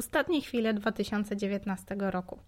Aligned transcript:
ostatnie 0.00 0.40
chwile 0.40 0.74
2019 0.74 1.96
roku. 1.98 2.38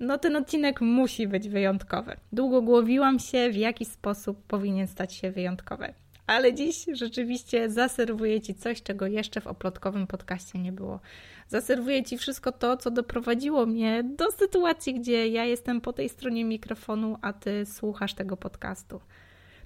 No 0.00 0.18
ten 0.18 0.36
odcinek 0.36 0.80
musi 0.80 1.28
być 1.28 1.48
wyjątkowy. 1.48 2.16
Długo 2.32 2.62
głowiłam 2.62 3.18
się, 3.18 3.50
w 3.50 3.56
jaki 3.56 3.84
sposób 3.84 4.42
powinien 4.46 4.88
stać 4.88 5.14
się 5.14 5.30
wyjątkowy. 5.30 5.94
Ale 6.26 6.54
dziś 6.54 6.86
rzeczywiście 6.92 7.70
zaserwuję 7.70 8.40
Ci 8.40 8.54
coś, 8.54 8.82
czego 8.82 9.06
jeszcze 9.06 9.40
w 9.40 9.46
oplotkowym 9.46 10.06
podcaście 10.06 10.58
nie 10.58 10.72
było. 10.72 11.00
Zaserwuję 11.48 12.04
Ci 12.04 12.18
wszystko 12.18 12.52
to, 12.52 12.76
co 12.76 12.90
doprowadziło 12.90 13.66
mnie 13.66 14.04
do 14.04 14.30
sytuacji, 14.30 14.94
gdzie 14.94 15.28
ja 15.28 15.44
jestem 15.44 15.80
po 15.80 15.92
tej 15.92 16.08
stronie 16.08 16.44
mikrofonu, 16.44 17.18
a 17.22 17.32
Ty 17.32 17.66
słuchasz 17.66 18.14
tego 18.14 18.36
podcastu. 18.36 19.00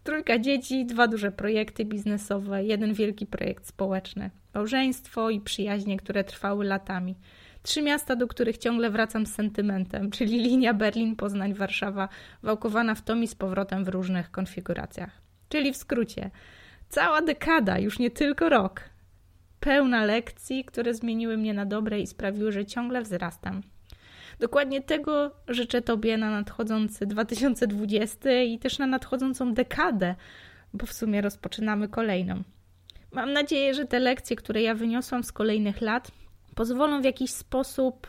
Trójka 0.08 0.38
dzieci, 0.38 0.86
dwa 0.86 1.08
duże 1.08 1.32
projekty 1.32 1.84
biznesowe, 1.84 2.64
jeden 2.64 2.94
wielki 2.94 3.26
projekt 3.26 3.66
społeczny, 3.66 4.30
małżeństwo 4.54 5.30
i 5.30 5.40
przyjaźnie, 5.40 5.96
które 5.96 6.24
trwały 6.24 6.64
latami. 6.64 7.16
Trzy 7.62 7.82
miasta, 7.82 8.16
do 8.16 8.28
których 8.28 8.58
ciągle 8.58 8.90
wracam 8.90 9.26
z 9.26 9.34
sentymentem, 9.34 10.10
czyli 10.16 10.38
linia 10.38 10.74
Berlin, 10.74 11.16
Poznań, 11.16 11.54
Warszawa, 11.54 12.08
wałkowana 12.42 12.94
w 12.94 13.02
tom 13.02 13.22
i 13.22 13.26
z 13.26 13.34
powrotem 13.34 13.84
w 13.84 13.88
różnych 13.88 14.30
konfiguracjach. 14.30 15.10
Czyli 15.48 15.72
w 15.72 15.76
skrócie, 15.76 16.30
cała 16.88 17.22
dekada, 17.22 17.78
już 17.78 17.98
nie 17.98 18.10
tylko 18.10 18.48
rok, 18.48 18.80
pełna 19.60 20.04
lekcji, 20.04 20.64
które 20.64 20.94
zmieniły 20.94 21.36
mnie 21.36 21.54
na 21.54 21.66
dobre 21.66 22.00
i 22.00 22.06
sprawiły, 22.06 22.52
że 22.52 22.66
ciągle 22.66 23.02
wzrastam. 23.02 23.62
Dokładnie 24.40 24.82
tego 24.82 25.30
życzę 25.48 25.82
Tobie 25.82 26.16
na 26.16 26.30
nadchodzący 26.30 27.06
2020 27.06 28.42
i 28.42 28.58
też 28.58 28.78
na 28.78 28.86
nadchodzącą 28.86 29.54
dekadę, 29.54 30.14
bo 30.74 30.86
w 30.86 30.92
sumie 30.92 31.20
rozpoczynamy 31.20 31.88
kolejną. 31.88 32.42
Mam 33.12 33.32
nadzieję, 33.32 33.74
że 33.74 33.84
te 33.84 33.98
lekcje, 33.98 34.36
które 34.36 34.62
ja 34.62 34.74
wyniosłam 34.74 35.24
z 35.24 35.32
kolejnych 35.32 35.80
lat, 35.80 36.10
pozwolą 36.54 37.00
w 37.00 37.04
jakiś 37.04 37.30
sposób 37.30 38.06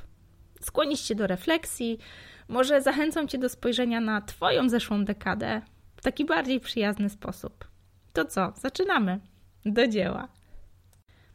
skłonić 0.62 1.02
Cię 1.02 1.16
do 1.16 1.28
refleksji, 1.28 2.00
może 2.48 2.82
zachęcą 2.82 3.28
Cię 3.28 3.38
do 3.38 3.50
spojrzenia 3.50 4.02
na 4.02 4.22
Twoją 4.22 4.70
zeszłą 4.70 5.06
dekadę 5.06 5.62
w 5.96 6.02
taki 6.02 6.26
bardziej 6.26 6.60
przyjazny 6.60 7.10
sposób. 7.10 7.68
To 8.14 8.26
co, 8.26 8.54
zaczynamy. 8.56 9.20
Do 9.66 9.88
dzieła. 9.88 10.28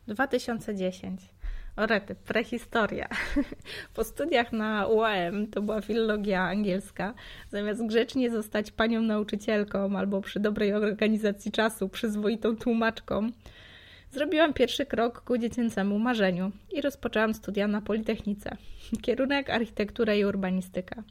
2010. 0.06 1.33
Orety, 1.76 2.14
prehistoria. 2.14 3.08
Po 3.94 4.04
studiach 4.04 4.52
na 4.52 4.86
UAM, 4.86 5.46
to 5.46 5.62
była 5.62 5.80
filologia 5.80 6.42
angielska, 6.42 7.14
zamiast 7.50 7.86
grzecznie 7.86 8.30
zostać 8.30 8.70
panią 8.70 9.02
nauczycielką 9.02 9.98
albo 9.98 10.20
przy 10.20 10.40
dobrej 10.40 10.72
organizacji 10.72 11.52
czasu 11.52 11.88
przyzwoitą 11.88 12.56
tłumaczką, 12.56 13.30
zrobiłam 14.12 14.52
pierwszy 14.52 14.86
krok 14.86 15.20
ku 15.20 15.38
dziecięcemu 15.38 15.98
marzeniu 15.98 16.50
i 16.72 16.80
rozpoczęłam 16.80 17.34
studia 17.34 17.68
na 17.68 17.80
Politechnice. 17.80 18.56
Kierunek 19.02 19.50
architektura 19.50 20.14
i 20.14 20.24
urbanistyka. 20.24 21.02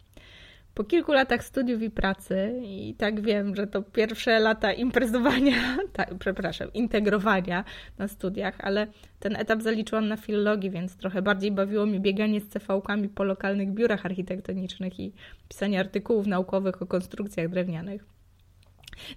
Po 0.74 0.84
kilku 0.84 1.14
latach 1.14 1.44
studiów 1.44 1.82
i 1.82 1.90
pracy, 1.90 2.62
i 2.64 2.96
tak 2.98 3.22
wiem, 3.22 3.56
że 3.56 3.68
to 3.68 3.82
pierwsze 3.82 4.40
lata 4.40 4.74
imprezowania, 4.74 5.78
przepraszam, 6.20 6.74
integrowania 6.74 7.64
na 7.98 8.08
studiach, 8.08 8.56
ale 8.60 8.88
ten 9.20 9.36
etap 9.36 9.62
zaliczyłam 9.62 10.08
na 10.08 10.18
filologii, 10.18 10.70
więc 10.70 10.98
trochę 10.98 11.22
bardziej 11.22 11.52
bawiło 11.52 11.86
mi 11.86 12.00
bieganie 12.00 12.42
z 12.42 12.50
CV-kami 12.50 13.10
po 13.10 13.24
lokalnych 13.24 13.72
biurach 13.72 14.06
architektonicznych 14.06 15.00
i 15.00 15.14
pisanie 15.50 15.80
artykułów 15.80 16.28
naukowych 16.28 16.82
o 16.82 16.86
konstrukcjach 16.86 17.50
drewnianych. 17.50 18.06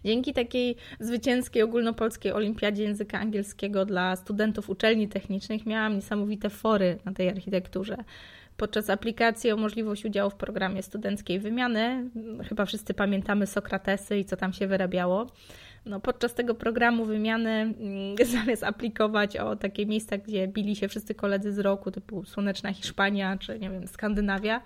Dzięki 0.05 0.33
takiej 0.33 0.77
zwycięskiej 1.01 1.63
ogólnopolskiej 1.63 2.33
olimpiadzie 2.33 2.83
języka 2.83 3.19
angielskiego 3.19 3.85
dla 3.85 4.17
studentów 4.17 4.71
uczelni 4.71 5.09
technicznych 5.09 5.67
miałam 5.67 5.95
niesamowite 5.95 6.51
fory 6.51 6.99
na 7.05 7.13
tej 7.13 7.29
architekturze 7.29 7.97
podczas 8.57 8.91
aplikacji 8.91 9.51
o 9.51 9.57
możliwość 9.57 10.05
udziału 10.05 10.31
w 10.31 10.35
programie 10.35 10.83
studenckiej 10.83 11.41
wymiany. 11.41 12.11
Chyba 12.49 12.65
wszyscy 12.65 12.95
pamiętamy 12.95 13.47
Sokratesy 13.47 14.19
i 14.19 14.25
co 14.25 14.37
tam 14.37 14.53
się 14.53 14.67
wyrabiało. 14.67 15.27
No, 15.87 16.01
podczas 16.01 16.35
tego 16.35 16.55
programu 16.55 17.05
wymiany, 17.05 17.51
mm, 17.51 18.17
zamiast 18.45 18.65
aplikować 18.65 19.37
o 19.37 19.57
takie 19.57 19.87
miejsca, 19.87 20.19
gdzie 20.19 20.49
bili 20.49 20.77
się 20.77 20.89
wszyscy 20.89 21.15
koledzy 21.15 21.53
z 21.53 21.59
roku, 21.59 21.91
typu 21.91 22.25
Słoneczna 22.25 22.73
Hiszpania 22.73 23.37
czy 23.39 23.59
nie 23.59 23.71
wiem, 23.71 23.87
Skandynawia, 23.87 24.61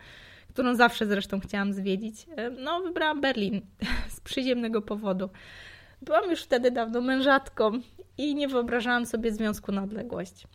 którą 0.49 0.75
zawsze 0.75 1.07
zresztą 1.07 1.41
chciałam 1.41 1.73
zwiedzić, 1.73 2.27
e, 2.37 2.51
no 2.51 2.81
wybrałam 2.81 3.21
Berlin 3.21 3.61
z 4.17 4.21
przyziemnego 4.21 4.83
powodu. 4.83 5.31
Byłam 6.03 6.31
już 6.31 6.43
wtedy 6.43 6.71
dawno 6.71 7.01
mężatką 7.01 7.71
i 8.19 8.35
nie 8.35 8.49
wyobrażałam 8.49 9.07
sobie 9.07 9.33
związku 9.33 9.73
na 9.73 9.83
odległość 9.83 10.47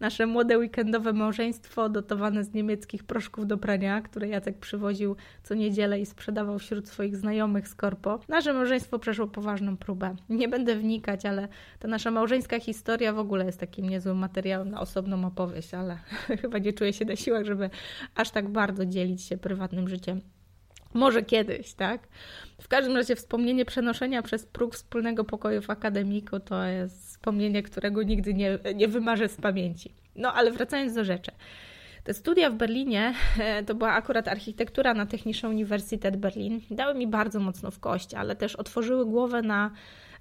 nasze 0.00 0.26
młode 0.26 0.58
weekendowe 0.58 1.12
małżeństwo 1.12 1.88
dotowane 1.88 2.44
z 2.44 2.54
niemieckich 2.54 3.04
proszków 3.04 3.46
do 3.46 3.58
prania, 3.58 4.00
które 4.00 4.28
Jacek 4.28 4.58
przywoził 4.58 5.16
co 5.42 5.54
niedzielę 5.54 6.00
i 6.00 6.06
sprzedawał 6.06 6.58
wśród 6.58 6.88
swoich 6.88 7.16
znajomych 7.16 7.68
z 7.68 7.74
korpo. 7.74 8.20
Nasze 8.28 8.52
małżeństwo 8.52 8.98
przeszło 8.98 9.26
poważną 9.26 9.76
próbę. 9.76 10.16
Nie 10.28 10.48
będę 10.48 10.76
wnikać, 10.76 11.26
ale 11.26 11.48
ta 11.78 11.88
nasza 11.88 12.10
małżeńska 12.10 12.60
historia 12.60 13.12
w 13.12 13.18
ogóle 13.18 13.44
jest 13.44 13.60
takim 13.60 13.88
niezłym 13.88 14.16
materiałem 14.16 14.70
na 14.70 14.80
osobną 14.80 15.26
opowieść, 15.26 15.74
ale 15.74 15.98
chyba 16.42 16.58
nie 16.58 16.72
czuję 16.72 16.92
się 16.92 17.04
na 17.04 17.16
siłach, 17.16 17.44
żeby 17.44 17.70
aż 18.14 18.30
tak 18.30 18.48
bardzo 18.48 18.86
dzielić 18.86 19.22
się 19.22 19.36
prywatnym 19.36 19.88
życiem. 19.88 20.20
Może 20.94 21.22
kiedyś, 21.22 21.74
tak? 21.74 22.08
W 22.60 22.68
każdym 22.68 22.96
razie 22.96 23.16
wspomnienie 23.16 23.64
przenoszenia 23.64 24.22
przez 24.22 24.46
próg 24.46 24.74
wspólnego 24.74 25.24
pokoju 25.24 25.62
w 25.62 25.70
akademiku 25.70 26.40
to 26.40 26.64
jest 26.64 27.08
wspomnienie, 27.08 27.62
którego 27.62 28.02
nigdy 28.02 28.34
nie, 28.34 28.58
nie 28.74 28.88
wymarzę 28.88 29.28
z 29.28 29.36
pamięci. 29.36 29.94
No 30.16 30.32
ale 30.32 30.50
wracając 30.50 30.94
do 30.94 31.04
rzeczy. 31.04 31.30
Te 32.04 32.14
studia 32.14 32.50
w 32.50 32.54
Berlinie, 32.54 33.14
to 33.66 33.74
była 33.74 33.92
akurat 33.92 34.28
architektura 34.28 34.94
na 34.94 35.06
Technische 35.06 35.48
Universität 35.48 36.16
Berlin, 36.16 36.60
dały 36.70 36.94
mi 36.94 37.06
bardzo 37.06 37.40
mocno 37.40 37.70
w 37.70 37.80
kość, 37.80 38.14
ale 38.14 38.36
też 38.36 38.56
otworzyły 38.56 39.06
głowę 39.06 39.42
na 39.42 39.70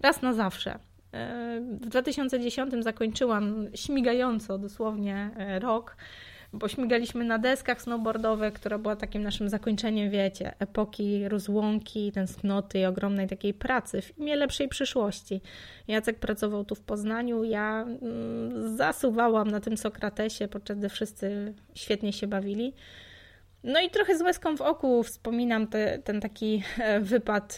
raz 0.01 0.22
na 0.22 0.34
zawsze. 0.34 0.79
E, 1.11 1.61
w 1.61 1.89
2010 1.89 2.73
zakończyłam 2.79 3.67
śmigająco 3.73 4.57
dosłownie 4.57 5.31
e, 5.38 5.59
rok 5.59 5.97
bo 6.53 6.68
śmigaliśmy 6.68 7.25
na 7.25 7.38
deskach 7.38 7.81
snowboardowych, 7.81 8.53
która 8.53 8.78
była 8.78 8.96
takim 8.96 9.24
naszym 9.24 9.50
zakończeniem, 9.50 10.09
wiecie, 10.12 10.53
epoki 10.59 11.28
rozłąki, 11.28 12.12
tęsknoty 12.12 12.80
i 12.80 12.85
ogromnej 12.85 13.28
takiej 13.28 13.53
pracy 13.53 14.02
w 14.02 14.18
imię 14.18 14.35
lepszej 14.35 14.68
przyszłości. 14.68 15.41
Jacek 15.88 16.19
pracował 16.19 16.66
tu 16.66 16.75
w 16.75 16.81
Poznaniu, 16.81 17.44
ja 17.44 17.81
mm, 17.81 18.78
zasuwałam 18.78 19.52
na 19.52 19.59
tym 19.59 19.78
Sokratesie, 19.78 20.47
podczas 20.47 20.78
gdy 20.78 20.90
wszyscy 20.90 21.53
świetnie 21.75 22.13
się 22.13 22.28
bawili. 22.28 22.74
No 23.63 23.81
i 23.81 23.90
trochę 23.90 24.18
z 24.18 24.22
łezką 24.22 24.57
w 24.57 24.62
oku 24.62 25.03
wspominam 25.03 25.68
te, 25.68 26.00
ten 26.00 26.22
taki 26.22 26.63
e, 26.79 27.00
wypad 27.00 27.53
e, 27.53 27.56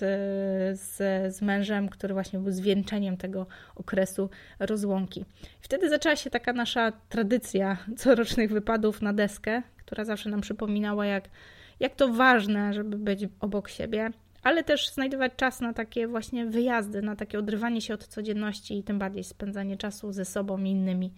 z, 0.76 0.98
z 1.36 1.42
mężem, 1.42 1.90
który 1.90 2.14
właśnie 2.14 2.40
był 2.40 2.52
zwieńczeniem 2.52 3.18
tego 3.18 3.46
okresu 3.76 4.30
rozłąki. 4.60 5.26
Wtedy 5.62 5.90
zaczęła 5.90 6.16
się 6.16 6.30
taka 6.30 6.54
nasza 6.54 6.92
tradycja 7.10 7.78
corocznych 7.98 8.52
wypadów 8.52 9.02
na 9.02 9.14
deskę, 9.14 9.62
która 9.78 10.06
zawsze 10.06 10.30
nam 10.30 10.42
przypominała, 10.42 11.06
jak, 11.06 11.30
jak 11.80 11.96
to 11.96 12.08
ważne, 12.08 12.74
żeby 12.74 12.98
być 12.98 13.28
obok 13.40 13.70
siebie, 13.70 14.12
ale 14.44 14.64
też 14.64 14.90
znajdować 14.90 15.32
czas 15.36 15.62
na 15.62 15.74
takie 15.74 16.08
właśnie 16.08 16.46
wyjazdy, 16.46 17.02
na 17.02 17.16
takie 17.16 17.40
odrywanie 17.40 17.82
się 17.82 17.94
od 17.94 18.08
codzienności 18.08 18.78
i 18.78 18.84
tym 18.84 19.00
bardziej 19.00 19.24
spędzanie 19.24 19.78
czasu 19.78 20.12
ze 20.12 20.26
sobą 20.26 20.64
i 20.64 20.70
innymi 20.70 21.14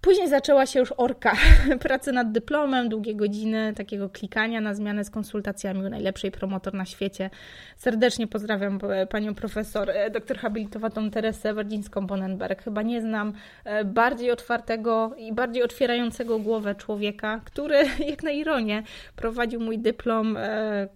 Później 0.00 0.28
zaczęła 0.28 0.66
się 0.66 0.80
już 0.80 0.92
orka 0.96 1.32
pracy 1.80 2.12
nad 2.12 2.32
dyplomem, 2.32 2.88
długie 2.88 3.14
godziny 3.14 3.72
takiego 3.76 4.08
klikania 4.08 4.60
na 4.60 4.74
zmianę 4.74 5.04
z 5.04 5.10
konsultacjami 5.10 5.86
u 5.86 5.88
najlepszej 5.88 6.30
promotor 6.30 6.74
na 6.74 6.84
świecie. 6.84 7.30
Serdecznie 7.76 8.26
pozdrawiam 8.26 8.78
e, 8.90 9.06
panią 9.06 9.34
profesor, 9.34 9.90
e, 9.90 10.10
doktor 10.10 10.38
habilitowaną 10.38 11.10
Teresę 11.10 11.54
Wardzińską-Bonenberg. 11.54 12.62
Chyba 12.62 12.82
nie 12.82 13.00
znam 13.00 13.32
e, 13.64 13.84
bardziej 13.84 14.30
otwartego 14.30 15.14
i 15.16 15.32
bardziej 15.32 15.62
otwierającego 15.62 16.38
głowę 16.38 16.74
człowieka, 16.74 17.40
który, 17.44 17.76
jak 18.10 18.22
na 18.22 18.30
ironię, 18.30 18.82
prowadził 19.16 19.60
mój 19.60 19.78
dyplom, 19.78 20.38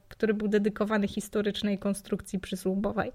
który 0.08 0.34
był 0.34 0.48
dedykowany 0.48 1.08
historycznej 1.08 1.78
konstrukcji 1.78 2.38
przysługowej. 2.38 3.12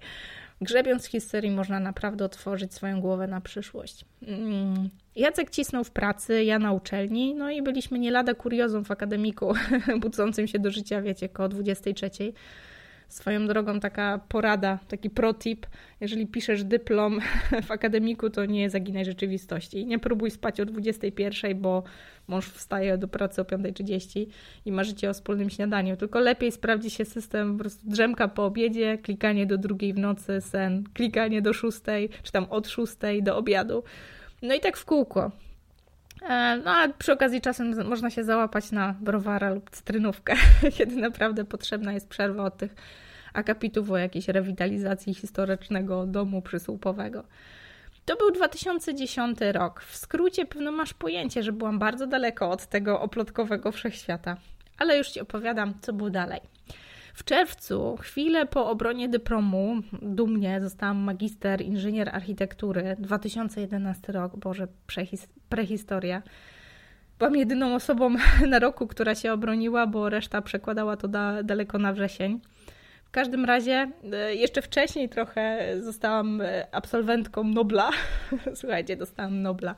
Grzebiąc 0.61 1.05
w 1.05 1.11
historii 1.11 1.51
można 1.51 1.79
naprawdę 1.79 2.25
otworzyć 2.25 2.73
swoją 2.73 3.01
głowę 3.01 3.27
na 3.27 3.41
przyszłość. 3.41 4.05
Mm. 4.27 4.89
Jacek 5.15 5.49
cisnął 5.49 5.83
w 5.83 5.91
pracy, 5.91 6.43
ja 6.43 6.59
na 6.59 6.73
uczelni, 6.73 7.35
no 7.35 7.51
i 7.51 7.61
byliśmy 7.61 7.99
nie 7.99 8.11
lada 8.11 8.33
kuriozum 8.33 8.85
w 8.85 8.91
akademiku, 8.91 9.53
budzącym 10.01 10.47
się 10.47 10.59
do 10.59 10.71
życia, 10.71 11.01
wiecie, 11.01 11.29
koło 11.29 11.49
23. 11.49 12.09
Swoją 13.07 13.47
drogą 13.47 13.79
taka 13.79 14.19
porada, 14.29 14.79
taki 14.87 15.09
protip, 15.09 15.67
jeżeli 16.01 16.27
piszesz 16.27 16.63
dyplom 16.63 17.19
w 17.67 17.71
akademiku, 17.71 18.29
to 18.29 18.45
nie 18.45 18.69
zaginaj 18.69 19.05
rzeczywistości. 19.05 19.85
Nie 19.85 19.99
próbuj 19.99 20.31
spać 20.31 20.59
o 20.59 20.65
21, 20.65 21.61
bo 21.61 21.83
mąż 22.27 22.49
wstaje 22.49 22.97
do 22.97 23.07
pracy 23.07 23.41
o 23.41 23.43
5.30 23.43 24.25
i 24.65 24.71
marzycie 24.71 25.09
o 25.09 25.13
wspólnym 25.13 25.49
śniadaniu, 25.49 25.97
tylko 25.97 26.19
lepiej 26.19 26.51
sprawdzi 26.51 26.89
się 26.89 27.05
system 27.05 27.53
po 27.53 27.59
prostu 27.59 27.89
drzemka 27.89 28.27
po 28.27 28.45
obiedzie, 28.45 28.97
klikanie 28.97 29.45
do 29.45 29.57
drugiej 29.57 29.93
w 29.93 29.99
nocy, 29.99 30.41
sen, 30.41 30.83
klikanie 30.93 31.41
do 31.41 31.53
szóstej, 31.53 32.09
czy 32.23 32.31
tam 32.31 32.45
od 32.49 32.67
szóstej 32.67 33.23
do 33.23 33.37
obiadu. 33.37 33.83
No 34.41 34.55
i 34.55 34.59
tak 34.59 34.77
w 34.77 34.85
kółko. 34.85 35.31
E, 36.21 36.61
no 36.65 36.71
a 36.71 36.87
przy 36.87 37.13
okazji 37.13 37.41
czasem 37.41 37.89
można 37.89 38.09
się 38.09 38.23
załapać 38.23 38.71
na 38.71 38.95
browara 39.01 39.49
lub 39.49 39.69
cytrynówkę, 39.69 40.35
kiedy 40.77 40.95
naprawdę 40.95 41.45
potrzebna 41.45 41.93
jest 41.93 42.09
przerwa 42.09 42.43
od 42.43 42.57
tych 42.57 42.75
akapitów 43.33 43.91
o 43.91 43.97
jakiejś 43.97 44.27
rewitalizacji 44.27 45.13
historycznego 45.13 46.05
domu 46.05 46.41
przysłupowego. 46.41 47.23
To 48.05 48.15
był 48.15 48.31
2010 48.31 49.39
rok. 49.51 49.81
W 49.81 49.95
skrócie 49.95 50.45
pewno 50.45 50.71
masz 50.71 50.93
pojęcie, 50.93 51.43
że 51.43 51.51
byłam 51.51 51.79
bardzo 51.79 52.07
daleko 52.07 52.49
od 52.49 52.65
tego 52.65 53.01
oplotkowego 53.01 53.71
wszechświata. 53.71 54.37
Ale 54.77 54.97
już 54.97 55.07
Ci 55.07 55.19
opowiadam, 55.19 55.73
co 55.81 55.93
było 55.93 56.09
dalej. 56.09 56.41
W 57.17 57.23
czerwcu, 57.23 57.97
chwilę 58.01 58.45
po 58.45 58.69
obronie 58.69 59.09
dyplomu, 59.09 59.75
dumnie 60.01 60.61
zostałam 60.61 60.97
magister 60.97 61.61
inżynier 61.61 62.09
architektury. 62.09 62.95
2011 62.99 64.13
rok, 64.13 64.35
Boże, 64.35 64.67
przehis- 64.87 65.27
prehistoria. 65.49 66.21
Byłam 67.19 67.35
jedyną 67.35 67.75
osobą 67.75 68.09
na 68.49 68.59
roku, 68.59 68.87
która 68.87 69.15
się 69.15 69.33
obroniła, 69.33 69.87
bo 69.87 70.09
reszta 70.09 70.41
przekładała 70.41 70.97
to 70.97 71.07
da- 71.07 71.43
daleko 71.43 71.77
na 71.77 71.93
wrzesień. 71.93 72.39
W 73.05 73.11
każdym 73.11 73.45
razie, 73.45 73.91
e, 74.13 74.35
jeszcze 74.35 74.61
wcześniej 74.61 75.09
trochę 75.09 75.73
zostałam 75.81 76.41
e, 76.41 76.67
absolwentką 76.75 77.43
Nobla. 77.43 77.89
Słuchajcie, 78.55 78.97
dostałam 78.97 79.41
Nobla. 79.41 79.75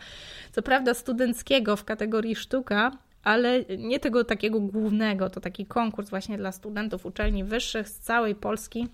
Co 0.51 0.62
prawda 0.62 0.94
studenckiego 0.94 1.75
w 1.75 1.83
kategorii 1.86 2.36
sztuka, 2.36 2.91
ale 3.24 3.66
nie 3.77 4.00
tego 4.00 4.24
takiego 4.24 4.60
głównego. 4.60 5.30
To 5.30 5.42
taki 5.42 5.66
konkurs 5.66 6.10
właśnie 6.10 6.38
dla 6.38 6.51
studentów 6.51 7.06
uczelni 7.06 7.44
wyższych 7.44 7.89
z 7.89 8.00
całej 8.00 8.36
Polski 8.36 8.88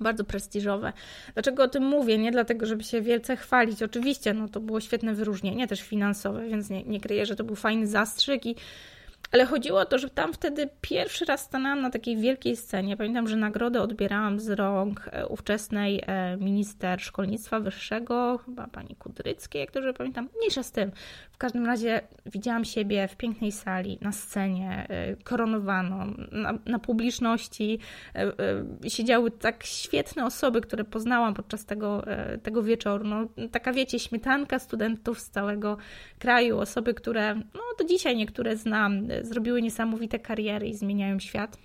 bardzo 0.00 0.24
prestiżowe. 0.24 0.92
Dlaczego 1.34 1.62
o 1.62 1.68
tym 1.68 1.82
mówię? 1.82 2.18
Nie 2.18 2.30
dlatego, 2.30 2.66
żeby 2.66 2.84
się 2.84 3.00
wielce 3.00 3.36
chwalić. 3.36 3.82
Oczywiście, 3.82 4.34
no 4.34 4.48
to 4.48 4.60
było 4.60 4.80
świetne 4.80 5.14
wyróżnienie, 5.14 5.68
też 5.68 5.82
finansowe, 5.82 6.48
więc 6.48 6.70
nie, 6.70 6.82
nie 6.82 7.00
kryję, 7.00 7.26
że 7.26 7.36
to 7.36 7.44
był 7.44 7.56
fajny 7.56 7.86
zastrzyk 7.86 8.46
i 8.46 8.56
ale 9.32 9.46
chodziło 9.46 9.80
o 9.80 9.84
to, 9.84 9.98
że 9.98 10.10
tam 10.10 10.32
wtedy 10.32 10.68
pierwszy 10.80 11.24
raz 11.24 11.40
stanęłam 11.40 11.80
na 11.80 11.90
takiej 11.90 12.16
wielkiej 12.16 12.56
scenie. 12.56 12.96
Pamiętam, 12.96 13.28
że 13.28 13.36
nagrodę 13.36 13.82
odbierałam 13.82 14.40
z 14.40 14.48
rąk 14.48 15.08
e, 15.12 15.26
ówczesnej 15.26 16.02
e, 16.06 16.36
minister 16.36 17.00
szkolnictwa 17.00 17.60
wyższego, 17.60 18.38
chyba 18.44 18.66
pani 18.66 18.96
Kudryckiej, 18.96 19.60
jak 19.60 19.72
dobrze 19.72 19.94
pamiętam. 19.94 20.28
Mniejsza 20.36 20.62
z 20.62 20.72
tym. 20.72 20.90
W 21.32 21.38
każdym 21.38 21.66
razie 21.66 22.00
widziałam 22.26 22.64
siebie 22.64 23.08
w 23.08 23.16
pięknej 23.16 23.52
sali, 23.52 23.98
na 24.00 24.12
scenie, 24.12 24.86
e, 24.88 25.16
koronowaną, 25.16 26.14
na, 26.32 26.58
na 26.66 26.78
publiczności. 26.78 27.78
Siedziały 28.88 29.30
tak 29.30 29.64
świetne 29.64 30.24
osoby, 30.24 30.60
które 30.60 30.84
poznałam 30.84 31.34
podczas 31.34 31.64
tego, 31.64 32.04
tego 32.42 32.62
wieczoru. 32.62 33.04
No, 33.04 33.26
taka, 33.52 33.72
wiecie, 33.72 33.98
śmietanka 33.98 34.58
studentów 34.58 35.20
z 35.20 35.30
całego 35.30 35.76
kraju, 36.18 36.58
osoby, 36.58 36.94
które, 36.94 37.34
no 37.34 37.60
do 37.78 37.84
dzisiaj 37.84 38.16
niektóre 38.16 38.56
znam, 38.56 39.07
zrobiły 39.22 39.62
niesamowite 39.62 40.18
kariery 40.18 40.68
i 40.68 40.74
zmieniają 40.74 41.18
świat. 41.18 41.58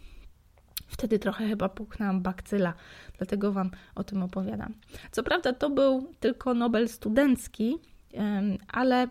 Wtedy 0.88 1.20
trochę 1.20 1.48
chyba 1.48 1.70
puknęłam 1.70 2.22
bakcyla, 2.22 2.74
dlatego 3.18 3.52
Wam 3.52 3.72
o 3.96 4.04
tym 4.04 4.24
opowiadam. 4.24 4.74
Co 5.12 5.24
prawda 5.24 5.54
to 5.54 5.70
był 5.70 6.14
tylko 6.20 6.54
Nobel 6.54 6.90
studencki, 6.90 7.76
ale 8.68 9.08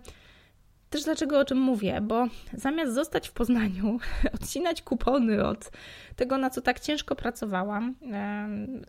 też 0.93 1.05
dlaczego 1.05 1.39
o 1.39 1.45
czym 1.45 1.59
mówię? 1.59 2.01
Bo 2.03 2.27
zamiast 2.53 2.95
zostać 2.95 3.29
w 3.29 3.33
Poznaniu, 3.33 3.99
odcinać 4.41 4.83
kupony 4.83 5.45
od 5.47 5.71
tego, 6.17 6.39
na 6.39 6.51
co 6.51 6.61
tak 6.61 6.81
ciężko 6.81 7.17
pracowałam, 7.17 7.95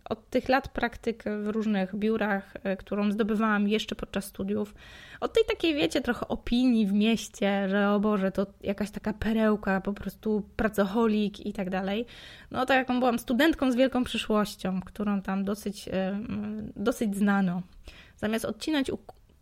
od 0.09 0.29
tych 0.29 0.49
lat 0.49 0.67
praktyk 0.67 1.23
w 1.43 1.47
różnych 1.47 1.95
biurach, 1.95 2.53
e, 2.63 2.77
którą 2.77 3.11
zdobywałam 3.11 3.67
jeszcze 3.67 3.95
podczas 3.95 4.25
studiów, 4.25 4.75
od 5.19 5.33
tej 5.33 5.43
takiej, 5.45 5.75
wiecie, 5.75 6.01
trochę 6.01 6.27
opinii 6.27 6.87
w 6.87 6.93
mieście, 6.93 7.69
że 7.69 7.89
o 7.89 7.99
Boże, 7.99 8.31
to 8.31 8.45
jakaś 8.61 8.91
taka 8.91 9.13
perełka, 9.13 9.81
po 9.81 9.93
prostu 9.93 10.43
pracoholik 10.55 11.45
i 11.45 11.53
tak 11.53 11.69
dalej. 11.69 12.05
No 12.51 12.65
tak 12.65 12.77
jaką 12.77 12.99
byłam 12.99 13.19
studentką 13.19 13.71
z 13.71 13.75
wielką 13.75 14.03
przyszłością, 14.03 14.81
którą 14.81 15.21
tam 15.21 15.43
dosyć, 15.43 15.89
dosyć 16.75 17.15
znano. 17.15 17.61
Zamiast 18.17 18.45
odcinać 18.45 18.89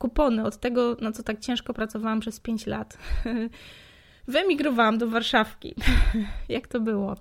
kupony 0.01 0.43
od 0.43 0.57
tego, 0.57 0.97
na 1.01 1.11
co 1.11 1.23
tak 1.23 1.39
ciężko 1.39 1.73
pracowałam 1.73 2.19
przez 2.19 2.39
5 2.39 2.67
lat. 2.67 2.97
Wyemigrowałam 4.27 4.97
do 4.97 5.07
Warszawki. 5.07 5.75
Jak 6.49 6.67
to 6.67 6.79
było? 6.79 7.15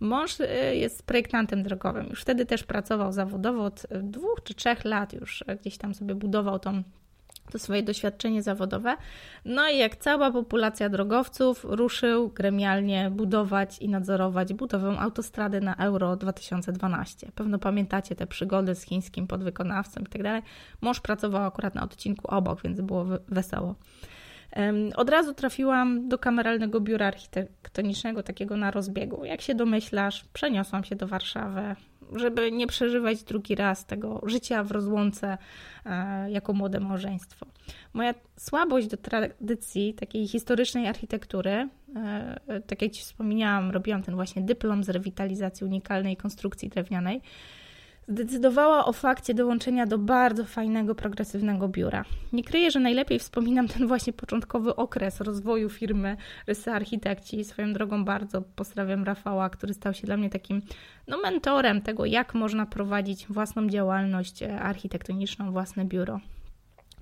Mąż 0.00 0.40
y, 0.40 0.46
jest 0.74 1.06
projektantem 1.06 1.62
drogowym. 1.62 2.06
Już 2.10 2.22
wtedy 2.22 2.46
też 2.46 2.64
pracował 2.64 3.12
zawodowo 3.12 3.64
od 3.64 3.86
dwóch 4.02 4.40
czy 4.44 4.54
trzech 4.54 4.84
lat 4.84 5.12
już 5.12 5.44
gdzieś 5.60 5.78
tam 5.78 5.94
sobie 5.94 6.14
budował 6.14 6.58
tą 6.58 6.82
to 7.50 7.58
swoje 7.58 7.82
doświadczenie 7.82 8.42
zawodowe. 8.42 8.96
No 9.44 9.68
i 9.68 9.78
jak 9.78 9.96
cała 9.96 10.30
populacja 10.30 10.88
drogowców 10.88 11.66
ruszył 11.68 12.28
gremialnie 12.28 13.10
budować 13.10 13.78
i 13.78 13.88
nadzorować 13.88 14.54
budowę 14.54 14.96
autostrady 14.98 15.60
na 15.60 15.76
Euro 15.76 16.16
2012. 16.16 17.32
Pewno 17.34 17.58
pamiętacie 17.58 18.14
te 18.14 18.26
przygody 18.26 18.74
z 18.74 18.82
chińskim 18.82 19.26
podwykonawcą 19.26 20.00
i 20.00 20.06
tak 20.06 20.22
dalej. 20.22 20.42
Mąż 20.80 21.00
pracował 21.00 21.44
akurat 21.44 21.74
na 21.74 21.82
odcinku 21.82 22.28
obok, 22.28 22.62
więc 22.62 22.80
było 22.80 23.06
wesoło. 23.28 23.74
Od 24.96 25.10
razu 25.10 25.34
trafiłam 25.34 26.08
do 26.08 26.18
kameralnego 26.18 26.80
biura 26.80 27.06
architektonicznego, 27.06 28.22
takiego 28.22 28.56
na 28.56 28.70
rozbiegu. 28.70 29.24
Jak 29.24 29.40
się 29.40 29.54
domyślasz, 29.54 30.24
przeniosłam 30.32 30.84
się 30.84 30.96
do 30.96 31.06
Warszawy 31.06 31.76
żeby 32.16 32.52
nie 32.52 32.66
przeżywać 32.66 33.22
drugi 33.22 33.54
raz 33.54 33.86
tego 33.86 34.20
życia 34.26 34.64
w 34.64 34.70
rozłące 34.70 35.38
e, 35.86 36.30
jako 36.30 36.52
młode 36.52 36.80
małżeństwo. 36.80 37.46
Moja 37.92 38.14
słabość 38.36 38.86
do 38.86 38.96
tradycji 38.96 39.94
takiej 39.94 40.28
historycznej 40.28 40.88
architektury, 40.88 41.68
e, 41.96 42.60
tak 42.66 42.82
jak 42.82 42.92
Ci 42.92 43.02
wspomniałam, 43.02 43.70
robiłam 43.70 44.02
ten 44.02 44.14
właśnie 44.14 44.42
dyplom 44.42 44.84
z 44.84 44.88
rewitalizacji 44.88 45.66
unikalnej 45.66 46.16
konstrukcji 46.16 46.68
drewnianej, 46.68 47.20
zdecydowała 48.12 48.84
o 48.84 48.92
fakcie 48.92 49.34
dołączenia 49.34 49.86
do 49.86 49.98
bardzo 49.98 50.44
fajnego, 50.44 50.94
progresywnego 50.94 51.68
biura. 51.68 52.04
Nie 52.32 52.44
kryję, 52.44 52.70
że 52.70 52.80
najlepiej 52.80 53.18
wspominam 53.18 53.68
ten 53.68 53.86
właśnie 53.86 54.12
początkowy 54.12 54.76
okres 54.76 55.20
rozwoju 55.20 55.68
firmy 55.68 56.16
Rysy 56.46 56.70
Architekci. 56.70 57.44
Swoją 57.44 57.72
drogą 57.72 58.04
bardzo 58.04 58.42
pozdrawiam 58.42 59.04
Rafała, 59.04 59.50
który 59.50 59.74
stał 59.74 59.94
się 59.94 60.06
dla 60.06 60.16
mnie 60.16 60.30
takim 60.30 60.62
no, 61.08 61.18
mentorem 61.22 61.82
tego, 61.82 62.06
jak 62.06 62.34
można 62.34 62.66
prowadzić 62.66 63.26
własną 63.26 63.68
działalność 63.68 64.42
architektoniczną, 64.42 65.52
własne 65.52 65.84
biuro. 65.84 66.20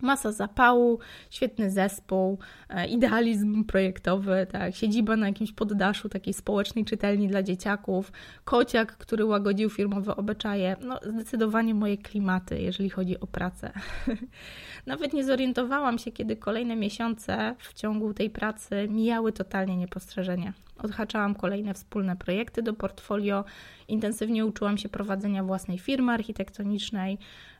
Masa 0.01 0.33
zapału, 0.33 0.99
świetny 1.31 1.71
zespół, 1.71 2.39
e, 2.69 2.87
idealizm 2.87 3.65
projektowy, 3.65 4.47
tak, 4.53 4.75
siedziba 4.75 5.17
na 5.17 5.27
jakimś 5.27 5.53
poddaszu 5.53 6.09
takiej 6.09 6.35
społecznej 6.35 6.85
czytelni 6.85 7.29
dla 7.29 7.43
dzieciaków, 7.43 8.13
kociak, 8.45 8.97
który 8.97 9.25
łagodził 9.25 9.71
firmowe 9.71 10.17
obyczaje. 10.17 10.77
No, 10.81 11.01
zdecydowanie 11.03 11.75
moje 11.75 11.99
klimaty, 11.99 12.61
jeżeli 12.61 12.91
chodzi 12.91 13.21
o 13.21 13.27
pracę. 13.27 13.73
Nawet 14.87 15.13
nie 15.13 15.25
zorientowałam 15.25 15.99
się, 15.99 16.13
kiedy 16.13 16.37
kolejne 16.37 16.77
miesiące 16.77 17.57
w 17.59 17.75
ciągu 17.75 18.15
tej 18.15 18.31
pracy 18.31 18.89
mijały 18.91 19.33
totalnie 19.33 19.77
niepostrzeżenie. 19.77 20.53
Odhaczałam 20.79 21.35
kolejne 21.35 21.75
wspólne 21.75 22.17
projekty 22.17 22.63
do 22.63 22.75
portfolio, 22.75 23.45
intensywnie 23.89 24.47
uczyłam 24.47 24.79
się 24.79 24.89
prowadzenia 24.89 25.45
własnej 25.45 25.79
firmy 25.79 26.13
architektonicznej. 26.13 27.19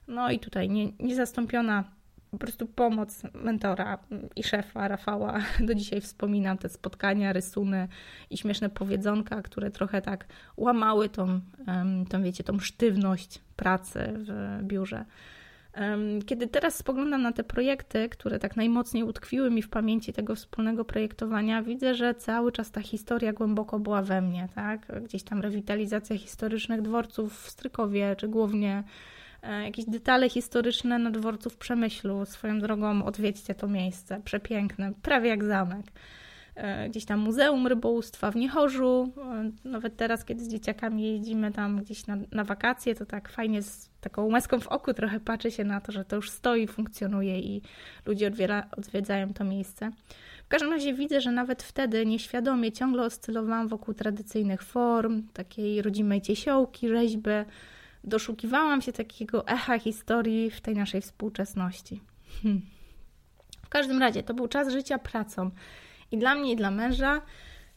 No 0.09 0.31
i 0.31 0.39
tutaj 0.39 0.71
nie, 0.71 0.93
niezastąpiona 1.01 1.85
po 2.31 2.39
prostu 2.39 2.67
pomoc 2.67 3.23
mentora 3.35 3.99
i 4.37 4.43
szefa 4.43 4.89
Rafała. 4.89 5.39
Do 5.67 5.75
dzisiaj 5.75 6.01
wspominam 6.01 6.59
te 6.59 6.69
spotkania, 6.69 7.33
rysuny 7.33 7.89
i 8.31 8.37
śmieszne 8.37 8.71
powiedzonka, 8.71 9.43
które 9.43 9.71
trochę 9.71 10.03
tak 10.03 10.27
łamały 10.57 11.09
tą, 11.09 11.41
tą 12.09 12.23
wiecie, 12.23 12.45
tą 12.45 12.59
sztywność 12.59 13.41
pracy 13.57 14.13
w 14.17 14.59
biurze. 14.63 15.05
Kiedy 16.27 16.47
teraz 16.47 16.75
spoglądam 16.77 17.23
na 17.23 17.33
te 17.33 17.45
projekty, 17.45 18.09
które 18.09 18.39
tak 18.39 18.57
najmocniej 18.57 19.05
utkwiły 19.05 19.51
mi 19.51 19.63
w 19.63 19.69
pamięci 19.69 20.13
tego 20.13 20.35
wspólnego 20.35 20.85
projektowania, 20.85 21.63
widzę, 21.63 21.95
że 21.95 22.15
cały 22.15 22.53
czas 22.53 22.71
ta 22.71 22.81
historia 22.81 23.33
głęboko 23.33 23.79
była 23.79 24.03
we 24.03 24.21
mnie, 24.23 24.49
tak? 24.55 25.03
Gdzieś 25.05 25.23
tam 25.23 25.41
rewitalizacja 25.41 26.19
historycznych 26.19 26.83
dworców 26.83 27.43
w 27.43 27.51
Strykowie, 27.51 28.17
czy 28.17 28.29
głównie 28.29 28.85
jakieś 29.43 29.85
detale 29.85 30.29
historyczne 30.29 30.99
na 30.99 31.11
dworcu 31.11 31.51
w 31.51 31.57
Przemyślu. 31.57 32.27
Swoją 32.27 32.59
drogą 32.59 33.05
odwiedźcie 33.05 33.55
to 33.55 33.69
miejsce, 33.69 34.21
przepiękne, 34.25 34.93
prawie 35.03 35.29
jak 35.29 35.45
zamek. 35.45 35.87
E, 36.55 36.89
gdzieś 36.89 37.05
tam 37.05 37.21
Muzeum 37.21 37.67
Rybołówstwa 37.67 38.31
w 38.31 38.37
Niechorzu. 38.37 39.13
E, 39.65 39.69
nawet 39.69 39.97
teraz, 39.97 40.25
kiedy 40.25 40.45
z 40.45 40.49
dzieciakami 40.49 41.13
jeździmy 41.13 41.53
tam 41.53 41.83
gdzieś 41.83 42.07
na, 42.07 42.17
na 42.33 42.45
wakacje, 42.45 42.95
to 42.95 43.07
tak 43.07 43.29
fajnie 43.29 43.63
z 43.63 43.91
taką 44.01 44.27
łezką 44.27 44.61
w 44.61 44.69
oku 44.69 44.95
trochę 44.95 45.21
patrzy 45.21 45.51
się 45.51 45.65
na 45.65 45.81
to, 45.81 45.93
że 45.93 46.05
to 46.05 46.17
już 46.17 46.31
stoi, 46.31 46.67
funkcjonuje 46.67 47.41
i 47.41 47.63
ludzie 48.07 48.27
odwiera, 48.27 48.67
odwiedzają 48.77 49.33
to 49.35 49.45
miejsce. 49.45 49.91
W 50.45 50.49
każdym 50.49 50.73
razie 50.73 50.95
widzę, 50.95 51.21
że 51.21 51.33
nawet 51.33 51.63
wtedy 51.63 52.07
nieświadomie 52.07 52.73
ciągle 52.73 53.03
oscylowałam 53.03 53.69
wokół 53.69 53.95
tradycyjnych 53.95 54.63
form, 54.63 55.23
takiej 55.33 55.83
rodzimej 55.83 56.21
ciesiołki, 56.21 56.89
rzeźby, 56.89 57.31
doszukiwałam 58.05 58.83
się 58.83 58.93
takiego 58.93 59.47
echa 59.47 59.79
historii 59.79 60.51
w 60.51 60.61
tej 60.61 60.75
naszej 60.75 61.01
współczesności. 61.01 62.01
Hmm. 62.43 62.61
W 63.65 63.69
każdym 63.69 64.01
razie 64.01 64.23
to 64.23 64.35
był 64.35 64.49
czas 64.49 64.73
życia 64.73 64.99
pracą. 64.99 65.51
I 66.13 66.19
dla 66.19 66.35
mnie, 66.35 66.53
i 66.53 66.57
dla 66.57 66.71
męża, 66.71 67.23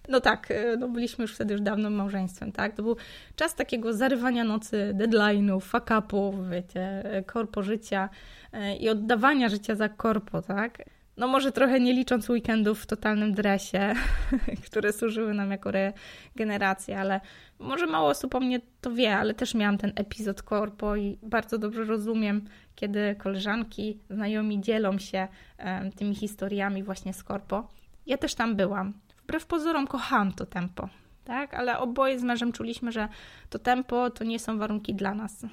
no 0.09 0.19
tak, 0.19 0.51
e, 0.51 0.77
no 0.77 0.89
byliśmy 0.89 1.21
już 1.21 1.35
wtedy 1.35 1.53
już 1.53 1.61
dawno 1.61 1.89
małżeństwem, 1.89 2.51
tak? 2.51 2.75
To 2.75 2.83
był 2.83 2.95
czas 3.35 3.55
takiego 3.55 3.93
zarywania 3.93 4.43
nocy, 4.43 4.93
deadline'ów, 4.97 5.61
fuck-upów, 5.61 6.49
wiecie, 6.49 7.03
korpo 7.25 7.63
życia 7.63 8.09
e, 8.53 8.75
i 8.75 8.89
oddawania 8.89 9.49
życia 9.49 9.75
za 9.75 9.89
korpo, 9.89 10.41
tak? 10.41 10.83
No 11.17 11.27
może 11.27 11.51
trochę 11.51 11.79
nie 11.79 11.93
licząc 11.93 12.29
weekendów 12.29 12.81
w 12.81 12.85
totalnym 12.85 13.33
dresie, 13.33 13.93
które 14.65 14.93
służyły 14.93 15.33
nam 15.33 15.51
jako 15.51 15.71
regeneracja, 15.71 16.99
ale 16.99 17.21
może 17.59 17.87
mało 17.87 18.09
osób 18.09 18.35
o 18.35 18.39
mnie 18.39 18.59
to 18.81 18.91
wie, 18.91 19.17
ale 19.17 19.33
też 19.33 19.55
miałam 19.55 19.77
ten 19.77 19.93
epizod 19.95 20.43
korpo 20.43 20.95
i 20.95 21.17
bardzo 21.21 21.57
dobrze 21.57 21.83
rozumiem, 21.83 22.45
kiedy 22.75 23.15
koleżanki, 23.15 23.99
znajomi 24.09 24.61
dzielą 24.61 24.99
się 24.99 25.27
um, 25.59 25.91
tymi 25.91 26.15
historiami 26.15 26.83
właśnie 26.83 27.13
z 27.13 27.23
korpo. 27.23 27.67
Ja 28.05 28.17
też 28.17 28.35
tam 28.35 28.55
byłam. 28.55 28.93
Wbrew 29.23 29.45
pozorom 29.45 29.87
kochałam 29.87 30.31
to 30.31 30.45
tempo, 30.45 30.89
tak? 31.23 31.53
Ale 31.53 31.79
oboje 31.79 32.19
z 32.19 32.23
mężem 32.23 32.51
czuliśmy, 32.51 32.91
że 32.91 33.07
to 33.49 33.59
tempo 33.59 34.09
to 34.09 34.23
nie 34.23 34.39
są 34.39 34.57
warunki 34.57 34.95
dla 34.95 35.13
nas. 35.13 35.45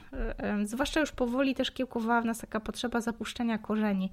Zwłaszcza 0.65 1.01
już 1.01 1.13
powoli 1.13 1.55
też 1.55 1.71
kiełkowała 1.71 2.21
w 2.21 2.25
nas 2.25 2.39
taka 2.39 2.61
potrzeba 2.61 3.01
zapuszczenia 3.01 3.59
korzeni. 3.59 4.11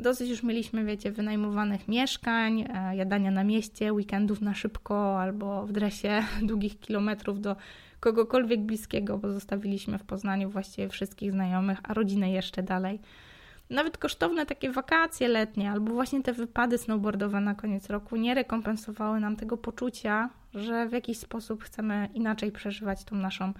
Dosyć 0.00 0.30
już 0.30 0.42
mieliśmy, 0.42 0.84
wiecie, 0.84 1.12
wynajmowanych 1.12 1.88
mieszkań, 1.88 2.64
e, 2.68 2.96
jadania 2.96 3.30
na 3.30 3.44
mieście, 3.44 3.92
weekendów 3.92 4.40
na 4.40 4.54
szybko 4.54 5.20
albo 5.20 5.66
w 5.66 5.72
dresie 5.72 6.22
długich 6.42 6.80
kilometrów 6.80 7.40
do 7.40 7.56
kogokolwiek 8.00 8.60
bliskiego, 8.60 9.18
bo 9.18 9.32
zostawiliśmy 9.32 9.98
w 9.98 10.04
Poznaniu 10.04 10.50
właściwie 10.50 10.88
wszystkich 10.88 11.32
znajomych, 11.32 11.78
a 11.82 11.94
rodzinę 11.94 12.30
jeszcze 12.30 12.62
dalej. 12.62 13.00
Nawet 13.70 13.98
kosztowne 13.98 14.46
takie 14.46 14.70
wakacje 14.70 15.28
letnie 15.28 15.70
albo 15.70 15.92
właśnie 15.92 16.22
te 16.22 16.32
wypady 16.32 16.78
snowboardowe 16.78 17.40
na 17.40 17.54
koniec 17.54 17.90
roku 17.90 18.16
nie 18.16 18.34
rekompensowały 18.34 19.20
nam 19.20 19.36
tego 19.36 19.56
poczucia, 19.56 20.30
że 20.54 20.88
w 20.88 20.92
jakiś 20.92 21.18
sposób 21.18 21.64
chcemy 21.64 22.08
inaczej 22.14 22.52
przeżywać 22.52 23.04
tą 23.04 23.16
naszą 23.16 23.52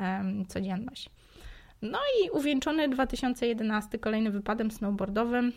um, 0.00 0.46
codzienność. 0.46 1.10
No 1.82 1.98
i 1.98 2.30
uwieńczony 2.30 2.88
2011 2.88 3.98
kolejnym 3.98 4.32
wypadem 4.32 4.70
snowboardowym 4.70 5.52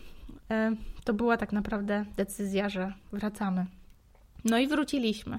to 1.04 1.14
była 1.14 1.36
tak 1.36 1.52
naprawdę 1.52 2.04
decyzja, 2.16 2.68
że 2.68 2.92
wracamy. 3.12 3.66
No 4.44 4.58
i 4.58 4.68
wróciliśmy. 4.68 5.38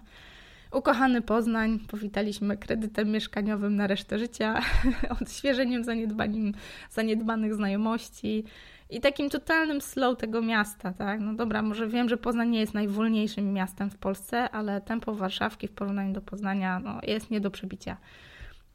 Ukochany 0.74 1.22
Poznań, 1.22 1.79
powitaliśmy 1.79 2.58
kredytem 2.58 3.12
mieszkaniowym 3.12 3.75
na 3.75 3.88
resztę 3.88 4.20
życia, 4.20 4.62
odświeżeniem 5.22 5.84
zaniedbaniem, 5.84 6.53
zaniedbanych 6.91 7.55
znajomości 7.55 8.43
i 8.89 9.01
takim 9.01 9.29
totalnym 9.29 9.82
slow 9.82 10.17
tego 10.17 10.41
miasta, 10.41 10.93
tak? 10.93 11.20
No 11.20 11.34
dobra, 11.34 11.62
może 11.62 11.88
wiem, 11.88 12.10
że 12.10 12.17
Poznań 12.17 12.50
nie 12.50 12.60
jest 12.60 12.74
najwolniejszym 12.74 13.53
miastem 13.53 13.89
w 13.89 13.98
Polsce, 13.98 14.50
ale 14.50 14.82
tempo 14.82 15.15
Warszawki 15.15 15.67
w 15.67 15.72
porównaniu 15.72 16.13
do 16.13 16.22
Poznania 16.22 16.79
no, 16.79 17.00
jest 17.03 17.32
nie 17.32 17.41
do 17.41 17.51
przebicia. 17.51 17.98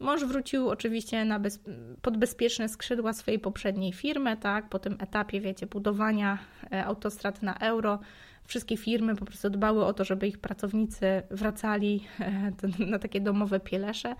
Mąż 0.01 0.25
wrócił 0.25 0.69
oczywiście 0.69 1.25
na 1.25 1.39
bez, 1.39 1.61
pod 2.03 2.17
bezpieczne 2.17 2.69
skrzydła 2.69 3.13
swojej 3.13 3.41
poprzedniej 3.41 3.93
firmy, 3.93 4.37
tak? 4.37 4.69
Po 4.69 4.79
tym 4.79 4.97
etapie, 5.01 5.41
wiecie, 5.41 5.67
budowania 5.67 6.39
e, 6.73 6.85
autostrad 6.85 7.43
na 7.43 7.59
euro, 7.59 7.99
wszystkie 8.45 8.77
firmy 8.77 9.17
po 9.17 9.25
prostu 9.25 9.51
dbały 9.51 9.85
o 9.85 9.93
to, 9.93 10.05
żeby 10.05 10.29
ich 10.29 10.39
pracownicy 10.39 11.23
wracali 11.31 12.05
e, 12.21 12.53
na 12.93 12.99
takie 12.99 13.21
domowe 13.21 13.61
pielesze, 13.61 14.15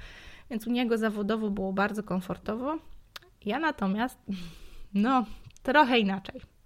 więc 0.51 0.67
u 0.67 0.71
niego 0.71 0.99
zawodowo 0.99 1.51
było 1.51 1.73
bardzo 1.73 2.03
komfortowo. 2.03 2.79
Ja 3.45 3.59
natomiast, 3.59 4.19
no, 4.95 5.25
trochę 5.63 5.99
inaczej. 5.99 6.58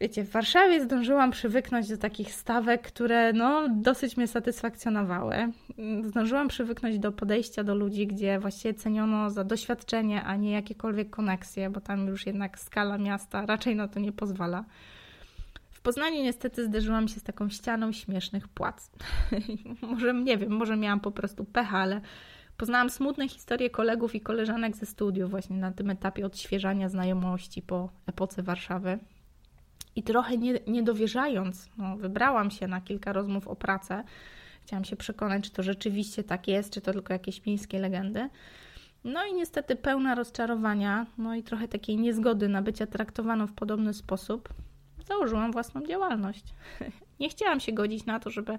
Wiecie, 0.00 0.24
w 0.24 0.30
Warszawie 0.30 0.84
zdążyłam 0.84 1.30
przywyknąć 1.30 1.88
do 1.88 1.96
takich 1.96 2.32
stawek, 2.32 2.82
które 2.82 3.32
no, 3.32 3.68
dosyć 3.68 4.16
mnie 4.16 4.26
satysfakcjonowały. 4.26 5.34
Zdążyłam 6.04 6.48
przywyknąć 6.48 6.98
do 6.98 7.12
podejścia 7.12 7.64
do 7.64 7.74
ludzi, 7.74 8.06
gdzie 8.06 8.38
właściwie 8.38 8.74
ceniono 8.74 9.30
za 9.30 9.44
doświadczenie, 9.44 10.22
a 10.22 10.36
nie 10.36 10.50
jakiekolwiek 10.50 11.10
koneksje, 11.10 11.70
bo 11.70 11.80
tam 11.80 12.06
już 12.06 12.26
jednak 12.26 12.58
skala 12.58 12.98
miasta 12.98 13.46
raczej 13.46 13.76
na 13.76 13.88
to 13.88 14.00
nie 14.00 14.12
pozwala. 14.12 14.64
W 15.70 15.80
Poznaniu 15.80 16.22
niestety 16.22 16.64
zderzyłam 16.64 17.08
się 17.08 17.20
z 17.20 17.22
taką 17.22 17.48
ścianą 17.48 17.92
śmiesznych 17.92 18.48
płac. 18.48 18.90
może, 19.90 20.14
nie 20.14 20.38
wiem, 20.38 20.52
może 20.52 20.76
miałam 20.76 21.00
po 21.00 21.10
prostu 21.10 21.44
pecha, 21.44 21.78
ale 21.78 22.00
poznałam 22.56 22.90
smutne 22.90 23.28
historie 23.28 23.70
kolegów 23.70 24.14
i 24.14 24.20
koleżanek 24.20 24.76
ze 24.76 24.86
studiów 24.86 25.30
właśnie 25.30 25.56
na 25.56 25.72
tym 25.72 25.90
etapie 25.90 26.26
odświeżania 26.26 26.88
znajomości 26.88 27.62
po 27.62 27.90
epoce 28.06 28.42
Warszawy 28.42 28.98
i 29.96 30.02
trochę 30.02 30.36
nie, 30.36 30.58
nie 30.66 30.82
dowierzając, 30.82 31.68
no, 31.78 31.96
wybrałam 31.96 32.50
się 32.50 32.68
na 32.68 32.80
kilka 32.80 33.12
rozmów 33.12 33.48
o 33.48 33.56
pracę. 33.56 34.04
Chciałam 34.62 34.84
się 34.84 34.96
przekonać, 34.96 35.44
czy 35.44 35.50
to 35.50 35.62
rzeczywiście 35.62 36.24
tak 36.24 36.48
jest, 36.48 36.72
czy 36.72 36.80
to 36.80 36.92
tylko 36.92 37.12
jakieś 37.12 37.46
miejskie 37.46 37.78
legendy. 37.78 38.28
No 39.04 39.26
i 39.26 39.34
niestety 39.34 39.76
pełna 39.76 40.14
rozczarowania, 40.14 41.06
no 41.18 41.34
i 41.34 41.42
trochę 41.42 41.68
takiej 41.68 41.96
niezgody 41.96 42.48
na 42.48 42.62
bycie 42.62 42.86
traktowaną 42.86 43.46
w 43.46 43.52
podobny 43.52 43.94
sposób, 43.94 44.48
założyłam 45.08 45.52
własną 45.52 45.86
działalność. 45.86 46.44
Nie 47.20 47.28
chciałam 47.28 47.60
się 47.60 47.72
godzić 47.72 48.06
na 48.06 48.20
to, 48.20 48.30
żeby 48.30 48.58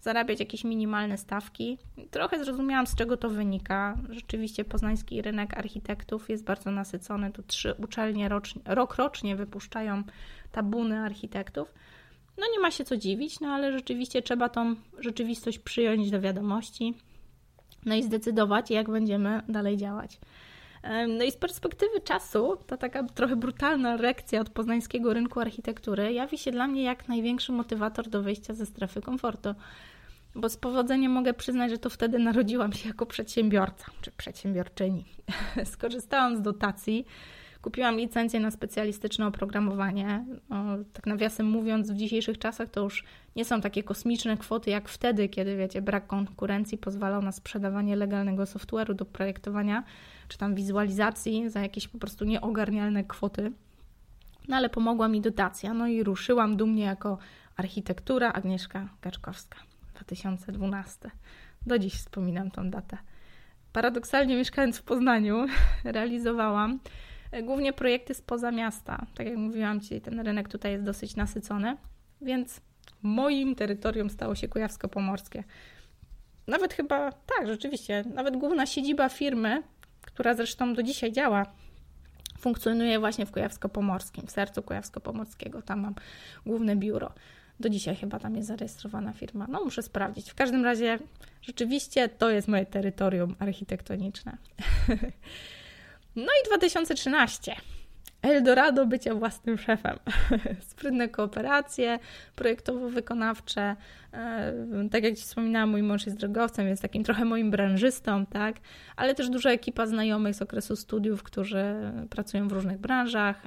zarabiać 0.00 0.40
jakieś 0.40 0.64
minimalne 0.64 1.18
stawki. 1.18 1.78
Trochę 2.10 2.44
zrozumiałam, 2.44 2.86
z 2.86 2.94
czego 2.94 3.16
to 3.16 3.30
wynika. 3.30 3.98
Rzeczywiście 4.08 4.64
poznański 4.64 5.22
rynek 5.22 5.58
architektów 5.58 6.30
jest 6.30 6.44
bardzo 6.44 6.70
nasycony. 6.70 7.32
Tu 7.32 7.42
trzy 7.42 7.74
uczelnie 7.78 8.28
rocznie, 8.28 8.62
rok 8.64 8.96
rocznie 8.96 9.36
wypuszczają 9.36 10.02
tabuny 10.52 10.98
architektów. 10.98 11.74
No 12.38 12.46
nie 12.52 12.60
ma 12.60 12.70
się 12.70 12.84
co 12.84 12.96
dziwić, 12.96 13.40
no 13.40 13.48
ale 13.48 13.72
rzeczywiście 13.72 14.22
trzeba 14.22 14.48
tą 14.48 14.76
rzeczywistość 14.98 15.58
przyjąć 15.58 16.10
do 16.10 16.20
wiadomości, 16.20 16.94
no 17.84 17.94
i 17.94 18.02
zdecydować, 18.02 18.70
jak 18.70 18.90
będziemy 18.90 19.42
dalej 19.48 19.76
działać. 19.76 20.20
No 21.18 21.24
i 21.24 21.30
z 21.30 21.36
perspektywy 21.36 22.00
czasu, 22.00 22.56
ta 22.66 22.76
taka 22.76 23.02
trochę 23.02 23.36
brutalna 23.36 23.96
lekcja 23.96 24.40
od 24.40 24.50
poznańskiego 24.50 25.14
rynku 25.14 25.40
architektury 25.40 26.12
jawi 26.12 26.38
się 26.38 26.50
dla 26.50 26.66
mnie 26.66 26.82
jak 26.82 27.08
największy 27.08 27.52
motywator 27.52 28.08
do 28.08 28.22
wyjścia 28.22 28.54
ze 28.54 28.66
strefy 28.66 29.02
komfortu. 29.02 29.54
Bo 30.34 30.48
z 30.48 30.56
powodzeniem 30.56 31.12
mogę 31.12 31.34
przyznać, 31.34 31.70
że 31.70 31.78
to 31.78 31.90
wtedy 31.90 32.18
narodziłam 32.18 32.72
się 32.72 32.88
jako 32.88 33.06
przedsiębiorca 33.06 33.86
czy 34.00 34.10
przedsiębiorczyni. 34.10 35.04
Skorzystałam 35.74 36.36
z 36.36 36.42
dotacji, 36.42 37.06
Kupiłam 37.64 37.96
licencję 37.96 38.40
na 38.40 38.50
specjalistyczne 38.50 39.26
oprogramowanie. 39.26 40.24
No, 40.48 40.64
tak 40.92 41.06
nawiasem 41.06 41.46
mówiąc, 41.46 41.90
w 41.90 41.96
dzisiejszych 41.96 42.38
czasach 42.38 42.70
to 42.70 42.80
już 42.80 43.04
nie 43.36 43.44
są 43.44 43.60
takie 43.60 43.82
kosmiczne 43.82 44.36
kwoty 44.36 44.70
jak 44.70 44.88
wtedy, 44.88 45.28
kiedy 45.28 45.56
wiecie, 45.56 45.82
brak 45.82 46.06
konkurencji 46.06 46.78
pozwalał 46.78 47.22
na 47.22 47.32
sprzedawanie 47.32 47.96
legalnego 47.96 48.42
software'u 48.42 48.94
do 48.94 49.04
projektowania 49.04 49.84
czy 50.28 50.38
tam 50.38 50.54
wizualizacji 50.54 51.50
za 51.50 51.60
jakieś 51.60 51.88
po 51.88 51.98
prostu 51.98 52.24
nieogarnialne 52.24 53.04
kwoty. 53.04 53.52
No 54.48 54.56
ale 54.56 54.70
pomogła 54.70 55.08
mi 55.08 55.20
dotacja, 55.20 55.74
no 55.74 55.86
i 55.86 56.02
ruszyłam 56.02 56.56
dumnie 56.56 56.82
jako 56.82 57.18
architektura 57.56 58.32
Agnieszka 58.32 58.88
Gaczkowska 59.02 59.58
2012. 59.94 61.10
Do 61.66 61.78
dziś 61.78 61.94
wspominam 61.94 62.50
tą 62.50 62.70
datę. 62.70 62.98
Paradoksalnie 63.72 64.36
mieszkając 64.36 64.78
w 64.78 64.82
Poznaniu 64.82 65.46
realizowałam 65.84 66.80
głównie 67.42 67.72
projekty 67.72 68.14
spoza 68.14 68.50
miasta. 68.50 69.06
Tak 69.14 69.26
jak 69.26 69.36
mówiłam 69.36 69.80
Ci, 69.80 70.00
ten 70.00 70.20
rynek 70.20 70.48
tutaj 70.48 70.72
jest 70.72 70.84
dosyć 70.84 71.16
nasycony, 71.16 71.76
więc 72.20 72.60
moim 73.02 73.54
terytorium 73.54 74.10
stało 74.10 74.34
się 74.34 74.48
Kujawsko-Pomorskie. 74.48 75.42
Nawet 76.46 76.74
chyba, 76.74 77.12
tak, 77.12 77.46
rzeczywiście, 77.46 78.04
nawet 78.14 78.36
główna 78.36 78.66
siedziba 78.66 79.08
firmy, 79.08 79.62
która 80.06 80.34
zresztą 80.34 80.74
do 80.74 80.82
dzisiaj 80.82 81.12
działa, 81.12 81.46
funkcjonuje 82.38 82.98
właśnie 82.98 83.26
w 83.26 83.32
Kujawsko-Pomorskim, 83.32 84.26
w 84.26 84.30
sercu 84.30 84.62
Kujawsko-Pomorskiego. 84.62 85.62
Tam 85.62 85.80
mam 85.80 85.94
główne 86.46 86.76
biuro. 86.76 87.12
Do 87.60 87.68
dzisiaj 87.68 87.96
chyba 87.96 88.18
tam 88.18 88.36
jest 88.36 88.48
zarejestrowana 88.48 89.12
firma. 89.12 89.46
No, 89.50 89.64
muszę 89.64 89.82
sprawdzić. 89.82 90.30
W 90.30 90.34
każdym 90.34 90.64
razie, 90.64 90.98
rzeczywiście 91.42 92.08
to 92.08 92.30
jest 92.30 92.48
moje 92.48 92.66
terytorium 92.66 93.36
architektoniczne. 93.38 94.36
No 96.16 96.32
i 96.42 96.48
2013. 96.48 97.56
Eldorado 98.24 98.86
bycia 98.86 99.14
własnym 99.14 99.58
szefem. 99.58 99.98
Sprytne 100.60 101.08
kooperacje 101.08 101.98
projektowo-wykonawcze. 102.36 103.76
E, 104.12 104.88
tak 104.90 105.04
jak 105.04 105.14
Ci 105.14 105.22
wspominałam, 105.22 105.70
mój 105.70 105.82
mąż 105.82 106.06
jest 106.06 106.18
drogowcem, 106.18 106.66
jest 106.66 106.82
takim 106.82 107.04
trochę 107.04 107.24
moim 107.24 107.50
branżystą, 107.50 108.26
tak? 108.26 108.56
Ale 108.96 109.14
też 109.14 109.28
duża 109.28 109.50
ekipa 109.50 109.86
znajomych 109.86 110.34
z 110.34 110.42
okresu 110.42 110.76
studiów, 110.76 111.22
którzy 111.22 111.64
pracują 112.10 112.48
w 112.48 112.52
różnych 112.52 112.78
branżach. 112.78 113.46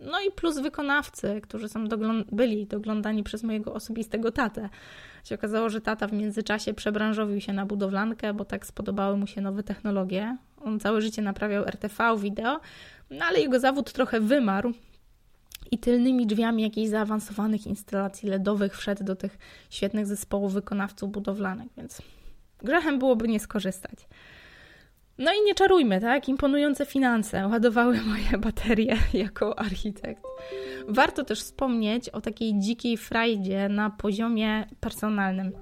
No 0.00 0.20
i 0.28 0.30
plus 0.30 0.58
wykonawcy, 0.58 1.40
którzy 1.42 1.68
są 1.68 1.84
byli 2.32 2.66
doglądani 2.66 3.22
przez 3.22 3.42
mojego 3.42 3.74
osobistego 3.74 4.32
tatę. 4.32 4.68
Się 5.24 5.34
okazało, 5.34 5.68
że 5.68 5.80
tata 5.80 6.06
w 6.06 6.12
międzyczasie 6.12 6.74
przebranżowił 6.74 7.40
się 7.40 7.52
na 7.52 7.66
budowlankę, 7.66 8.34
bo 8.34 8.44
tak 8.44 8.66
spodobały 8.66 9.16
mu 9.16 9.26
się 9.26 9.40
nowe 9.40 9.62
technologie. 9.62 10.36
On 10.64 10.80
całe 10.80 11.00
życie 11.00 11.22
naprawiał 11.22 11.64
RTV, 11.64 12.16
wideo, 12.18 12.60
no 13.10 13.24
ale 13.24 13.40
jego 13.40 13.60
zawód 13.60 13.92
trochę 13.92 14.20
wymarł 14.20 14.72
i 15.70 15.78
tylnymi 15.78 16.26
drzwiami 16.26 16.62
jakichś 16.62 16.88
zaawansowanych 16.88 17.66
instalacji 17.66 18.28
LEDowych 18.28 18.76
wszedł 18.76 19.04
do 19.04 19.16
tych 19.16 19.38
świetnych 19.70 20.06
zespołów 20.06 20.52
wykonawców 20.52 21.12
budowlanych, 21.12 21.68
więc 21.76 22.02
grzechem 22.62 22.98
byłoby 22.98 23.28
nie 23.28 23.40
skorzystać. 23.40 24.08
No 25.18 25.32
i 25.32 25.44
nie 25.46 25.54
czarujmy, 25.54 26.00
tak? 26.00 26.28
Imponujące 26.28 26.86
finanse 26.86 27.48
ładowały 27.48 28.00
moje 28.10 28.38
baterie 28.38 28.96
jako 29.14 29.58
architekt. 29.58 30.22
Warto 30.88 31.24
też 31.24 31.40
wspomnieć 31.40 32.08
o 32.08 32.20
takiej 32.20 32.58
dzikiej 32.58 32.96
frajdzie 32.96 33.68
na 33.68 33.90
poziomie 33.90 34.66
personalnym. 34.80 35.52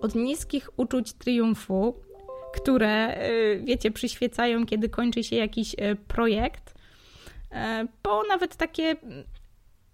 Od 0.00 0.14
niskich 0.14 0.70
uczuć 0.76 1.12
triumfu, 1.12 1.94
które, 2.54 3.22
y, 3.28 3.62
wiecie, 3.64 3.90
przyświecają, 3.90 4.66
kiedy 4.66 4.88
kończy 4.88 5.24
się 5.24 5.36
jakiś 5.36 5.74
y, 5.74 5.96
projekt, 6.08 6.73
y, 7.54 7.88
po 8.02 8.22
nawet 8.28 8.56
takie, 8.56 8.96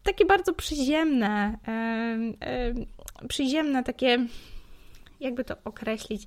takie 0.03 0.25
bardzo 0.25 0.53
przyziemne, 0.55 1.59
przyziemne, 3.29 3.85
takie, 3.85 4.27
jakby 5.21 5.45
to 5.45 5.57
określić, 5.65 6.27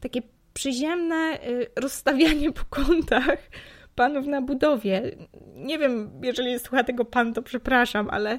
takie 0.00 0.22
przyziemne 0.54 1.38
rozstawianie 1.76 2.52
po 2.52 2.64
kątach 2.64 3.38
panów 3.94 4.26
na 4.26 4.42
budowie. 4.42 5.16
Nie 5.54 5.78
wiem, 5.78 6.20
jeżeli 6.22 6.58
słucha 6.58 6.84
tego 6.84 7.04
pan, 7.04 7.34
to 7.34 7.42
przepraszam, 7.42 8.10
ale 8.10 8.38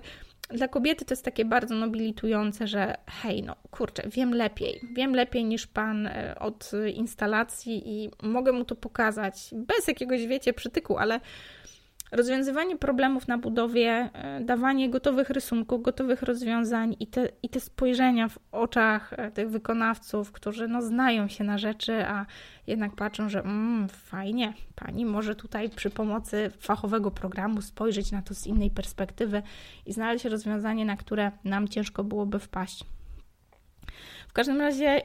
dla 0.50 0.68
kobiety 0.68 1.06
to 1.06 1.14
jest 1.14 1.26
takie 1.26 1.46
bardzo 1.46 1.76
nobilitujące, 1.76 2.68
że 2.68 2.96
hej, 3.22 3.44
no 3.44 3.56
kurczę, 3.72 4.04
wiem 4.10 4.34
lepiej. 4.34 4.82
Wiem 4.96 5.16
lepiej 5.16 5.46
niż 5.46 5.68
pan 5.68 6.08
e, 6.08 6.36
od 6.40 6.72
instalacji 6.94 7.84
i 7.86 8.12
mogę 8.24 8.52
mu 8.52 8.66
to 8.66 8.76
pokazać 8.76 9.50
bez 9.54 9.88
jakiegoś, 9.88 10.28
wiecie, 10.28 10.54
przytyku, 10.54 10.98
ale 10.98 11.20
rozwiązywanie 12.14 12.78
problemów 12.78 13.28
na 13.28 13.38
budowie, 13.38 14.10
e, 14.14 14.42
dawanie 14.42 14.90
gotowych 14.90 15.30
rysunków, 15.30 15.82
gotowych 15.82 16.22
rozwiązań 16.22 16.96
i 17.00 17.08
te, 17.08 17.30
i 17.44 17.50
te 17.50 17.60
spojrzenia 17.60 18.30
w 18.30 18.40
oczach 18.52 19.14
e, 19.14 19.32
tych 19.32 19.50
wykonawców, 19.50 20.32
którzy 20.32 20.68
no, 20.68 20.82
znają 20.82 21.28
się 21.28 21.44
na 21.44 21.58
rzeczy, 21.58 22.06
a 22.08 22.26
jednak 22.68 22.96
patrzą, 22.96 23.30
że 23.30 23.40
mm, 23.40 23.90
fajnie, 23.90 24.54
pani 24.76 25.06
może 25.06 25.36
tutaj 25.36 25.70
przy 25.70 25.90
pomocy 25.90 26.52
fachowego 26.60 27.12
programu 27.12 27.62
spojrzeć 27.62 28.12
na 28.12 28.22
to 28.22 28.34
z 28.34 28.48
innej 28.48 28.72
perspektywy 28.72 29.42
i 29.86 29.94
znaleźć 29.94 30.26
rozwiązanie, 30.26 30.86
na 30.86 30.98
które 30.98 31.32
nam 31.44 31.68
ciężko 31.68 32.04
byłoby 32.04 32.40
wpaść. 32.40 32.86
W 34.28 34.34
każdym 34.34 34.62
razie 34.62 35.02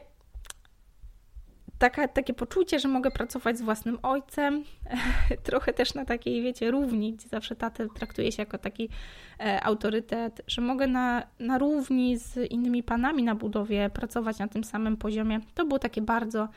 taka, 1.78 2.08
takie 2.08 2.34
poczucie, 2.34 2.80
że 2.80 2.88
mogę 2.88 3.10
pracować 3.10 3.58
z 3.58 3.62
własnym 3.62 3.98
ojcem, 4.02 4.64
trochę 5.42 5.72
też 5.72 5.94
na 5.94 6.04
takiej, 6.04 6.42
wiecie, 6.42 6.70
równi, 6.70 7.12
gdzie 7.12 7.28
zawsze 7.28 7.56
tatę 7.56 7.88
traktuje 7.88 8.32
się 8.32 8.42
jako 8.42 8.58
taki 8.58 8.88
e, 9.40 9.64
autorytet, 9.64 10.42
że 10.46 10.62
mogę 10.62 10.86
na, 10.86 11.26
na 11.38 11.58
równi 11.58 12.18
z 12.18 12.50
innymi 12.50 12.82
panami 12.82 13.22
na 13.22 13.34
budowie 13.34 13.90
pracować 13.90 14.38
na 14.38 14.48
tym 14.48 14.64
samym 14.64 14.96
poziomie, 14.96 15.40
to 15.54 15.64
było 15.64 15.78
takie 15.78 16.02
bardzo, 16.02 16.48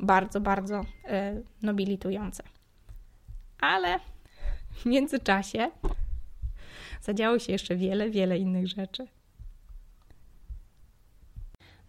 bardzo, 0.00 0.40
bardzo 0.40 0.80
e, 1.04 1.40
nobilitujące. 1.62 2.42
Ale 3.60 3.98
w 4.70 4.86
międzyczasie 4.86 5.70
zadziało 7.00 7.38
się 7.38 7.52
jeszcze 7.52 7.76
wiele, 7.76 8.10
wiele 8.10 8.38
innych 8.38 8.68
rzeczy. 8.68 9.06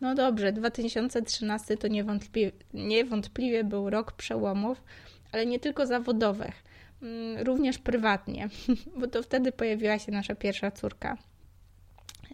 No 0.01 0.15
dobrze, 0.15 0.51
2013 0.51 1.77
to 1.77 1.88
niewątpliwie, 1.88 2.51
niewątpliwie 2.73 3.63
był 3.63 3.89
rok 3.89 4.12
przełomów, 4.12 4.83
ale 5.31 5.45
nie 5.45 5.59
tylko 5.59 5.85
zawodowych, 5.85 6.63
mm, 7.01 7.45
również 7.45 7.77
prywatnie, 7.77 8.50
bo 9.00 9.07
to 9.07 9.23
wtedy 9.23 9.51
pojawiła 9.51 10.00
się 10.00 10.12
nasza 10.12 10.35
pierwsza 10.35 10.71
córka. 10.71 11.17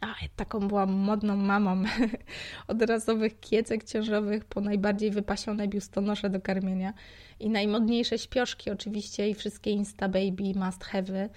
A, 0.01 0.15
taką 0.35 0.67
byłam 0.67 0.91
modną 0.91 1.37
mamą 1.37 1.83
od 2.67 2.81
rasowych 2.81 3.39
kiecek 3.39 3.83
ciążowych 3.83 4.45
po 4.45 4.61
najbardziej 4.61 5.11
wypasione 5.11 5.67
biustonosze 5.67 6.29
do 6.29 6.41
karmienia 6.41 6.93
i 7.39 7.49
najmodniejsze 7.49 8.17
śpioszki 8.19 8.71
oczywiście 8.71 9.29
i 9.29 9.33
wszystkie 9.33 9.71
Insta 9.71 10.09
Baby 10.09 10.53
must 10.55 10.83
have'y 10.83 11.29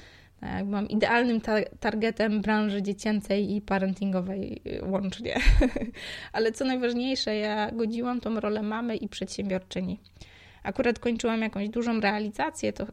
tak, 0.42 0.90
idealnym 0.90 1.40
targetem 1.80 2.40
branży 2.40 2.82
dziecięcej 2.82 3.56
i 3.56 3.60
parentingowej 3.60 4.62
y, 4.66 4.84
łącznie. 4.84 5.36
Ale 6.32 6.52
co 6.52 6.64
najważniejsze, 6.64 7.36
ja 7.36 7.70
godziłam 7.70 8.20
tą 8.20 8.40
rolę 8.40 8.62
mamy 8.62 8.96
i 8.96 9.08
przedsiębiorczyni. 9.08 10.00
Akurat 10.62 10.98
kończyłam 10.98 11.42
jakąś 11.42 11.68
dużą 11.68 12.00
realizację, 12.00 12.72
to 12.72 12.86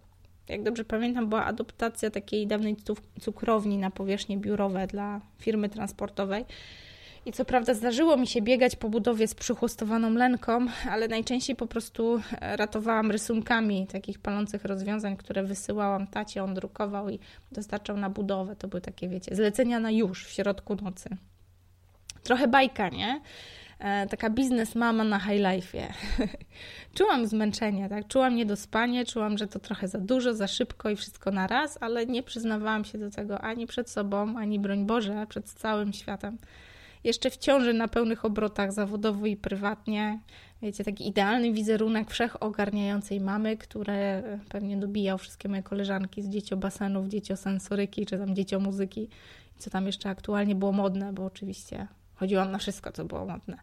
jak 0.50 0.64
dobrze 0.64 0.86
pamiętam, 0.86 1.30
była 1.30 1.46
adaptacja 1.46 2.10
takiej 2.10 2.48
dawnej 2.48 2.76
cukrowni 3.22 3.78
na 3.78 3.92
powierzchnie 3.92 4.38
biurowe 4.38 4.88
dla 4.88 5.22
firmy 5.38 5.70
transportowej. 5.70 6.46
I 7.30 7.32
co 7.32 7.46
prawda 7.46 7.74
zdarzyło 7.74 8.18
mi 8.18 8.28
się 8.28 8.42
biegać 8.42 8.76
po 8.76 8.90
budowie 8.90 9.28
z 9.28 9.36
przychłostowaną 9.36 10.14
lęką, 10.14 10.66
ale 10.90 11.08
najczęściej 11.08 11.56
po 11.56 11.68
prostu 11.68 12.22
e, 12.42 12.58
ratowałam 12.58 13.12
rysunkami 13.12 13.88
takich 13.88 14.20
palących 14.20 14.66
rozwiązań, 14.66 15.18
które 15.18 15.44
wysyłałam 15.44 16.08
tacie, 16.08 16.44
on 16.44 16.54
drukował 16.54 17.10
i 17.10 17.20
dostarczał 17.52 17.98
na 17.98 18.10
budowę. 18.10 18.56
To 18.56 18.68
były 18.68 18.82
takie, 18.82 19.10
wiecie, 19.10 19.36
zlecenia 19.36 19.80
na 19.80 19.92
już 19.92 20.26
w 20.26 20.32
środku 20.32 20.76
nocy. 20.76 21.10
Trochę 22.24 22.48
bajka, 22.48 22.90
nie? 22.90 23.22
E, 23.80 24.08
taka 24.08 24.30
biznes 24.30 24.76
mama 24.76 25.04
na 25.04 25.20
high 25.20 25.42
life'ie. 25.42 25.88
czułam 26.98 27.28
zmęczenie, 27.28 27.90
tak? 27.90 28.08
Czułam 28.08 28.36
niedospanie, 28.36 29.06
czułam, 29.06 29.38
że 29.38 29.48
to 29.48 29.60
trochę 29.60 29.88
za 29.88 30.00
dużo, 30.00 30.34
za 30.34 30.48
szybko 30.48 30.90
i 30.90 30.96
wszystko 30.96 31.32
na 31.32 31.48
raz, 31.48 31.78
ale 31.82 32.06
nie 32.06 32.24
przyznawałam 32.24 32.86
się 32.86 32.98
do 32.98 33.12
tego 33.12 33.42
ani 33.42 33.68
przed 33.68 33.90
sobą, 33.90 34.38
ani 34.38 34.60
broń 34.60 34.86
Boże, 34.86 35.26
przed 35.30 35.50
całym 35.50 35.94
światem 35.94 36.38
jeszcze 37.04 37.30
w 37.30 37.38
ciąży 37.38 37.74
na 37.74 37.88
pełnych 37.88 38.26
obrotach 38.26 38.72
zawodowo 38.72 39.26
i 39.26 39.36
prywatnie. 39.36 40.20
Wiecie, 40.62 40.84
taki 40.84 41.08
idealny 41.08 41.54
wizerunek 41.54 42.12
wszechogarniającej 42.12 43.20
mamy, 43.20 43.58
które 43.58 44.24
pewnie 44.50 44.78
dobijał 44.78 45.18
wszystkie 45.18 45.50
moje 45.50 45.64
koleżanki 45.64 46.22
z 46.22 46.30
dzieciobasenów, 46.30 47.08
dzieciosensoryki, 47.08 48.06
czy 48.06 48.18
tam 48.18 48.36
dzieciomuzyki, 48.36 49.10
co 49.58 49.70
tam 49.70 49.86
jeszcze 49.86 50.10
aktualnie 50.10 50.56
było 50.56 50.72
modne, 50.72 51.14
bo 51.14 51.26
oczywiście 51.26 51.88
chodziłam 52.16 52.52
na 52.52 52.58
wszystko, 52.58 52.92
co 52.92 53.06
było 53.06 53.26
modne 53.26 53.58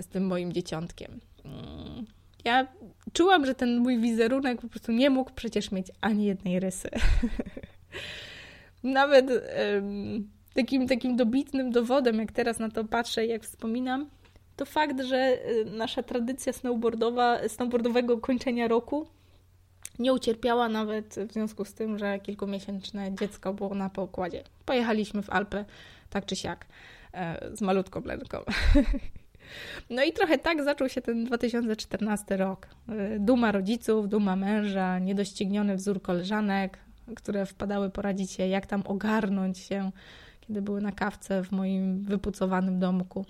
z 0.00 0.06
tym 0.06 0.26
moim 0.26 0.52
dzieciątkiem. 0.52 1.20
Mm. 1.44 2.04
Ja 2.44 2.66
czułam, 3.12 3.46
że 3.46 3.54
ten 3.54 3.78
mój 3.78 4.00
wizerunek 4.00 4.60
po 4.60 4.68
prostu 4.68 4.92
nie 4.92 5.10
mógł 5.10 5.30
przecież 5.34 5.70
mieć 5.70 5.86
ani 6.00 6.24
jednej 6.24 6.60
rysy. 6.60 6.88
Nawet 8.82 9.30
um, 9.30 10.28
takim, 10.54 10.88
takim 10.88 11.16
dobitnym 11.16 11.70
dowodem, 11.70 12.18
jak 12.18 12.32
teraz 12.32 12.58
na 12.58 12.70
to 12.70 12.84
patrzę 12.84 13.26
jak 13.26 13.42
wspominam, 13.42 14.10
to 14.56 14.64
fakt, 14.64 15.00
że 15.00 15.38
y, 15.50 15.64
nasza 15.64 16.02
tradycja 16.02 16.52
snowboardowa, 16.52 17.48
snowboardowego 17.48 18.18
kończenia 18.18 18.68
roku 18.68 19.06
nie 19.98 20.12
ucierpiała 20.12 20.68
nawet 20.68 21.14
w 21.28 21.32
związku 21.32 21.64
z 21.64 21.74
tym, 21.74 21.98
że 21.98 22.18
kilkumiesięczne 22.18 23.14
dziecko 23.14 23.54
było 23.54 23.74
na 23.74 23.90
pokładzie. 23.90 24.44
Pojechaliśmy 24.64 25.22
w 25.22 25.30
Alpy, 25.30 25.64
tak 26.10 26.26
czy 26.26 26.36
siak, 26.36 26.66
e, 27.12 27.56
z 27.56 27.60
malutką 27.60 28.02
Lenką. 28.04 28.38
No 29.90 30.04
i 30.04 30.12
trochę 30.12 30.38
tak 30.38 30.64
zaczął 30.64 30.88
się 30.88 31.02
ten 31.02 31.24
2014 31.24 32.36
rok. 32.36 32.66
E, 32.88 33.18
duma 33.18 33.52
rodziców, 33.52 34.08
duma 34.08 34.36
męża, 34.36 34.98
niedościgniony 34.98 35.76
wzór 35.76 36.02
koleżanek, 36.02 36.78
które 37.16 37.46
wpadały 37.46 37.90
poradzić 37.90 38.30
się, 38.30 38.46
jak 38.46 38.66
tam 38.66 38.82
ogarnąć 38.86 39.58
się 39.58 39.90
kiedy 40.46 40.62
były 40.62 40.80
na 40.80 40.92
kawce 40.92 41.44
w 41.44 41.52
moim 41.52 42.02
wypucowanym 42.02 42.78
domku. 42.78 43.26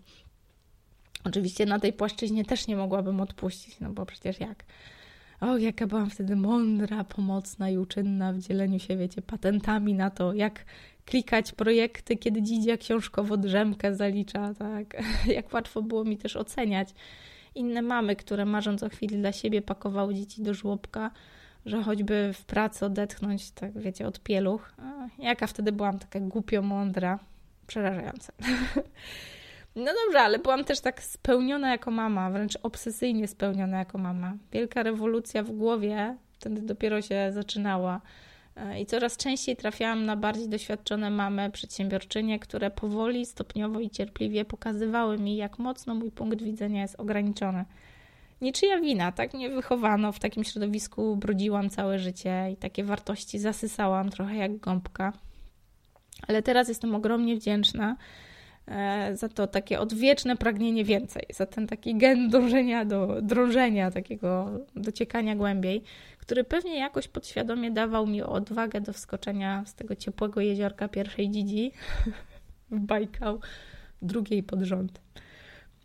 Oczywiście 1.25 1.67
na 1.67 1.79
tej 1.79 1.93
płaszczyźnie 1.93 2.45
też 2.45 2.67
nie 2.67 2.77
mogłabym 2.77 3.21
odpuścić, 3.21 3.81
no 3.81 3.91
bo 3.91 4.07
przecież 4.07 4.41
jak. 4.41 4.65
O, 5.41 5.57
jaka 5.59 5.87
byłam 5.87 6.11
wtedy 6.11 6.37
mądra, 6.37 7.05
pomocna 7.05 7.71
i 7.71 7.79
uczynna 7.79 8.33
w 8.33 8.39
dzieleniu 8.39 8.79
się, 8.79 8.97
wiecie, 8.97 9.23
patentami 9.23 9.95
na 9.95 10.11
to, 10.11 10.33
jak 10.33 10.65
klikać 11.05 11.53
projekty, 11.53 12.17
kiedy 12.17 12.43
dzidzia 12.43 12.77
książkowo 12.77 13.37
drzemkę 13.37 13.95
zalicza, 13.95 14.55
tak? 14.55 15.03
Jak 15.37 15.53
łatwo 15.53 15.83
było 15.83 16.05
mi 16.05 16.17
też 16.17 16.37
oceniać 16.37 16.95
inne 17.55 17.83
mamy, 17.83 18.17
które 18.17 18.45
marząc 18.45 18.83
o 18.83 18.89
chwili 18.89 19.17
dla 19.17 19.33
siebie 19.33 19.63
pakowały 19.63 20.15
dzieci 20.15 20.43
do 20.43 20.55
żłobka, 20.55 21.11
że 21.67 21.83
choćby 21.83 22.31
w 22.35 22.45
pracy 22.45 22.87
odetchnąć, 22.87 23.51
tak 23.51 23.79
wiecie, 23.79 24.07
od 24.07 24.21
pieluch. 24.21 24.75
Jaka 25.19 25.47
wtedy 25.47 25.73
byłam 25.73 25.99
taka 25.99 26.21
głupio 26.21 26.63
mądra, 26.63 27.19
przerażające. 27.67 28.33
No 29.77 29.93
dobrze, 30.05 30.21
ale 30.21 30.39
byłam 30.39 30.65
też 30.65 30.81
tak 30.81 31.03
spełniona 31.03 31.71
jako 31.71 31.91
mama, 31.91 32.31
wręcz 32.31 32.59
obsesyjnie 32.63 33.29
spełniona 33.29 33.79
jako 33.79 33.99
mama. 33.99 34.37
Wielka 34.53 34.83
rewolucja 34.83 35.43
w 35.43 35.51
głowie 35.51 36.17
wtedy 36.33 36.63
dopiero 36.63 37.03
się 37.03 37.33
zaczynała. 37.33 38.01
E, 38.57 38.81
I 38.81 38.87
coraz 38.87 39.17
częściej 39.17 39.57
trafiałam 39.57 40.05
na 40.05 40.17
bardziej 40.17 40.49
doświadczone 40.49 41.11
mamy, 41.11 41.51
przedsiębiorczynie, 41.51 42.39
które 42.39 42.71
powoli, 42.71 43.27
stopniowo 43.27 43.81
i 43.81 43.91
cierpliwie 43.91 44.45
pokazywały 44.45 45.19
mi, 45.19 45.37
jak 45.37 45.59
mocno 45.59 45.95
mój 45.95 46.11
punkt 46.11 46.43
widzenia 46.43 46.83
jest 46.83 47.01
ograniczony 47.01 47.65
niczyja 48.41 48.81
wina, 48.81 49.13
tak 49.13 49.35
mnie 49.35 49.51
wychowano, 49.51 50.13
w 50.13 50.19
takim 50.19 50.45
środowisku 50.45 51.17
brudziłam 51.17 51.71
całe 51.71 51.99
życie 51.99 52.49
i 52.53 52.57
takie 52.57 52.85
wartości 52.85 53.39
zasysałam 53.39 54.11
trochę 54.11 54.37
jak 54.37 54.57
gąbka. 54.57 55.13
Ale 56.29 56.43
teraz 56.43 56.69
jestem 56.69 56.95
ogromnie 56.95 57.37
wdzięczna 57.37 57.97
e, 58.67 59.17
za 59.17 59.29
to 59.29 59.47
takie 59.47 59.81
odwieczne 59.81 60.37
pragnienie 60.37 60.85
więcej, 60.85 61.23
za 61.31 61.47
ten 61.47 61.67
taki 61.67 61.97
gen 61.97 62.29
dążenia 62.29 62.85
do 62.85 63.23
drążenia, 63.23 63.91
takiego 63.91 64.51
dociekania 64.77 65.37
głębiej, 65.37 65.83
który 66.19 66.45
pewnie 66.45 66.79
jakoś 66.79 67.09
podświadomie 67.09 67.71
dawał 67.71 68.07
mi 68.07 68.23
odwagę 68.23 68.81
do 68.81 68.93
wskoczenia 68.93 69.65
z 69.67 69.75
tego 69.75 69.97
ciepłego 69.97 70.41
jeziorka 70.41 70.89
pierwszej 70.89 71.31
dzidzi 71.31 71.73
w 72.71 72.81
Bajkał, 72.81 73.41
drugiej 74.03 74.43
pod 74.43 74.61
rząd. 74.61 75.01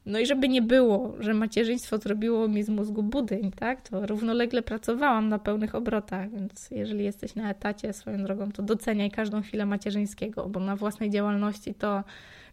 No 0.09 0.19
i 0.19 0.25
żeby 0.25 0.49
nie 0.49 0.61
było, 0.61 1.15
że 1.19 1.33
macierzyństwo 1.33 1.97
zrobiło 1.97 2.47
mi 2.47 2.63
z 2.63 2.69
mózgu 2.69 3.03
budyń, 3.03 3.51
tak, 3.51 3.89
to 3.89 4.05
równolegle 4.05 4.61
pracowałam 4.61 5.29
na 5.29 5.39
pełnych 5.39 5.75
obrotach, 5.75 6.31
więc 6.31 6.71
jeżeli 6.71 7.03
jesteś 7.03 7.35
na 7.35 7.49
etacie 7.49 7.93
swoją 7.93 8.23
drogą, 8.23 8.51
to 8.51 8.63
doceniaj 8.63 9.11
każdą 9.11 9.41
chwilę 9.41 9.65
macierzyńskiego, 9.65 10.49
bo 10.49 10.59
na 10.59 10.75
własnej 10.75 11.09
działalności 11.09 11.73
to 11.73 12.03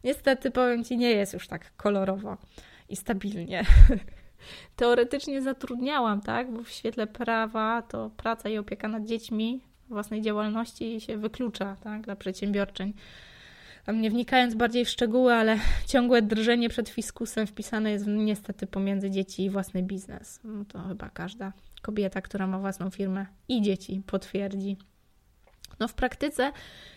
niestety, 0.05 0.51
powiem 0.51 0.85
Ci, 0.85 0.97
nie 0.97 1.11
jest 1.11 1.33
już 1.35 1.49
tak 1.49 1.77
kolorowo 1.77 2.37
i 2.88 2.97
stabilnie. 2.97 3.64
Teoretycznie 4.77 5.42
zatrudniałam, 5.42 6.21
tak, 6.21 6.53
bo 6.53 6.62
w 6.62 6.71
świetle 6.71 7.07
prawa 7.07 7.83
to 7.83 8.11
praca 8.16 8.49
i 8.49 8.59
opieka 8.59 8.88
nad 8.88 9.05
dziećmi 9.05 9.61
własnej 9.88 10.23
działalności 10.23 11.01
się 11.01 11.16
wyklucza, 11.16 11.77
tak, 11.81 12.03
dla 12.03 12.16
przedsiębiorczeń 12.16 12.92
nie 13.92 14.11
wnikając 14.11 14.55
bardziej 14.55 14.85
w 14.85 14.88
szczegóły, 14.88 15.35
ale 15.35 15.59
ciągłe 15.92 16.22
drżenie 16.22 16.68
przed 16.68 16.88
fiskusem 16.88 17.46
wpisane 17.46 17.90
jest 17.90 18.07
niestety 18.07 18.66
pomiędzy 18.66 19.11
dzieci 19.11 19.44
i 19.44 19.51
własny 19.51 19.83
biznes. 19.83 20.40
No 20.44 20.64
to 20.64 20.83
chyba 20.83 21.11
każda 21.11 21.53
kobieta, 21.83 22.20
która 22.20 22.46
ma 22.46 22.59
własną 22.59 22.90
firmę 22.90 23.27
i 23.49 23.62
dzieci 23.62 24.03
potwierdzi. 24.07 24.77
No 25.81 25.88
w 25.88 25.94
praktyce 25.94 26.53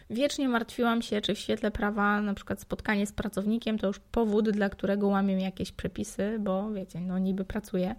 wiecznie 0.09 0.49
martwiłam 0.49 1.01
się, 1.01 1.21
czy 1.21 1.35
w 1.35 1.39
świetle 1.39 1.71
prawa 1.71 2.21
na 2.21 2.33
przykład 2.33 2.61
spotkanie 2.61 3.07
z 3.07 3.11
pracownikiem 3.11 3.77
to 3.77 3.87
już 3.87 3.99
powód, 3.99 4.49
dla 4.49 4.69
którego 4.69 5.07
łamię 5.07 5.43
jakieś 5.43 5.71
przepisy, 5.71 6.37
bo 6.39 6.71
wiecie, 6.71 7.01
no 7.01 7.19
niby 7.19 7.45
pracuję 7.45 7.95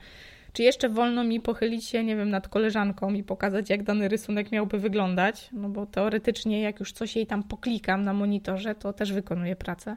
czy 0.52 0.62
jeszcze 0.62 0.88
wolno 0.88 1.24
mi 1.24 1.40
pochylić 1.40 1.84
się, 1.84 2.04
nie 2.04 2.16
wiem, 2.16 2.30
nad 2.30 2.48
koleżanką 2.48 3.14
i 3.14 3.22
pokazać, 3.22 3.70
jak 3.70 3.82
dany 3.82 4.08
rysunek 4.08 4.52
miałby 4.52 4.78
wyglądać? 4.78 5.48
No 5.52 5.68
bo 5.68 5.86
teoretycznie, 5.86 6.60
jak 6.60 6.80
już 6.80 6.92
coś 6.92 7.16
jej 7.16 7.26
tam 7.26 7.42
poklikam 7.42 8.04
na 8.04 8.12
monitorze, 8.12 8.74
to 8.74 8.92
też 8.92 9.12
wykonuję 9.12 9.56
pracę. 9.56 9.96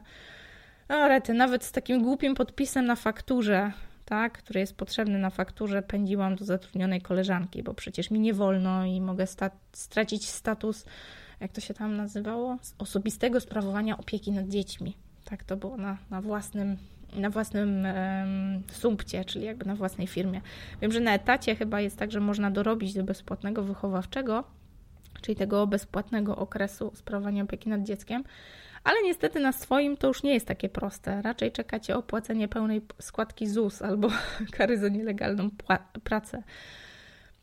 No 0.88 1.08
rety, 1.08 1.34
nawet 1.34 1.64
z 1.64 1.72
takim 1.72 2.02
głupim 2.02 2.34
podpisem 2.34 2.86
na 2.86 2.96
fakturze, 2.96 3.72
tak, 4.04 4.32
który 4.38 4.60
jest 4.60 4.76
potrzebny 4.76 5.18
na 5.18 5.30
fakturze, 5.30 5.82
pędziłam 5.82 6.36
do 6.36 6.44
zatrudnionej 6.44 7.00
koleżanki, 7.00 7.62
bo 7.62 7.74
przecież 7.74 8.10
mi 8.10 8.20
nie 8.20 8.34
wolno 8.34 8.84
i 8.84 9.00
mogę 9.00 9.26
sta 9.26 9.50
stracić 9.72 10.28
status, 10.28 10.84
jak 11.40 11.52
to 11.52 11.60
się 11.60 11.74
tam 11.74 11.96
nazywało, 11.96 12.56
osobistego 12.78 13.40
sprawowania 13.40 13.98
opieki 13.98 14.32
nad 14.32 14.48
dziećmi. 14.48 14.96
Tak 15.24 15.44
to 15.44 15.56
było 15.56 15.76
na, 15.76 15.98
na 16.10 16.20
własnym 16.20 16.76
na 17.14 17.30
własnym 17.30 17.84
um, 17.84 18.62
sumpcie, 18.72 19.24
czyli 19.24 19.44
jakby 19.44 19.64
na 19.64 19.74
własnej 19.74 20.06
firmie. 20.06 20.40
Wiem, 20.82 20.92
że 20.92 21.00
na 21.00 21.14
etacie 21.14 21.56
chyba 21.56 21.80
jest 21.80 21.98
tak, 21.98 22.12
że 22.12 22.20
można 22.20 22.50
dorobić 22.50 22.94
do 22.94 23.04
bezpłatnego 23.04 23.62
wychowawczego, 23.62 24.44
czyli 25.22 25.36
tego 25.36 25.66
bezpłatnego 25.66 26.36
okresu 26.36 26.92
sprawowania 26.94 27.42
opieki 27.42 27.68
nad 27.68 27.82
dzieckiem, 27.82 28.24
ale 28.84 28.96
niestety 29.04 29.40
na 29.40 29.52
swoim 29.52 29.96
to 29.96 30.08
już 30.08 30.22
nie 30.22 30.34
jest 30.34 30.46
takie 30.46 30.68
proste. 30.68 31.22
Raczej 31.22 31.52
czekacie 31.52 31.96
opłacenie 31.96 32.48
pełnej 32.48 32.82
składki 33.00 33.46
ZUS 33.46 33.82
albo 33.82 34.08
kary 34.56 34.78
za 34.78 34.88
nielegalną 34.88 35.50
pracę. 36.04 36.42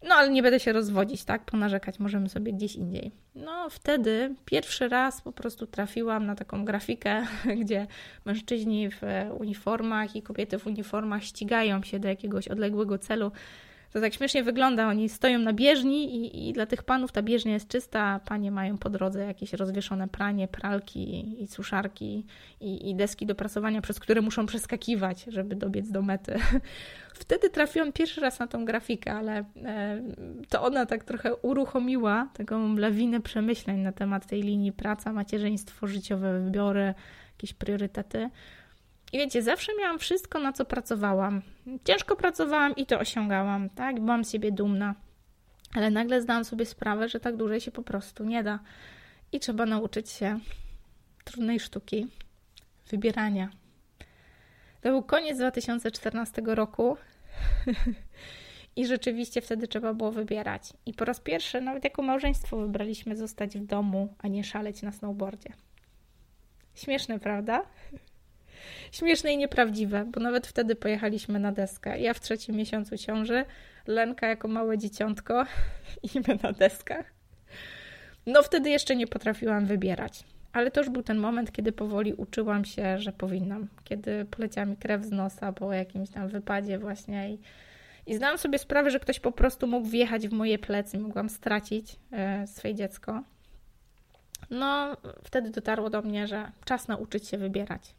No, 0.04 0.16
ale 0.16 0.30
nie 0.30 0.44
będę 0.44 0.60
się 0.60 0.74
rozwodzić, 0.74 1.24
tak? 1.24 1.46
Ponarzekać 1.46 2.00
możemy 2.00 2.30
sobie 2.30 2.54
gdzieś 2.54 2.76
indziej. 2.76 3.12
No, 3.36 3.70
wtedy 3.70 4.36
pierwszy 4.46 4.90
raz 4.90 5.22
po 5.22 5.32
prostu 5.32 5.68
trafiłam 5.68 6.26
na 6.26 6.36
taką 6.36 6.66
grafikę, 6.66 7.26
gdzie 7.62 7.88
mężczyźni 8.26 8.90
w 8.90 9.02
uniformach 9.40 10.16
i 10.16 10.22
kobiety 10.22 10.60
w 10.60 10.68
uniformach 10.68 11.24
ścigają 11.24 11.84
się 11.84 12.00
do 12.00 12.08
jakiegoś 12.08 12.48
odległego 12.48 12.98
celu 12.98 13.32
to 13.94 14.02
tak 14.02 14.14
śmiesznie 14.14 14.44
wygląda. 14.44 14.88
Oni 14.88 15.10
stoją 15.10 15.40
na 15.40 15.54
bieżni 15.54 16.16
i, 16.16 16.50
i 16.50 16.54
dla 16.54 16.66
tych 16.66 16.84
panów 16.84 17.12
ta 17.12 17.22
bieżnia 17.22 17.54
jest 17.54 17.68
czysta, 17.68 18.02
a 18.02 18.20
panie 18.20 18.52
mają 18.52 18.78
po 18.78 18.90
drodze 18.90 19.26
jakieś 19.26 19.54
rozwieszone 19.54 20.08
pranie, 20.08 20.48
pralki 20.48 21.36
i 21.44 21.48
suszarki 21.48 22.26
i, 22.62 22.90
i 22.90 22.96
deski 22.96 23.26
do 23.26 23.36
prasowania, 23.36 23.82
przez 23.82 24.00
które 24.00 24.22
muszą 24.22 24.46
przeskakiwać, 24.46 25.24
żeby 25.28 25.56
dobiec 25.56 25.92
do 25.92 26.02
mety. 26.02 26.40
Wtedy 27.14 27.50
trafiłam 27.50 27.92
pierwszy 27.92 28.22
raz 28.22 28.40
na 28.40 28.48
tą 28.48 28.66
grafikę, 28.66 29.14
ale 29.14 29.38
e, 29.66 30.02
to 30.50 30.64
ona 30.64 30.86
tak 30.86 31.04
trochę 31.04 31.36
uruchomiła 31.36 32.30
taką 32.34 32.76
lawinę 32.76 33.22
przemyśleń 33.22 33.80
na 33.80 33.92
temat 33.92 34.28
tej 34.28 34.42
linii 34.42 34.72
praca, 34.72 35.14
macierzyństwo, 35.14 35.88
życiowe 35.88 36.40
wybory, 36.40 36.94
jakieś 37.34 37.54
priorytety. 37.54 38.30
I 39.12 39.17
wiecie, 39.17 39.43
zawsze 39.43 39.71
miałam 39.80 40.00
wszystko, 40.00 40.39
na 40.39 40.54
co 40.54 40.65
pracowałam. 40.65 41.41
Ciężko 41.84 42.15
pracowałam 42.15 42.76
i 42.76 42.86
to 42.86 43.00
osiągałam, 43.00 43.69
tak? 43.69 44.00
Byłam 44.00 44.26
z 44.26 44.32
siebie 44.32 44.52
dumna. 44.52 44.95
Ale 45.76 45.89
nagle 45.89 46.21
zdałam 46.21 46.45
sobie 46.45 46.65
sprawę, 46.65 47.10
że 47.10 47.19
tak 47.19 47.38
dłużej 47.38 47.62
się 47.62 47.71
po 47.71 47.84
prostu 47.84 48.24
nie 48.24 48.43
da. 48.43 48.60
I 49.32 49.39
trzeba 49.39 49.65
nauczyć 49.65 50.10
się 50.10 50.39
trudnej 51.24 51.60
sztuki 51.60 52.08
wybierania. 52.89 53.50
To 54.82 54.89
był 54.89 55.04
koniec 55.04 55.38
2014 55.38 56.41
roku. 56.45 56.97
I 58.76 58.86
rzeczywiście 58.86 59.41
wtedy 59.41 59.67
trzeba 59.67 59.93
było 59.93 60.12
wybierać. 60.12 60.74
I 60.86 60.93
po 60.93 61.06
raz 61.06 61.19
pierwszy, 61.19 61.62
nawet 61.62 61.84
jako 61.84 62.02
małżeństwo, 62.02 62.58
wybraliśmy 62.58 63.17
zostać 63.17 63.58
w 63.58 63.65
domu, 63.65 64.15
a 64.19 64.28
nie 64.28 64.43
szaleć 64.43 64.82
na 64.82 64.91
snowboardzie. 64.91 65.54
Śmieszne, 66.76 67.19
prawda? 67.19 67.63
Śmieszne 68.91 69.34
i 69.34 69.38
nieprawdziwe, 69.38 70.06
bo 70.06 70.19
nawet 70.19 70.47
wtedy 70.47 70.76
pojechaliśmy 70.76 71.39
na 71.39 71.52
deskę. 71.52 72.00
Ja 72.00 72.13
w 72.13 72.19
trzecim 72.19 72.56
miesiącu 72.56 72.97
ciąży, 72.97 73.45
Lenka 73.88 74.28
jako 74.28 74.47
małe 74.47 74.78
dzieciątko 74.78 75.45
i 76.13 76.19
my 76.28 76.39
na 76.43 76.52
deskach. 76.52 77.13
No 78.26 78.43
wtedy 78.43 78.69
jeszcze 78.69 78.95
nie 78.95 79.08
potrafiłam 79.08 79.65
wybierać. 79.65 80.24
Ale 80.54 80.71
to 80.71 80.82
już 80.82 80.89
był 80.89 81.04
ten 81.04 81.17
moment, 81.17 81.52
kiedy 81.52 81.71
powoli 81.71 82.13
uczyłam 82.13 82.65
się, 82.65 83.00
że 83.00 83.12
powinnam. 83.12 83.67
Kiedy 83.84 84.26
poleciała 84.26 84.65
mi 84.65 84.78
krew 84.78 85.06
z 85.06 85.12
nosa 85.12 85.54
po 85.54 85.74
jakimś 85.74 86.10
tam 86.10 86.28
wypadzie 86.28 86.80
właśnie 86.80 87.30
i, 87.30 87.39
i 88.08 88.15
zdałam 88.15 88.38
sobie 88.38 88.60
sprawę, 88.60 88.91
że 88.91 89.00
ktoś 89.00 89.19
po 89.19 89.32
prostu 89.32 89.67
mógł 89.67 89.88
wjechać 89.88 90.28
w 90.28 90.34
moje 90.34 90.60
plecy, 90.60 91.00
mogłam 91.00 91.30
stracić 91.30 91.95
e, 92.12 92.47
swoje 92.47 92.76
dziecko. 92.76 93.24
No, 94.50 94.97
wtedy 95.24 95.50
dotarło 95.50 95.89
do 95.89 96.02
mnie, 96.02 96.28
że 96.28 96.52
czas 96.65 96.88
nauczyć 96.88 97.28
się 97.28 97.38
wybierać. 97.38 97.95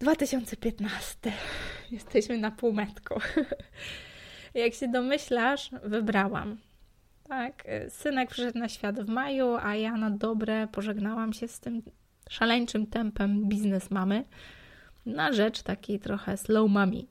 2015. 0.00 1.32
Jesteśmy 1.90 2.38
na 2.38 2.50
półmetku. 2.50 3.20
Jak 4.54 4.74
się 4.74 4.88
domyślasz, 4.88 5.70
wybrałam. 5.82 6.58
Tak, 7.28 7.64
synek 7.88 8.30
przyszedł 8.30 8.58
na 8.58 8.68
świat 8.68 9.00
w 9.00 9.08
maju, 9.08 9.56
a 9.62 9.76
ja 9.76 9.96
na 9.96 10.10
dobre 10.10 10.68
pożegnałam 10.72 11.32
się 11.32 11.48
z 11.48 11.60
tym 11.60 11.82
szaleńczym 12.30 12.86
tempem 12.86 13.48
biznes 13.48 13.90
mamy 13.90 14.24
na 15.06 15.32
rzecz 15.32 15.62
takiej 15.62 16.00
trochę 16.00 16.36
slow 16.36 16.70
mami. 16.70 17.08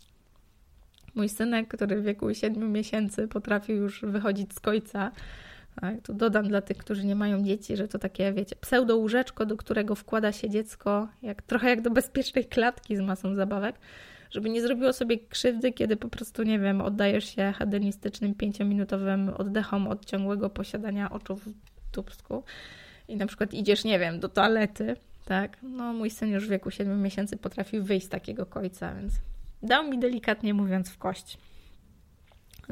Mój 1.14 1.28
synek, 1.28 1.68
który 1.68 2.00
w 2.00 2.04
wieku 2.04 2.34
7 2.34 2.72
miesięcy 2.72 3.28
potrafił 3.28 3.76
już 3.76 4.02
wychodzić 4.02 4.54
z 4.54 4.60
końca, 4.60 5.12
tu 6.02 6.14
dodam 6.14 6.48
dla 6.48 6.60
tych, 6.60 6.76
którzy 6.76 7.06
nie 7.06 7.14
mają 7.14 7.42
dzieci, 7.42 7.76
że 7.76 7.88
to 7.88 7.98
takie, 7.98 8.32
wiecie, 8.32 8.56
pseudo 8.60 8.96
łóżeczko, 8.96 9.46
do 9.46 9.56
którego 9.56 9.94
wkłada 9.94 10.32
się 10.32 10.50
dziecko, 10.50 11.08
jak, 11.22 11.42
trochę 11.42 11.68
jak 11.68 11.80
do 11.80 11.90
bezpiecznej 11.90 12.44
klatki 12.44 12.96
z 12.96 13.00
masą 13.00 13.34
zabawek, 13.34 13.76
żeby 14.30 14.50
nie 14.50 14.62
zrobiło 14.62 14.92
sobie 14.92 15.18
krzywdy, 15.18 15.72
kiedy 15.72 15.96
po 15.96 16.08
prostu, 16.08 16.42
nie 16.42 16.58
wiem, 16.58 16.80
oddajesz 16.80 17.34
się 17.34 17.52
hedonistycznym, 17.58 18.34
pięciominutowym 18.34 19.28
oddechom 19.28 19.88
od 19.88 20.04
ciągłego 20.04 20.50
posiadania 20.50 21.10
oczu 21.10 21.36
w 21.36 21.52
tubsku 21.92 22.42
i 23.08 23.16
na 23.16 23.26
przykład 23.26 23.54
idziesz, 23.54 23.84
nie 23.84 23.98
wiem, 23.98 24.20
do 24.20 24.28
toalety, 24.28 24.96
tak? 25.24 25.56
No, 25.62 25.92
mój 25.92 26.10
syn 26.10 26.30
już 26.30 26.46
w 26.46 26.50
wieku 26.50 26.70
7 26.70 27.02
miesięcy 27.02 27.36
potrafił 27.36 27.84
wyjść 27.84 28.06
z 28.06 28.08
takiego 28.08 28.46
końca, 28.46 28.94
więc 28.94 29.12
dał 29.62 29.88
mi 29.88 29.98
delikatnie 29.98 30.54
mówiąc 30.54 30.90
w 30.90 30.98
kość. 30.98 31.38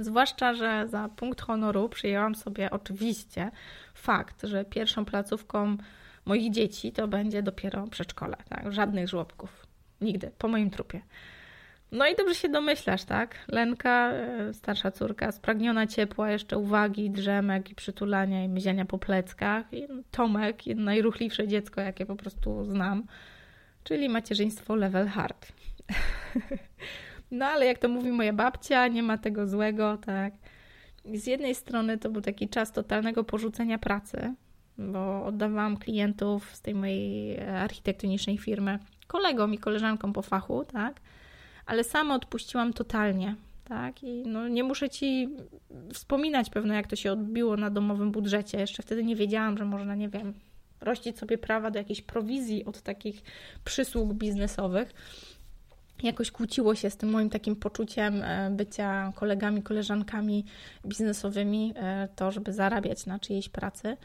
Zwłaszcza, 0.00 0.54
że 0.54 0.88
za 0.88 1.08
punkt 1.08 1.40
honoru 1.40 1.88
przyjęłam 1.88 2.34
sobie 2.34 2.70
oczywiście 2.70 3.50
fakt, 3.94 4.42
że 4.42 4.64
pierwszą 4.64 5.04
placówką 5.04 5.76
moich 6.24 6.52
dzieci 6.52 6.92
to 6.92 7.08
będzie 7.08 7.42
dopiero 7.42 7.86
przedszkole. 7.86 8.36
Tak? 8.48 8.72
Żadnych 8.72 9.08
żłobków. 9.08 9.66
Nigdy. 10.00 10.30
Po 10.38 10.48
moim 10.48 10.70
trupie. 10.70 11.00
No 11.92 12.06
i 12.06 12.16
dobrze 12.16 12.34
się 12.34 12.48
domyślasz, 12.48 13.04
tak? 13.04 13.34
Lenka, 13.48 14.10
e, 14.12 14.54
starsza 14.54 14.90
córka, 14.90 15.32
spragniona 15.32 15.86
ciepła, 15.86 16.30
jeszcze 16.30 16.58
uwagi, 16.58 17.10
drzemek 17.10 17.70
i 17.70 17.74
przytulania 17.74 18.44
i 18.44 18.48
myziania 18.48 18.84
po 18.84 18.98
pleckach. 18.98 19.72
I 19.72 19.88
Tomek, 20.10 20.66
najruchliwsze 20.66 21.48
dziecko, 21.48 21.80
jakie 21.80 22.06
po 22.06 22.16
prostu 22.16 22.64
znam, 22.64 23.04
czyli 23.84 24.08
macierzyństwo 24.08 24.76
level 24.76 25.08
hard. 25.08 25.52
No 27.30 27.46
ale 27.46 27.66
jak 27.66 27.78
to 27.78 27.88
mówi 27.88 28.10
moja 28.12 28.32
babcia, 28.32 28.88
nie 28.88 29.02
ma 29.02 29.18
tego 29.18 29.46
złego, 29.46 29.96
tak. 29.96 30.32
Z 31.14 31.26
jednej 31.26 31.54
strony 31.54 31.98
to 31.98 32.10
był 32.10 32.22
taki 32.22 32.48
czas 32.48 32.72
totalnego 32.72 33.24
porzucenia 33.24 33.78
pracy, 33.78 34.34
bo 34.78 35.24
oddawałam 35.24 35.76
klientów 35.76 36.54
z 36.54 36.60
tej 36.60 36.74
mojej 36.74 37.40
architektonicznej 37.40 38.38
firmy 38.38 38.78
kolegom 39.06 39.54
i 39.54 39.58
koleżankom 39.58 40.12
po 40.12 40.22
fachu, 40.22 40.64
tak? 40.64 41.00
Ale 41.66 41.84
sama 41.84 42.14
odpuściłam 42.14 42.72
totalnie, 42.72 43.34
tak? 43.64 44.02
I 44.02 44.22
no, 44.26 44.48
nie 44.48 44.64
muszę 44.64 44.90
ci 44.90 45.28
wspominać 45.92 46.50
pewno, 46.50 46.74
jak 46.74 46.86
to 46.86 46.96
się 46.96 47.12
odbiło 47.12 47.56
na 47.56 47.70
domowym 47.70 48.12
budżecie. 48.12 48.60
Jeszcze 48.60 48.82
wtedy 48.82 49.04
nie 49.04 49.16
wiedziałam, 49.16 49.58
że 49.58 49.64
można, 49.64 49.94
nie 49.94 50.08
wiem, 50.08 50.34
rościć 50.80 51.18
sobie 51.18 51.38
prawa 51.38 51.70
do 51.70 51.78
jakiejś 51.78 52.02
prowizji 52.02 52.64
od 52.64 52.82
takich 52.82 53.22
przysług 53.64 54.14
biznesowych. 54.14 54.94
Jakoś 56.02 56.30
kłóciło 56.30 56.74
się 56.74 56.90
z 56.90 56.96
tym 56.96 57.10
moim 57.10 57.30
takim 57.30 57.56
poczuciem 57.56 58.22
e, 58.22 58.50
bycia 58.50 59.12
kolegami, 59.14 59.62
koleżankami 59.62 60.44
biznesowymi, 60.86 61.74
e, 61.76 62.08
to, 62.16 62.30
żeby 62.30 62.52
zarabiać 62.52 63.06
na 63.06 63.18
czyjejś 63.18 63.48
pracy. 63.48 63.96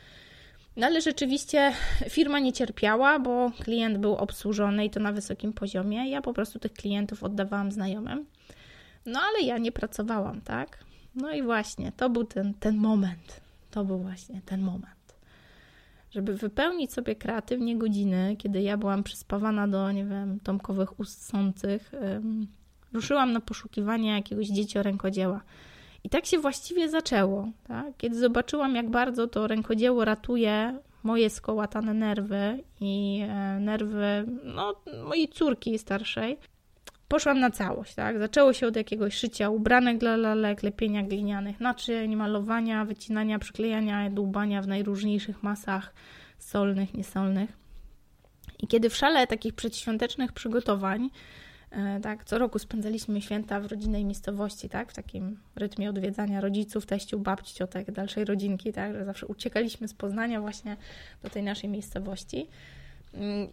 No 0.78 0.88
ale 0.88 1.02
rzeczywiście 1.02 1.74
firma 2.10 2.40
nie 2.40 2.54
cierpiała, 2.54 3.20
bo 3.20 3.52
klient 3.64 3.98
był 3.98 4.16
obsłużony 4.16 4.86
i 4.86 4.90
to 4.90 5.00
na 5.00 5.12
wysokim 5.12 5.54
poziomie. 5.54 6.10
Ja 6.10 6.22
po 6.22 6.34
prostu 6.34 6.60
tych 6.60 6.74
klientów 6.74 7.24
oddawałam 7.24 7.72
znajomym. 7.72 8.26
No 9.06 9.20
ale 9.20 9.48
ja 9.48 9.58
nie 9.58 9.72
pracowałam, 9.72 10.42
tak? 10.42 10.84
No 11.16 11.32
i 11.32 11.44
właśnie, 11.44 11.92
to 11.92 12.10
był 12.10 12.24
ten, 12.24 12.54
ten 12.54 12.78
moment. 12.78 13.42
To 13.72 13.86
był 13.86 14.00
właśnie 14.00 14.42
ten 14.46 14.62
moment. 14.62 15.03
Żeby 16.14 16.36
wypełnić 16.36 16.94
sobie 16.94 17.16
kreatywnie 17.16 17.78
godziny, 17.78 18.36
kiedy 18.40 18.62
ja 18.62 18.78
byłam 18.78 19.04
przyspawana 19.04 19.68
do, 19.68 19.92
nie 19.92 20.06
wiem, 20.06 20.40
tomkowych 20.40 21.00
ust 21.00 21.26
sących, 21.26 21.92
ruszyłam 22.94 23.34
na 23.34 23.42
poszukiwanie 23.42 24.10
jakiegoś 24.10 24.48
dzieciorękodzieła. 24.48 25.42
I 26.04 26.10
tak 26.10 26.26
się 26.26 26.40
właściwie 26.40 26.90
zaczęło. 26.90 27.50
Tak? 27.68 27.98
Kiedy 27.98 28.20
zobaczyłam, 28.20 28.76
jak 28.76 28.90
bardzo 28.90 29.28
to 29.28 29.48
rękodzieło 29.48 30.06
ratuje 30.06 30.80
moje 31.04 31.30
skołatane 31.30 31.94
nerwy 31.94 32.64
i 32.82 33.22
e, 33.30 33.60
nerwy 33.60 34.26
no, 34.44 34.76
mojej 35.04 35.28
córki 35.28 35.80
starszej, 35.80 36.38
poszłam 37.08 37.40
na 37.40 37.52
całość, 37.52 37.96
tak? 37.96 38.20
Zaczęło 38.20 38.54
się 38.54 38.68
od 38.68 38.76
jakiegoś 38.76 39.16
szycia 39.16 39.50
ubranek 39.50 39.98
dla 39.98 40.18
lalek, 40.18 40.64
lepienia 40.64 41.04
glinianych 41.04 41.60
naczyń, 41.60 42.16
malowania, 42.16 42.86
wycinania, 42.86 43.40
przyklejania, 43.40 44.10
dłubania 44.10 44.62
w 44.62 44.68
najróżniejszych 44.68 45.44
masach 45.44 45.94
solnych, 46.40 46.94
niesolnych. 46.94 47.64
I 48.60 48.68
kiedy 48.68 48.90
w 48.90 48.96
szale 48.96 49.28
takich 49.28 49.54
przedświątecznych 49.54 50.32
przygotowań, 50.32 51.10
e, 51.72 52.00
tak, 52.00 52.26
co 52.26 52.38
roku 52.38 52.60
spędzaliśmy 52.60 53.22
święta 53.22 53.60
w 53.60 53.66
rodzinnej 53.66 54.06
miejscowości, 54.06 54.70
tak, 54.70 54.92
w 54.92 54.96
takim 54.96 55.40
rytmie 55.56 55.90
odwiedzania 55.90 56.42
rodziców, 56.42 56.86
teściów, 56.86 57.24
babci, 57.24 57.56
ciotek, 57.56 57.92
dalszej 57.92 58.26
rodzinki, 58.26 58.74
tak, 58.74 58.94
że 58.94 59.06
zawsze 59.06 59.28
uciekaliśmy 59.28 59.88
z 59.88 59.94
Poznania 59.94 60.42
właśnie 60.42 60.78
do 61.24 61.30
tej 61.30 61.44
naszej 61.44 61.70
miejscowości. 61.70 62.48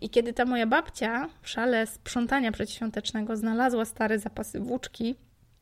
I 0.01 0.11
kiedy 0.11 0.33
ta 0.33 0.45
moja 0.45 0.67
babcia 0.67 1.29
w 1.43 1.49
szale 1.49 1.87
sprzątania 1.87 2.53
przedświątecznego 2.53 3.37
znalazła 3.37 3.85
stare 3.85 4.19
zapasy 4.19 4.61
włóczki, 4.61 5.15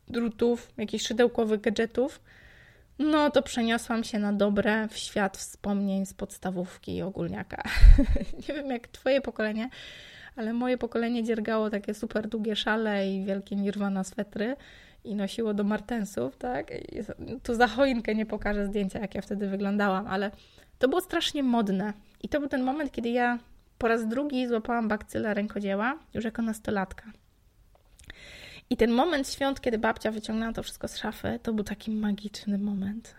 drutów, 0.08 0.72
jakichś 0.76 1.06
szydełkowych 1.06 1.60
gadżetów, 1.60 2.20
no 2.98 3.30
to 3.30 3.42
przeniosłam 3.42 4.04
się 4.04 4.18
na 4.18 4.32
dobre 4.32 4.88
w 4.88 4.96
świat 4.96 5.36
wspomnień 5.36 6.06
z 6.06 6.14
podstawówki 6.14 6.96
i 6.96 7.02
ogólniaka. 7.02 7.62
Nie 8.48 8.54
wiem 8.54 8.70
jak 8.70 8.88
twoje 8.88 9.20
pokolenie, 9.20 9.70
ale 10.36 10.52
moje 10.52 10.78
pokolenie 10.78 11.24
dziergało 11.24 11.70
takie 11.70 11.94
super 11.94 12.28
długie 12.28 12.56
szale 12.56 13.10
i 13.10 13.24
wielkie 13.24 13.56
nirwana 13.56 14.04
swetry 14.04 14.56
i 15.04 15.14
nosiło 15.14 15.54
do 15.54 15.64
martensów, 15.64 16.36
tak? 16.36 16.70
I 16.70 17.02
tu 17.42 17.54
za 17.54 17.66
choinkę 17.66 18.14
nie 18.14 18.26
pokażę 18.26 18.66
zdjęcia, 18.66 18.98
jak 18.98 19.14
ja 19.14 19.22
wtedy 19.22 19.48
wyglądałam, 19.48 20.06
ale 20.06 20.30
to 20.78 20.88
było 20.88 21.00
strasznie 21.00 21.42
modne. 21.42 21.92
I 22.22 22.28
to 22.28 22.40
był 22.40 22.48
ten 22.48 22.62
moment, 22.62 22.92
kiedy 22.92 23.08
ja 23.08 23.38
po 23.78 23.88
raz 23.88 24.08
drugi 24.08 24.48
złapałam 24.48 24.88
bakcyla 24.88 25.34
rękodzieła, 25.34 25.98
już 26.14 26.24
jako 26.24 26.42
nastolatka. 26.42 27.04
I 28.70 28.76
ten 28.76 28.92
moment 28.92 29.28
świąt, 29.28 29.60
kiedy 29.60 29.78
babcia 29.78 30.10
wyciągnęła 30.10 30.52
to 30.52 30.62
wszystko 30.62 30.88
z 30.88 30.96
szafy, 30.96 31.38
to 31.42 31.52
był 31.52 31.64
taki 31.64 31.90
magiczny 31.90 32.58
moment. 32.58 33.16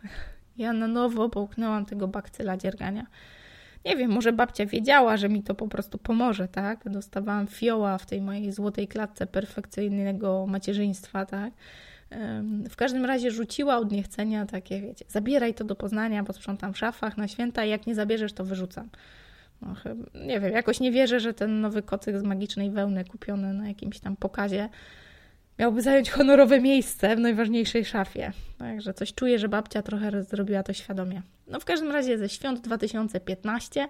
Ja 0.57 0.73
na 0.73 0.87
nowo 0.87 1.29
połknęłam 1.29 1.85
tego 1.85 2.07
bakcyla 2.07 2.57
dziergania. 2.57 3.07
Nie 3.85 3.95
wiem, 3.95 4.11
może 4.11 4.33
babcia 4.33 4.65
wiedziała, 4.65 5.17
że 5.17 5.29
mi 5.29 5.43
to 5.43 5.55
po 5.55 5.67
prostu 5.67 5.97
pomoże, 5.97 6.47
tak? 6.47 6.89
Dostawałam 6.89 7.47
fioła 7.47 7.97
w 7.97 8.05
tej 8.05 8.21
mojej 8.21 8.51
złotej 8.51 8.87
klatce 8.87 9.27
perfekcyjnego 9.27 10.45
macierzyństwa, 10.47 11.25
tak? 11.25 11.53
W 12.69 12.75
każdym 12.75 13.05
razie 13.05 13.31
rzuciła 13.31 13.77
od 13.77 13.91
niechcenia 13.91 14.45
takie, 14.45 14.81
wiecie, 14.81 15.05
zabieraj 15.07 15.53
to 15.53 15.63
do 15.63 15.75
Poznania, 15.75 16.23
bo 16.23 16.33
sprzątam 16.33 16.73
w 16.73 16.77
szafach 16.77 17.17
na 17.17 17.27
święta 17.27 17.65
i 17.65 17.69
jak 17.69 17.87
nie 17.87 17.95
zabierzesz, 17.95 18.33
to 18.33 18.45
wyrzucam. 18.45 18.89
Nie 20.25 20.39
wiem, 20.39 20.53
jakoś 20.53 20.79
nie 20.79 20.91
wierzę, 20.91 21.19
że 21.19 21.33
ten 21.33 21.61
nowy 21.61 21.81
kocyk 21.81 22.19
z 22.19 22.23
magicznej 22.23 22.71
wełny 22.71 23.05
kupiony 23.05 23.53
na 23.53 23.67
jakimś 23.67 23.99
tam 23.99 24.15
pokazie 24.15 24.69
miałby 25.59 25.81
zająć 25.81 26.11
honorowe 26.11 26.61
miejsce 26.61 27.15
w 27.15 27.19
najważniejszej 27.19 27.85
szafie. 27.85 28.31
Także 28.57 28.93
coś 28.93 29.13
czuję, 29.13 29.39
że 29.39 29.49
babcia 29.49 29.81
trochę 29.81 30.23
zrobiła 30.23 30.63
to 30.63 30.73
świadomie. 30.73 31.21
No 31.47 31.59
w 31.59 31.65
każdym 31.65 31.91
razie 31.91 32.17
ze 32.17 32.29
świąt 32.29 32.61
2015 32.61 33.87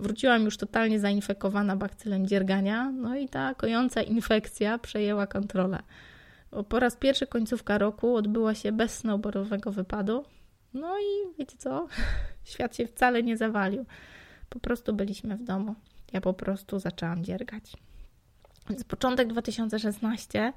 wróciłam 0.00 0.44
już 0.44 0.56
totalnie 0.56 1.00
zainfekowana 1.00 1.76
bakcylem 1.76 2.26
dziergania, 2.26 2.90
no 2.90 3.16
i 3.16 3.28
ta 3.28 3.54
kojąca 3.54 4.02
infekcja 4.02 4.78
przejęła 4.78 5.26
kontrolę. 5.26 5.78
Bo 6.50 6.64
po 6.64 6.80
raz 6.80 6.96
pierwszy 6.96 7.26
końcówka 7.26 7.78
roku 7.78 8.16
odbyła 8.16 8.54
się 8.54 8.72
bez 8.72 8.94
snowboardowego 8.94 9.72
wypadu. 9.72 10.24
No 10.74 10.98
i 10.98 11.38
wiecie 11.38 11.56
co? 11.58 11.86
Świat 12.44 12.76
się 12.76 12.86
wcale 12.86 13.22
nie 13.22 13.36
zawalił. 13.36 13.86
Po 14.52 14.60
prostu 14.60 14.92
byliśmy 14.92 15.36
w 15.36 15.44
domu. 15.44 15.74
Ja 16.12 16.20
po 16.20 16.34
prostu 16.34 16.78
zaczęłam 16.78 17.24
dziergać. 17.24 17.72
Więc 18.70 18.84
początek 18.84 19.28
2016 19.28 20.52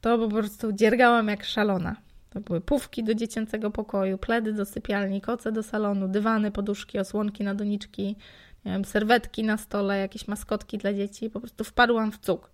to 0.00 0.18
po 0.18 0.28
prostu 0.28 0.72
dziergałam 0.72 1.28
jak 1.28 1.44
szalona. 1.44 1.96
To 2.30 2.40
były 2.40 2.60
pówki 2.60 3.04
do 3.04 3.14
dziecięcego 3.14 3.70
pokoju, 3.70 4.18
pledy 4.18 4.52
do 4.52 4.64
sypialni, 4.64 5.20
koce 5.20 5.52
do 5.52 5.62
salonu, 5.62 6.08
dywany, 6.08 6.50
poduszki, 6.50 6.98
osłonki 6.98 7.44
na 7.44 7.54
doniczki, 7.54 8.16
wiem, 8.64 8.84
serwetki 8.84 9.44
na 9.44 9.56
stole, 9.56 9.98
jakieś 9.98 10.28
maskotki 10.28 10.78
dla 10.78 10.92
dzieci. 10.92 11.30
Po 11.30 11.40
prostu 11.40 11.64
wpadłam 11.64 12.12
w 12.12 12.18
cuk. 12.18 12.50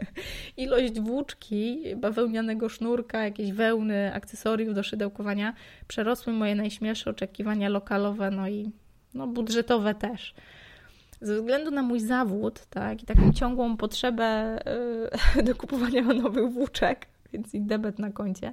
Ilość 0.56 1.00
włóczki, 1.00 1.82
bawełnianego 1.96 2.68
sznurka, 2.68 3.24
jakieś 3.24 3.52
wełny, 3.52 4.14
akcesoriów 4.14 4.74
do 4.74 4.82
szydełkowania 4.82 5.54
przerosły 5.88 6.32
moje 6.32 6.54
najśmielsze 6.54 7.10
oczekiwania 7.10 7.68
lokalowe, 7.68 8.30
no 8.30 8.48
i 8.48 8.72
no, 9.14 9.26
budżetowe 9.26 9.94
też. 9.94 10.34
Ze 11.20 11.34
względu 11.34 11.70
na 11.70 11.82
mój 11.82 12.00
zawód, 12.00 12.66
tak, 12.70 13.02
i 13.02 13.06
taką 13.06 13.32
ciągłą 13.32 13.76
potrzebę 13.76 14.58
yy, 15.36 15.42
do 15.48 15.54
kupowania 15.54 16.02
nowych 16.02 16.52
włóczek, 16.52 17.06
więc 17.32 17.54
i 17.54 17.60
debet 17.60 17.98
na 17.98 18.10
koncie, 18.12 18.52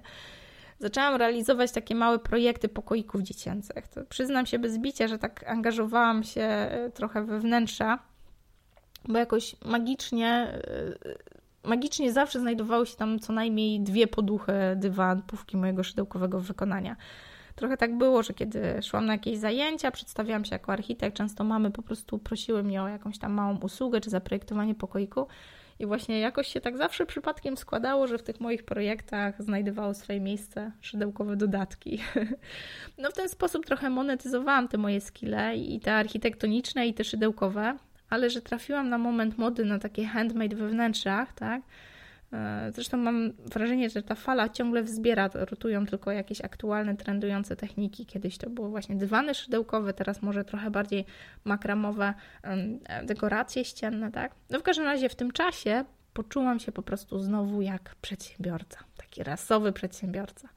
zaczęłam 0.80 1.15
realizować 1.15 1.72
takie 1.72 1.96
małe 1.96 2.20
projekty 2.20 2.70
pokoików 2.70 3.22
dziecięcych. 3.22 3.88
To 3.88 4.06
przyznam 4.06 4.46
się 4.46 4.60
bez 4.60 4.78
bicia, 4.78 5.08
że 5.08 5.20
tak 5.20 5.48
angażowałam 5.48 6.24
się 6.24 6.70
y, 6.88 6.91
trochę 6.91 7.26
we 7.26 7.39
wnętrza, 7.39 8.00
bo 9.08 9.18
jakoś 9.18 9.56
magicznie, 9.65 10.60
y, 11.65 11.68
magicznie 11.68 12.13
zawsze 12.13 12.39
znajdowały 12.39 12.86
się 12.86 12.96
tam 12.96 13.20
co 13.20 13.34
najmniej 13.34 13.82
dwie 13.82 14.08
poduchy, 14.08 14.54
dywan, 14.76 15.22
pówki 15.22 15.58
mojego 15.58 15.84
szydełkowego 15.84 16.39
wykonania 16.39 16.96
trochę 17.56 17.78
tak 17.78 17.98
było, 17.98 18.24
że 18.24 18.34
kiedy 18.34 18.82
szłam 18.84 19.06
na 19.06 19.13
jakieś 19.13 19.38
zajęcia, 19.38 19.91
przedstawiałam 19.91 20.46
się 20.46 20.56
jako 20.56 20.72
architekt, 20.72 21.18
często 21.18 21.44
mamy 21.44 21.72
po 21.72 21.82
prostu 21.82 22.20
prosiły 22.20 22.63
mnie 22.63 22.84
o 22.84 22.88
jakąś 22.88 23.18
tam 23.18 23.34
małą 23.34 23.58
usługę 23.58 24.02
czy 24.02 24.10
zaprojektowanie 24.10 24.76
pokoiku. 24.76 25.28
I 25.80 25.86
właśnie 25.86 26.20
jakoś 26.20 26.48
się 26.48 26.62
tak 26.62 26.78
zawsze 26.78 27.06
przypadkiem 27.06 27.58
składało, 27.58 28.08
że 28.08 28.18
w 28.18 28.24
tych 28.24 28.39
moich 28.39 28.63
projektach 28.63 29.44
znajdowało 29.44 29.94
swoje 29.94 30.20
miejsce 30.20 30.72
szydełkowe 30.82 31.36
dodatki. 31.36 32.00
No 32.98 33.12
w 33.12 33.13
ten 33.13 33.30
sposób 33.30 33.65
trochę 33.65 33.89
monetyzowałam 33.89 34.68
te 34.68 34.78
moje 34.78 35.02
skille 35.02 35.56
i 35.56 35.80
te 35.80 35.94
architektoniczne 35.94 36.88
i 36.88 36.94
te 36.94 37.04
szydełkowe, 37.04 37.78
ale 38.10 38.30
że 38.30 38.41
trafiłam 38.41 38.89
na 38.89 38.98
moment 38.98 39.38
mody 39.38 39.65
na 39.65 39.80
takie 39.80 40.06
handmade 40.06 40.56
we 40.56 40.68
wnętrzach, 40.68 41.34
tak? 41.34 41.62
E, 42.36 42.71
zresztą 42.71 42.98
mam 42.98 43.32
wrażenie, 43.45 43.89
że 43.89 44.04
ta 44.04 44.15
fala 44.15 44.50
ciągle 44.50 44.84
wzbiera, 44.84 45.30
rotują 45.34 45.86
tylko 45.86 46.12
jakieś 46.12 46.41
aktualne, 46.41 46.95
trendujące 46.95 47.56
techniki. 47.56 48.06
Kiedyś 48.06 48.38
to 48.38 48.50
było 48.50 48.69
właśnie 48.69 48.95
dywany 48.95 49.34
szydełkowe, 49.34 49.93
teraz 49.93 50.21
może 50.21 50.45
trochę 50.45 50.71
bardziej 50.71 51.06
makramowe 51.45 52.13
dekoracje 53.04 53.65
ścienne, 53.65 54.12
tak? 54.12 54.36
No 54.50 54.60
w 54.60 54.63
każdym 54.63 54.86
razie 54.86 55.10
w 55.10 55.15
tym 55.15 55.32
czasie 55.32 55.86
poczułam 56.13 56.60
się 56.60 56.71
po 56.71 56.82
prostu 56.82 57.19
znowu 57.19 57.62
jak 57.62 57.95
przedsiębiorca, 58.02 58.80
taki 58.98 59.24
rasowy 59.24 59.74
przedsiębiorca. 59.74 60.50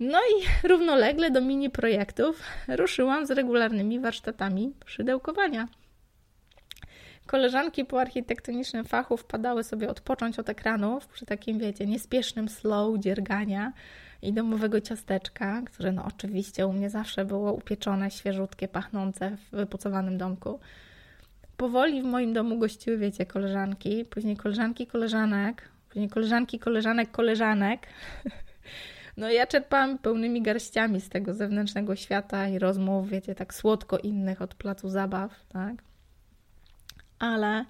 No 0.00 0.18
i 0.18 0.68
równolegle 0.68 1.30
do 1.30 1.40
mini 1.40 1.70
projektów 1.70 2.42
ruszyłam 2.68 3.26
z 3.26 3.30
regularnymi 3.30 4.00
warsztatami 4.00 4.74
szydełkowania 4.86 5.68
koleżanki 7.26 7.84
po 7.84 8.00
architektonicznym 8.00 8.84
fachu 8.84 9.16
wpadały 9.16 9.64
sobie 9.64 9.90
odpocząć 9.90 10.38
od 10.38 10.48
ekranów 10.48 11.06
przy 11.06 11.26
takim, 11.26 11.58
wiecie, 11.58 11.86
niespiesznym 11.86 12.48
slow 12.48 12.98
dziergania 12.98 13.72
i 14.22 14.32
domowego 14.32 14.80
ciasteczka, 14.80 15.62
które 15.66 15.92
no 15.92 16.04
oczywiście 16.04 16.66
u 16.66 16.72
mnie 16.72 16.90
zawsze 16.90 17.24
było 17.24 17.52
upieczone, 17.52 18.10
świeżutkie, 18.10 18.68
pachnące 18.68 19.36
w 19.36 19.56
wypucowanym 19.56 20.18
domku. 20.18 20.60
Powoli 21.56 22.02
w 22.02 22.04
moim 22.04 22.32
domu 22.32 22.58
gościły, 22.58 22.98
wiecie, 22.98 23.26
koleżanki, 23.26 24.04
później 24.04 24.36
koleżanki 24.36 24.86
koleżanek, 24.86 25.68
później 25.88 26.08
koleżanki 26.08 26.58
koleżanek 26.58 27.10
koleżanek. 27.10 27.86
No 29.16 29.30
ja 29.30 29.46
czerpałam 29.46 29.98
pełnymi 29.98 30.42
garściami 30.42 31.00
z 31.00 31.08
tego 31.08 31.34
zewnętrznego 31.34 31.96
świata 31.96 32.48
i 32.48 32.58
rozmów, 32.58 33.08
wiecie, 33.08 33.34
tak 33.34 33.54
słodko 33.54 33.98
innych 33.98 34.42
od 34.42 34.54
placu 34.54 34.88
zabaw, 34.88 35.46
tak? 35.48 35.74
Ale 37.22 37.64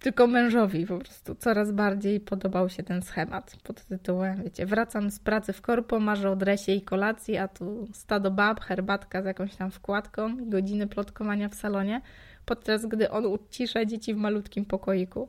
tylko 0.00 0.26
mężowi 0.26 0.86
po 0.86 0.98
prostu 0.98 1.34
coraz 1.34 1.72
bardziej 1.72 2.20
podobał 2.20 2.68
się 2.68 2.82
ten 2.82 3.02
schemat 3.02 3.56
pod 3.62 3.84
tytułem, 3.84 4.42
wiecie, 4.42 4.66
wracam 4.66 5.10
z 5.10 5.18
pracy 5.18 5.52
w 5.52 5.62
korpo, 5.62 6.00
marzę 6.00 6.30
o 6.30 6.36
dresie 6.36 6.72
i 6.72 6.82
kolacji, 6.82 7.36
a 7.36 7.48
tu 7.48 7.88
stado 7.92 8.30
bab, 8.30 8.60
herbatka 8.60 9.22
z 9.22 9.24
jakąś 9.24 9.56
tam 9.56 9.70
wkładką 9.70 10.36
godziny 10.50 10.86
plotkowania 10.86 11.48
w 11.48 11.54
salonie, 11.54 12.00
podczas 12.44 12.86
gdy 12.86 13.10
on 13.10 13.26
ucisza 13.26 13.84
dzieci 13.84 14.14
w 14.14 14.16
malutkim 14.16 14.64
pokoiku. 14.64 15.28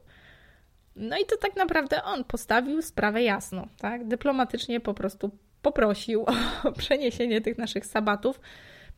No 0.95 1.17
i 1.17 1.26
to 1.26 1.38
tak 1.38 1.56
naprawdę 1.56 2.04
on 2.04 2.23
postawił 2.23 2.82
sprawę 2.82 3.23
jasno, 3.23 3.67
tak? 3.78 4.08
Dyplomatycznie 4.08 4.80
po 4.80 4.93
prostu 4.93 5.32
poprosił 5.62 6.26
o 6.63 6.71
przeniesienie 6.71 7.41
tych 7.41 7.58
naszych 7.58 7.86
sabatów 7.86 8.39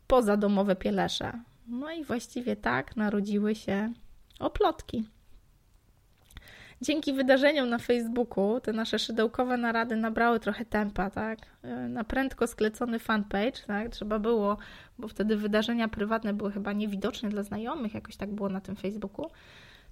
poza 0.08 0.38
domowe 0.38 0.76
pielesze. 0.76 1.34
No 1.68 1.92
i 1.92 2.04
właściwie 2.04 2.56
tak 2.56 2.96
narodziły 2.96 3.56
się 3.56 3.94
oplotki. 4.40 5.08
Dzięki 6.82 7.14
wydarzeniom 7.14 7.70
na 7.70 7.78
Facebooku 7.78 8.60
te 8.60 8.74
nasze 8.74 9.00
szydełkowe 9.00 9.58
narady 9.58 9.96
nabrały 9.96 10.40
trochę 10.40 10.66
tempa, 10.66 11.10
tak? 11.10 11.40
Na 11.90 12.04
prędko 12.04 12.48
sklecony 12.48 13.00
fanpage, 13.00 13.62
tak? 13.68 13.90
Trzeba 13.90 14.20
było, 14.20 14.58
bo 14.98 15.08
wtedy 15.08 15.38
wydarzenia 15.38 15.88
prywatne 15.88 16.34
były 16.34 16.52
chyba 16.52 16.74
niewidoczne 16.74 17.30
dla 17.30 17.44
znajomych, 17.44 17.94
jakoś 17.94 18.16
tak 18.16 18.32
było 18.32 18.50
na 18.50 18.62
tym 18.62 18.76
Facebooku. 18.76 19.26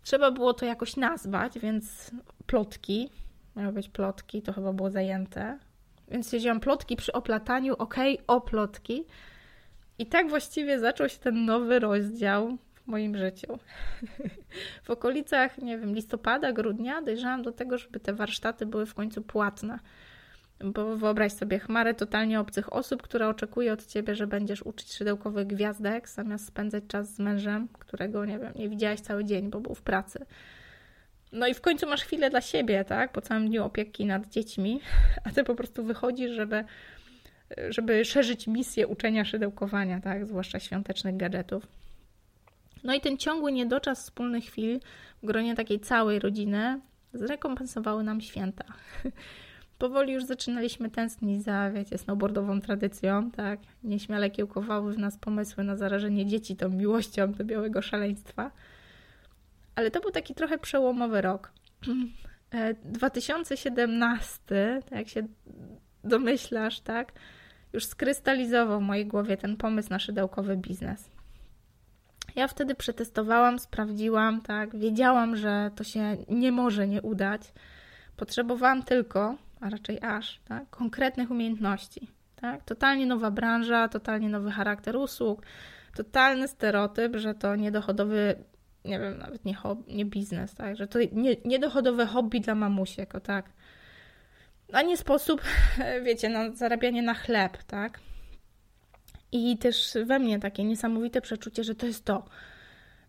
Trzeba 0.01 0.31
było 0.31 0.53
to 0.53 0.65
jakoś 0.65 0.97
nazwać, 0.97 1.59
więc 1.59 2.11
plotki, 2.45 3.09
miały 3.55 3.73
być 3.73 3.89
plotki, 3.89 4.41
to 4.41 4.53
chyba 4.53 4.73
było 4.73 4.89
zajęte. 4.89 5.59
Więc 6.07 6.31
siedziałam 6.31 6.59
plotki 6.59 6.95
przy 6.95 7.13
oplataniu, 7.13 7.73
ok, 7.73 7.95
o 8.27 8.41
plotki. 8.41 9.05
I 9.99 10.05
tak 10.05 10.29
właściwie 10.29 10.79
zaczął 10.79 11.09
się 11.09 11.17
ten 11.17 11.45
nowy 11.45 11.79
rozdział 11.79 12.57
w 12.73 12.87
moim 12.87 13.17
życiu. 13.17 13.59
w 14.83 14.89
okolicach, 14.89 15.57
nie 15.57 15.77
wiem, 15.77 15.95
listopada, 15.95 16.51
grudnia 16.51 17.01
dojrzałam 17.01 17.41
do 17.41 17.51
tego, 17.51 17.77
żeby 17.77 17.99
te 17.99 18.13
warsztaty 18.13 18.65
były 18.65 18.85
w 18.85 18.93
końcu 18.93 19.21
płatne. 19.21 19.79
Bo 20.63 20.97
wyobraź 20.97 21.33
sobie 21.33 21.59
chmarę 21.59 21.93
totalnie 21.93 22.39
obcych 22.39 22.73
osób, 22.73 23.01
która 23.01 23.27
oczekuje 23.27 23.73
od 23.73 23.85
ciebie, 23.85 24.15
że 24.15 24.27
będziesz 24.27 24.61
uczyć 24.61 24.93
szydełkowych 24.93 25.47
gwiazdek, 25.47 26.09
zamiast 26.09 26.45
spędzać 26.45 26.83
czas 26.87 27.15
z 27.15 27.19
mężem, 27.19 27.67
którego 27.79 28.25
nie 28.25 28.39
wiem, 28.39 28.53
nie 28.55 28.69
widziałaś 28.69 28.99
cały 28.99 29.25
dzień, 29.25 29.49
bo 29.49 29.59
był 29.59 29.75
w 29.75 29.81
pracy. 29.81 30.25
No 31.31 31.47
i 31.47 31.53
w 31.53 31.61
końcu 31.61 31.87
masz 31.87 32.03
chwilę 32.03 32.29
dla 32.29 32.41
siebie, 32.41 32.85
tak? 32.85 33.11
Po 33.11 33.21
całym 33.21 33.47
dniu 33.47 33.65
opieki 33.65 34.05
nad 34.05 34.27
dziećmi, 34.27 34.81
a 35.23 35.31
ty 35.31 35.43
po 35.43 35.55
prostu 35.55 35.83
wychodzisz, 35.83 36.31
żeby, 36.31 36.63
żeby 37.69 38.05
szerzyć 38.05 38.47
misję 38.47 38.87
uczenia 38.87 39.25
szydełkowania, 39.25 40.01
tak? 40.01 40.25
Zwłaszcza 40.25 40.59
świątecznych 40.59 41.17
gadżetów. 41.17 41.67
No 42.83 42.93
i 42.93 43.01
ten 43.01 43.17
ciągły 43.17 43.51
niedoczas 43.51 44.03
wspólnych 44.03 44.45
chwil 44.45 44.79
w 45.23 45.25
gronie 45.25 45.55
takiej 45.55 45.79
całej 45.79 46.19
rodziny 46.19 46.79
zrekompensowały 47.13 48.03
nam 48.03 48.21
święta. 48.21 48.65
Powoli 49.79 50.13
już 50.13 50.23
zaczynaliśmy 50.23 50.89
tęsknić 50.89 51.43
za, 51.43 51.71
wiecie, 51.71 51.97
snowboardową 51.97 52.61
tradycją, 52.61 53.31
tak? 53.31 53.59
Nieśmiale 53.83 54.29
kiełkowały 54.29 54.93
w 54.93 54.97
nas 54.97 55.17
pomysły 55.17 55.63
na 55.63 55.75
zarażenie 55.75 56.25
dzieci 56.25 56.55
tą 56.55 56.69
miłością 56.69 57.31
do 57.31 57.43
białego 57.43 57.81
szaleństwa. 57.81 58.51
Ale 59.75 59.91
to 59.91 59.99
był 59.99 60.11
taki 60.11 60.35
trochę 60.35 60.57
przełomowy 60.57 61.21
rok. 61.21 61.51
2017, 62.83 64.39
e, 64.55 64.81
tak 64.81 64.99
jak 64.99 65.07
się 65.07 65.27
domyślasz, 66.03 66.79
tak? 66.79 67.13
Już 67.73 67.85
skrystalizował 67.85 68.79
w 68.79 68.83
mojej 68.83 69.05
głowie 69.05 69.37
ten 69.37 69.57
pomysł 69.57 69.89
na 69.89 69.99
szydełkowy 69.99 70.57
biznes. 70.57 71.09
Ja 72.35 72.47
wtedy 72.47 72.75
przetestowałam, 72.75 73.59
sprawdziłam, 73.59 74.41
tak, 74.41 74.75
wiedziałam, 74.75 75.35
że 75.35 75.71
to 75.75 75.83
się 75.83 76.17
nie 76.29 76.51
może 76.51 76.87
nie 76.87 77.01
udać. 77.01 77.53
Potrzebowałam 78.17 78.83
tylko, 78.83 79.35
a 79.61 79.69
raczej 79.69 80.01
aż, 80.01 80.41
tak, 80.47 80.69
konkretnych 80.69 81.31
umiejętności. 81.31 82.07
Tak? 82.35 82.63
Totalnie 82.63 83.05
nowa 83.05 83.31
branża, 83.31 83.87
totalnie 83.87 84.29
nowy 84.29 84.51
charakter 84.51 84.95
usług, 84.95 85.41
totalny 85.95 86.47
stereotyp, 86.47 87.15
że 87.15 87.33
to 87.33 87.55
niedochodowy, 87.55 88.35
nie 88.85 88.99
wiem, 88.99 89.17
nawet 89.17 89.45
nie, 89.45 89.55
hobby, 89.55 89.93
nie 89.95 90.05
biznes, 90.05 90.55
tak? 90.55 90.75
że 90.75 90.87
to 90.87 90.99
nie, 91.11 91.35
niedochodowe 91.45 92.05
hobby 92.05 92.41
dla 92.41 92.55
mamusiek, 92.55 93.15
o 93.15 93.19
tak. 93.19 93.49
A 94.71 94.81
nie 94.81 94.97
sposób, 94.97 95.41
wiecie, 96.05 96.29
na 96.29 96.51
zarabianie 96.51 97.01
na 97.01 97.13
chleb, 97.13 97.63
tak? 97.63 97.99
I 99.31 99.57
też 99.57 99.97
we 100.05 100.19
mnie 100.19 100.39
takie 100.39 100.63
niesamowite 100.63 101.21
przeczucie, 101.21 101.63
że 101.63 101.75
to 101.75 101.85
jest 101.85 102.05
to, 102.05 102.25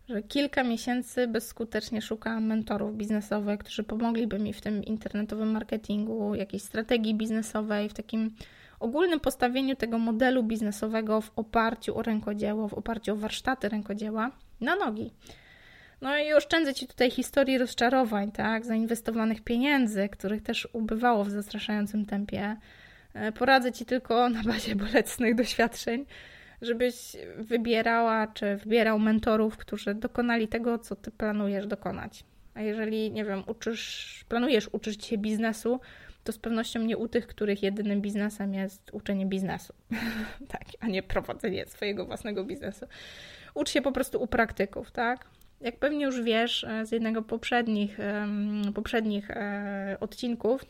że 0.09 0.23
kilka 0.23 0.63
miesięcy 0.63 1.27
bezskutecznie 1.27 2.01
szukałam 2.01 2.45
mentorów 2.45 2.95
biznesowych, 2.95 3.59
którzy 3.59 3.83
pomogliby 3.83 4.39
mi 4.39 4.53
w 4.53 4.61
tym 4.61 4.83
internetowym 4.83 5.51
marketingu, 5.51 6.35
jakiejś 6.35 6.63
strategii 6.63 7.15
biznesowej, 7.15 7.89
w 7.89 7.93
takim 7.93 8.35
ogólnym 8.79 9.19
postawieniu 9.19 9.75
tego 9.75 9.99
modelu 9.99 10.43
biznesowego 10.43 11.21
w 11.21 11.31
oparciu 11.35 11.97
o 11.97 12.01
rękodzieło, 12.01 12.67
w 12.67 12.73
oparciu 12.73 13.13
o 13.13 13.15
warsztaty 13.15 13.69
rękodzieła 13.69 14.31
na 14.61 14.75
nogi. 14.75 15.11
No 16.01 16.17
i 16.17 16.33
oszczędzę 16.33 16.73
Ci 16.73 16.87
tutaj 16.87 17.11
historii 17.11 17.57
rozczarowań, 17.57 18.31
tak, 18.31 18.65
zainwestowanych 18.65 19.41
pieniędzy, 19.41 20.09
których 20.09 20.43
też 20.43 20.67
ubywało 20.73 21.23
w 21.23 21.29
zastraszającym 21.29 22.05
tempie, 22.05 22.57
E, 23.15 23.31
poradzę 23.31 23.71
Ci 23.71 23.85
tylko 23.85 24.29
na 24.29 24.43
bazie 24.43 24.75
bolesnych 24.75 25.35
doświadczeń, 25.35 26.05
żebyś 26.61 27.15
wybierała 27.37 28.27
czy 28.27 28.55
wybierał 28.55 28.99
mentorów, 28.99 29.57
którzy 29.57 29.93
dokonali 29.93 30.47
tego, 30.47 30.79
co 30.79 30.95
Ty 30.95 31.11
planujesz 31.11 31.67
dokonać. 31.67 32.23
A 32.53 32.61
jeżeli, 32.61 33.11
nie 33.11 33.25
wiem, 33.25 33.43
uczysz, 33.47 34.25
planujesz 34.29 34.69
uczyć 34.71 35.05
się 35.05 35.17
biznesu, 35.17 35.79
to 36.23 36.31
z 36.31 36.37
pewnością 36.37 36.79
nie 36.79 36.97
u 36.97 37.07
tych, 37.07 37.27
których 37.27 37.63
jedynym 37.63 38.01
biznesem 38.01 38.53
jest 38.53 38.93
uczenie 38.93 39.25
biznesu, 39.25 39.73
tak, 40.53 40.63
a 40.79 40.87
nie 40.87 41.03
prowadzenie 41.03 41.65
swojego 41.65 42.05
własnego 42.05 42.43
biznesu. 42.43 42.85
Ucz 43.53 43.69
się 43.69 43.81
po 43.81 43.91
prostu 43.91 44.21
u 44.21 44.27
praktyków, 44.27 44.91
tak? 44.91 45.25
Jak 45.61 45.79
pewnie 45.79 46.05
już 46.05 46.21
wiesz 46.21 46.63
e, 46.63 46.85
z 46.85 46.91
jednego 46.91 47.21
poprzednich, 47.21 47.97
poprzednich 48.73 49.31
e, 49.31 49.97
odcinków, 49.99 50.65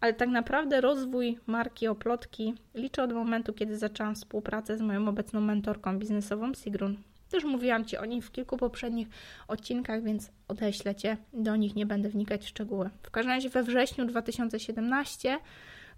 ale 0.00 0.14
tak 0.14 0.28
naprawdę 0.28 0.80
rozwój 0.80 1.38
marki 1.46 1.88
oplotki 1.88 2.54
liczę 2.74 3.02
od 3.02 3.12
momentu, 3.12 3.52
kiedy 3.52 3.78
zaczęłam 3.78 4.14
współpracę 4.14 4.78
z 4.78 4.80
moją 4.80 5.08
obecną 5.08 5.40
mentorką 5.40 5.98
biznesową 5.98 6.54
Sigrun. 6.54 6.96
Też 7.30 7.44
mówiłam 7.44 7.84
Ci 7.84 7.96
o 7.96 8.04
nim 8.04 8.22
w 8.22 8.32
kilku 8.32 8.56
poprzednich 8.56 9.08
odcinkach, 9.48 10.02
więc 10.02 10.30
odeślę 10.48 10.94
Cię, 10.94 11.16
do 11.32 11.56
nich 11.56 11.74
nie 11.74 11.86
będę 11.86 12.08
wnikać 12.08 12.44
w 12.44 12.48
szczegóły. 12.48 12.90
W 13.02 13.10
każdym 13.10 13.32
razie 13.32 13.48
we 13.48 13.62
wrześniu 13.62 14.04
2017 14.04 15.38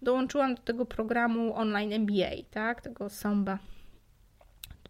dołączyłam 0.03 0.55
do 0.55 0.62
tego 0.62 0.87
programu 0.87 1.57
online 1.57 1.92
MBA, 1.92 2.31
tak, 2.51 2.81
tego 2.81 3.09
SOMBA. 3.09 3.59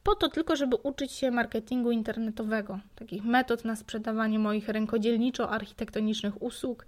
Po 0.02 0.14
to 0.14 0.28
tylko, 0.28 0.56
żeby 0.56 0.76
uczyć 0.76 1.12
się 1.12 1.30
marketingu 1.30 1.90
internetowego, 1.90 2.78
takich 2.94 3.24
metod 3.24 3.64
na 3.64 3.76
sprzedawanie 3.76 4.38
moich 4.38 4.68
rękodzielniczo-architektonicznych 4.68 6.42
usług, 6.42 6.86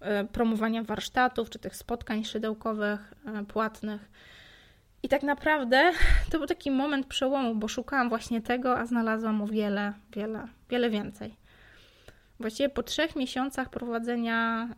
e, 0.00 0.24
promowania 0.24 0.82
warsztatów 0.82 1.50
czy 1.50 1.58
tych 1.58 1.76
spotkań 1.76 2.24
szydełkowych, 2.24 3.14
e, 3.26 3.44
płatnych. 3.44 4.10
I 5.02 5.08
tak 5.08 5.22
naprawdę 5.22 5.92
to 6.30 6.38
był 6.38 6.46
taki 6.46 6.70
moment 6.70 7.06
przełomu, 7.06 7.54
bo 7.54 7.68
szukałam 7.68 8.08
właśnie 8.08 8.42
tego, 8.42 8.78
a 8.78 8.86
znalazłam 8.86 9.42
o 9.42 9.46
wiele, 9.46 9.92
wiele, 10.12 10.48
wiele 10.70 10.90
więcej. 10.90 11.36
Właściwie 12.40 12.68
po 12.68 12.82
trzech 12.82 13.16
miesiącach 13.16 13.70
prowadzenia 13.70 14.68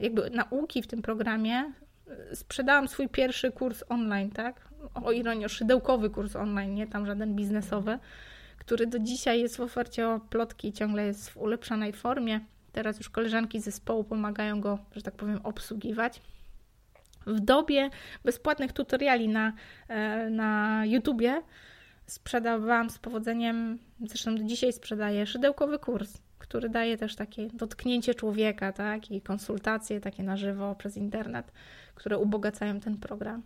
jakby 0.00 0.30
nauki 0.30 0.82
w 0.82 0.86
tym 0.86 1.02
programie 1.02 1.72
y, 2.32 2.36
sprzedałam 2.36 2.88
swój 2.88 3.08
pierwszy 3.08 3.52
kurs 3.52 3.84
online, 3.88 4.30
tak? 4.30 4.68
O 4.94 5.12
ironię, 5.12 5.48
szydełkowy 5.48 6.10
kurs 6.10 6.36
online, 6.36 6.74
nie 6.74 6.86
tam 6.86 7.06
żaden 7.06 7.34
biznesowy, 7.34 7.98
który 8.58 8.86
do 8.86 8.98
dzisiaj 8.98 9.40
jest 9.40 9.56
w 9.56 9.60
ofercie 9.60 10.08
o 10.08 10.20
plotki, 10.20 10.72
ciągle 10.72 11.06
jest 11.06 11.30
w 11.30 11.36
ulepszonej 11.36 11.92
formie. 11.92 12.40
Teraz 12.72 12.98
już 12.98 13.10
koleżanki 13.10 13.60
z 13.60 13.64
zespołu 13.64 14.04
pomagają 14.04 14.60
go, 14.60 14.78
że 14.96 15.02
tak 15.02 15.14
powiem, 15.14 15.40
obsługiwać. 15.44 16.20
W 17.26 17.40
dobie 17.40 17.90
bezpłatnych 18.24 18.72
tutoriali 18.72 19.28
na, 19.28 19.52
e, 19.88 20.30
na 20.30 20.82
YouTubie 20.86 21.42
sprzedawałam 22.06 22.90
z 22.90 22.98
powodzeniem, 22.98 23.78
zresztą 24.00 24.36
do 24.36 24.44
dzisiaj 24.44 24.72
sprzedaję, 24.72 25.26
szydełkowy 25.26 25.78
kurs, 25.78 26.18
który 26.38 26.68
daje 26.68 26.96
też 26.96 27.16
takie 27.16 27.48
dotknięcie 27.48 28.14
człowieka, 28.14 28.72
tak, 28.72 29.10
i 29.10 29.20
konsultacje 29.20 30.00
takie 30.00 30.22
na 30.22 30.36
żywo 30.36 30.74
przez 30.74 30.96
internet, 30.96 31.52
które 31.94 32.18
ubogacają 32.18 32.80
ten 32.80 32.96
program. 32.96 33.42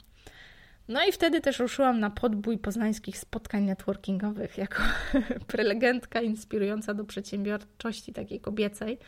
No 0.89 1.07
i 1.09 1.12
wtedy 1.12 1.41
też 1.41 1.59
ruszyłam 1.59 2.01
na 2.01 2.11
podbój 2.11 2.59
poznańskich 2.59 3.18
spotkań 3.18 3.64
networkingowych 3.64 4.59
jako 4.59 4.83
prelegentka 5.47 6.20
inspirująca 6.20 6.95
do 6.95 7.05
przedsiębiorczości 7.05 8.12
takiej 8.12 8.41
kobiecej. 8.41 8.99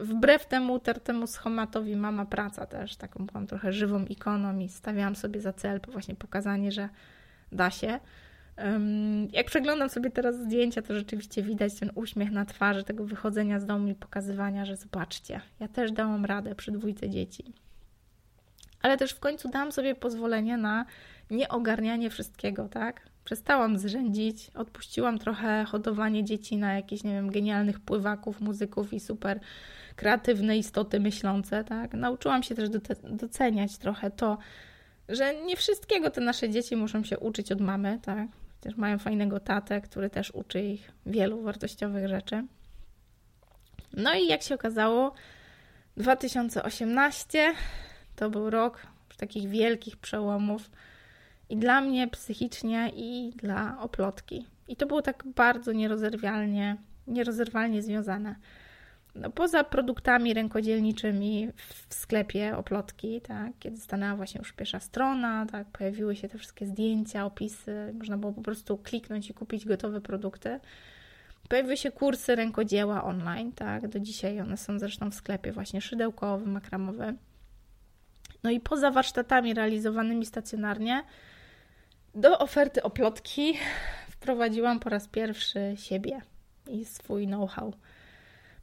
Wbrew 0.00 0.46
temu 0.46 0.78
tertemu 0.78 1.26
schematowi 1.26 1.96
mama 1.96 2.24
praca 2.24 2.66
też, 2.66 2.96
taką 2.96 3.26
byłam 3.26 3.46
trochę 3.46 3.72
żywą 3.72 4.04
ikoną 4.04 4.58
i 4.58 4.68
stawiałam 4.68 5.16
sobie 5.16 5.40
za 5.40 5.52
cel 5.52 5.80
właśnie 5.88 6.14
pokazanie, 6.14 6.72
że 6.72 6.88
da 7.52 7.70
się. 7.70 8.00
Jak 9.32 9.46
przeglądam 9.46 9.88
sobie 9.88 10.10
teraz 10.10 10.36
zdjęcia, 10.36 10.82
to 10.82 10.94
rzeczywiście 10.94 11.42
widać 11.42 11.74
ten 11.74 11.90
uśmiech 11.94 12.30
na 12.30 12.44
twarzy, 12.44 12.84
tego 12.84 13.04
wychodzenia 13.04 13.60
z 13.60 13.66
domu 13.66 13.88
i 13.88 13.94
pokazywania, 13.94 14.64
że 14.64 14.76
zobaczcie, 14.76 15.40
ja 15.60 15.68
też 15.68 15.92
dałam 15.92 16.24
radę 16.24 16.54
przy 16.54 16.72
dwójce 16.72 17.10
dzieci. 17.10 17.52
Ale 18.82 18.96
też 18.96 19.12
w 19.12 19.20
końcu 19.20 19.48
dałam 19.48 19.72
sobie 19.72 19.94
pozwolenie 19.94 20.56
na 20.56 20.86
nieogarnianie 21.30 22.10
wszystkiego, 22.10 22.68
tak? 22.68 23.00
Przestałam 23.24 23.78
zrzędzić, 23.78 24.50
odpuściłam 24.54 25.18
trochę 25.18 25.64
hodowanie 25.64 26.24
dzieci 26.24 26.56
na 26.56 26.74
jakichś, 26.74 27.02
nie 27.02 27.12
wiem, 27.12 27.30
genialnych 27.30 27.80
pływaków, 27.80 28.40
muzyków 28.40 28.92
i 28.92 29.00
super 29.00 29.40
kreatywne 29.96 30.58
istoty 30.58 31.00
myślące, 31.00 31.64
tak? 31.64 31.94
Nauczyłam 31.94 32.42
się 32.42 32.54
też 32.54 32.68
doceniać 33.02 33.78
trochę 33.78 34.10
to, 34.10 34.38
że 35.08 35.34
nie 35.34 35.56
wszystkiego 35.56 36.10
te 36.10 36.20
nasze 36.20 36.50
dzieci 36.50 36.76
muszą 36.76 37.04
się 37.04 37.18
uczyć 37.18 37.52
od 37.52 37.60
mamy, 37.60 37.98
tak? 38.02 38.28
Też 38.60 38.76
mają 38.76 38.98
fajnego 38.98 39.40
tatę, 39.40 39.80
który 39.80 40.10
też 40.10 40.30
uczy 40.30 40.60
ich 40.60 40.92
wielu 41.06 41.42
wartościowych 41.42 42.08
rzeczy. 42.08 42.44
No 43.92 44.14
i 44.14 44.26
jak 44.26 44.42
się 44.42 44.54
okazało, 44.54 45.14
2018 45.96 47.54
to 48.16 48.30
był 48.30 48.50
rok 48.50 48.86
takich 49.16 49.48
wielkich 49.48 49.96
przełomów 49.96 50.70
i 51.54 51.56
dla 51.56 51.80
mnie 51.80 52.08
psychicznie, 52.08 52.92
i 52.96 53.32
dla 53.36 53.78
oplotki. 53.80 54.46
I 54.68 54.76
to 54.76 54.86
było 54.86 55.02
tak 55.02 55.24
bardzo 55.26 55.72
nierozerwalnie, 55.72 56.76
nierozerwalnie 57.06 57.82
związane. 57.82 58.36
No, 59.14 59.30
poza 59.30 59.64
produktami 59.64 60.34
rękodzielniczymi 60.34 61.48
w 61.88 61.94
sklepie 61.94 62.56
oplotki, 62.56 63.20
tak, 63.20 63.52
kiedy 63.58 63.76
stanęła 63.76 64.16
właśnie 64.16 64.38
już 64.38 64.52
pierwsza 64.52 64.80
strona, 64.80 65.46
tak, 65.46 65.66
pojawiły 65.66 66.16
się 66.16 66.28
te 66.28 66.38
wszystkie 66.38 66.66
zdjęcia, 66.66 67.24
opisy, 67.24 67.94
można 67.98 68.18
było 68.18 68.32
po 68.32 68.42
prostu 68.42 68.78
kliknąć 68.78 69.30
i 69.30 69.34
kupić 69.34 69.66
gotowe 69.66 70.00
produkty. 70.00 70.60
Pojawiły 71.48 71.76
się 71.76 71.90
kursy 71.92 72.34
rękodzieła 72.34 73.04
online, 73.04 73.52
tak, 73.52 73.88
do 73.88 74.00
dzisiaj 74.00 74.40
one 74.40 74.56
są 74.56 74.78
zresztą 74.78 75.10
w 75.10 75.14
sklepie 75.14 75.52
właśnie 75.52 75.80
szydełkowy, 75.80 76.46
makramowy. 76.46 77.14
No 78.42 78.50
i 78.50 78.60
poza 78.60 78.90
warsztatami 78.90 79.54
realizowanymi 79.54 80.26
stacjonarnie, 80.26 81.02
do 82.14 82.38
oferty 82.38 82.82
oplotki 82.82 83.54
wprowadziłam 84.10 84.80
po 84.80 84.90
raz 84.90 85.08
pierwszy 85.08 85.72
siebie 85.76 86.20
i 86.70 86.84
swój 86.84 87.26
know-how. 87.26 87.72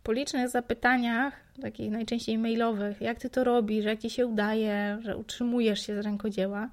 Po 0.03 0.11
licznych 0.11 0.49
zapytaniach, 0.49 1.33
takich 1.61 1.91
najczęściej 1.91 2.37
mailowych, 2.37 3.01
jak 3.01 3.19
ty 3.19 3.29
to 3.29 3.43
robisz, 3.43 3.85
jak 3.85 3.99
ci 3.99 4.09
się 4.09 4.27
udaje, 4.27 4.97
że 5.01 5.17
utrzymujesz 5.17 5.85
się 5.87 6.01
z 6.01 6.05
rękodzieła, 6.05 6.69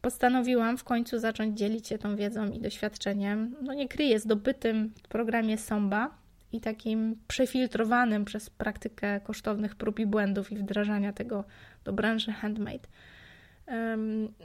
postanowiłam 0.00 0.78
w 0.78 0.84
końcu 0.84 1.18
zacząć 1.18 1.58
dzielić 1.58 1.88
się 1.88 1.98
tą 1.98 2.16
wiedzą 2.16 2.46
i 2.50 2.60
doświadczeniem. 2.60 3.56
No 3.62 3.74
nie 3.74 3.88
kryję, 3.88 4.18
zdobytym 4.18 4.92
w 5.02 5.08
programie 5.08 5.58
Somba 5.58 6.10
i 6.52 6.60
takim 6.60 7.16
przefiltrowanym 7.28 8.24
przez 8.24 8.50
praktykę 8.50 9.20
kosztownych 9.20 9.74
prób 9.74 9.98
i 9.98 10.06
błędów 10.06 10.52
i 10.52 10.56
wdrażania 10.56 11.12
tego 11.12 11.44
do 11.84 11.92
branży 11.92 12.32
handmade. 12.32 12.88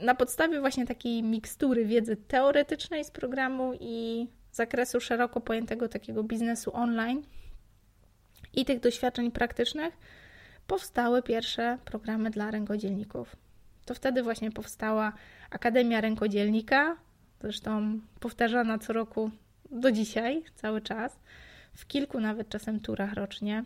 Na 0.02 0.14
podstawie 0.14 0.60
właśnie 0.60 0.86
takiej 0.86 1.22
mikstury 1.22 1.84
wiedzy 1.84 2.16
teoretycznej 2.16 3.04
z 3.04 3.10
programu 3.10 3.72
i 3.80 4.28
zakresu 4.52 5.00
szeroko 5.00 5.40
pojętego 5.40 5.88
takiego 5.88 6.22
biznesu 6.22 6.76
online 6.76 7.22
i 8.54 8.64
tych 8.64 8.80
doświadczeń 8.80 9.30
praktycznych 9.30 9.96
powstały 10.66 11.22
pierwsze 11.22 11.78
programy 11.84 12.30
dla 12.30 12.50
rękodzielników. 12.50 13.36
To 13.84 13.94
wtedy 13.94 14.22
właśnie 14.22 14.50
powstała 14.50 15.12
Akademia 15.50 16.00
Rękodzielnika, 16.00 16.96
zresztą 17.40 18.00
powtarzana 18.20 18.78
co 18.78 18.92
roku 18.92 19.30
do 19.70 19.92
dzisiaj, 19.92 20.44
cały 20.54 20.80
czas, 20.80 21.20
w 21.76 21.86
kilku 21.86 22.20
nawet 22.20 22.48
czasem 22.48 22.80
turach 22.80 23.12
rocznie. 23.12 23.64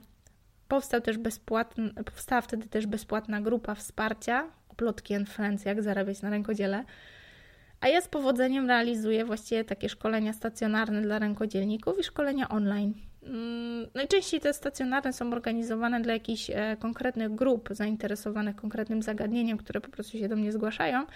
Powstał 0.68 1.00
też 1.00 1.18
bezpłatny, 1.18 1.94
powstała 1.94 2.40
wtedy 2.40 2.68
też 2.68 2.86
bezpłatna 2.86 3.40
grupa 3.40 3.74
wsparcia 3.74 4.50
Plotki 4.76 5.14
and 5.14 5.28
Friends, 5.28 5.64
jak 5.64 5.82
zarabiać 5.82 6.22
na 6.22 6.30
rękodziele. 6.30 6.84
A 7.80 7.88
ja 7.88 8.00
z 8.00 8.08
powodzeniem 8.08 8.66
realizuję 8.66 9.24
właściwie 9.24 9.64
takie 9.64 9.88
szkolenia 9.88 10.32
stacjonarne 10.32 11.02
dla 11.02 11.18
rękodzielników 11.18 11.98
i 11.98 12.04
szkolenia 12.04 12.48
online. 12.48 12.94
Mm, 13.22 13.86
najczęściej 13.94 14.40
te 14.40 14.52
stacjonarne 14.52 15.12
są 15.12 15.32
organizowane 15.32 16.00
dla 16.00 16.12
jakichś 16.12 16.50
e, 16.50 16.76
konkretnych 16.80 17.34
grup 17.34 17.68
zainteresowanych 17.72 18.56
konkretnym 18.56 19.02
zagadnieniem, 19.02 19.58
które 19.58 19.80
po 19.80 19.88
prostu 19.88 20.18
się 20.18 20.28
do 20.28 20.36
mnie 20.36 20.52
zgłaszają, 20.52 21.06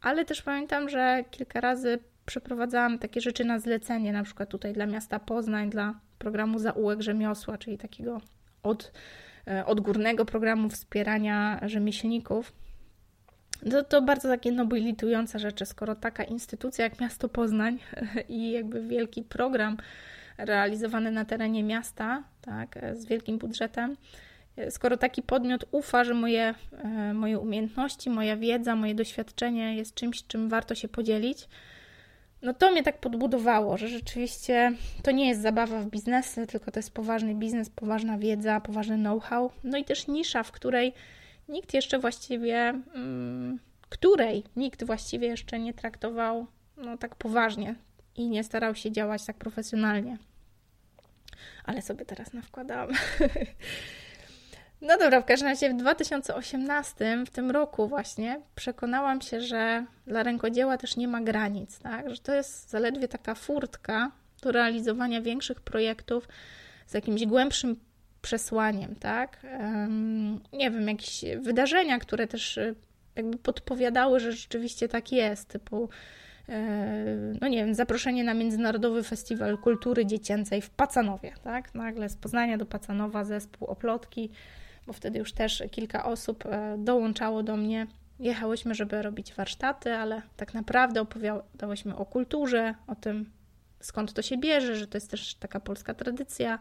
ale 0.00 0.24
też 0.24 0.42
pamiętam, 0.42 0.88
że 0.88 1.24
kilka 1.30 1.60
razy 1.60 1.98
przeprowadzałam 2.26 2.98
takie 2.98 3.20
rzeczy 3.20 3.44
na 3.44 3.58
zlecenie, 3.58 4.12
na 4.12 4.22
przykład 4.22 4.48
tutaj 4.48 4.72
dla 4.72 4.86
miasta 4.86 5.20
Poznań, 5.20 5.70
dla 5.70 5.94
programu 6.18 6.58
Zaułek 6.58 7.02
Rzemiosła, 7.02 7.58
czyli 7.58 7.78
takiego 7.78 8.20
od, 8.62 8.92
e, 9.48 9.66
odgórnego 9.66 10.24
programu 10.24 10.68
wspierania 10.68 11.60
rzemieślników. 11.62 12.52
To, 13.70 13.84
to 13.84 14.02
bardzo 14.02 14.28
takie 14.28 14.52
nobilitujące 14.52 15.38
rzeczy, 15.38 15.66
skoro 15.66 15.94
taka 15.94 16.24
instytucja 16.24 16.84
jak 16.84 17.00
Miasto 17.00 17.28
Poznań 17.28 17.78
i 18.28 18.50
jakby 18.50 18.82
wielki 18.82 19.22
program 19.22 19.76
realizowany 20.38 21.10
na 21.10 21.24
terenie 21.24 21.62
miasta, 21.62 22.22
tak, 22.40 22.78
z 22.94 23.06
wielkim 23.06 23.38
budżetem, 23.38 23.96
skoro 24.70 24.96
taki 24.96 25.22
podmiot 25.22 25.64
ufa, 25.70 26.04
że 26.04 26.14
moje, 26.14 26.54
e, 26.84 27.14
moje 27.14 27.38
umiejętności, 27.38 28.10
moja 28.10 28.36
wiedza, 28.36 28.76
moje 28.76 28.94
doświadczenie 28.94 29.76
jest 29.76 29.94
czymś, 29.94 30.26
czym 30.26 30.48
warto 30.48 30.74
się 30.74 30.88
podzielić, 30.88 31.48
no 32.42 32.54
to 32.54 32.70
mnie 32.70 32.82
tak 32.82 33.00
podbudowało, 33.00 33.76
że 33.76 33.88
rzeczywiście 33.88 34.72
to 35.02 35.10
nie 35.10 35.28
jest 35.28 35.42
zabawa 35.42 35.80
w 35.80 35.86
biznesy, 35.86 36.46
tylko 36.46 36.70
to 36.70 36.78
jest 36.78 36.94
poważny 36.94 37.34
biznes, 37.34 37.70
poważna 37.70 38.18
wiedza, 38.18 38.60
poważny 38.60 38.98
know-how, 38.98 39.50
no 39.64 39.78
i 39.78 39.84
też 39.84 40.06
nisza, 40.06 40.42
w 40.42 40.52
której 40.52 40.92
nikt 41.48 41.74
jeszcze 41.74 41.98
właściwie, 41.98 42.56
mm, 42.94 43.58
której 43.88 44.44
nikt 44.56 44.84
właściwie 44.84 45.26
jeszcze 45.28 45.58
nie 45.58 45.74
traktował 45.74 46.46
no, 46.76 46.96
tak 46.96 47.14
poważnie 47.14 47.74
i 48.16 48.28
nie 48.28 48.44
starał 48.44 48.74
się 48.74 48.92
działać 48.92 49.24
tak 49.24 49.36
profesjonalnie. 49.36 50.18
Ale 51.64 51.82
sobie 51.82 52.04
teraz 52.04 52.32
nawkładałam. 52.32 52.90
No 54.80 54.98
dobra, 54.98 55.20
w 55.20 55.24
każdym 55.24 55.48
razie 55.48 55.70
w 55.70 55.76
2018, 55.76 57.24
w 57.26 57.30
tym 57.30 57.50
roku 57.50 57.88
właśnie, 57.88 58.40
przekonałam 58.54 59.20
się, 59.20 59.40
że 59.40 59.86
dla 60.06 60.22
rękodzieła 60.22 60.78
też 60.78 60.96
nie 60.96 61.08
ma 61.08 61.20
granic, 61.20 61.78
tak? 61.78 62.10
że 62.10 62.20
to 62.20 62.34
jest 62.34 62.70
zaledwie 62.70 63.08
taka 63.08 63.34
furtka 63.34 64.10
do 64.42 64.52
realizowania 64.52 65.20
większych 65.20 65.60
projektów 65.60 66.28
z 66.86 66.94
jakimś 66.94 67.26
głębszym 67.26 67.80
przesłaniem, 68.26 68.94
tak? 69.00 69.46
Nie 70.52 70.70
wiem, 70.70 70.88
jakieś 70.88 71.24
wydarzenia, 71.40 71.98
które 71.98 72.26
też 72.26 72.56
y, 72.56 72.74
jakby 73.16 73.38
podpowiadały, 73.38 74.20
że 74.20 74.32
rzeczywiście 74.32 74.88
tak 74.88 75.12
jest, 75.12 75.48
typu 75.48 75.88
e, 76.48 77.06
no 77.40 77.48
nie 77.48 77.64
wiem, 77.64 77.74
zaproszenie 77.74 78.24
na 78.24 78.34
Międzynarodowy 78.34 79.02
Festiwal 79.02 79.58
Kultury 79.58 80.06
Dziecięcej 80.06 80.62
w 80.62 80.70
Pacanowie, 80.70 81.32
tak? 81.44 81.74
Nagle 81.74 82.08
z 82.08 82.16
Poznania 82.16 82.58
do 82.58 82.66
Pacanowa 82.66 83.24
zespół 83.24 83.68
Oplotki 83.68 84.30
bo 84.86 84.92
wtedy 84.92 85.18
już 85.18 85.32
też 85.32 85.62
kilka 85.70 86.04
osób 86.04 86.46
e, 86.46 86.76
dołączało 86.78 87.42
do 87.42 87.56
mnie. 87.56 87.86
Jechałyśmy, 88.18 88.74
żeby 88.74 89.02
robić 89.02 89.34
warsztaty, 89.34 89.94
ale 89.94 90.22
tak 90.36 90.54
naprawdę 90.54 91.00
opowiadałyśmy 91.00 91.96
o 91.96 92.06
kulturze, 92.06 92.74
o 92.86 92.94
tym, 92.94 93.30
skąd 93.80 94.12
to 94.12 94.22
się 94.22 94.38
bierze, 94.38 94.76
że 94.76 94.86
to 94.86 94.96
jest 94.96 95.10
też 95.10 95.34
taka 95.34 95.60
polska 95.60 95.94
tradycja. 95.94 96.58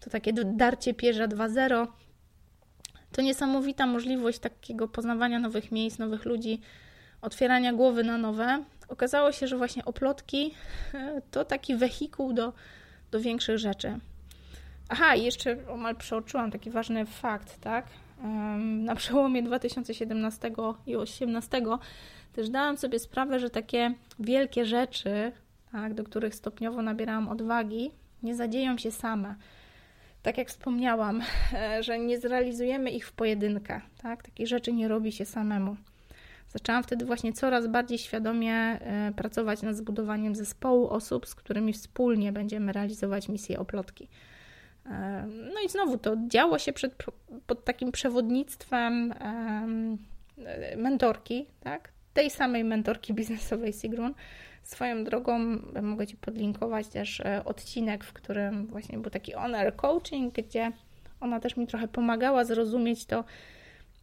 To 0.00 0.10
takie 0.10 0.32
darcie 0.32 0.94
pierza 0.94 1.28
2.0. 1.28 1.86
To 3.12 3.22
niesamowita 3.22 3.86
możliwość 3.86 4.38
takiego 4.38 4.88
poznawania 4.88 5.38
nowych 5.38 5.72
miejsc, 5.72 5.98
nowych 5.98 6.24
ludzi, 6.24 6.60
otwierania 7.22 7.72
głowy 7.72 8.04
na 8.04 8.18
nowe. 8.18 8.64
Okazało 8.88 9.32
się, 9.32 9.46
że 9.46 9.56
właśnie 9.56 9.84
oplotki 9.84 10.54
to 11.30 11.44
taki 11.44 11.76
wehikuł 11.76 12.32
do, 12.32 12.52
do 13.10 13.20
większych 13.20 13.58
rzeczy. 13.58 13.98
Aha, 14.88 15.14
jeszcze 15.14 15.68
omal 15.68 15.96
przeoczyłam 15.96 16.50
taki 16.50 16.70
ważny 16.70 17.06
fakt, 17.06 17.60
tak? 17.60 17.86
na 18.60 18.94
przełomie 18.94 19.42
2017 19.42 20.48
i 20.86 20.92
2018 20.92 21.62
też 22.32 22.50
dałam 22.50 22.76
sobie 22.76 22.98
sprawę, 22.98 23.40
że 23.40 23.50
takie 23.50 23.94
wielkie 24.18 24.64
rzeczy, 24.64 25.32
tak, 25.72 25.94
do 25.94 26.04
których 26.04 26.34
stopniowo 26.34 26.82
nabierałam 26.82 27.28
odwagi, 27.28 27.90
nie 28.22 28.34
zadzieją 28.34 28.78
się 28.78 28.90
same. 28.90 29.34
Tak 30.24 30.38
jak 30.38 30.48
wspomniałam, 30.48 31.22
że 31.80 31.98
nie 31.98 32.18
zrealizujemy 32.18 32.90
ich 32.90 33.06
w 33.06 33.12
pojedynkę. 33.12 33.80
Tak? 34.02 34.22
Takich 34.22 34.48
rzeczy 34.48 34.72
nie 34.72 34.88
robi 34.88 35.12
się 35.12 35.24
samemu. 35.24 35.76
Zaczęłam 36.48 36.82
wtedy 36.82 37.04
właśnie 37.04 37.32
coraz 37.32 37.66
bardziej 37.66 37.98
świadomie 37.98 38.54
e, 38.54 39.12
pracować 39.16 39.62
nad 39.62 39.76
zbudowaniem 39.76 40.34
zespołu 40.34 40.88
osób, 40.88 41.26
z 41.26 41.34
którymi 41.34 41.72
wspólnie 41.72 42.32
będziemy 42.32 42.72
realizować 42.72 43.28
misję 43.28 43.58
oplotki. 43.58 44.08
E, 44.86 45.26
no 45.54 45.60
i 45.66 45.68
znowu 45.68 45.98
to 45.98 46.16
działo 46.28 46.58
się 46.58 46.72
przed, 46.72 46.94
pod 47.46 47.64
takim 47.64 47.92
przewodnictwem 47.92 49.14
mentorki, 50.76 51.46
tak? 51.60 51.92
tej 52.14 52.30
samej 52.30 52.64
mentorki 52.64 53.14
biznesowej 53.14 53.72
Sigrun. 53.72 54.14
Swoją 54.64 55.04
drogą 55.04 55.38
mogę 55.82 56.06
Ci 56.06 56.16
podlinkować 56.16 56.88
też 56.88 57.20
e, 57.20 57.44
odcinek, 57.44 58.04
w 58.04 58.12
którym 58.12 58.66
właśnie 58.66 58.98
był 58.98 59.10
taki 59.10 59.32
honor 59.32 59.76
coaching, 59.76 60.34
gdzie 60.34 60.72
ona 61.20 61.40
też 61.40 61.56
mi 61.56 61.66
trochę 61.66 61.88
pomagała 61.88 62.44
zrozumieć 62.44 63.06
to, 63.06 63.24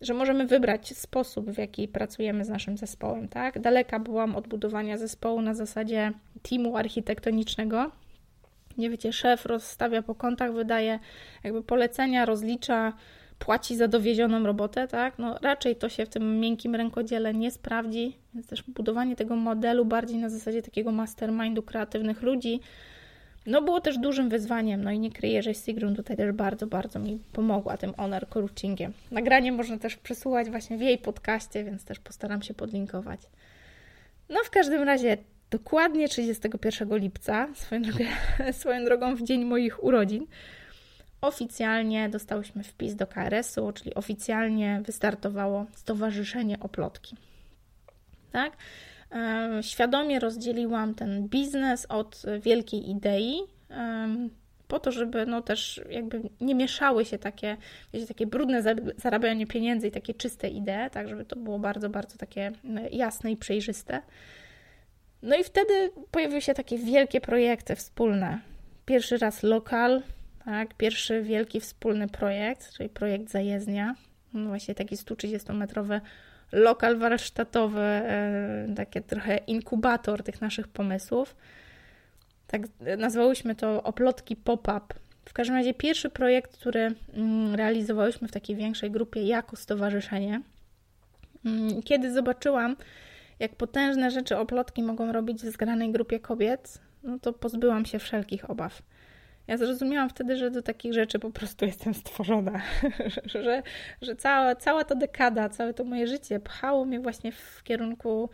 że 0.02 0.14
możemy 0.14 0.48
wybrać 0.48 0.98
sposób, 0.98 1.50
w 1.50 1.58
jaki 1.58 1.88
pracujemy 1.88 2.46
z 2.46 2.50
naszym 2.50 2.78
zespołem. 2.78 3.28
Tak? 3.28 3.60
Daleka 3.60 4.00
byłam 4.00 4.36
od 4.36 4.48
budowania 4.48 4.98
zespołu 4.98 5.42
na 5.42 5.54
zasadzie 5.54 6.12
teamu 6.42 6.78
architektonicznego. 6.78 7.92
Nie 8.78 8.90
wiecie, 8.90 9.14
szef 9.14 9.46
rozstawia 9.46 10.02
po 10.02 10.16
kątach, 10.16 10.54
wydaje 10.54 11.00
jakby 11.44 11.64
polecenia, 11.64 12.26
rozlicza, 12.26 12.94
płaci 13.46 13.76
za 13.76 13.88
dowiezioną 13.88 14.44
robotę, 14.44 14.88
tak? 14.88 15.20
No 15.20 15.38
raczej 15.42 15.76
to 15.76 15.90
się 15.90 16.06
w 16.06 16.10
tym 16.10 16.40
miękkim 16.40 16.76
rękodziele 16.76 17.34
nie 17.34 17.52
sprawdzi, 17.52 18.16
więc 18.34 18.48
też 18.48 18.64
budowanie 18.64 19.16
tego 19.16 19.36
modelu 19.36 19.86
bardziej 19.86 20.18
na 20.18 20.30
zasadzie 20.30 20.62
takiego 20.62 20.92
mastermindu 20.92 21.64
kreatywnych 21.64 22.22
ludzi, 22.22 22.60
no 23.46 23.62
było 23.62 23.82
też 23.82 23.98
dużym 23.98 24.30
wyzwaniem, 24.30 24.84
no 24.84 24.92
i 24.92 25.00
nie 25.00 25.12
kryję, 25.12 25.44
że 25.44 25.54
Sigrun 25.54 25.96
tutaj 25.96 26.18
też 26.18 26.32
bardzo, 26.32 26.68
bardzo 26.68 27.00
mi 27.00 27.20
pomogła 27.34 27.78
tym 27.78 27.94
honor 27.94 28.30
coachingiem. 28.30 28.94
Nagranie 29.12 29.52
można 29.52 29.78
też 29.78 29.98
przesłuchać 29.98 30.50
właśnie 30.50 30.78
w 30.78 30.82
jej 30.82 30.98
podcaście, 30.98 31.64
więc 31.64 31.86
też 31.86 32.00
postaram 32.00 32.42
się 32.42 32.54
podlinkować. 32.54 33.22
No 34.30 34.44
w 34.44 34.50
każdym 34.50 34.84
razie 34.84 35.18
dokładnie 35.52 36.10
31 36.10 36.98
lipca, 36.98 37.48
swoją 37.56 37.82
drogą, 37.82 38.04
swoją 38.62 38.86
drogą 38.86 39.16
w 39.16 39.22
dzień 39.24 39.46
moich 39.46 39.84
urodzin, 39.84 40.28
oficjalnie 41.22 42.10
dostałyśmy 42.10 42.64
wpis 42.64 42.96
do 42.96 43.08
KRS-u, 43.08 43.72
czyli 43.72 43.94
oficjalnie 43.94 44.82
wystartowało 44.86 45.66
Stowarzyszenie 45.76 46.60
Oplotki. 46.60 47.16
Tak? 48.32 48.58
Świadomie 49.62 50.20
rozdzieliłam 50.20 50.96
ten 50.96 51.28
biznes 51.28 51.86
od 51.90 52.24
wielkiej 52.42 52.90
idei, 52.90 53.42
po 54.68 54.80
to, 54.80 54.92
żeby 54.92 55.26
no 55.26 55.42
też 55.42 55.82
jakby 55.90 56.22
nie 56.42 56.56
mieszały 56.56 57.06
się 57.06 57.18
takie, 57.18 57.58
wiecie, 57.94 58.08
takie 58.08 58.28
brudne 58.28 58.64
zarabianie 58.98 59.48
pieniędzy 59.48 59.88
i 59.88 59.92
takie 59.92 60.14
czyste 60.14 60.48
idee, 60.48 60.90
tak 60.92 61.10
żeby 61.10 61.26
to 61.26 61.36
było 61.36 61.60
bardzo, 61.60 61.90
bardzo 61.90 62.18
takie 62.18 62.52
jasne 62.92 63.32
i 63.32 63.38
przejrzyste. 63.38 64.02
No 65.22 65.36
i 65.36 65.44
wtedy 65.44 65.92
pojawiły 66.12 66.42
się 66.42 66.54
takie 66.54 66.78
wielkie 66.78 67.22
projekty 67.22 67.76
wspólne. 67.76 68.40
Pierwszy 68.86 69.18
raz 69.18 69.44
lokal, 69.44 70.02
tak, 70.46 70.74
pierwszy 70.74 71.22
wielki 71.22 71.60
wspólny 71.60 72.08
projekt, 72.08 72.74
czyli 72.74 72.90
projekt 72.90 73.30
zajezdnia, 73.30 73.96
no 74.34 74.48
właśnie 74.50 74.76
taki 74.76 74.96
130-metrowy 74.96 76.02
lokal 76.52 76.98
warsztatowy, 76.98 77.82
e, 77.82 78.68
takie 78.76 79.02
trochę 79.02 79.38
inkubator 79.38 80.24
tych 80.24 80.42
naszych 80.42 80.68
pomysłów. 80.68 81.36
Tak 82.48 82.62
nazwałyśmy 82.98 83.56
to 83.56 83.84
oplotki 83.84 84.36
pop-up. 84.36 84.82
W 85.26 85.34
każdym 85.34 85.56
razie 85.56 85.74
pierwszy 85.74 86.10
projekt, 86.10 86.58
który 86.58 86.96
mm, 87.14 87.56
realizowałyśmy 87.56 88.28
w 88.28 88.32
takiej 88.32 88.56
większej 88.56 88.92
grupie 88.92 89.24
jako 89.24 89.56
stowarzyszenie. 89.56 90.42
Mm, 91.46 91.84
kiedy 91.84 92.14
zobaczyłam, 92.14 92.76
jak 93.40 93.56
potężne 93.56 94.12
rzeczy 94.12 94.38
oplotki 94.38 94.84
mogą 94.84 95.12
robić 95.12 95.42
w 95.42 95.52
zgranej 95.52 95.92
grupie 95.92 96.20
kobiet, 96.20 96.82
no 97.04 97.20
to 97.20 97.34
pozbyłam 97.34 97.86
się 97.86 98.00
wszelkich 98.00 98.50
obaw. 98.50 98.82
Ja 99.52 99.58
zrozumiałam 99.58 100.10
wtedy, 100.10 100.38
że 100.38 100.52
do 100.52 100.62
takich 100.62 100.94
rzeczy 100.94 101.20
po 101.20 101.32
prostu 101.32 101.66
jestem 101.66 101.94
stworzona, 101.94 102.62
że, 103.26 103.64
że 104.02 104.16
cała, 104.16 104.56
cała 104.56 104.84
ta 104.84 104.96
dekada, 104.96 105.50
całe 105.50 105.74
to 105.74 105.84
moje 105.84 106.08
życie 106.08 106.40
pchało 106.40 106.86
mnie 106.86 107.00
właśnie 107.00 107.32
w 107.32 107.64
kierunku 107.64 108.30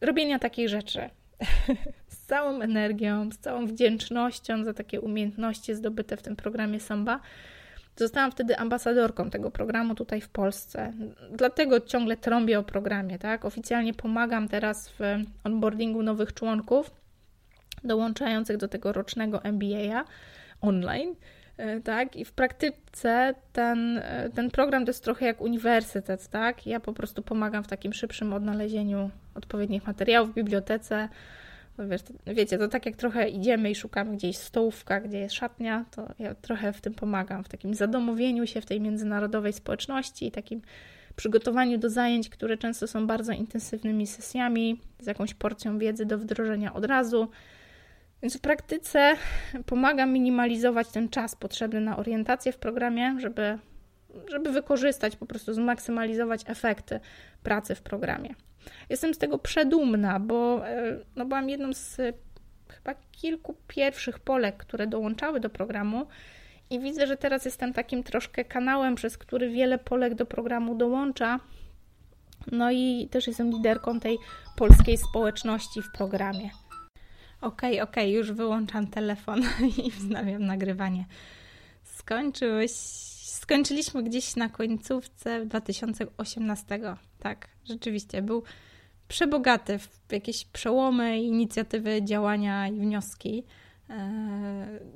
robienia 0.00 0.38
takich 0.38 0.68
rzeczy. 0.68 1.10
z 2.08 2.26
całą 2.26 2.60
energią, 2.60 3.32
z 3.32 3.38
całą 3.38 3.66
wdzięcznością 3.66 4.64
za 4.64 4.74
takie 4.74 5.00
umiejętności 5.00 5.74
zdobyte 5.74 6.16
w 6.16 6.22
tym 6.22 6.36
programie 6.36 6.80
Samba. 6.80 7.20
Zostałam 7.96 8.32
wtedy 8.32 8.58
ambasadorką 8.58 9.30
tego 9.30 9.50
programu 9.50 9.94
tutaj 9.94 10.20
w 10.20 10.28
Polsce. 10.28 10.92
Dlatego 11.32 11.80
ciągle 11.80 12.16
trąbię 12.16 12.58
o 12.58 12.62
programie, 12.62 13.18
tak? 13.18 13.44
Oficjalnie 13.44 13.94
pomagam 13.94 14.48
teraz 14.48 14.88
w 14.88 15.00
onboardingu 15.44 16.02
nowych 16.02 16.34
członków 16.34 17.01
dołączających 17.84 18.56
do 18.56 18.68
tego 18.68 18.92
rocznego 18.92 19.44
MBA 19.44 20.04
online. 20.60 21.14
E, 21.56 21.80
tak, 21.80 22.16
i 22.16 22.24
w 22.24 22.32
praktyce 22.32 23.34
ten, 23.52 23.98
e, 23.98 24.30
ten 24.34 24.50
program 24.50 24.84
to 24.84 24.90
jest 24.90 25.04
trochę 25.04 25.26
jak 25.26 25.40
uniwersytet, 25.40 26.28
tak? 26.28 26.66
Ja 26.66 26.80
po 26.80 26.92
prostu 26.92 27.22
pomagam 27.22 27.64
w 27.64 27.68
takim 27.68 27.92
szybszym 27.92 28.32
odnalezieniu 28.32 29.10
odpowiednich 29.34 29.86
materiałów 29.86 30.30
w 30.30 30.34
bibliotece. 30.34 31.08
Wiesz, 31.78 32.00
wiecie, 32.26 32.58
to 32.58 32.68
tak 32.68 32.86
jak 32.86 32.96
trochę 32.96 33.28
idziemy 33.28 33.70
i 33.70 33.74
szukamy 33.74 34.16
gdzieś 34.16 34.36
stołówka, 34.36 35.00
gdzie 35.00 35.18
jest 35.18 35.34
szatnia, 35.34 35.84
to 35.90 36.08
ja 36.18 36.34
trochę 36.34 36.72
w 36.72 36.80
tym 36.80 36.94
pomagam, 36.94 37.44
w 37.44 37.48
takim 37.48 37.74
zadomowieniu 37.74 38.46
się 38.46 38.60
w 38.60 38.66
tej 38.66 38.80
międzynarodowej 38.80 39.52
społeczności 39.52 40.26
i 40.26 40.30
takim 40.30 40.62
przygotowaniu 41.16 41.78
do 41.78 41.90
zajęć, 41.90 42.28
które 42.28 42.56
często 42.58 42.86
są 42.86 43.06
bardzo 43.06 43.32
intensywnymi 43.32 44.06
sesjami, 44.06 44.80
z 45.00 45.06
jakąś 45.06 45.34
porcją 45.34 45.78
wiedzy 45.78 46.06
do 46.06 46.18
wdrożenia 46.18 46.74
od 46.74 46.84
razu 46.84 47.28
więc 48.22 48.36
w 48.36 48.40
praktyce 48.40 49.16
pomaga 49.66 50.06
minimalizować 50.06 50.88
ten 50.88 51.08
czas 51.08 51.36
potrzebny 51.36 51.80
na 51.80 51.96
orientację 51.96 52.52
w 52.52 52.58
programie, 52.58 53.16
żeby, 53.18 53.58
żeby 54.28 54.52
wykorzystać, 54.52 55.16
po 55.16 55.26
prostu 55.26 55.54
zmaksymalizować 55.54 56.42
efekty 56.46 57.00
pracy 57.42 57.74
w 57.74 57.82
programie. 57.82 58.34
Jestem 58.90 59.14
z 59.14 59.18
tego 59.18 59.38
przedumna, 59.38 60.20
bo 60.20 60.68
e, 60.68 60.98
no, 61.16 61.26
byłam 61.26 61.48
jedną 61.48 61.72
z 61.72 61.96
chyba 62.68 62.94
kilku 63.12 63.56
pierwszych 63.68 64.18
Polek, 64.18 64.56
które 64.56 64.86
dołączały 64.86 65.40
do 65.40 65.50
programu. 65.50 66.06
I 66.70 66.80
widzę, 66.80 67.06
że 67.06 67.16
teraz 67.16 67.44
jestem 67.44 67.72
takim 67.72 68.02
troszkę 68.02 68.44
kanałem, 68.44 68.94
przez 68.94 69.18
który 69.18 69.50
wiele 69.50 69.78
Polek 69.78 70.14
do 70.14 70.26
programu 70.26 70.74
dołącza. 70.74 71.40
No 72.52 72.70
i 72.70 73.08
też 73.10 73.26
jestem 73.26 73.50
liderką 73.50 74.00
tej 74.00 74.18
polskiej 74.56 74.98
społeczności 74.98 75.82
w 75.82 75.92
programie. 75.92 76.50
Okej, 77.42 77.80
okay, 77.80 77.82
okej, 77.82 78.04
okay, 78.04 78.10
już 78.10 78.32
wyłączam 78.32 78.86
telefon 78.86 79.42
i 79.84 79.90
wznawiam 79.90 80.46
nagrywanie. 80.46 81.04
Skończyłeś, 81.82 82.70
skończyliśmy 83.24 84.02
gdzieś 84.02 84.36
na 84.36 84.48
końcówce 84.48 85.46
2018. 85.46 86.80
Tak, 87.18 87.48
rzeczywiście, 87.64 88.22
był 88.22 88.42
przebogaty 89.08 89.78
w 89.78 90.12
jakieś 90.12 90.44
przełomy, 90.44 91.20
inicjatywy, 91.22 92.02
działania 92.02 92.68
i 92.68 92.80
wnioski. 92.80 93.44
Eee, 93.88 93.98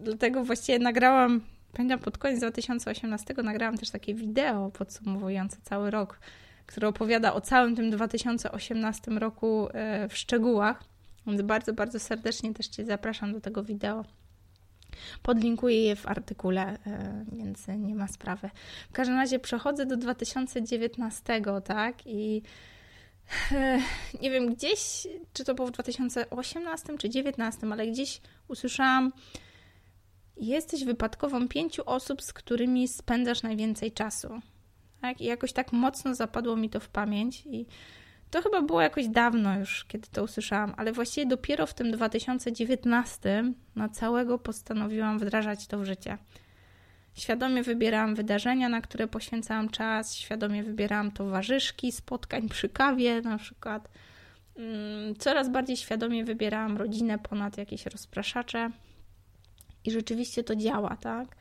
dlatego 0.03 0.45
właściwie 0.45 0.79
nagrałam, 0.79 1.41
pamiętam 1.73 1.99
pod 1.99 2.19
koniec 2.19 2.41
2018 2.41 3.35
nagrałam 3.43 3.79
też 3.79 3.91
takie 3.91 4.15
wideo 4.15 4.71
podsumowujące 4.71 5.57
cały 5.63 5.91
rok, 5.91 6.21
które 6.67 6.89
opowiada 6.89 7.35
o 7.35 7.41
całym 7.41 7.77
tym 7.77 7.91
2018 7.91 9.11
roku 9.11 9.69
e, 9.73 10.09
w 10.09 10.17
szczegółach. 10.17 10.96
Więc 11.27 11.43
bardzo, 11.43 11.73
bardzo 11.73 12.01
serdecznie 12.01 12.55
też 12.55 12.67
Cię 12.67 12.85
zapraszam 12.85 13.33
do 13.33 13.41
tego 13.41 13.65
wideo. 13.65 14.05
Podlinkuję 15.23 15.85
je 15.85 15.97
w 15.97 16.07
artykule, 16.07 16.79
e, 16.87 17.25
więc 17.33 17.69
nie 17.69 17.95
ma 17.95 18.09
sprawy. 18.09 18.51
W 18.91 18.93
każdym 18.93 19.17
razie 19.17 19.39
przechodzę 19.39 19.87
do 19.87 19.97
2019, 19.97 21.43
tak? 21.65 22.07
I 22.07 22.43
e, 23.53 23.79
nie 24.23 24.31
wiem, 24.31 24.55
gdzieś, 24.55 25.07
czy 25.33 25.45
to 25.45 25.55
było 25.55 25.69
w 25.69 25.71
2018 25.71 26.87
czy 26.87 27.09
2019, 27.09 27.67
ale 27.73 27.87
gdzieś 27.87 28.21
usłyszałam, 28.49 29.13
jesteś 30.37 30.85
wypadkową 30.85 31.49
pięciu 31.49 31.83
osób, 31.87 32.23
z 32.23 32.33
którymi 32.33 32.89
spędzasz 32.89 33.43
najwięcej 33.43 33.93
czasu. 33.93 34.41
Tak? 35.01 35.21
I 35.21 35.25
jakoś 35.25 35.53
tak 35.53 35.73
mocno 35.73 36.15
zapadło 36.15 36.57
mi 36.57 36.71
to 36.71 36.81
w 36.81 36.89
pamięć 36.89 37.47
i 37.47 37.67
to 38.31 38.43
chyba 38.43 38.63
było 38.63 38.81
jakoś 38.81 39.09
dawno 39.09 39.59
już, 39.59 39.85
kiedy 39.85 40.09
to 40.13 40.25
usłyszałam, 40.25 40.75
ale 40.77 40.93
właściwie 40.93 41.27
dopiero 41.27 41.67
w 41.67 41.75
tym 41.75 41.91
2019 41.91 43.53
na 43.77 43.89
całego 43.89 44.39
postanowiłam 44.39 45.19
wdrażać 45.19 45.67
to 45.67 45.79
w 45.79 45.85
życie. 45.85 46.19
Świadomie 47.15 47.63
wybierałam 47.63 48.15
wydarzenia, 48.15 48.69
na 48.69 48.81
które 48.81 49.09
poświęcałam 49.09 49.69
czas, 49.69 50.15
świadomie 50.15 50.63
wybierałam 50.63 51.11
towarzyszki, 51.11 51.93
spotkań 51.93 52.49
przy 52.49 52.69
kawie 52.69 53.21
na 53.23 53.39
przykład. 53.39 53.89
Mm, 54.57 55.15
coraz 55.17 55.49
bardziej 55.49 55.77
świadomie 55.77 56.25
wybierałam 56.25 56.77
rodzinę 56.77 57.19
ponad 57.19 57.59
jakieś 57.59 57.87
rozpraszacze 57.87 58.71
i 59.85 59.91
rzeczywiście 59.91 60.45
to 60.45 60.57
działa, 60.57 60.97
tak? 60.97 61.37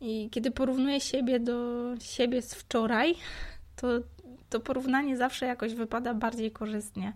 I 0.00 0.30
kiedy 0.30 0.50
porównuję 0.50 1.00
siebie 1.00 1.40
do 1.40 1.84
siebie 2.00 2.42
z 2.42 2.54
wczoraj, 2.54 3.14
to 3.76 3.88
to 4.50 4.60
porównanie 4.60 5.16
zawsze 5.16 5.46
jakoś 5.46 5.74
wypada 5.74 6.14
bardziej 6.14 6.50
korzystnie. 6.50 7.12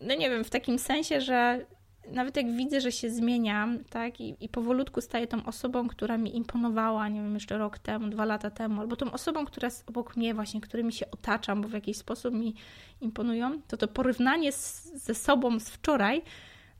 No 0.00 0.14
nie 0.14 0.30
wiem, 0.30 0.44
w 0.44 0.50
takim 0.50 0.78
sensie, 0.78 1.20
że 1.20 1.66
nawet 2.12 2.36
jak 2.36 2.50
widzę, 2.50 2.80
że 2.80 2.92
się 2.92 3.10
zmieniam, 3.10 3.84
tak, 3.84 4.20
i, 4.20 4.36
i 4.40 4.48
powolutku 4.48 5.00
staję 5.00 5.26
tą 5.26 5.44
osobą, 5.44 5.88
która 5.88 6.18
mi 6.18 6.36
imponowała, 6.36 7.08
nie 7.08 7.20
wiem, 7.20 7.34
jeszcze 7.34 7.58
rok 7.58 7.78
temu, 7.78 8.08
dwa 8.08 8.24
lata 8.24 8.50
temu, 8.50 8.80
albo 8.80 8.96
tą 8.96 9.12
osobą, 9.12 9.44
która 9.44 9.66
jest 9.66 9.88
obok 9.88 10.16
mnie 10.16 10.34
właśnie, 10.34 10.60
którymi 10.60 10.92
się 10.92 11.10
otaczam, 11.10 11.62
bo 11.62 11.68
w 11.68 11.72
jakiś 11.72 11.96
sposób 11.96 12.34
mi 12.34 12.54
imponują, 13.00 13.62
to 13.68 13.76
to 13.76 13.88
porównanie 13.88 14.52
z, 14.52 14.84
ze 14.94 15.14
sobą 15.14 15.60
z 15.60 15.70
wczoraj 15.70 16.22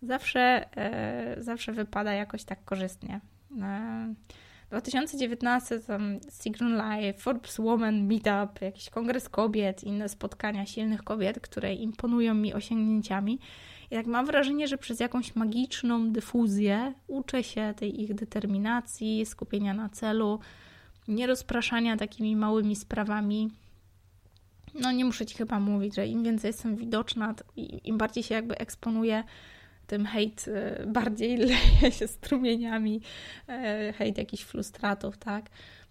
zawsze, 0.03 0.68
e, 0.76 1.42
zawsze 1.42 1.72
wypada 1.72 2.12
jakoś 2.12 2.44
tak 2.44 2.64
korzystnie. 2.64 3.20
E, 3.62 4.14
2019 4.71 5.81
tam 5.81 6.21
Sigrun 6.43 6.77
Live, 6.77 7.23
Forbes 7.23 7.59
Woman 7.59 8.07
Meetup, 8.07 8.62
jakiś 8.62 8.91
kongres 8.91 9.29
kobiet, 9.29 9.85
inne 9.85 10.09
spotkania 10.09 10.66
silnych 10.66 11.05
kobiet, 11.05 11.41
które 11.41 11.75
imponują 11.75 12.35
mi 12.35 12.55
osiągnięciami. 12.55 13.39
I 13.91 13.95
tak 13.95 14.07
mam 14.07 14.27
wrażenie, 14.27 14.68
że 14.68 14.79
przez 14.79 15.01
jakąś 15.01 15.35
magiczną 15.35 16.12
dyfuzję 16.12 16.95
uczę 17.07 17.45
się 17.45 17.75
tej 17.77 18.03
ich 18.03 18.14
determinacji, 18.14 19.27
skupienia 19.27 19.75
na 19.75 19.89
celu, 19.89 20.41
nierozpraszania 21.09 21.97
takimi 21.97 22.37
małymi 22.37 22.77
sprawami. 22.77 23.51
No 24.75 24.93
nie 24.93 25.05
muszę 25.05 25.27
Ci 25.27 25.37
chyba 25.37 25.61
mówić, 25.61 25.95
że 25.95 26.07
im 26.07 26.25
więcej 26.25 26.49
jestem 26.49 26.77
widoczna, 26.77 27.35
im 27.85 27.99
bardziej 27.99 28.23
się 28.23 28.35
jakby 28.35 28.59
eksponuję, 28.59 29.25
tym 29.91 30.07
hejt 30.07 30.49
e, 30.49 30.86
bardziej 30.86 31.36
leje 31.51 31.93
się 31.93 32.09
strumieniami, 32.09 33.01
e, 33.49 33.93
hejt 33.93 34.18
jakichś 34.18 34.43
frustratów, 34.43 35.18
tak. 35.18 35.47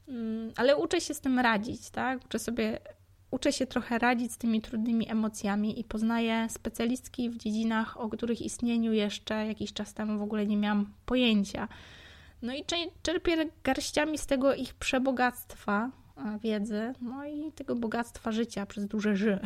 Mm, 0.08 0.52
ale 0.56 0.78
uczę 0.78 1.02
się 1.02 1.14
z 1.14 1.22
tym 1.22 1.40
radzić, 1.40 1.90
tak. 1.90 2.26
Uczę 2.26 2.40
sobie, 2.40 2.80
uczę 3.32 3.54
się 3.54 3.66
trochę 3.66 4.00
radzić 4.00 4.32
z 4.32 4.38
tymi 4.38 4.62
trudnymi 4.62 5.12
emocjami 5.12 5.80
i 5.80 5.84
poznaję 5.84 6.48
specjalistki 6.50 7.30
w 7.30 7.38
dziedzinach, 7.38 7.98
o 7.98 8.10
których 8.10 8.42
istnieniu 8.42 8.94
jeszcze 8.94 9.48
jakiś 9.48 9.74
czas 9.74 9.94
temu 9.94 10.20
w 10.20 10.22
ogóle 10.22 10.48
nie 10.48 10.58
miałam 10.58 10.94
pojęcia. 11.06 11.68
No 12.42 12.54
i 12.56 12.64
czerpię 13.02 13.50
garściami 13.64 14.18
z 14.18 14.26
tego 14.26 14.56
ich 14.56 14.74
przebogactwa 14.74 15.92
e, 16.18 16.40
wiedzy, 16.44 16.94
no 17.02 17.26
i 17.26 17.52
tego 17.52 17.76
bogactwa 17.76 18.32
życia 18.32 18.66
przez 18.66 18.88
duże 18.88 19.16
ży. 19.16 19.40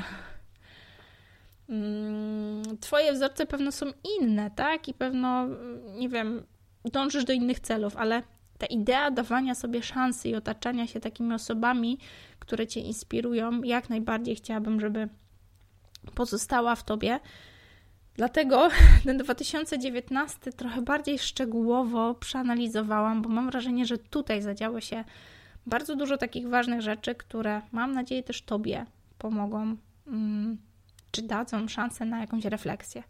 Mm, 1.74 2.78
twoje 2.78 3.13
wzorce 3.13 3.45
pewno 3.45 3.71
są 3.71 3.86
inne, 4.19 4.51
tak? 4.51 4.88
I 4.88 4.93
pewno, 4.93 5.43
mm, 5.43 5.99
nie 5.99 6.09
wiem, 6.09 6.43
dążysz 6.86 7.26
do 7.26 7.34
innych 7.34 7.59
celów, 7.59 7.97
ale 7.97 8.24
ta 8.57 8.65
idea 8.65 9.11
dawania 9.11 9.55
sobie 9.55 9.84
szansy 9.84 10.30
i 10.30 10.36
otaczania 10.36 10.88
się 10.88 10.99
takimi 10.99 11.34
osobami, 11.34 11.97
które 12.39 12.67
cię 12.67 12.80
inspirują, 12.80 13.63
jak 13.63 13.89
najbardziej 13.89 14.36
chciałabym, 14.36 14.80
żeby 14.80 15.09
pozostała 16.15 16.76
w 16.76 16.84
tobie. 16.84 17.19
Dlatego 18.15 18.69
ten 19.05 19.17
2019 19.17 20.51
trochę 20.51 20.82
bardziej 20.82 21.19
szczegółowo 21.19 22.13
przeanalizowałam, 22.13 23.21
bo 23.21 23.30
mam 23.30 23.49
wrażenie, 23.49 23.86
że 23.86 23.97
tutaj 23.97 24.41
zadziało 24.41 24.82
się 24.82 25.03
bardzo 25.65 25.95
dużo 25.95 26.17
takich 26.17 26.49
ważnych 26.49 26.82
rzeczy, 26.82 27.15
które 27.15 27.61
mam 27.71 27.91
nadzieję 27.91 28.24
też 28.24 28.41
Tobie 28.41 28.86
pomogą 29.17 29.78
mm, 30.07 30.57
czy 31.14 31.22
dadzą 31.22 31.68
szansę 31.68 32.05
na 32.05 32.20
jakąś 32.20 32.45
refleksję. 32.45 33.03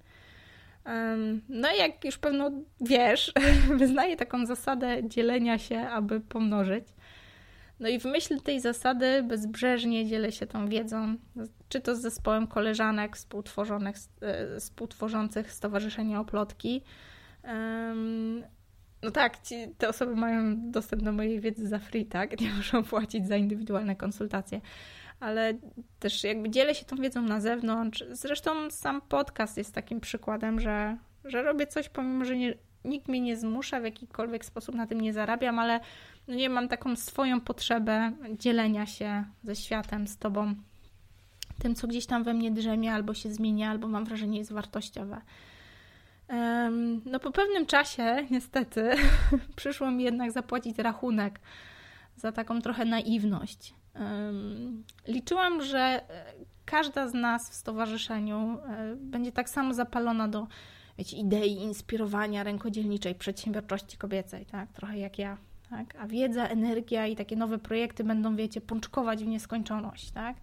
No 1.49 1.74
i 1.76 1.78
jak 1.78 2.06
już 2.06 2.18
pewno 2.18 2.51
wiesz, 2.82 3.34
wyznaję 3.80 4.18
taką 4.18 4.45
zasadę 4.45 5.10
dzielenia 5.10 5.58
się, 5.58 5.80
aby 5.80 6.20
pomnożyć. 6.20 6.86
No 7.80 7.89
i 7.89 7.99
w 7.99 8.06
myśl 8.06 8.39
tej 8.39 8.60
zasady 8.60 9.24
bezbrzeżnie 9.24 10.08
dzielę 10.08 10.32
się 10.32 10.47
tą 10.47 10.68
wiedzą, 10.68 11.16
czy 11.70 11.82
to 11.82 11.95
z 11.95 12.01
zespołem 12.01 12.47
koleżanek 12.47 13.16
współtworzonych, 13.16 13.95
e, 14.22 14.60
współtworzących 14.60 15.51
Stowarzyszenie 15.51 16.20
Oplotki. 16.20 16.82
No 19.04 19.12
tak, 19.12 19.41
ci, 19.41 19.56
te 19.78 19.89
osoby 19.89 20.16
mają 20.16 20.72
dostęp 20.72 21.04
do 21.04 21.12
mojej 21.12 21.39
wiedzy 21.39 21.68
za 21.68 21.80
free, 21.80 22.06
tak? 22.06 22.39
Nie 22.41 22.54
muszą 22.54 22.84
płacić 22.84 23.28
za 23.28 23.38
indywidualne 23.38 23.95
konsultacje 23.95 24.62
ale 25.24 25.54
też 26.00 26.24
jakby 26.24 26.50
dzielę 26.50 26.76
się 26.76 26.86
tą 26.86 26.96
wiedzą 26.96 27.22
na 27.22 27.42
zewnątrz. 27.42 28.04
Zresztą 28.12 28.72
sam 28.72 29.02
podcast 29.02 29.58
jest 29.58 29.74
takim 29.74 30.00
przykładem, 30.00 30.60
że, 30.60 30.98
że 31.26 31.44
robię 31.44 31.68
coś, 31.68 31.90
pomimo 31.90 32.26
że 32.26 32.36
nie, 32.36 32.54
nikt 32.86 33.08
mnie 33.08 33.22
nie 33.22 33.38
zmusza, 33.38 33.80
w 33.80 33.84
jakikolwiek 33.84 34.46
sposób 34.46 34.76
na 34.76 34.88
tym 34.88 35.02
nie 35.02 35.14
zarabiam, 35.14 35.60
ale 35.60 35.80
no 36.28 36.36
nie 36.36 36.50
mam 36.50 36.68
taką 36.68 36.96
swoją 36.96 37.42
potrzebę 37.42 38.12
dzielenia 38.40 38.86
się 38.86 39.24
ze 39.44 39.56
światem, 39.56 40.08
z 40.08 40.18
tobą, 40.18 40.56
tym, 41.60 41.76
co 41.76 41.88
gdzieś 41.88 42.06
tam 42.06 42.24
we 42.24 42.34
mnie 42.34 42.52
drzemie, 42.52 42.94
albo 42.94 43.14
się 43.14 43.34
zmienia, 43.34 43.70
albo 43.70 43.88
mam 43.88 44.06
wrażenie 44.06 44.38
jest 44.38 44.54
wartościowe. 44.54 45.22
No 47.06 47.20
po 47.20 47.32
pewnym 47.32 47.66
czasie, 47.66 48.28
niestety, 48.32 48.90
przyszło 49.56 49.92
mi 49.92 50.04
jednak 50.04 50.32
zapłacić 50.32 50.78
rachunek 50.78 51.40
za 52.16 52.32
taką 52.32 52.62
trochę 52.62 52.86
naiwność. 52.86 53.74
Liczyłam, 55.08 55.62
że 55.62 55.80
e, 55.80 56.02
każda 56.66 57.08
z 57.08 57.14
nas 57.14 57.50
w 57.50 57.54
stowarzyszeniu 57.54 58.38
e, 58.38 58.96
będzie 58.96 59.32
tak 59.32 59.50
samo 59.50 59.74
zapalona 59.74 60.28
do 60.28 60.48
wiecie, 60.98 61.18
idei 61.18 61.54
inspirowania 61.54 62.44
rękodzielniczej 62.44 63.16
przedsiębiorczości 63.16 63.98
kobiecej, 63.98 64.46
tak? 64.46 64.72
Trochę 64.72 64.98
jak 64.98 65.20
ja. 65.20 65.38
Tak? 65.70 65.96
A 66.00 66.08
wiedza, 66.08 66.48
energia 66.48 67.08
i 67.08 67.16
takie 67.16 67.36
nowe 67.36 67.58
projekty 67.58 68.04
będą, 68.04 68.36
wiecie, 68.36 68.62
pączkować 68.62 69.24
w 69.24 69.28
nieskończoność, 69.28 70.12
tak? 70.12 70.36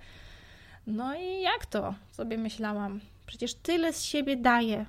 No 0.87 1.15
i 1.15 1.43
jak 1.43 1.67
to? 1.67 1.95
Sobie 2.11 2.39
myślałam. 2.39 3.01
Przecież 3.27 3.55
tyle 3.55 3.93
z 3.93 4.03
siebie 4.03 4.37
daję 4.37 4.87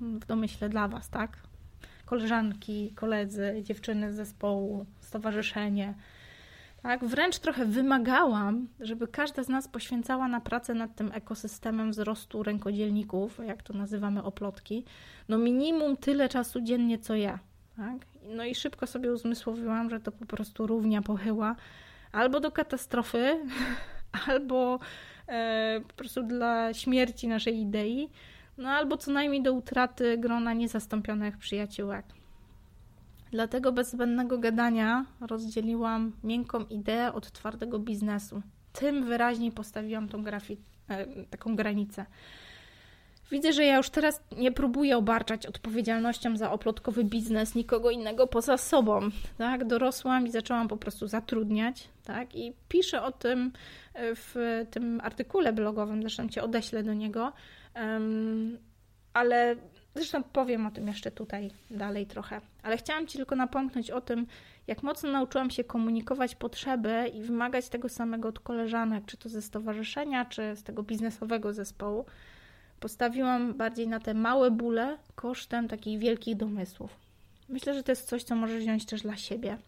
w 0.00 0.26
domyśle 0.26 0.68
dla 0.68 0.88
Was, 0.88 1.08
tak? 1.08 1.36
Koleżanki, 2.06 2.92
koledzy, 2.94 3.60
dziewczyny 3.62 4.12
z 4.12 4.16
zespołu, 4.16 4.86
stowarzyszenie, 5.00 5.94
tak, 6.82 7.04
wręcz 7.04 7.38
trochę 7.38 7.66
wymagałam, 7.66 8.68
żeby 8.80 9.08
każda 9.08 9.42
z 9.42 9.48
nas 9.48 9.68
poświęcała 9.68 10.28
na 10.28 10.40
pracę 10.40 10.74
nad 10.74 10.94
tym 10.94 11.10
ekosystemem 11.14 11.90
wzrostu 11.90 12.42
rękodzielników, 12.42 13.40
jak 13.46 13.62
to 13.62 13.72
nazywamy 13.72 14.22
oplotki, 14.22 14.84
no 15.28 15.38
minimum 15.38 15.96
tyle 15.96 16.28
czasu 16.28 16.60
dziennie 16.60 16.98
co 16.98 17.14
ja. 17.14 17.38
Tak? 17.76 17.96
No 18.28 18.44
i 18.44 18.54
szybko 18.54 18.86
sobie 18.86 19.12
uzmysłowiłam, 19.12 19.90
że 19.90 20.00
to 20.00 20.12
po 20.12 20.26
prostu 20.26 20.66
równia 20.66 21.02
pochyła 21.02 21.56
albo 22.12 22.40
do 22.40 22.52
katastrofy, 22.52 23.40
albo 24.28 24.78
e, 25.28 25.80
po 25.88 25.94
prostu 25.94 26.22
dla 26.22 26.74
śmierci 26.74 27.28
naszej 27.28 27.60
idei, 27.60 28.08
no 28.58 28.68
albo 28.68 28.96
co 28.96 29.10
najmniej 29.10 29.42
do 29.42 29.52
utraty 29.52 30.18
grona 30.18 30.52
niezastąpionych 30.52 31.38
przyjaciółek. 31.38 32.04
Dlatego 33.32 33.72
bez 33.72 33.90
zbędnego 33.90 34.38
gadania 34.38 35.04
rozdzieliłam 35.20 36.12
miękką 36.24 36.64
ideę 36.64 37.12
od 37.12 37.32
twardego 37.32 37.78
biznesu. 37.78 38.42
Tym 38.72 39.04
wyraźniej 39.04 39.52
postawiłam 39.52 40.08
tą 40.08 40.24
grafi- 40.24 40.56
e, 40.88 41.06
taką 41.24 41.56
granicę. 41.56 42.06
Widzę, 43.30 43.52
że 43.52 43.64
ja 43.64 43.76
już 43.76 43.90
teraz 43.90 44.22
nie 44.38 44.52
próbuję 44.52 44.96
obarczać 44.96 45.46
odpowiedzialnością 45.46 46.36
za 46.36 46.50
oplotkowy 46.50 47.04
biznes 47.04 47.54
nikogo 47.54 47.90
innego 47.90 48.26
poza 48.26 48.56
sobą. 48.56 49.00
Tak? 49.38 49.64
Dorosłam 49.64 50.26
i 50.26 50.30
zaczęłam 50.30 50.68
po 50.68 50.76
prostu 50.76 51.06
zatrudniać. 51.06 51.88
Tak? 52.04 52.34
I 52.34 52.52
piszę 52.68 53.02
o 53.02 53.12
tym 53.12 53.52
e, 53.94 54.14
w 54.14 54.34
tym 54.70 55.00
artykule 55.04 55.52
blogowym, 55.52 56.02
zresztą 56.02 56.28
Cię 56.28 56.42
odeślę 56.42 56.82
do 56.82 56.94
niego. 56.94 57.32
Um, 57.76 58.58
ale 59.14 59.56
Zresztą 59.94 60.22
powiem 60.22 60.66
o 60.66 60.70
tym 60.70 60.88
jeszcze 60.88 61.10
tutaj 61.10 61.50
dalej 61.70 62.06
trochę, 62.06 62.40
ale 62.62 62.76
chciałam 62.76 63.06
Ci 63.06 63.18
tylko 63.18 63.36
napomknąć 63.36 63.90
o 63.90 64.00
tym, 64.00 64.26
jak 64.66 64.82
mocno 64.82 65.12
nauczyłam 65.12 65.50
się 65.50 65.64
komunikować 65.64 66.34
potrzeby 66.34 67.10
i 67.14 67.22
wymagać 67.22 67.68
tego 67.68 67.88
samego 67.88 68.28
od 68.28 68.40
koleżanek, 68.40 69.04
czy 69.06 69.16
to 69.16 69.28
ze 69.28 69.42
stowarzyszenia, 69.42 70.24
czy 70.24 70.56
z 70.56 70.62
tego 70.62 70.82
biznesowego 70.82 71.52
zespołu. 71.52 72.04
Postawiłam 72.80 73.54
bardziej 73.54 73.88
na 73.88 74.00
te 74.00 74.14
małe 74.14 74.50
bóle 74.50 74.98
kosztem 75.14 75.68
takich 75.68 75.98
wielkich 75.98 76.36
domysłów. 76.36 76.96
Myślę, 77.48 77.74
że 77.74 77.82
to 77.82 77.92
jest 77.92 78.08
coś, 78.08 78.22
co 78.22 78.36
możesz 78.36 78.62
wziąć 78.62 78.86
też 78.86 79.02
dla 79.02 79.16
siebie. 79.16 79.58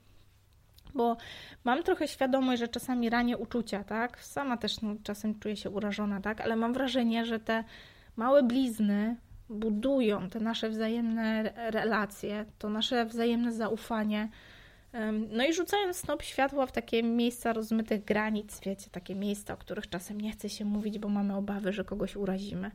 Bo 0.94 1.16
mam 1.64 1.82
trochę 1.82 2.08
świadomość, 2.08 2.60
że 2.60 2.68
czasami 2.68 3.10
ranię 3.10 3.38
uczucia, 3.38 3.84
tak? 3.84 4.24
Sama 4.24 4.56
też 4.56 4.80
no, 4.80 4.94
czasem 5.02 5.38
czuję 5.40 5.56
się 5.56 5.70
urażona, 5.70 6.20
tak? 6.20 6.40
Ale 6.40 6.56
mam 6.56 6.72
wrażenie, 6.72 7.26
że 7.26 7.40
te 7.40 7.64
małe 8.16 8.42
blizny 8.42 9.16
budują 9.48 10.30
te 10.30 10.40
nasze 10.40 10.68
wzajemne 10.68 11.42
relacje, 11.70 12.44
to 12.58 12.68
nasze 12.68 13.06
wzajemne 13.06 13.52
zaufanie, 13.52 14.28
No 15.30 15.44
i 15.44 15.52
rzucając 15.52 15.96
snop 15.96 16.22
światła 16.22 16.66
w 16.66 16.72
takie 16.72 17.02
miejsca 17.02 17.52
rozmytych 17.52 18.04
granic, 18.04 18.60
wiecie, 18.60 18.90
takie 18.90 19.14
miejsca, 19.14 19.54
o 19.54 19.56
których 19.56 19.88
czasem 19.88 20.20
nie 20.20 20.32
chce 20.32 20.48
się 20.48 20.64
mówić, 20.64 20.98
bo 20.98 21.08
mamy 21.08 21.36
obawy, 21.36 21.72
że 21.72 21.84
kogoś 21.84 22.16
urazimy. 22.16 22.70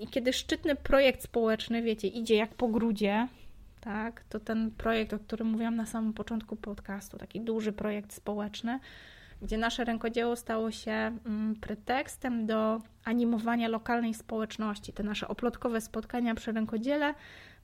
I 0.00 0.06
kiedy 0.06 0.32
szczytny 0.32 0.76
projekt 0.76 1.22
społeczny, 1.22 1.82
wiecie, 1.82 2.08
idzie 2.08 2.36
jak 2.36 2.54
po 2.54 2.68
grudzie, 2.68 3.28
tak, 3.80 4.24
to 4.28 4.40
ten 4.40 4.70
projekt, 4.70 5.12
o 5.12 5.18
którym 5.18 5.46
mówiłam 5.46 5.76
na 5.76 5.86
samym 5.86 6.12
początku 6.12 6.56
podcastu, 6.56 7.18
taki 7.18 7.40
duży 7.40 7.72
projekt 7.72 8.12
społeczny, 8.12 8.80
gdzie 9.42 9.58
nasze 9.58 9.84
rękodzieło 9.84 10.36
stało 10.36 10.70
się 10.70 10.92
mm, 10.92 11.56
pretekstem 11.60 12.46
do 12.46 12.80
animowania 13.04 13.68
lokalnej 13.68 14.14
społeczności. 14.14 14.92
Te 14.92 15.02
nasze 15.02 15.28
oplotkowe 15.28 15.80
spotkania 15.80 16.34
przy 16.34 16.52
rękodziele 16.52 17.14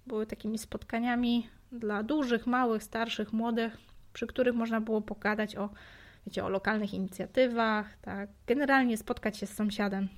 były 0.07 0.27
takimi 0.27 0.59
spotkaniami 0.59 1.49
dla 1.73 2.03
dużych, 2.03 2.47
małych, 2.47 2.83
starszych, 2.83 3.33
młodych, 3.33 3.77
przy 4.13 4.27
których 4.27 4.55
można 4.55 4.81
było 4.81 5.01
pogadać 5.01 5.57
o, 5.57 5.71
wiecie, 6.27 6.45
o 6.45 6.49
lokalnych 6.49 6.95
inicjatywach, 6.95 7.97
tak, 8.03 8.31
generalnie 8.47 8.97
spotkać 8.97 9.37
się 9.37 9.47
z 9.47 9.55
sąsiadem. 9.55 10.09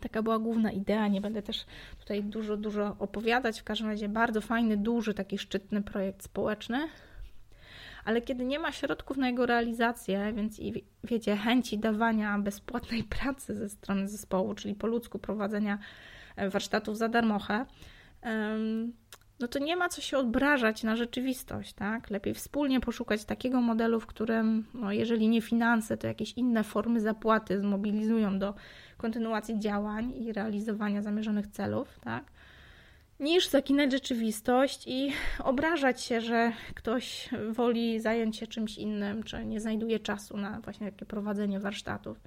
Taka 0.00 0.22
była 0.22 0.38
główna 0.38 0.72
idea. 0.72 1.08
Nie 1.08 1.20
będę 1.20 1.42
też 1.42 1.66
tutaj 2.00 2.24
dużo, 2.24 2.56
dużo 2.56 2.96
opowiadać. 2.98 3.60
W 3.60 3.64
każdym 3.64 3.88
razie 3.88 4.08
bardzo 4.08 4.40
fajny, 4.40 4.76
duży, 4.76 5.14
taki 5.14 5.38
szczytny 5.38 5.82
projekt 5.82 6.22
społeczny. 6.22 6.88
Ale 8.04 8.22
kiedy 8.22 8.44
nie 8.44 8.58
ma 8.58 8.72
środków 8.72 9.16
na 9.16 9.28
jego 9.28 9.46
realizację, 9.46 10.32
więc 10.32 10.58
i 10.58 10.84
wiecie, 11.04 11.36
chęci 11.36 11.78
dawania 11.78 12.38
bezpłatnej 12.38 13.04
pracy 13.18 13.54
ze 13.54 13.68
strony 13.68 14.08
zespołu, 14.08 14.54
czyli 14.54 14.74
po 14.74 14.86
ludzku 14.86 15.18
prowadzenia 15.18 15.78
e, 16.36 16.50
warsztatów 16.50 16.96
za 16.96 17.08
darmochę, 17.08 17.66
no 19.40 19.48
to 19.48 19.58
nie 19.58 19.76
ma 19.76 19.88
co 19.88 20.00
się 20.00 20.18
obrażać 20.18 20.82
na 20.82 20.96
rzeczywistość, 20.96 21.72
tak? 21.72 22.10
Lepiej 22.10 22.34
wspólnie 22.34 22.80
poszukać 22.80 23.24
takiego 23.24 23.60
modelu, 23.60 24.00
w 24.00 24.06
którym, 24.06 24.64
no 24.74 24.92
jeżeli 24.92 25.28
nie 25.28 25.42
finanse, 25.42 25.96
to 25.96 26.06
jakieś 26.06 26.32
inne 26.32 26.64
formy 26.64 27.00
zapłaty 27.00 27.60
zmobilizują 27.60 28.38
do 28.38 28.54
kontynuacji 28.96 29.58
działań 29.58 30.12
i 30.16 30.32
realizowania 30.32 31.02
zamierzonych 31.02 31.46
celów, 31.46 32.00
tak? 32.00 32.24
Niż 33.20 33.48
zakinać 33.48 33.92
rzeczywistość 33.92 34.86
i 34.86 35.12
obrażać 35.44 36.02
się, 36.02 36.20
że 36.20 36.52
ktoś 36.74 37.28
woli 37.50 38.00
zająć 38.00 38.36
się 38.36 38.46
czymś 38.46 38.78
innym, 38.78 39.22
czy 39.22 39.44
nie 39.44 39.60
znajduje 39.60 40.00
czasu 40.00 40.36
na 40.36 40.60
właśnie 40.60 40.92
takie 40.92 41.06
prowadzenie 41.06 41.60
warsztatów. 41.60 42.20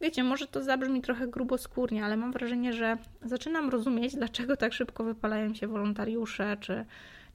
Wiecie, 0.00 0.24
może 0.24 0.46
to 0.46 0.62
zabrzmi 0.62 1.02
trochę 1.02 1.28
gruboskórnie, 1.28 2.04
ale 2.04 2.16
mam 2.16 2.32
wrażenie, 2.32 2.72
że 2.72 2.96
zaczynam 3.22 3.70
rozumieć, 3.70 4.14
dlaczego 4.14 4.56
tak 4.56 4.72
szybko 4.72 5.04
wypalają 5.04 5.54
się 5.54 5.68
wolontariusze, 5.68 6.56
czy 6.60 6.84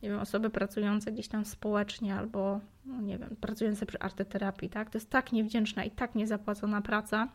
nie 0.04 0.10
wiem, 0.10 0.20
osoby 0.20 0.50
pracujące 0.50 1.12
gdzieś 1.12 1.28
tam 1.28 1.46
społecznie, 1.46 2.16
albo 2.16 2.60
no 2.86 3.02
nie 3.02 3.18
wiem, 3.18 3.36
pracujące 3.42 3.86
przy 3.86 4.00
arteterapii, 4.00 4.70
tak? 4.70 4.90
To 4.90 4.98
jest 4.98 5.10
tak 5.10 5.32
niewdzięczna 5.32 5.84
i 5.84 5.92
tak 5.92 6.16
niezapłacona 6.16 6.82
praca, 6.82 7.28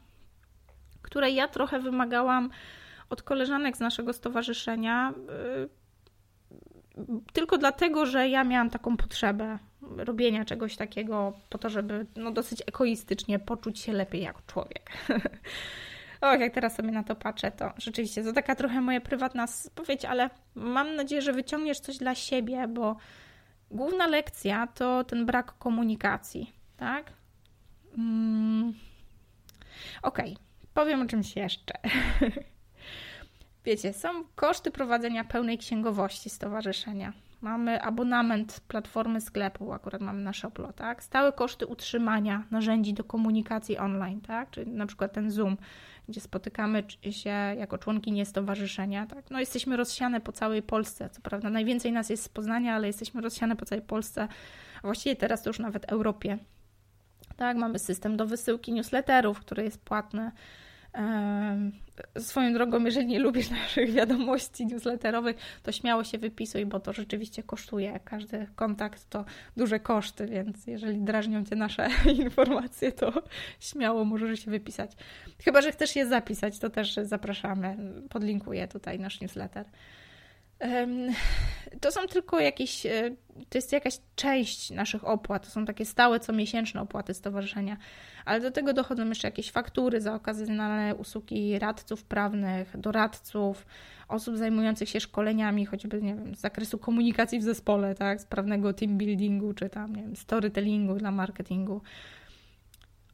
której 1.02 1.34
ja 1.34 1.48
trochę 1.48 1.80
wymagałam 1.80 2.50
od 3.10 3.22
koleżanek 3.22 3.76
z 3.76 3.80
naszego 3.80 4.12
stowarzyszenia, 4.12 5.14
yy, 5.28 5.68
tylko 7.32 7.58
dlatego, 7.58 8.06
że 8.06 8.28
ja 8.28 8.44
miałam 8.44 8.70
taką 8.70 8.96
potrzebę 8.96 9.58
robienia 9.96 10.44
czegoś 10.44 10.76
takiego 10.76 11.32
po 11.48 11.58
to, 11.58 11.70
żeby 11.70 12.06
no, 12.16 12.32
dosyć 12.32 12.62
egoistycznie 12.66 13.38
poczuć 13.38 13.78
się 13.78 13.92
lepiej 13.92 14.22
jako 14.22 14.40
człowiek. 14.46 14.90
Och, 16.20 16.40
jak 16.40 16.54
teraz 16.54 16.76
sobie 16.76 16.90
na 16.90 17.02
to 17.02 17.16
patrzę, 17.16 17.52
to 17.52 17.72
rzeczywiście 17.78 18.24
to 18.24 18.32
taka 18.32 18.54
trochę 18.54 18.80
moja 18.80 19.00
prywatna 19.00 19.46
spowiedź, 19.46 20.04
ale 20.04 20.30
mam 20.54 20.96
nadzieję, 20.96 21.22
że 21.22 21.32
wyciągniesz 21.32 21.80
coś 21.80 21.98
dla 21.98 22.14
siebie, 22.14 22.68
bo 22.68 22.96
główna 23.70 24.06
lekcja 24.06 24.66
to 24.66 25.04
ten 25.04 25.26
brak 25.26 25.58
komunikacji, 25.58 26.52
tak? 26.76 27.12
Mm. 27.98 28.74
Okej, 30.02 30.32
okay. 30.32 30.44
powiem 30.74 31.02
o 31.02 31.06
czymś 31.06 31.36
jeszcze. 31.36 31.74
Wiecie, 33.64 33.92
są 33.92 34.08
koszty 34.34 34.70
prowadzenia 34.70 35.24
pełnej 35.24 35.58
księgowości 35.58 36.30
stowarzyszenia. 36.30 37.12
Mamy 37.40 37.82
abonament 37.82 38.60
platformy 38.68 39.20
sklepu, 39.20 39.72
akurat 39.72 40.00
mamy 40.00 40.22
na 40.22 40.32
Shoplo, 40.32 40.72
tak? 40.72 41.02
Stałe 41.02 41.32
koszty 41.32 41.66
utrzymania 41.66 42.44
narzędzi 42.50 42.94
do 42.94 43.04
komunikacji 43.04 43.78
online, 43.78 44.20
tak? 44.20 44.50
Czyli 44.50 44.70
na 44.70 44.86
przykład 44.86 45.12
ten 45.12 45.30
Zoom, 45.30 45.56
gdzie 46.08 46.20
spotykamy 46.20 46.84
się 47.10 47.30
jako 47.30 47.78
członkinie 47.78 48.26
stowarzyszenia, 48.26 49.06
tak? 49.06 49.30
No 49.30 49.40
jesteśmy 49.40 49.76
rozsiane 49.76 50.20
po 50.20 50.32
całej 50.32 50.62
Polsce, 50.62 51.10
co 51.10 51.20
prawda 51.20 51.50
najwięcej 51.50 51.92
nas 51.92 52.10
jest 52.10 52.22
z 52.22 52.28
Poznania, 52.28 52.74
ale 52.74 52.86
jesteśmy 52.86 53.20
rozsiane 53.20 53.56
po 53.56 53.64
całej 53.64 53.84
Polsce, 53.84 54.28
a 54.78 54.80
właściwie 54.82 55.16
teraz 55.16 55.42
to 55.42 55.50
już 55.50 55.58
nawet 55.58 55.84
Europie. 55.92 56.38
Tak, 57.36 57.56
mamy 57.56 57.78
system 57.78 58.16
do 58.16 58.26
wysyłki 58.26 58.72
newsletterów, 58.72 59.40
który 59.40 59.64
jest 59.64 59.80
płatny. 59.84 60.32
Swoją 62.18 62.52
drogą, 62.52 62.84
jeżeli 62.84 63.06
nie 63.06 63.18
lubisz 63.18 63.50
naszych 63.64 63.92
wiadomości 63.92 64.66
newsletterowych, 64.66 65.36
to 65.62 65.72
śmiało 65.72 66.04
się 66.04 66.18
wypisuj, 66.18 66.66
bo 66.66 66.80
to 66.80 66.92
rzeczywiście 66.92 67.42
kosztuje. 67.42 68.00
Każdy 68.04 68.46
kontakt 68.54 69.10
to 69.10 69.24
duże 69.56 69.80
koszty, 69.80 70.26
więc 70.26 70.66
jeżeli 70.66 71.00
drażnią 71.00 71.44
Cię 71.44 71.56
nasze 71.56 71.88
informacje, 72.24 72.92
to 72.92 73.12
śmiało 73.60 74.04
możesz 74.04 74.44
się 74.44 74.50
wypisać. 74.50 74.90
Chyba, 75.44 75.62
że 75.62 75.72
chcesz 75.72 75.96
je 75.96 76.06
zapisać, 76.06 76.58
to 76.58 76.70
też 76.70 76.94
zapraszamy. 77.02 77.76
Podlinkuję 78.10 78.68
tutaj 78.68 78.98
nasz 78.98 79.20
newsletter. 79.20 79.66
To 81.80 81.92
są 81.92 82.06
tylko 82.06 82.40
jakieś, 82.40 82.86
e, 82.86 83.10
to 83.48 83.58
jest 83.58 83.72
jakaś 83.72 83.98
część 84.14 84.70
naszych 84.70 85.08
opłat, 85.08 85.44
to 85.44 85.50
są 85.50 85.64
takie 85.64 85.84
stałe, 85.84 86.20
comiesięczne 86.20 86.80
opłaty 86.80 87.14
stowarzyszenia, 87.14 87.76
ale 88.24 88.40
do 88.40 88.50
tego 88.50 88.72
dochodzą 88.72 89.08
jeszcze 89.08 89.28
jakieś 89.28 89.50
faktury 89.50 90.00
za 90.00 90.14
okazjonalne 90.14 90.94
usługi 90.94 91.58
radców 91.58 92.04
prawnych, 92.04 92.76
doradców, 92.76 93.66
osób 94.08 94.36
zajmujących 94.36 94.88
się 94.88 95.00
szkoleniami, 95.00 95.66
choćby 95.66 96.02
nie 96.02 96.14
wiem, 96.14 96.34
z 96.34 96.40
zakresu 96.40 96.78
komunikacji 96.78 97.38
w 97.38 97.42
zespole, 97.42 97.94
tak, 97.94 98.20
sprawnego 98.20 98.72
team 98.72 98.98
buildingu, 98.98 99.54
czy 99.54 99.68
tam, 99.68 99.96
nie 99.96 100.02
wiem, 100.02 100.16
storytellingu 100.16 100.94
dla 100.94 101.10
marketingu. 101.10 101.82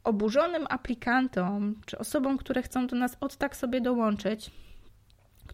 Oburzonym 0.03 0.65
aplikantom, 0.69 1.75
czy 1.85 1.97
osobom, 1.97 2.37
które 2.37 2.61
chcą 2.61 2.87
do 2.87 2.95
nas 2.95 3.17
od 3.19 3.37
tak 3.37 3.55
sobie 3.55 3.81
dołączyć, 3.81 4.51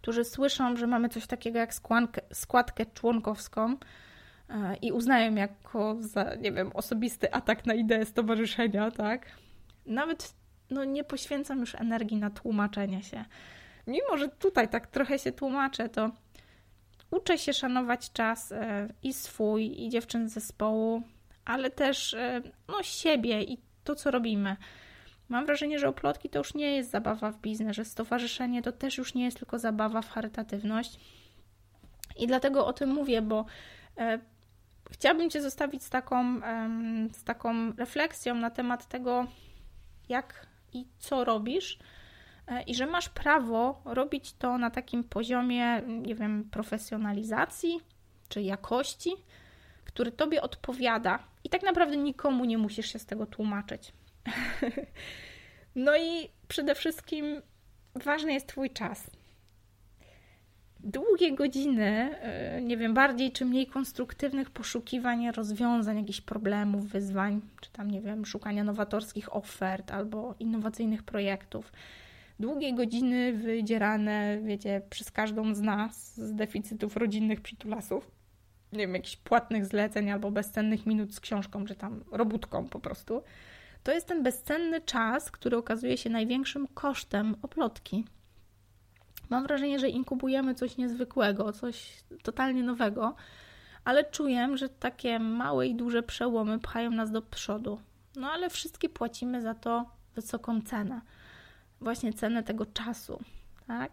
którzy 0.04 0.24
słyszą, 0.24 0.76
że 0.76 0.86
mamy 0.86 1.08
coś 1.08 1.26
takiego 1.26 1.58
jak 1.58 1.74
składkę, 1.74 2.20
składkę 2.32 2.86
członkowską 2.86 3.76
e, 4.48 4.76
i 4.82 4.92
uznają 4.92 5.34
jako 5.34 5.96
za, 6.00 6.34
nie 6.34 6.52
wiem, 6.52 6.70
osobisty 6.74 7.34
atak 7.34 7.66
na 7.66 7.74
ideę 7.74 8.04
stowarzyszenia, 8.04 8.90
tak? 8.90 9.26
Nawet 9.86 10.34
no, 10.70 10.84
nie 10.84 11.04
poświęcam 11.04 11.60
już 11.60 11.74
energii 11.74 12.16
na 12.16 12.30
tłumaczenie 12.30 13.02
się. 13.02 13.24
Mimo, 13.86 14.18
że 14.18 14.28
tutaj 14.28 14.68
tak 14.68 14.86
trochę 14.86 15.18
się 15.18 15.32
tłumaczę, 15.32 15.88
to 15.88 16.10
uczę 17.10 17.38
się 17.38 17.52
szanować 17.52 18.12
czas 18.12 18.52
e, 18.52 18.88
i 19.02 19.12
swój, 19.12 19.84
i 19.84 19.88
dziewczyn 19.88 20.28
z 20.28 20.32
zespołu, 20.32 21.02
ale 21.44 21.70
też 21.70 22.14
e, 22.14 22.42
no, 22.68 22.82
siebie 22.82 23.42
i 23.42 23.58
to, 23.84 23.94
co 23.94 24.10
robimy. 24.10 24.56
Mam 25.28 25.46
wrażenie, 25.46 25.78
że 25.78 25.88
oplotki 25.88 26.28
to 26.28 26.38
już 26.38 26.54
nie 26.54 26.76
jest 26.76 26.90
zabawa 26.90 27.32
w 27.32 27.40
biznes, 27.40 27.76
że 27.76 27.84
stowarzyszenie 27.84 28.62
to 28.62 28.72
też 28.72 28.98
już 28.98 29.14
nie 29.14 29.24
jest 29.24 29.38
tylko 29.38 29.58
zabawa 29.58 30.02
w 30.02 30.10
charytatywność. 30.10 31.00
I 32.16 32.26
dlatego 32.26 32.66
o 32.66 32.72
tym 32.72 32.90
mówię, 32.90 33.22
bo 33.22 33.44
e, 33.98 34.18
chciałabym 34.90 35.30
Cię 35.30 35.42
zostawić 35.42 35.82
z 35.82 35.90
taką, 35.90 36.42
e, 36.44 36.68
z 37.12 37.24
taką 37.24 37.72
refleksją 37.72 38.34
na 38.34 38.50
temat 38.50 38.88
tego, 38.88 39.26
jak 40.08 40.46
i 40.72 40.86
co 40.98 41.24
robisz, 41.24 41.78
e, 42.46 42.62
i 42.62 42.74
że 42.74 42.86
masz 42.86 43.08
prawo 43.08 43.82
robić 43.84 44.32
to 44.32 44.58
na 44.58 44.70
takim 44.70 45.04
poziomie, 45.04 45.82
nie 45.86 46.14
wiem, 46.14 46.48
profesjonalizacji 46.50 47.80
czy 48.28 48.42
jakości, 48.42 49.12
który 49.84 50.12
Tobie 50.12 50.42
odpowiada. 50.42 51.18
I 51.44 51.48
tak 51.48 51.62
naprawdę 51.62 51.96
nikomu 51.96 52.44
nie 52.44 52.58
musisz 52.58 52.92
się 52.92 52.98
z 52.98 53.06
tego 53.06 53.26
tłumaczyć. 53.26 53.92
no 55.74 55.96
i 55.96 56.28
przede 56.48 56.74
wszystkim 56.74 57.42
ważny 57.94 58.32
jest 58.32 58.46
Twój 58.46 58.70
czas. 58.70 59.10
Długie 60.80 61.34
godziny, 61.34 62.18
e, 62.20 62.62
nie 62.62 62.76
wiem, 62.76 62.94
bardziej 62.94 63.32
czy 63.32 63.44
mniej 63.44 63.66
konstruktywnych 63.66 64.50
poszukiwań 64.50 65.30
rozwiązań 65.30 65.98
jakichś 65.98 66.20
problemów, 66.20 66.88
wyzwań, 66.88 67.40
czy 67.60 67.70
tam, 67.70 67.90
nie 67.90 68.00
wiem, 68.00 68.26
szukania 68.26 68.64
nowatorskich 68.64 69.36
ofert 69.36 69.90
albo 69.90 70.34
innowacyjnych 70.38 71.02
projektów. 71.02 71.72
Długie 72.40 72.74
godziny 72.74 73.32
wydzierane, 73.32 74.38
wiecie, 74.42 74.82
przez 74.90 75.10
każdą 75.10 75.54
z 75.54 75.60
nas 75.60 76.14
z 76.14 76.34
deficytów 76.34 76.96
rodzinnych 76.96 77.40
przytulasów. 77.40 78.10
Nie 78.72 78.78
wiem, 78.78 78.94
jakichś 78.94 79.16
płatnych 79.16 79.66
zleceń 79.66 80.10
albo 80.10 80.30
bezcennych 80.30 80.86
minut 80.86 81.14
z 81.14 81.20
książką, 81.20 81.64
czy 81.64 81.74
tam 81.74 82.04
robótką 82.12 82.68
po 82.68 82.80
prostu 82.80 83.22
to 83.84 83.92
jest 83.92 84.06
ten 84.06 84.22
bezcenny 84.22 84.80
czas, 84.80 85.30
który 85.30 85.56
okazuje 85.56 85.96
się 85.96 86.10
największym 86.10 86.68
kosztem 86.68 87.36
oplotki. 87.42 88.04
Mam 89.30 89.42
wrażenie, 89.42 89.78
że 89.78 89.88
inkubujemy 89.88 90.54
coś 90.54 90.76
niezwykłego, 90.76 91.52
coś 91.52 92.04
totalnie 92.22 92.62
nowego, 92.62 93.14
ale 93.84 94.04
czuję, 94.04 94.48
że 94.54 94.68
takie 94.68 95.18
małe 95.18 95.66
i 95.66 95.74
duże 95.74 96.02
przełomy 96.02 96.58
pchają 96.58 96.90
nas 96.90 97.10
do 97.10 97.22
przodu. 97.22 97.80
No 98.16 98.30
ale 98.30 98.50
wszystkie 98.50 98.88
płacimy 98.88 99.42
za 99.42 99.54
to 99.54 99.90
wysoką 100.14 100.62
cenę. 100.62 101.00
Właśnie 101.80 102.12
cenę 102.12 102.42
tego 102.42 102.66
czasu, 102.66 103.20
tak? 103.66 103.92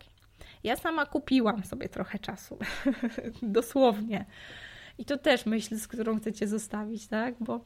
Ja 0.64 0.76
sama 0.76 1.06
kupiłam 1.06 1.64
sobie 1.64 1.90
trochę 1.90 2.20
czasu, 2.20 2.58
dosłownie. 3.42 4.26
I 4.98 5.06
to 5.06 5.18
też 5.18 5.46
myśl, 5.46 5.76
z 5.76 5.88
którą 5.88 6.20
chcecie 6.20 6.48
zostawić, 6.48 7.08
tak? 7.08 7.36
Bo 7.40 7.62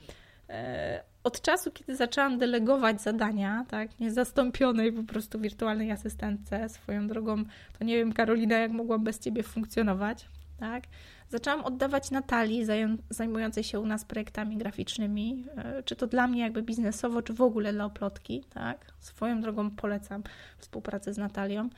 od 1.24 1.42
czasu, 1.42 1.72
kiedy 1.72 1.96
zaczęłam 1.96 2.38
delegować 2.38 3.02
zadania, 3.02 3.66
tak, 3.70 4.00
niezastąpionej 4.00 4.94
po 4.94 5.04
prostu 5.04 5.40
wirtualnej 5.40 5.92
asystentce 5.92 6.70
swoją 6.70 7.08
drogą, 7.08 7.44
to 7.80 7.86
nie 7.86 7.98
wiem, 7.98 8.14
Karolina, 8.14 8.58
jak 8.58 8.72
mogłam 8.72 9.04
bez 9.04 9.20
ciebie 9.20 9.44
funkcjonować, 9.44 10.26
tak? 10.60 10.84
Zaczęłam 11.30 11.66
oddawać 11.66 12.12
Natalii, 12.12 12.66
zajmującej 13.10 13.64
się 13.64 13.80
u 13.80 13.86
nas 13.86 14.06
projektami 14.06 14.58
graficznymi, 14.58 15.46
e, 15.58 15.84
czy 15.84 15.96
to 15.96 16.08
dla 16.08 16.28
mnie 16.28 16.42
jakby 16.42 16.64
biznesowo, 16.64 17.22
czy 17.22 17.34
w 17.34 17.42
ogóle 17.42 17.74
dla 17.74 17.86
oplotki, 17.86 18.44
tak? 18.54 18.86
Swoją 19.00 19.42
drogą 19.42 19.72
polecam 19.72 20.24
współpracę 20.58 21.14
z 21.14 21.18
Natalią. 21.18 21.70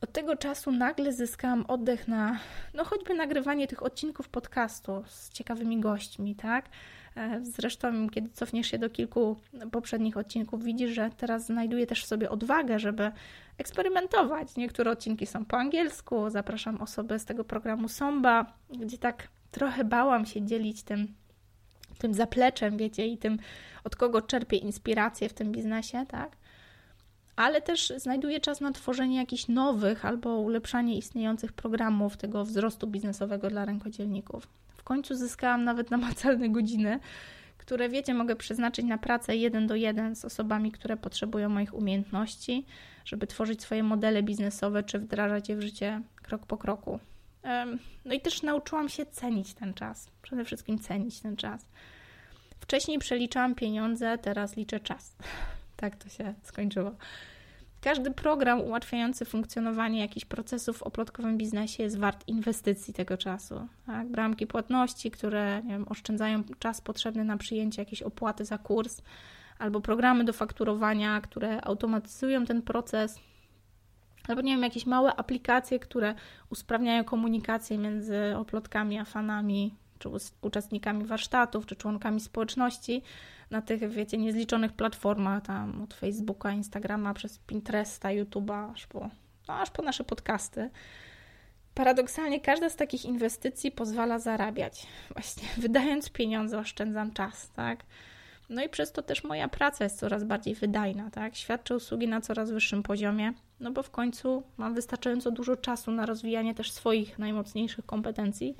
Od 0.00 0.12
tego 0.12 0.36
czasu 0.36 0.72
nagle 0.72 1.12
zyskałam 1.12 1.64
oddech 1.68 2.08
na, 2.08 2.38
no 2.74 2.84
choćby 2.84 3.14
nagrywanie 3.14 3.66
tych 3.66 3.82
odcinków 3.82 4.28
podcastu 4.28 5.02
z 5.06 5.30
ciekawymi 5.30 5.80
gośćmi, 5.80 6.34
tak? 6.34 6.68
E, 7.16 7.40
zresztą, 7.42 8.08
kiedy 8.08 8.30
cofniesz 8.30 8.66
się 8.66 8.78
do 8.78 8.90
kilku 8.90 9.36
poprzednich 9.72 10.16
odcinków, 10.16 10.64
widzisz, 10.64 10.90
że 10.90 11.10
teraz 11.16 11.46
znajduję 11.46 11.86
też 11.86 12.04
w 12.04 12.06
sobie 12.06 12.30
odwagę, 12.30 12.78
żeby 12.78 13.12
eksperymentować. 13.58 14.56
Niektóre 14.56 14.90
odcinki 14.90 15.26
są 15.26 15.44
po 15.44 15.56
angielsku, 15.56 16.30
zapraszam 16.30 16.80
osoby 16.80 17.18
z 17.18 17.24
tego 17.24 17.44
programu 17.44 17.88
Somba, 17.88 18.52
gdzie 18.70 18.98
tak 18.98 19.28
trochę 19.50 19.84
bałam 19.84 20.26
się 20.26 20.42
dzielić 20.42 20.82
tym, 20.82 21.14
tym 21.98 22.14
zapleczem, 22.14 22.76
wiecie, 22.76 23.06
i 23.06 23.18
tym, 23.18 23.38
od 23.84 23.96
kogo 23.96 24.22
czerpię 24.22 24.56
inspirację 24.56 25.28
w 25.28 25.34
tym 25.34 25.52
biznesie, 25.52 26.06
tak? 26.08 26.36
ale 27.36 27.62
też 27.62 27.92
znajduję 27.96 28.40
czas 28.40 28.60
na 28.60 28.72
tworzenie 28.72 29.16
jakichś 29.16 29.48
nowych 29.48 30.04
albo 30.04 30.38
ulepszanie 30.38 30.98
istniejących 30.98 31.52
programów 31.52 32.16
tego 32.16 32.44
wzrostu 32.44 32.86
biznesowego 32.86 33.50
dla 33.50 33.64
rękodzielników. 33.64 34.48
Końcu 34.86 35.14
zyskałam 35.14 35.64
nawet 35.64 35.90
namacalne 35.90 36.48
godziny, 36.48 37.00
które 37.58 37.88
wiecie, 37.88 38.14
mogę 38.14 38.36
przeznaczyć 38.36 38.86
na 38.86 38.98
pracę 38.98 39.36
jeden 39.36 39.66
do 39.66 39.74
jeden 39.74 40.16
z 40.16 40.24
osobami, 40.24 40.72
które 40.72 40.96
potrzebują 40.96 41.48
moich 41.48 41.74
umiejętności, 41.74 42.66
żeby 43.04 43.26
tworzyć 43.26 43.62
swoje 43.62 43.82
modele 43.82 44.22
biznesowe 44.22 44.82
czy 44.82 44.98
wdrażać 44.98 45.48
je 45.48 45.56
w 45.56 45.62
życie 45.62 46.00
krok 46.22 46.46
po 46.46 46.56
kroku. 46.56 47.00
No 48.04 48.14
i 48.14 48.20
też 48.20 48.42
nauczyłam 48.42 48.88
się 48.88 49.06
cenić 49.06 49.54
ten 49.54 49.74
czas. 49.74 50.10
Przede 50.22 50.44
wszystkim 50.44 50.78
cenić 50.78 51.20
ten 51.20 51.36
czas. 51.36 51.66
Wcześniej 52.60 52.98
przeliczałam 52.98 53.54
pieniądze, 53.54 54.18
teraz 54.18 54.56
liczę 54.56 54.80
czas. 54.80 55.16
Tak 55.76 55.96
to 55.96 56.08
się 56.08 56.34
skończyło. 56.42 56.92
Każdy 57.80 58.10
program 58.10 58.60
ułatwiający 58.60 59.24
funkcjonowanie 59.24 60.00
jakichś 60.00 60.26
procesów 60.26 60.78
w 60.78 60.82
oplotkowym 60.82 61.38
biznesie 61.38 61.82
jest 61.82 61.98
wart 61.98 62.28
inwestycji 62.28 62.94
tego 62.94 63.16
czasu. 63.16 63.68
Tak? 63.86 64.08
Bramki 64.08 64.46
płatności, 64.46 65.10
które 65.10 65.62
wiem, 65.68 65.86
oszczędzają 65.88 66.42
czas 66.58 66.80
potrzebny 66.80 67.24
na 67.24 67.36
przyjęcie 67.36 67.82
jakiejś 67.82 68.02
opłaty 68.02 68.44
za 68.44 68.58
kurs, 68.58 69.02
albo 69.58 69.80
programy 69.80 70.24
do 70.24 70.32
fakturowania, 70.32 71.20
które 71.20 71.64
automatyzują 71.64 72.44
ten 72.44 72.62
proces, 72.62 73.20
albo 74.28 74.42
nie 74.42 74.52
wiem, 74.52 74.62
jakieś 74.62 74.86
małe 74.86 75.16
aplikacje, 75.16 75.78
które 75.78 76.14
usprawniają 76.50 77.04
komunikację 77.04 77.78
między 77.78 78.36
oplotkami 78.36 78.98
a 78.98 79.04
fanami, 79.04 79.74
czy 79.98 80.08
uczestnikami 80.40 81.04
warsztatów, 81.04 81.66
czy 81.66 81.76
członkami 81.76 82.20
społeczności 82.20 83.02
na 83.50 83.62
tych, 83.62 83.88
wiecie, 83.90 84.18
niezliczonych 84.18 84.72
platformach, 84.72 85.42
tam 85.42 85.82
od 85.82 85.94
Facebooka, 85.94 86.52
Instagrama, 86.52 87.14
przez 87.14 87.38
Pinteresta, 87.38 88.08
YouTube'a, 88.08 88.72
aż 88.72 88.86
po, 88.86 89.10
no, 89.48 89.54
aż 89.54 89.70
po 89.70 89.82
nasze 89.82 90.04
podcasty. 90.04 90.70
Paradoksalnie 91.74 92.40
każda 92.40 92.68
z 92.68 92.76
takich 92.76 93.04
inwestycji 93.04 93.70
pozwala 93.70 94.18
zarabiać. 94.18 94.86
Właśnie 95.16 95.48
wydając 95.56 96.10
pieniądze 96.10 96.58
oszczędzam 96.58 97.12
czas, 97.12 97.50
tak? 97.50 97.84
No 98.48 98.64
i 98.64 98.68
przez 98.68 98.92
to 98.92 99.02
też 99.02 99.24
moja 99.24 99.48
praca 99.48 99.84
jest 99.84 99.98
coraz 99.98 100.24
bardziej 100.24 100.54
wydajna, 100.54 101.10
tak? 101.10 101.36
Świadczę 101.36 101.76
usługi 101.76 102.08
na 102.08 102.20
coraz 102.20 102.50
wyższym 102.50 102.82
poziomie, 102.82 103.32
no 103.60 103.70
bo 103.70 103.82
w 103.82 103.90
końcu 103.90 104.42
mam 104.56 104.74
wystarczająco 104.74 105.30
dużo 105.30 105.56
czasu 105.56 105.90
na 105.90 106.06
rozwijanie 106.06 106.54
też 106.54 106.72
swoich 106.72 107.18
najmocniejszych 107.18 107.86
kompetencji, 107.86 108.56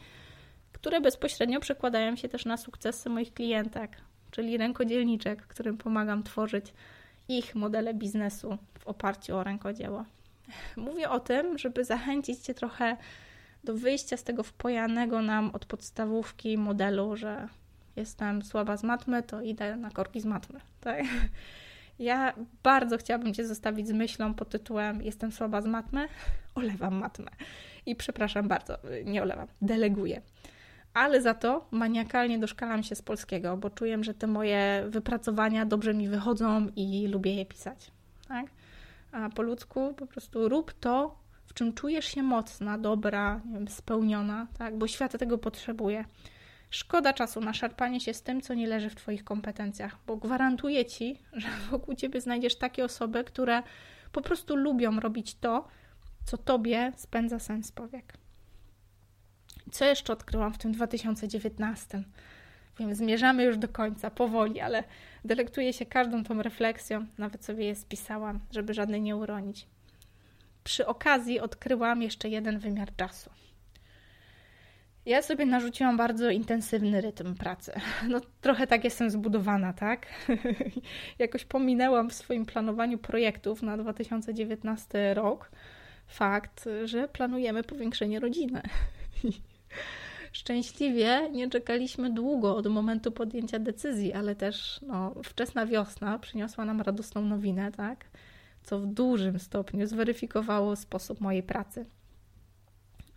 które 0.77 1.01
bezpośrednio 1.01 1.61
przekładają 1.61 2.17
się 2.17 2.29
też 2.29 2.45
na 2.45 2.57
sukcesy 2.57 3.11
moich 3.11 3.35
klientek, 3.35 3.97
czyli 4.31 4.57
rękodzielniczek, 4.57 5.47
którym 5.47 5.79
pomagam 5.79 6.23
tworzyć 6.23 6.75
ich 7.29 7.55
modele 7.55 7.95
biznesu 7.95 8.59
w 8.79 8.87
oparciu 8.87 9.37
o 9.37 9.45
rękodzieło. 9.45 10.05
Mówię 10.77 11.11
o 11.11 11.21
tym, 11.21 11.59
żeby 11.59 11.85
zachęcić 11.85 12.39
Cię 12.39 12.55
trochę 12.55 12.97
do 13.65 13.75
wyjścia 13.75 14.17
z 14.17 14.25
tego 14.25 14.43
wpojanego 14.43 15.23
nam 15.23 15.51
od 15.53 15.65
podstawówki 15.65 16.59
modelu, 16.59 17.17
że 17.17 17.49
jestem 17.97 18.43
słaba 18.43 18.77
z 18.77 18.83
matmy, 18.83 19.23
to 19.23 19.41
idę 19.41 19.77
na 19.77 19.91
korki 19.91 20.21
z 20.21 20.25
matmy. 20.25 20.61
Tak? 20.81 21.05
Ja 21.99 22.35
bardzo 22.63 22.99
chciałabym 22.99 23.35
Cię 23.35 23.47
zostawić 23.47 23.89
z 23.89 23.93
myślą 23.93 24.35
pod 24.35 24.49
tytułem 24.49 25.03
Jestem 25.03 25.33
słaba 25.33 25.63
z 25.63 25.67
matmy, 25.67 26.09
olewam 26.55 26.95
matmę. 26.95 27.31
I 27.87 27.97
przepraszam 27.97 28.49
bardzo, 28.49 28.79
nie 29.05 29.23
olewam, 29.23 29.47
deleguję 29.63 30.21
ale 30.97 31.23
za 31.23 31.35
to 31.35 31.67
maniakalnie 31.71 32.39
doszkalam 32.39 32.83
się 32.83 32.95
z 32.95 33.03
polskiego, 33.03 33.57
bo 33.57 33.71
czuję, 33.71 34.05
że 34.05 34.15
te 34.15 34.27
moje 34.27 34.85
wypracowania 34.89 35.67
dobrze 35.67 35.95
mi 35.95 36.09
wychodzą 36.09 36.69
i 36.77 37.09
lubię 37.09 37.35
je 37.35 37.47
pisać. 37.47 37.91
Tak? 38.29 38.47
A 39.13 39.29
po 39.29 39.43
ludzku 39.43 39.95
po 39.95 40.07
prostu 40.07 40.49
rób 40.49 40.73
to, 40.73 41.19
w 41.47 41.55
czym 41.55 41.73
czujesz 41.73 42.07
się 42.07 42.23
mocna, 42.23 42.79
dobra, 42.79 43.41
wiem, 43.53 43.69
spełniona, 43.69 44.47
tak? 44.59 44.79
bo 44.79 44.87
świat 44.87 45.19
tego 45.19 45.39
potrzebuje. 45.39 46.05
Szkoda 46.71 47.13
czasu 47.13 47.41
na 47.41 47.55
szarpanie 47.55 48.01
się 48.01 48.15
z 48.15 48.23
tym, 48.23 48.41
co 48.41 48.55
nie 48.55 48.67
leży 48.67 48.91
w 48.91 48.95
Twoich 48.95 49.25
kompetencjach, 49.25 49.97
bo 50.07 50.17
gwarantuję 50.17 50.85
Ci, 50.85 51.19
że 51.33 51.49
wokół 51.71 51.95
Ciebie 51.95 52.21
znajdziesz 52.21 52.57
takie 52.57 52.85
osoby, 52.85 53.25
które 53.25 53.63
po 54.13 54.23
prostu 54.23 54.57
lubią 54.57 55.01
robić 55.01 55.35
to, 55.35 55.69
co 56.25 56.39
Tobie 56.39 56.93
spędza 56.97 57.39
sens 57.39 57.73
powiek. 57.73 58.26
Co 59.71 59.85
jeszcze 59.85 60.13
odkryłam 60.13 60.53
w 60.53 60.59
tym 60.59 60.73
2019? 60.73 62.03
Wiem, 62.79 62.95
zmierzamy 62.95 63.45
już 63.45 63.59
do 63.59 63.69
końca, 63.69 64.11
powoli, 64.11 64.61
ale 64.61 64.85
delektuję 65.25 65.73
się 65.73 65.87
każdą 65.87 66.25
tą 66.25 66.43
refleksją, 66.43 67.07
nawet 67.19 67.45
sobie 67.45 67.65
je 67.65 67.75
spisałam, 67.75 68.41
żeby 68.51 68.75
żadnej 68.75 69.03
nie 69.03 69.17
uronić. 69.17 69.67
Przy 70.65 70.87
okazji 70.87 71.41
odkryłam 71.41 72.03
jeszcze 72.03 72.29
jeden 72.29 72.59
wymiar 72.59 72.97
czasu. 72.97 73.31
Ja 75.07 75.23
sobie 75.23 75.47
narzuciłam 75.47 75.97
bardzo 75.97 76.31
intensywny 76.31 77.01
rytm 77.01 77.35
pracy. 77.35 77.73
No, 78.09 78.21
trochę 78.41 78.67
tak 78.67 78.85
jestem 78.85 79.11
zbudowana, 79.11 79.73
tak? 79.73 80.07
Jakoś 81.19 81.45
pominęłam 81.45 82.11
w 82.11 82.15
swoim 82.15 82.47
planowaniu 82.47 82.99
projektów 82.99 83.63
na 83.63 83.77
2019 83.77 85.15
rok 85.15 85.51
fakt, 86.07 86.69
że 86.85 87.09
planujemy 87.09 87.63
powiększenie 87.63 88.21
rodziny. 88.21 88.63
Szczęśliwie 90.33 91.31
nie 91.33 91.51
czekaliśmy 91.51 92.11
długo 92.11 92.57
od 92.57 92.67
momentu 92.67 93.13
podjęcia 93.13 93.59
decyzji, 93.59 94.13
ale 94.13 94.35
też 94.35 94.81
no, 94.87 95.15
wczesna 95.25 95.67
wiosna 95.67 96.19
przyniosła 96.19 96.65
nam 96.65 96.81
radosną 96.81 97.23
nowinę, 97.23 97.73
tak? 97.73 98.05
co 98.67 98.79
w 98.79 98.87
dużym 98.87 99.39
stopniu 99.39 99.87
zweryfikowało 99.87 100.77
sposób 100.77 101.21
mojej 101.21 101.43
pracy. 101.43 101.87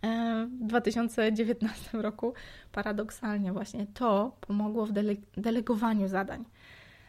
E, 0.02 0.46
w 0.60 0.66
2019 0.66 1.98
roku 1.98 2.34
paradoksalnie 2.72 3.52
właśnie 3.52 3.86
to 3.86 4.36
pomogło 4.40 4.86
w 4.86 4.92
dele 4.92 5.14
delegowaniu 5.36 6.08
zadań. 6.08 6.44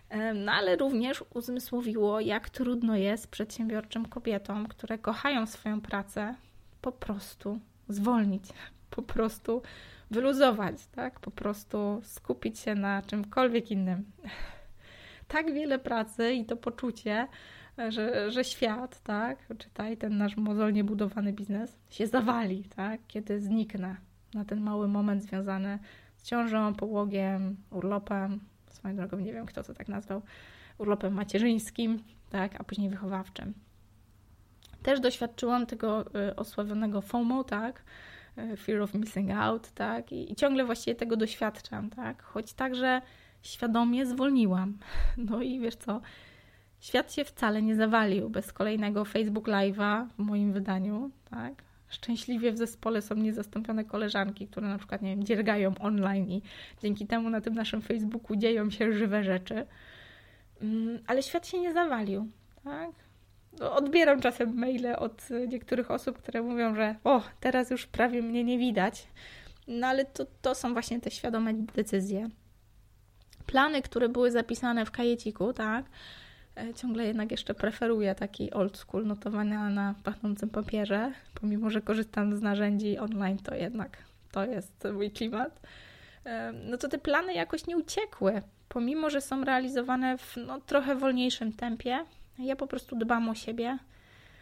E, 0.09 0.33
no 0.33 0.51
ale 0.51 0.75
również 0.75 1.23
uzmysłowiło, 1.33 2.19
jak 2.19 2.49
trudno 2.49 2.95
jest 2.95 3.27
przedsiębiorczym 3.27 4.05
kobietom, 4.05 4.67
które 4.67 4.97
kochają 4.97 5.45
swoją 5.45 5.81
pracę, 5.81 6.35
po 6.81 6.91
prostu 6.91 7.59
zwolnić, 7.89 8.43
po 8.91 9.01
prostu 9.01 9.61
wyluzować, 10.11 10.87
tak? 10.87 11.19
Po 11.19 11.31
prostu 11.31 12.01
skupić 12.03 12.59
się 12.59 12.75
na 12.75 13.01
czymkolwiek 13.01 13.71
innym. 13.71 14.03
Tak 15.27 15.53
wiele 15.53 15.79
pracy 15.79 16.33
i 16.33 16.45
to 16.45 16.57
poczucie, 16.57 17.27
że, 17.89 18.31
że 18.31 18.43
świat, 18.43 19.03
tak, 19.03 19.47
czytaj 19.57 19.97
ten 19.97 20.17
nasz 20.17 20.37
mozolnie 20.37 20.83
budowany 20.83 21.33
biznes, 21.33 21.79
się 21.89 22.07
zawali, 22.07 22.63
tak, 22.75 23.01
kiedy 23.07 23.41
zniknę 23.41 23.95
na 24.33 24.45
ten 24.45 24.61
mały 24.61 24.87
moment 24.87 25.23
związany 25.23 25.79
z 26.17 26.23
ciążą, 26.23 26.73
połogiem, 26.73 27.57
urlopem, 27.69 28.39
swoją 28.69 28.95
drogą 28.95 29.19
nie 29.19 29.33
wiem 29.33 29.45
kto 29.45 29.63
to 29.63 29.73
tak 29.73 29.87
nazwał, 29.87 30.21
urlopem 30.77 31.13
macierzyńskim, 31.13 32.03
tak, 32.29 32.61
a 32.61 32.63
później 32.63 32.89
wychowawczym. 32.89 33.53
Też 34.83 34.99
doświadczyłam 34.99 35.65
tego 35.65 36.05
y, 36.29 36.35
osławionego 36.35 37.01
FOMO, 37.01 37.43
tak, 37.43 37.83
fear 38.57 38.81
of 38.81 38.93
missing 38.93 39.31
out, 39.31 39.71
tak? 39.71 40.11
I, 40.11 40.31
i 40.31 40.35
ciągle 40.35 40.65
właściwie 40.65 40.95
tego 40.95 41.17
doświadczam, 41.17 41.89
tak? 41.89 42.23
Choć 42.23 42.53
także 42.53 43.01
świadomie 43.41 44.05
zwolniłam. 44.05 44.77
No 45.17 45.41
i 45.41 45.59
wiesz 45.59 45.75
co, 45.75 46.01
świat 46.79 47.13
się 47.13 47.25
wcale 47.25 47.61
nie 47.61 47.75
zawalił 47.75 48.29
bez 48.29 48.53
kolejnego 48.53 49.05
Facebook 49.05 49.47
Live'a 49.47 50.07
w 50.07 50.19
moim 50.19 50.53
wydaniu, 50.53 51.11
tak? 51.29 51.63
Szczęśliwie 51.89 52.51
w 52.51 52.57
zespole 52.57 53.01
są 53.01 53.15
niezastąpione 53.15 53.85
koleżanki, 53.85 54.47
które 54.47 54.67
na 54.67 54.77
przykład, 54.77 55.01
nie 55.01 55.15
wiem, 55.15 55.23
dziergają 55.23 55.73
online 55.79 56.29
i 56.29 56.41
dzięki 56.81 57.07
temu 57.07 57.29
na 57.29 57.41
tym 57.41 57.53
naszym 57.53 57.81
Facebooku 57.81 58.35
dzieją 58.35 58.69
się 58.69 58.93
żywe 58.93 59.23
rzeczy. 59.23 59.65
Mm, 60.61 60.99
ale 61.07 61.23
świat 61.23 61.47
się 61.47 61.59
nie 61.59 61.73
zawalił, 61.73 62.31
tak? 62.63 62.91
No, 63.59 63.75
odbieram 63.75 64.21
czasem 64.21 64.59
maile 64.59 64.95
od 64.97 65.29
niektórych 65.47 65.91
osób, 65.91 66.17
które 66.17 66.41
mówią, 66.41 66.75
że 66.75 66.95
o, 67.03 67.21
teraz 67.39 67.69
już 67.69 67.87
prawie 67.87 68.21
mnie 68.21 68.43
nie 68.43 68.57
widać. 68.57 69.07
No 69.67 69.87
ale 69.87 70.05
to, 70.05 70.25
to 70.41 70.55
są 70.55 70.73
właśnie 70.73 71.01
te 71.01 71.11
świadome 71.11 71.53
decyzje. 71.53 72.29
Plany, 73.45 73.81
które 73.81 74.09
były 74.09 74.31
zapisane 74.31 74.85
w 74.85 74.91
kajeciku, 74.91 75.53
tak? 75.53 75.85
E, 76.57 76.73
ciągle 76.73 77.05
jednak 77.05 77.31
jeszcze 77.31 77.53
preferuję 77.53 78.15
taki 78.15 78.51
old 78.51 78.77
school 78.77 79.05
notowania 79.05 79.69
na 79.69 79.95
pachnącym 80.03 80.49
papierze, 80.49 81.11
pomimo 81.41 81.69
że 81.69 81.81
korzystam 81.81 82.35
z 82.35 82.41
narzędzi 82.41 82.97
online, 82.97 83.37
to 83.37 83.55
jednak 83.55 83.97
to 84.31 84.45
jest 84.45 84.87
mój 84.93 85.11
klimat. 85.11 85.59
E, 86.25 86.51
no 86.51 86.77
to 86.77 86.87
te 86.87 86.97
plany 86.97 87.33
jakoś 87.33 87.67
nie 87.67 87.77
uciekły, 87.77 88.41
pomimo 88.69 89.09
że 89.09 89.21
są 89.21 89.43
realizowane 89.43 90.17
w 90.17 90.37
no, 90.37 90.61
trochę 90.61 90.95
wolniejszym 90.95 91.53
tempie. 91.53 92.05
Ja 92.41 92.55
po 92.55 92.67
prostu 92.67 92.95
dbam 92.95 93.29
o 93.29 93.35
siebie, 93.35 93.77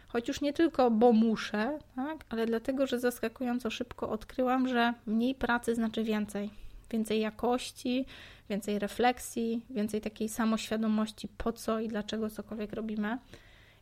choć 0.08 0.28
już 0.28 0.40
nie 0.40 0.52
tylko, 0.52 0.90
bo 0.90 1.12
muszę, 1.12 1.78
tak? 1.96 2.24
ale 2.28 2.46
dlatego, 2.46 2.86
że 2.86 3.00
zaskakująco 3.00 3.70
szybko 3.70 4.10
odkryłam, 4.10 4.68
że 4.68 4.94
mniej 5.06 5.34
pracy 5.34 5.74
znaczy 5.74 6.04
więcej. 6.04 6.50
Więcej 6.90 7.20
jakości, 7.20 8.06
więcej 8.48 8.78
refleksji, 8.78 9.62
więcej 9.70 10.00
takiej 10.00 10.28
samoświadomości, 10.28 11.28
po 11.28 11.52
co 11.52 11.80
i 11.80 11.88
dlaczego 11.88 12.30
cokolwiek 12.30 12.72
robimy. 12.72 13.18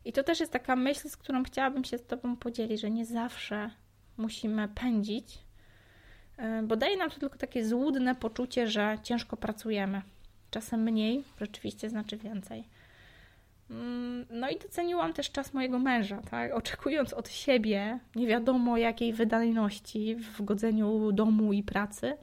I 0.05 0.13
to 0.13 0.23
też 0.23 0.39
jest 0.39 0.51
taka 0.51 0.75
myśl, 0.75 1.09
z 1.09 1.17
którą 1.17 1.43
chciałabym 1.43 1.83
się 1.83 1.97
z 1.97 2.05
Tobą 2.05 2.35
podzielić, 2.35 2.81
że 2.81 2.91
nie 2.91 3.05
zawsze 3.05 3.69
musimy 4.17 4.67
pędzić, 4.67 5.37
e, 6.37 6.63
bo 6.63 6.75
daje 6.75 6.97
nam 6.97 7.09
to 7.09 7.19
tylko 7.19 7.37
takie 7.37 7.65
złudne 7.65 8.15
poczucie, 8.15 8.67
że 8.67 8.97
ciężko 9.03 9.37
pracujemy. 9.37 10.01
Czasem 10.51 10.83
mniej 10.83 11.23
rzeczywiście 11.39 11.89
znaczy 11.89 12.17
więcej. 12.17 12.63
Mm, 13.69 14.25
no 14.29 14.49
i 14.49 14.59
doceniłam 14.59 15.13
też 15.13 15.31
czas 15.31 15.53
mojego 15.53 15.79
męża, 15.79 16.21
tak? 16.21 16.53
Oczekując 16.53 17.13
od 17.13 17.29
siebie 17.29 17.99
nie 18.15 18.27
wiadomo 18.27 18.77
jakiej 18.77 19.13
wydajności 19.13 20.15
w 20.15 20.41
godzeniu 20.41 21.11
domu 21.11 21.53
i 21.53 21.63
pracy, 21.63 22.17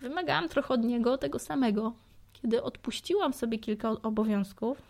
wymagałam 0.00 0.48
trochę 0.48 0.74
od 0.74 0.84
niego 0.84 1.18
tego 1.18 1.38
samego. 1.38 1.92
Kiedy 2.32 2.62
odpuściłam 2.62 3.32
sobie 3.32 3.58
kilka 3.58 3.90
obowiązków, 3.90 4.82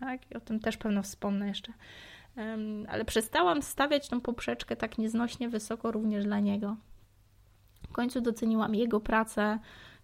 tak, 0.00 0.30
i 0.30 0.34
o 0.34 0.40
tym 0.40 0.60
też 0.60 0.76
pewno 0.76 1.02
wspomnę 1.02 1.48
jeszcze, 1.48 1.72
ale 2.88 3.04
przestałam 3.04 3.62
stawiać 3.62 4.08
tą 4.08 4.20
poprzeczkę 4.20 4.76
tak 4.76 4.98
nieznośnie 4.98 5.48
wysoko 5.48 5.92
również 5.92 6.24
dla 6.24 6.40
niego. 6.40 6.76
W 7.88 7.92
końcu 7.92 8.20
doceniłam 8.20 8.74
jego 8.74 9.00
pracę, 9.00 9.58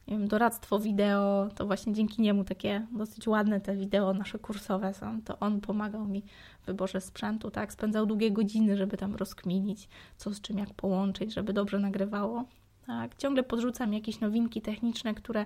nie 0.08 0.18
wiem, 0.18 0.28
doradztwo 0.28 0.78
wideo, 0.78 1.48
to 1.54 1.66
właśnie 1.66 1.92
dzięki 1.92 2.22
niemu 2.22 2.44
takie 2.44 2.86
dosyć 2.92 3.28
ładne 3.28 3.60
te 3.60 3.76
wideo 3.76 4.14
nasze 4.14 4.38
kursowe 4.38 4.94
są. 4.94 5.22
To 5.22 5.38
on 5.38 5.60
pomagał 5.60 6.04
mi 6.04 6.22
w 6.62 6.66
wyborze 6.66 7.00
sprzętu, 7.00 7.50
tak? 7.50 7.72
Spędzał 7.72 8.06
długie 8.06 8.30
godziny, 8.30 8.76
żeby 8.76 8.96
tam 8.96 9.14
rozkminić, 9.14 9.88
co 10.16 10.34
z 10.34 10.40
czym 10.40 10.58
jak 10.58 10.74
połączyć, 10.74 11.34
żeby 11.34 11.52
dobrze 11.52 11.78
nagrywało. 11.78 12.44
Tak? 12.86 13.16
Ciągle 13.16 13.42
podrzucam 13.42 13.92
jakieś 13.92 14.20
nowinki 14.20 14.60
techniczne, 14.62 15.14
które 15.14 15.44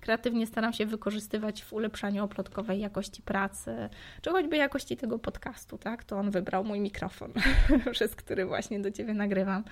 kreatywnie 0.00 0.46
staram 0.46 0.72
się 0.72 0.86
wykorzystywać 0.86 1.64
w 1.64 1.72
ulepszaniu 1.72 2.24
oplotkowej 2.24 2.80
jakości 2.80 3.22
pracy, 3.22 3.88
czy 4.22 4.30
choćby 4.30 4.56
jakości 4.56 4.96
tego 4.96 5.18
podcastu, 5.18 5.78
tak? 5.78 6.04
To 6.04 6.18
on 6.18 6.30
wybrał 6.30 6.64
mój 6.64 6.80
mikrofon, 6.80 7.32
przez 7.92 8.16
który 8.16 8.46
właśnie 8.46 8.80
do 8.80 8.90
Ciebie 8.90 9.14
nagrywam. 9.14 9.64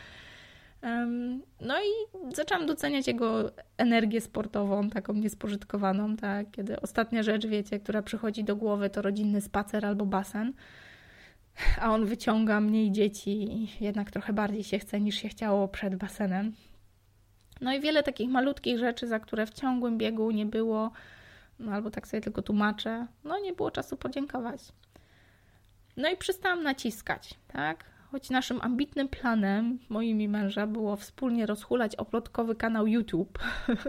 No 1.60 1.74
i 1.80 2.18
zaczęłam 2.34 2.66
doceniać 2.66 3.06
jego 3.06 3.50
energię 3.76 4.20
sportową, 4.20 4.90
taką 4.90 5.12
niespożytkowaną, 5.12 6.16
tak? 6.16 6.50
Kiedy 6.50 6.80
ostatnia 6.80 7.22
rzecz, 7.22 7.46
wiecie, 7.46 7.80
która 7.80 8.02
przychodzi 8.02 8.44
do 8.44 8.56
głowy, 8.56 8.90
to 8.90 9.02
rodzinny 9.02 9.40
spacer 9.40 9.86
albo 9.86 10.06
basen, 10.06 10.52
a 11.80 11.90
on 11.90 12.04
wyciąga 12.06 12.60
mniej 12.60 12.92
dzieci 12.92 13.30
i 13.30 13.84
jednak 13.84 14.10
trochę 14.10 14.32
bardziej 14.32 14.64
się 14.64 14.78
chce 14.78 15.00
niż 15.00 15.14
się 15.14 15.28
chciało 15.28 15.68
przed 15.68 15.96
basenem. 15.96 16.52
No 17.60 17.74
i 17.74 17.80
wiele 17.80 18.02
takich 18.02 18.30
malutkich 18.30 18.78
rzeczy, 18.78 19.06
za 19.06 19.20
które 19.20 19.46
w 19.46 19.50
ciągłym 19.50 19.98
biegu 19.98 20.30
nie 20.30 20.46
było, 20.46 20.90
no 21.58 21.72
albo 21.72 21.90
tak 21.90 22.08
sobie 22.08 22.20
tylko 22.20 22.42
tłumaczę, 22.42 23.06
no 23.24 23.40
nie 23.40 23.52
było 23.52 23.70
czasu 23.70 23.96
podziękować. 23.96 24.60
No 25.96 26.08
i 26.10 26.16
przestałam 26.16 26.62
naciskać, 26.62 27.34
tak? 27.48 27.84
Choć 28.10 28.30
naszym 28.30 28.60
ambitnym 28.62 29.08
planem, 29.08 29.78
moim 29.88 30.20
i 30.20 30.28
męża, 30.28 30.66
było 30.66 30.96
wspólnie 30.96 31.46
rozhulać 31.46 31.96
oplotkowy 31.96 32.54
kanał 32.54 32.86
YouTube. 32.86 33.38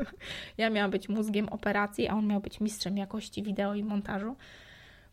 ja 0.57 0.69
miałam 0.69 0.91
być 0.91 1.09
mózgiem 1.09 1.49
operacji, 1.49 2.07
a 2.07 2.13
on 2.13 2.27
miał 2.27 2.41
być 2.41 2.59
mistrzem 2.59 2.97
jakości 2.97 3.43
wideo 3.43 3.75
i 3.75 3.83
montażu. 3.83 4.35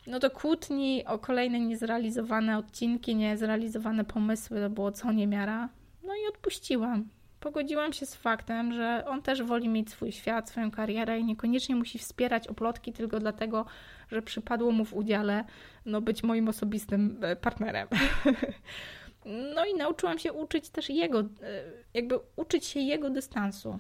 No 0.07 0.21
to 0.21 0.31
kłótni 0.31 1.05
o 1.07 1.19
kolejne 1.19 1.61
niezrealizowane 1.61 2.59
odcinki, 2.59 3.17
niezrealizowane 3.17 4.05
pomysły, 4.05 4.61
to 4.61 4.71
było 4.71 4.93
co 4.93 5.13
niemiara. 5.13 5.69
No 6.03 6.15
i 6.15 6.29
odpuściłam 6.29 7.09
pogodziłam 7.47 7.93
się 7.93 8.07
z 8.07 8.15
faktem, 8.15 8.73
że 8.73 9.05
on 9.07 9.23
też 9.23 9.43
woli 9.43 9.69
mieć 9.69 9.91
swój 9.91 10.13
świat, 10.13 10.49
swoją 10.49 10.71
karierę 10.71 11.19
i 11.19 11.25
niekoniecznie 11.25 11.77
musi 11.77 11.99
wspierać 11.99 12.49
oplotki 12.49 12.93
tylko 12.93 13.21
dlatego, 13.21 13.67
że 14.13 14.23
przypadło 14.23 14.73
mu 14.73 14.85
w 14.85 14.95
udziale 14.95 15.45
no, 15.85 16.01
być 16.01 16.23
moim 16.23 16.49
osobistym 16.49 17.19
e, 17.23 17.37
partnerem. 17.37 17.89
No 19.55 19.65
i 19.65 19.75
nauczyłam 19.75 20.19
się 20.19 20.33
uczyć 20.33 20.69
też 20.69 20.91
jego, 20.91 21.21
e, 21.21 21.25
jakby 21.95 22.19
uczyć 22.37 22.65
się 22.65 22.81
jego 22.81 23.11
dystansu. 23.11 23.79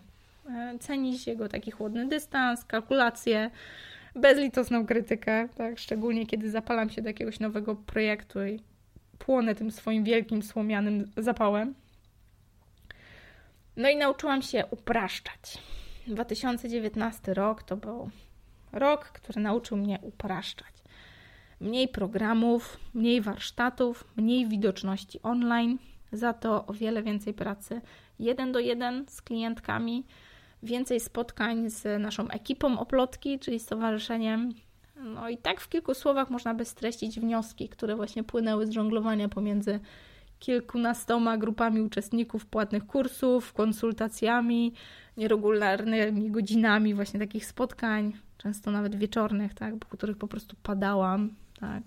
E, 0.51 0.79
cenić 0.79 1.27
jego 1.27 1.49
taki 1.49 1.71
chłodny 1.71 2.09
dystans, 2.09 2.65
kalkulacje, 2.65 3.51
bezlitosną 4.15 4.87
krytykę, 4.87 5.49
tak? 5.57 5.79
szczególnie 5.79 6.27
kiedy 6.27 6.51
zapalam 6.51 6.91
się 6.91 7.03
do 7.03 7.09
jakiegoś 7.09 7.41
nowego 7.41 7.75
projektu 7.75 8.45
i 8.45 8.61
płonę 9.19 9.55
tym 9.55 9.71
swoim 9.71 10.05
wielkim 10.05 10.43
słomianym 10.43 11.11
zapałem. 11.17 11.75
No 13.77 13.89
i 13.89 13.97
nauczyłam 13.97 14.43
się 14.43 14.65
upraszczać. 14.71 15.59
2019 16.07 17.35
rok 17.35 17.63
to 17.63 17.77
był 17.77 18.11
rok, 18.73 19.05
który 19.05 19.41
nauczył 19.41 19.77
mnie 19.77 19.99
upraszczać. 20.03 20.75
Mniej 21.61 21.89
programów, 21.89 22.81
mniej 22.95 23.21
warsztatów, 23.21 24.05
mniej 24.17 24.49
widoczności 24.49 25.23
online, 25.23 25.79
za 26.13 26.33
to 26.33 26.67
o 26.67 26.73
wiele 26.73 27.03
więcej 27.03 27.35
pracy 27.35 27.81
jeden 28.19 28.53
do 28.53 28.59
jeden 28.59 29.05
z 29.09 29.23
klientkami, 29.23 30.05
więcej 30.63 31.01
spotkań 31.01 31.71
z 31.71 32.03
naszą 32.03 32.29
ekipą 32.29 32.79
oplotki, 32.79 33.39
czyli 33.39 33.61
stowarzyszeniem. 33.61 34.55
No 34.97 35.29
i 35.29 35.39
tak 35.39 35.61
w 35.61 35.69
kilku 35.69 35.95
słowach 35.95 36.31
można 36.31 36.55
by 36.55 36.65
streścić 36.65 37.21
wnioski, 37.21 37.69
które 37.69 37.97
właśnie 37.97 38.25
płynęły 38.25 38.67
z 38.67 38.71
żonglowania 38.71 39.29
pomiędzy 39.29 39.81
kilkunastoma 40.39 41.39
grupami 41.39 41.81
uczestników 41.81 42.47
płatnych 42.47 42.87
kursów, 42.87 43.53
konsultacjami, 43.53 44.73
nieregularnymi 45.17 46.31
godzinami 46.31 46.95
właśnie 46.95 47.21
takich 47.21 47.47
spotkań, 47.47 48.13
często 48.39 48.71
nawet 48.71 48.97
wieczornych, 48.97 49.55
tak, 49.55 49.77
po 49.77 49.87
których 49.87 50.19
po 50.19 50.29
prostu 50.29 50.57
padałam, 50.63 51.31
tak. 51.61 51.83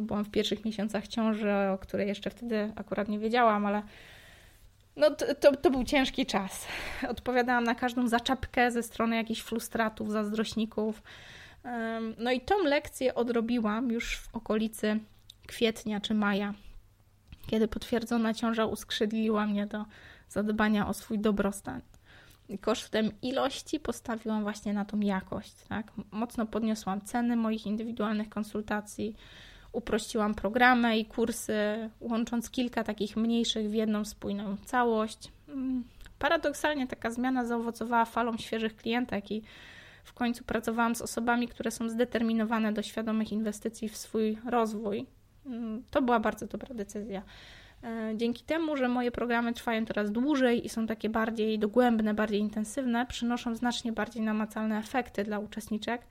Byłam 0.00 0.24
w 0.24 0.30
pierwszych 0.30 0.64
miesiącach 0.64 1.08
ciąży, 1.08 1.52
o 1.74 1.78
której 1.78 2.08
jeszcze 2.08 2.30
wtedy 2.30 2.72
akurat 2.76 3.08
nie 3.08 3.18
wiedziałam, 3.18 3.66
ale 3.66 3.82
no 4.96 5.10
to, 5.10 5.34
to, 5.34 5.56
to, 5.56 5.70
był 5.70 5.84
ciężki 5.84 6.26
czas. 6.26 6.66
Odpowiadałam 7.08 7.64
na 7.64 7.74
każdą 7.74 8.08
zaczepkę 8.08 8.70
ze 8.70 8.82
strony 8.82 9.16
jakichś 9.16 9.40
frustratów, 9.40 10.10
zazdrośników. 10.12 11.02
No 12.18 12.32
i 12.32 12.40
tą 12.40 12.64
lekcję 12.64 13.14
odrobiłam 13.14 13.90
już 13.90 14.16
w 14.16 14.34
okolicy 14.34 15.00
kwietnia 15.46 16.00
czy 16.00 16.14
maja 16.14 16.54
kiedy 17.46 17.68
potwierdzona 17.68 18.34
ciąża 18.34 18.66
uskrzydliła 18.66 19.46
mnie 19.46 19.66
do 19.66 19.84
zadbania 20.28 20.88
o 20.88 20.94
swój 20.94 21.18
dobrostan. 21.18 21.80
Kosztem 22.60 23.10
ilości 23.22 23.80
postawiłam 23.80 24.42
właśnie 24.42 24.72
na 24.72 24.84
tą 24.84 25.00
jakość. 25.00 25.54
Tak? 25.68 25.92
Mocno 26.10 26.46
podniosłam 26.46 27.00
ceny 27.00 27.36
moich 27.36 27.66
indywidualnych 27.66 28.28
konsultacji, 28.28 29.16
uprościłam 29.72 30.34
programy 30.34 30.98
i 30.98 31.04
kursy, 31.04 31.90
łącząc 32.00 32.50
kilka 32.50 32.84
takich 32.84 33.16
mniejszych 33.16 33.70
w 33.70 33.74
jedną 33.74 34.04
spójną 34.04 34.56
całość. 34.64 35.32
Mm, 35.48 35.84
paradoksalnie 36.18 36.86
taka 36.86 37.10
zmiana 37.10 37.44
zaowocowała 37.44 38.04
falą 38.04 38.36
świeżych 38.36 38.76
klientek 38.76 39.30
i 39.30 39.42
w 40.04 40.12
końcu 40.12 40.44
pracowałam 40.44 40.94
z 40.94 41.02
osobami, 41.02 41.48
które 41.48 41.70
są 41.70 41.88
zdeterminowane 41.88 42.72
do 42.72 42.82
świadomych 42.82 43.32
inwestycji 43.32 43.88
w 43.88 43.96
swój 43.96 44.38
rozwój, 44.46 45.06
to 45.90 46.02
była 46.02 46.20
bardzo 46.20 46.46
dobra 46.46 46.74
decyzja. 46.74 47.22
E, 47.84 48.12
dzięki 48.16 48.44
temu, 48.44 48.76
że 48.76 48.88
moje 48.88 49.10
programy 49.10 49.52
trwają 49.52 49.86
coraz 49.86 50.12
dłużej 50.12 50.66
i 50.66 50.68
są 50.68 50.86
takie 50.86 51.08
bardziej 51.08 51.58
dogłębne, 51.58 52.14
bardziej 52.14 52.40
intensywne, 52.40 53.06
przynoszą 53.06 53.54
znacznie 53.54 53.92
bardziej 53.92 54.22
namacalne 54.22 54.78
efekty 54.78 55.24
dla 55.24 55.38
uczestniczek. 55.38 56.02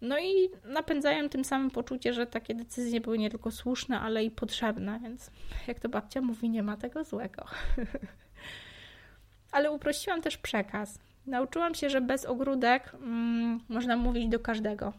No 0.00 0.18
i 0.18 0.50
napędzają 0.64 1.28
tym 1.28 1.44
samym 1.44 1.70
poczucie, 1.70 2.12
że 2.12 2.26
takie 2.26 2.54
decyzje 2.54 3.00
były 3.00 3.18
nie 3.18 3.30
tylko 3.30 3.50
słuszne, 3.50 4.00
ale 4.00 4.24
i 4.24 4.30
potrzebne, 4.30 5.00
więc 5.02 5.30
jak 5.66 5.80
to 5.80 5.88
babcia 5.88 6.20
mówi, 6.20 6.50
nie 6.50 6.62
ma 6.62 6.76
tego 6.76 7.04
złego. 7.04 7.44
ale 9.52 9.70
uprościłam 9.70 10.22
też 10.22 10.36
przekaz. 10.36 10.98
Nauczyłam 11.26 11.74
się, 11.74 11.90
że 11.90 12.00
bez 12.00 12.24
ogródek 12.24 12.94
mm, 12.94 13.60
można 13.68 13.96
mówić 13.96 14.28
do 14.28 14.40
każdego. 14.40 14.92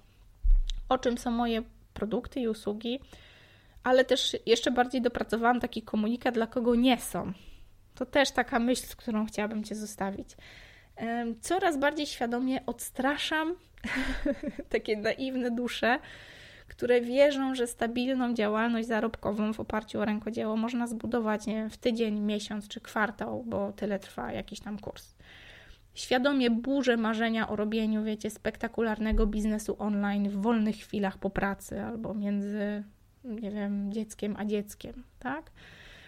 O 0.89 0.97
czym 0.97 1.17
są 1.17 1.31
moje 1.31 1.61
produkty 1.93 2.39
i 2.39 2.47
usługi, 2.47 2.99
ale 3.83 4.05
też 4.05 4.37
jeszcze 4.45 4.71
bardziej 4.71 5.01
dopracowałam 5.01 5.59
taki 5.59 5.81
komunikat, 5.81 6.33
dla 6.33 6.47
kogo 6.47 6.75
nie 6.75 6.97
są. 6.97 7.33
To 7.95 8.05
też 8.05 8.31
taka 8.31 8.59
myśl, 8.59 8.87
z 8.87 8.95
którą 8.95 9.25
chciałabym 9.25 9.63
Cię 9.63 9.75
zostawić. 9.75 10.29
Coraz 11.41 11.77
bardziej 11.77 12.05
świadomie 12.05 12.65
odstraszam 12.65 13.55
takie 14.69 14.97
naiwne 14.97 15.51
dusze, 15.51 15.99
które 16.67 17.01
wierzą, 17.01 17.55
że 17.55 17.67
stabilną 17.67 18.33
działalność 18.33 18.87
zarobkową 18.87 19.53
w 19.53 19.59
oparciu 19.59 19.99
o 19.99 20.05
rękodzieło 20.05 20.57
można 20.57 20.87
zbudować 20.87 21.45
wiem, 21.45 21.69
w 21.69 21.77
tydzień, 21.77 22.19
miesiąc 22.19 22.67
czy 22.67 22.81
kwartał, 22.81 23.43
bo 23.43 23.71
tyle 23.71 23.99
trwa 23.99 24.31
jakiś 24.31 24.59
tam 24.59 24.79
kurs. 24.79 25.15
Świadomie 25.93 26.49
burzę 26.49 26.97
marzenia 26.97 27.49
o 27.49 27.55
robieniu, 27.55 28.03
wiecie, 28.03 28.29
spektakularnego 28.29 29.27
biznesu 29.27 29.75
online 29.79 30.29
w 30.29 30.41
wolnych 30.41 30.75
chwilach 30.75 31.17
po 31.17 31.29
pracy 31.29 31.81
albo 31.81 32.13
między 32.13 32.83
nie 33.23 33.51
wiem, 33.51 33.93
dzieckiem 33.93 34.35
a 34.39 34.45
dzieckiem, 34.45 35.03
tak? 35.19 35.51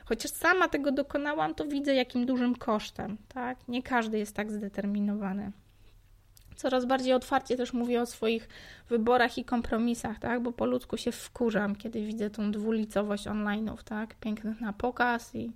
Chociaż 0.05 0.31
sama 0.31 0.67
tego 0.67 0.91
dokonałam, 0.91 1.55
to 1.55 1.65
widzę, 1.65 1.95
jakim 1.95 2.25
dużym 2.25 2.55
kosztem, 2.55 3.17
tak? 3.27 3.67
Nie 3.67 3.83
każdy 3.83 4.17
jest 4.17 4.35
tak 4.35 4.51
zdeterminowany. 4.51 5.51
Coraz 6.55 6.85
bardziej 6.85 7.13
otwarcie 7.13 7.57
też 7.57 7.73
mówię 7.73 8.01
o 8.01 8.05
swoich 8.05 8.49
wyborach 8.89 9.37
i 9.37 9.45
kompromisach, 9.45 10.19
tak? 10.19 10.41
Bo 10.41 10.51
po 10.51 10.65
ludzku 10.65 10.97
się 10.97 11.11
wkurzam, 11.11 11.75
kiedy 11.75 12.05
widzę 12.05 12.29
tą 12.29 12.51
dwulicowość 12.51 13.27
online'ów, 13.27 13.83
tak? 13.83 14.15
Pięknych 14.15 14.61
na 14.61 14.73
pokaz 14.73 15.35
i 15.35 15.51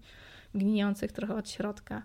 gnijących 0.55 1.11
trochę 1.11 1.35
od 1.35 1.49
środka. 1.49 2.03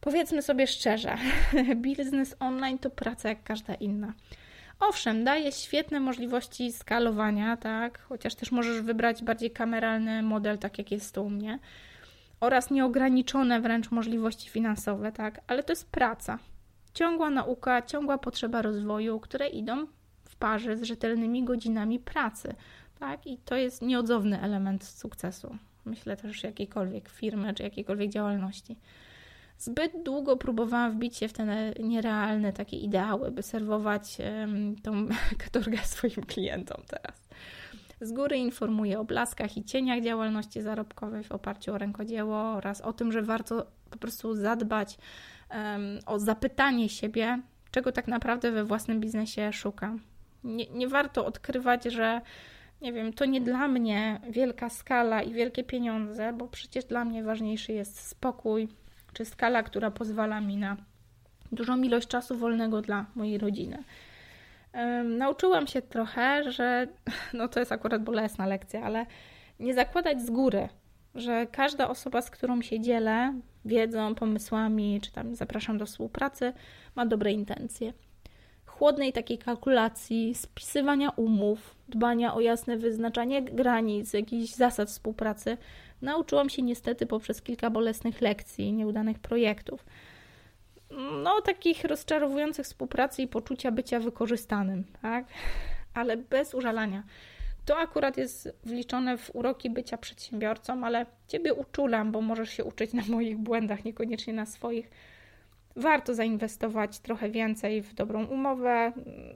Powiedzmy 0.00 0.42
sobie 0.42 0.66
szczerze, 0.66 1.16
biznes 1.76 2.36
online 2.40 2.78
to 2.78 2.90
praca 2.90 3.28
jak 3.28 3.42
każda 3.42 3.74
inna. 3.74 4.12
Owszem, 4.80 5.24
daje 5.24 5.52
świetne 5.52 6.00
możliwości 6.00 6.72
skalowania, 6.72 7.56
tak, 7.56 7.98
chociaż 7.98 8.34
też 8.34 8.52
możesz 8.52 8.80
wybrać 8.80 9.22
bardziej 9.22 9.50
kameralny 9.50 10.22
model, 10.22 10.58
tak 10.58 10.78
jak 10.78 10.90
jest 10.90 11.14
to 11.14 11.22
u 11.22 11.30
mnie, 11.30 11.58
oraz 12.40 12.70
nieograniczone 12.70 13.60
wręcz 13.60 13.90
możliwości 13.90 14.50
finansowe, 14.50 15.12
tak, 15.12 15.40
ale 15.46 15.62
to 15.62 15.72
jest 15.72 15.90
praca. 15.90 16.38
Ciągła 16.94 17.30
nauka, 17.30 17.82
ciągła 17.82 18.18
potrzeba 18.18 18.62
rozwoju, 18.62 19.20
które 19.20 19.48
idą 19.48 19.86
w 20.24 20.36
parze 20.36 20.76
z 20.76 20.82
rzetelnymi 20.82 21.44
godzinami 21.44 21.98
pracy, 21.98 22.54
tak, 22.98 23.26
i 23.26 23.38
to 23.38 23.56
jest 23.56 23.82
nieodzowny 23.82 24.40
element 24.40 24.84
sukcesu. 24.84 25.56
Myślę 25.84 26.16
też 26.16 26.42
jakiejkolwiek 26.42 27.08
firmy 27.08 27.54
czy 27.54 27.62
jakiejkolwiek 27.62 28.10
działalności. 28.10 28.76
Zbyt 29.60 29.92
długo 30.02 30.36
próbowałam 30.36 30.92
wbić 30.92 31.16
się 31.16 31.28
w 31.28 31.32
te 31.32 31.72
nierealne 31.80 32.52
takie 32.52 32.76
ideały, 32.76 33.30
by 33.30 33.42
serwować 33.42 34.18
tą 34.82 35.06
katorgę 35.44 35.78
swoim 35.78 36.26
klientom 36.26 36.82
teraz. 36.86 37.28
Z 38.00 38.12
góry 38.12 38.36
informuję 38.36 39.00
o 39.00 39.04
blaskach 39.04 39.56
i 39.56 39.64
cieniach 39.64 40.02
działalności 40.02 40.62
zarobkowej 40.62 41.24
w 41.24 41.32
oparciu 41.32 41.74
o 41.74 41.78
rękodzieło 41.78 42.36
oraz 42.36 42.80
o 42.80 42.92
tym, 42.92 43.12
że 43.12 43.22
warto 43.22 43.66
po 43.90 43.98
prostu 43.98 44.34
zadbać 44.34 44.98
um, 45.50 45.98
o 46.06 46.18
zapytanie 46.18 46.88
siebie, 46.88 47.40
czego 47.70 47.92
tak 47.92 48.08
naprawdę 48.08 48.52
we 48.52 48.64
własnym 48.64 49.00
biznesie 49.00 49.52
szukam. 49.52 50.00
Nie, 50.44 50.66
nie 50.66 50.88
warto 50.88 51.26
odkrywać, 51.26 51.84
że 51.84 52.20
nie 52.82 52.92
wiem, 52.92 53.12
to 53.12 53.24
nie 53.24 53.40
dla 53.40 53.68
mnie 53.68 54.20
wielka 54.30 54.68
skala 54.68 55.22
i 55.22 55.32
wielkie 55.32 55.64
pieniądze, 55.64 56.32
bo 56.32 56.48
przecież 56.48 56.84
dla 56.84 57.04
mnie 57.04 57.22
ważniejszy 57.22 57.72
jest 57.72 58.08
spokój, 58.08 58.68
czy 59.12 59.24
skala, 59.24 59.62
która 59.62 59.90
pozwala 59.90 60.40
mi 60.40 60.56
na 60.56 60.76
dużą 61.52 61.82
ilość 61.82 62.08
czasu 62.08 62.36
wolnego 62.36 62.82
dla 62.82 63.06
mojej 63.14 63.38
rodziny. 63.38 63.84
Nauczyłam 65.04 65.66
się 65.66 65.82
trochę, 65.82 66.52
że 66.52 66.86
no 67.34 67.48
to 67.48 67.60
jest 67.60 67.72
akurat 67.72 68.02
bolesna 68.04 68.46
lekcja, 68.46 68.82
ale 68.82 69.06
nie 69.60 69.74
zakładać 69.74 70.22
z 70.22 70.30
góry, 70.30 70.68
że 71.14 71.46
każda 71.46 71.88
osoba, 71.88 72.22
z 72.22 72.30
którą 72.30 72.62
się 72.62 72.80
dzielę 72.80 73.34
wiedzą, 73.64 74.14
pomysłami, 74.14 75.00
czy 75.02 75.12
tam 75.12 75.34
zapraszam 75.34 75.78
do 75.78 75.86
współpracy, 75.86 76.52
ma 76.96 77.06
dobre 77.06 77.32
intencje. 77.32 77.92
Chłodnej 78.66 79.12
takiej 79.12 79.38
kalkulacji, 79.38 80.34
spisywania 80.34 81.10
umów, 81.10 81.74
dbania 81.88 82.34
o 82.34 82.40
jasne 82.40 82.76
wyznaczanie 82.76 83.42
granic, 83.42 84.12
jakichś 84.12 84.52
zasad 84.52 84.88
współpracy 84.88 85.56
nauczyłam 86.02 86.48
się 86.48 86.62
niestety 86.62 87.06
poprzez 87.06 87.42
kilka 87.42 87.70
bolesnych 87.70 88.20
lekcji, 88.20 88.72
nieudanych 88.72 89.18
projektów. 89.18 89.84
No, 91.22 91.40
takich 91.40 91.84
rozczarowujących 91.84 92.66
współpracy 92.66 93.22
i 93.22 93.28
poczucia 93.28 93.70
bycia 93.70 94.00
wykorzystanym, 94.00 94.84
tak? 95.02 95.24
Ale 95.94 96.16
bez 96.16 96.54
użalania. 96.54 97.02
To 97.64 97.78
akurat 97.78 98.16
jest 98.16 98.52
wliczone 98.64 99.18
w 99.18 99.30
uroki 99.34 99.70
bycia 99.70 99.98
przedsiębiorcą, 99.98 100.84
ale 100.84 101.06
Ciebie 101.28 101.54
uczulam, 101.54 102.12
bo 102.12 102.20
możesz 102.20 102.50
się 102.50 102.64
uczyć 102.64 102.92
na 102.92 103.02
moich 103.08 103.38
błędach, 103.38 103.84
niekoniecznie 103.84 104.32
na 104.32 104.46
swoich. 104.46 104.90
Warto 105.76 106.14
zainwestować 106.14 106.98
trochę 106.98 107.30
więcej 107.30 107.82
w 107.82 107.94
dobrą 107.94 108.24
umowę, 108.26 108.92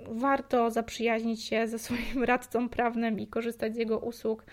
warto 0.08 0.70
zaprzyjaźnić 0.70 1.44
się 1.44 1.66
ze 1.66 1.78
swoim 1.78 2.24
radcą 2.24 2.68
prawnym 2.68 3.20
i 3.20 3.26
korzystać 3.26 3.74
z 3.74 3.76
jego 3.76 3.98
usług 3.98 4.44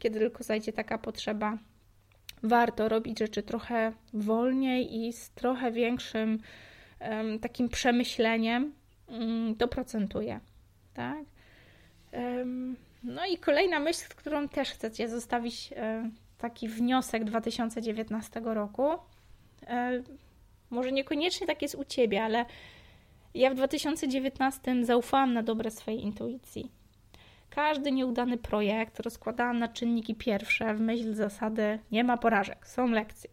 kiedy 0.00 0.18
tylko 0.18 0.44
zajdzie 0.44 0.72
taka 0.72 0.98
potrzeba. 0.98 1.58
Warto 2.42 2.88
robić 2.88 3.18
rzeczy 3.18 3.42
trochę 3.42 3.92
wolniej 4.14 4.96
i 4.96 5.12
z 5.12 5.30
trochę 5.30 5.72
większym 5.72 6.38
takim 7.40 7.68
przemyśleniem. 7.68 8.72
Um, 9.08 9.54
to 9.58 9.68
procentuje. 9.68 10.40
Tak? 10.94 11.24
No 13.02 13.26
i 13.26 13.38
kolejna 13.38 13.78
myśl, 13.78 13.98
z 13.98 14.08
którą 14.08 14.48
też 14.48 14.70
chcecie 14.70 15.08
zostawić 15.08 15.72
e, 15.76 16.10
taki 16.38 16.68
wniosek 16.68 17.24
2019 17.24 18.40
roku. 18.44 18.88
E, 19.66 20.02
może 20.70 20.92
niekoniecznie 20.92 21.46
tak 21.46 21.62
jest 21.62 21.74
u 21.74 21.84
ciebie, 21.84 22.24
ale 22.24 22.44
ja 23.34 23.50
w 23.50 23.54
2019 23.54 24.84
zaufałam 24.84 25.34
na 25.34 25.42
dobre 25.42 25.70
swojej 25.70 26.02
intuicji. 26.02 26.70
Każdy 27.50 27.92
nieudany 27.92 28.38
projekt 28.38 29.00
rozkładałam 29.00 29.58
na 29.58 29.68
czynniki 29.68 30.14
pierwsze 30.14 30.74
w 30.74 30.80
myśl 30.80 31.14
zasady 31.14 31.78
nie 31.92 32.04
ma 32.04 32.16
porażek, 32.16 32.66
są 32.66 32.90
lekcje. 32.90 33.30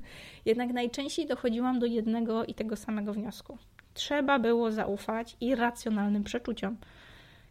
Jednak 0.44 0.72
najczęściej 0.72 1.26
dochodziłam 1.26 1.78
do 1.78 1.86
jednego 1.86 2.44
i 2.44 2.54
tego 2.54 2.76
samego 2.76 3.12
wniosku. 3.12 3.58
Trzeba 3.94 4.38
było 4.38 4.72
zaufać 4.72 5.36
irracjonalnym 5.40 6.24
przeczuciom. 6.24 6.76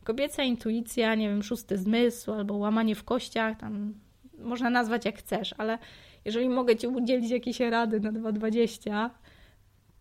Kobieca 0.04 0.44
intuicja, 0.44 1.16
nie 1.16 1.30
wiem, 1.30 1.44
szósty 1.44 1.78
zmysł 1.78 2.32
albo 2.32 2.54
łamanie 2.54 2.96
w 2.96 3.04
kościach, 3.04 3.58
tam 3.58 3.94
można 4.40 4.70
nazwać 4.70 5.06
jak 5.06 5.18
chcesz, 5.18 5.56
ale 5.58 5.78
jeżeli 6.26 6.50
mogę 6.50 6.76
Ci 6.76 6.88
udzielić 6.88 7.32
jakieś 7.32 7.60
rady 7.60 8.00
na 8.00 8.12
2.20, 8.12 9.10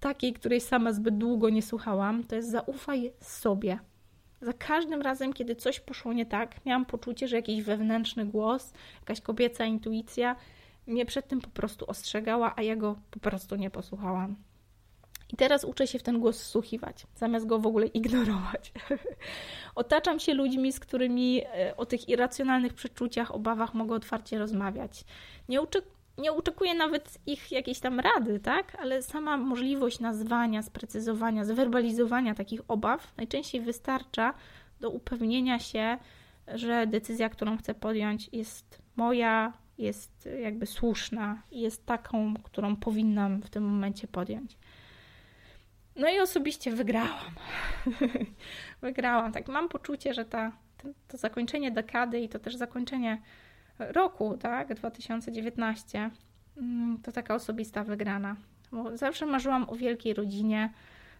takiej, 0.00 0.32
której 0.32 0.60
sama 0.60 0.92
zbyt 0.92 1.18
długo 1.18 1.50
nie 1.50 1.62
słuchałam, 1.62 2.24
to 2.24 2.36
jest 2.36 2.50
zaufaj 2.50 3.12
sobie. 3.20 3.78
Za 4.40 4.52
każdym 4.52 5.02
razem, 5.02 5.32
kiedy 5.32 5.56
coś 5.56 5.80
poszło 5.80 6.12
nie 6.12 6.26
tak, 6.26 6.66
miałam 6.66 6.86
poczucie, 6.86 7.28
że 7.28 7.36
jakiś 7.36 7.62
wewnętrzny 7.62 8.26
głos, 8.26 8.72
jakaś 9.00 9.20
kobieca 9.20 9.64
intuicja 9.64 10.36
mnie 10.86 11.06
przed 11.06 11.28
tym 11.28 11.40
po 11.40 11.48
prostu 11.48 11.90
ostrzegała, 11.90 12.52
a 12.56 12.62
ja 12.62 12.76
go 12.76 12.96
po 13.10 13.20
prostu 13.20 13.56
nie 13.56 13.70
posłuchałam. 13.70 14.36
I 15.32 15.36
teraz 15.36 15.64
uczę 15.64 15.86
się 15.86 15.98
w 15.98 16.02
ten 16.02 16.20
głos 16.20 16.42
wsłuchiwać, 16.42 17.06
zamiast 17.16 17.46
go 17.46 17.58
w 17.58 17.66
ogóle 17.66 17.86
ignorować. 17.86 18.72
Otaczam 19.74 20.20
się 20.20 20.34
ludźmi, 20.34 20.72
z 20.72 20.80
którymi 20.80 21.42
e, 21.44 21.76
o 21.76 21.86
tych 21.86 22.08
irracjonalnych 22.08 22.74
przeczuciach, 22.74 23.34
obawach 23.34 23.74
mogę 23.74 23.94
otwarcie 23.94 24.38
rozmawiać. 24.38 25.04
Nie, 25.48 25.62
uczy, 25.62 25.82
nie 26.18 26.32
oczekuję 26.32 26.74
nawet 26.74 27.18
ich 27.26 27.52
jakiejś 27.52 27.80
tam 27.80 28.00
rady, 28.00 28.40
tak? 28.40 28.76
Ale 28.80 29.02
sama 29.02 29.36
możliwość 29.36 30.00
nazwania, 30.00 30.62
sprecyzowania, 30.62 31.44
zwerbalizowania 31.44 32.34
takich 32.34 32.60
obaw 32.68 33.16
najczęściej 33.16 33.60
wystarcza 33.60 34.34
do 34.80 34.90
upewnienia 34.90 35.58
się, 35.58 35.98
że 36.54 36.86
decyzja, 36.86 37.28
którą 37.28 37.58
chcę 37.58 37.74
podjąć, 37.74 38.28
jest 38.32 38.82
moja, 38.96 39.52
jest 39.78 40.28
jakby 40.42 40.66
słuszna 40.66 41.42
jest 41.52 41.86
taką, 41.86 42.34
którą 42.42 42.76
powinnam 42.76 43.42
w 43.42 43.50
tym 43.50 43.64
momencie 43.64 44.08
podjąć. 44.08 44.56
No 45.96 46.08
i 46.08 46.20
osobiście 46.20 46.72
wygrałam. 46.72 47.34
wygrałam. 48.82 49.32
Tak, 49.32 49.48
mam 49.48 49.68
poczucie, 49.68 50.14
że 50.14 50.24
ta, 50.24 50.52
to 51.08 51.16
zakończenie 51.16 51.70
dekady 51.70 52.20
i 52.20 52.28
to 52.28 52.38
też 52.38 52.56
zakończenie 52.56 53.22
roku, 53.78 54.36
tak, 54.36 54.74
2019, 54.74 56.10
mm, 56.56 56.98
to 57.02 57.12
taka 57.12 57.34
osobista 57.34 57.84
wygrana. 57.84 58.36
Bo 58.72 58.96
zawsze 58.96 59.26
marzyłam 59.26 59.70
o 59.70 59.76
wielkiej 59.76 60.14
rodzinie, 60.14 60.72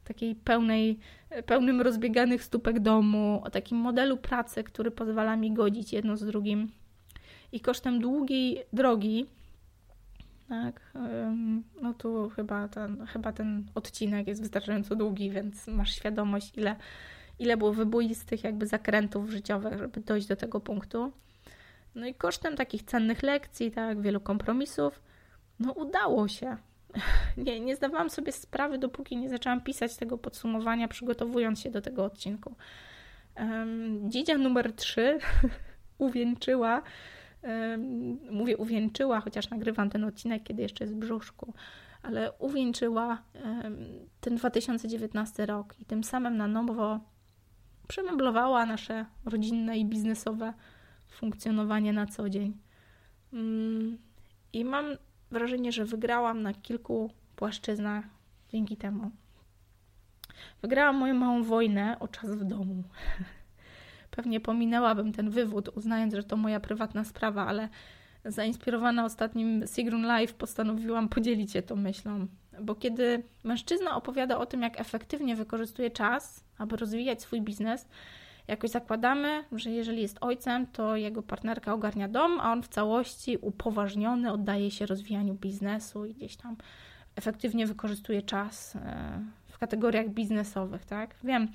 takiej 0.05 0.35
pełnej, 0.35 0.99
pełnym 1.47 1.81
rozbieganych 1.81 2.45
stópek 2.45 2.81
domu, 2.81 3.41
o 3.45 3.51
takim 3.51 3.79
modelu 3.79 4.17
pracy, 4.17 4.65
który 4.65 4.91
pozwala 4.91 5.37
mi 5.37 5.53
godzić 5.53 5.93
jedno 5.93 6.17
z 6.17 6.25
drugim. 6.25 6.69
I 7.53 7.61
kosztem 7.61 8.01
długiej 8.01 8.65
drogi, 8.73 9.27
tak, 10.49 10.93
no 11.83 11.95
tu 11.95 12.29
chyba 12.29 12.69
ten, 12.69 13.07
chyba 13.07 13.33
ten 13.33 13.65
odcinek 13.75 14.27
jest 14.27 14.41
wystarczająco 14.41 14.97
długi, 14.97 15.31
więc 15.31 15.67
masz 15.67 15.95
świadomość, 15.95 16.53
ile, 16.57 16.77
ile 17.39 17.57
było 17.57 17.73
wyboistych 17.73 18.45
jakby 18.45 18.67
zakrętów 18.67 19.31
życiowych, 19.31 19.79
żeby 19.79 20.01
dojść 20.01 20.27
do 20.27 20.37
tego 20.37 20.61
punktu. 20.61 21.13
No 21.99 22.07
i 22.07 22.15
kosztem 22.15 22.57
takich 22.57 22.83
cennych 22.83 23.23
lekcji, 23.23 23.71
tak, 23.71 24.01
wielu 24.01 24.21
kompromisów, 24.21 25.03
no 25.61 25.73
udało 25.73 26.29
się. 26.29 26.57
Nie, 27.37 27.61
nie 27.61 27.77
zdawałam 27.77 28.11
sobie 28.11 28.33
sprawy, 28.33 28.79
dopóki 28.79 29.17
nie 29.17 29.31
zaczęłam 29.31 29.61
pisać 29.61 29.97
tego 29.97 30.19
podsumowania, 30.19 30.89
przygotowując 30.89 31.61
się 31.61 31.71
do 31.71 31.81
tego 31.81 32.05
odcinku. 32.05 32.55
Um, 33.37 34.11
dziedzia 34.11 34.39
numer 34.39 34.73
3 34.73 35.19
uwieńczyła, 35.99 36.83
um, 37.43 38.19
mówię 38.31 38.57
uwieńczyła, 38.57 39.21
chociaż 39.21 39.51
nagrywam 39.51 39.91
ten 39.91 40.05
odcinek, 40.05 40.43
kiedy 40.43 40.63
jeszcze 40.63 40.85
jest 40.85 40.95
w 40.95 40.99
brzuszku, 40.99 41.55
ale 42.03 42.33
uwieńczyła 42.33 43.23
um, 43.45 43.87
ten 44.21 44.37
2019 44.37 45.47
rok 45.47 45.75
i 45.81 45.85
tym 45.85 46.05
samym 46.05 46.37
na 46.37 46.47
nowo 46.47 47.01
przemeblowała 47.89 48.67
nasze 48.67 49.07
rodzinne 49.25 49.79
i 49.79 49.85
biznesowe 49.85 50.53
funkcjonowanie 51.19 51.93
na 51.93 52.07
co 52.07 52.31
dzień. 52.31 52.57
Mm, 53.33 53.99
I 54.53 54.65
mam 54.65 54.87
wrażenie, 55.31 55.73
że 55.73 55.85
wygrałam 55.85 56.43
na 56.43 56.55
kilku 56.55 57.11
płaszczyznach 57.37 58.05
dzięki 58.53 58.77
temu. 58.77 59.11
Wygrałam 60.63 60.97
moją 60.97 61.15
małą 61.15 61.43
wojnę 61.43 61.97
o 62.01 62.09
czas 62.09 62.31
w 62.31 62.45
domu. 62.45 62.83
Pewnie 64.17 64.41
pominęłabym 64.41 65.13
ten 65.13 65.31
wywód, 65.31 65.69
uznając, 65.69 66.15
że 66.15 66.25
to 66.25 66.37
moja 66.37 66.61
prywatna 66.61 67.05
sprawa, 67.05 67.47
ale 67.47 67.69
zainspirowana 68.25 69.05
ostatnim 69.05 69.65
Sigrun 69.67 70.03
Live 70.03 70.35
postanowiłam 70.35 71.09
podzielić 71.09 71.53
się 71.53 71.63
tą 71.63 71.77
myślą. 71.77 72.27
Bo 72.61 72.75
kiedy 72.75 73.23
mężczyzna 73.45 73.97
opowiada 73.97 74.39
o 74.39 74.47
tym, 74.47 74.63
jak 74.63 74.81
efektywnie 74.81 75.37
wykorzystuje 75.37 75.91
czas, 75.91 76.45
aby 76.59 76.77
rozwijać 76.77 77.23
swój 77.23 77.41
biznes, 77.41 77.89
jakoś 78.49 78.71
zakładamy, 78.71 79.45
że 79.53 79.71
jeżeli 79.71 80.03
jest 80.03 80.19
ojcem, 80.21 80.67
to 80.67 80.97
jego 80.97 81.23
partnerka 81.23 81.73
ogarnia 81.73 82.09
dom, 82.09 82.41
a 82.41 82.53
on 82.53 82.63
w 82.63 82.69
całości 82.69 83.39
upoważniony 83.41 84.33
oddaje 84.33 84.71
się 84.71 84.87
rozwijaniu 84.87 85.35
biznesu 85.35 86.05
i 86.05 86.15
gdzieś 86.15 86.37
tam 86.37 86.57
efektywnie 87.17 87.67
wykorzystuje 87.67 88.23
czas 88.23 88.77
e, 88.77 89.21
w 89.47 89.59
kategoriach 89.59 90.09
biznesowych, 90.09 90.85
tak? 90.85 91.15
Wiem, 91.25 91.49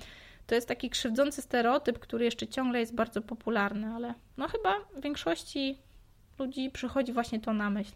to 0.46 0.54
jest 0.54 0.68
taki 0.68 0.90
krzywdzący 0.90 1.42
stereotyp, 1.42 1.98
który 1.98 2.24
jeszcze 2.24 2.46
ciągle 2.46 2.80
jest 2.80 2.94
bardzo 2.94 3.22
popularny, 3.22 3.86
ale 3.86 4.14
no 4.36 4.48
chyba 4.48 4.74
większości 5.02 5.78
ludzi 6.38 6.70
przychodzi 6.70 7.12
właśnie 7.12 7.40
to 7.40 7.52
na 7.52 7.70
myśl. 7.70 7.92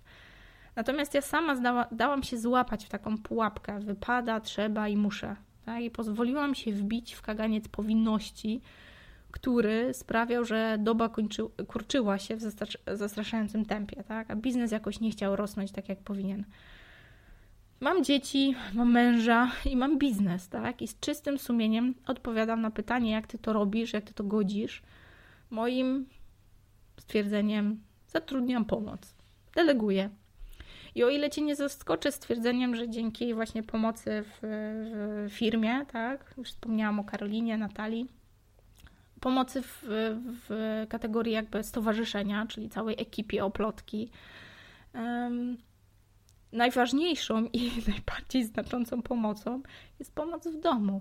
Natomiast 0.77 1.15
ja 1.15 1.21
sama 1.21 1.57
zdała, 1.57 1.87
dałam 1.93 2.23
się 2.23 2.39
złapać 2.39 2.85
w 2.85 2.89
taką 2.89 3.19
pułapkę. 3.19 3.81
Wypada, 3.81 4.41
trzeba 4.41 4.89
i 4.89 4.97
muszę. 4.97 5.37
Tak? 5.65 5.83
I 5.83 5.91
pozwoliłam 5.91 6.55
się 6.55 6.73
wbić 6.73 7.15
w 7.15 7.23
kaganiec 7.23 7.69
powinności, 7.69 8.61
który 9.33 9.95
sprawiał, 9.95 10.45
że 10.45 10.77
doba 10.81 11.09
kończy, 11.09 11.43
kurczyła 11.69 12.19
się 12.19 12.37
w 12.37 12.41
zastraszającym 12.87 13.65
tempie, 13.65 14.05
tak? 14.05 14.31
a 14.31 14.37
biznes 14.37 14.73
jakoś 14.73 15.01
nie 15.01 15.11
chciał 15.11 15.37
rosnąć 15.37 15.73
tak, 15.73 15.89
jak 15.89 15.99
powinien. 15.99 16.45
Mam 17.81 18.05
dzieci, 18.05 18.55
mam 18.75 18.93
męża 18.93 19.51
i 19.65 19.77
mam 19.77 19.99
biznes, 19.99 20.49
tak? 20.49 20.83
I 20.83 20.89
z 20.89 21.01
czystym 21.01 21.39
sumieniem 21.39 21.95
odpowiadam 22.07 22.61
na 22.63 22.71
pytanie, 22.71 23.11
jak 23.11 23.27
ty 23.27 23.39
to 23.39 23.53
robisz, 23.53 23.93
jak 23.93 24.05
ty 24.05 24.15
to 24.15 24.25
godzisz. 24.25 24.83
Moim 25.51 26.07
stwierdzeniem 27.01 27.81
zatrudniam 28.09 28.65
pomoc, 28.65 29.15
deleguję. 29.55 30.11
I 30.95 31.05
o 31.05 31.09
ile 31.09 31.31
cię 31.31 31.43
nie 31.43 31.57
zaskoczę 31.57 32.13
stwierdzeniem, 32.13 32.77
że 32.77 32.89
dzięki 32.89 33.35
właśnie 33.35 33.63
pomocy 33.63 34.25
w, 34.25 34.39
w 34.43 35.33
firmie, 35.33 35.87
tak? 35.93 36.35
Już 36.39 36.49
wspomniałam 36.49 37.01
o 37.01 37.05
Karolinie, 37.05 37.59
Natalii, 37.59 38.09
pomocy 39.21 39.63
w, 39.63 39.85
w 40.49 40.85
kategorii 40.89 41.33
jakby 41.33 41.65
stowarzyszenia, 41.65 42.47
czyli 42.47 42.69
całej 42.69 42.95
ekipie 42.99 43.45
oplotki. 43.45 44.11
Najważniejszą 46.53 47.45
i 47.45 47.71
najbardziej 47.93 48.45
znaczącą 48.45 49.03
pomocą 49.03 49.63
jest 49.99 50.15
pomoc 50.15 50.49
w 50.49 50.61
domu. 50.61 51.01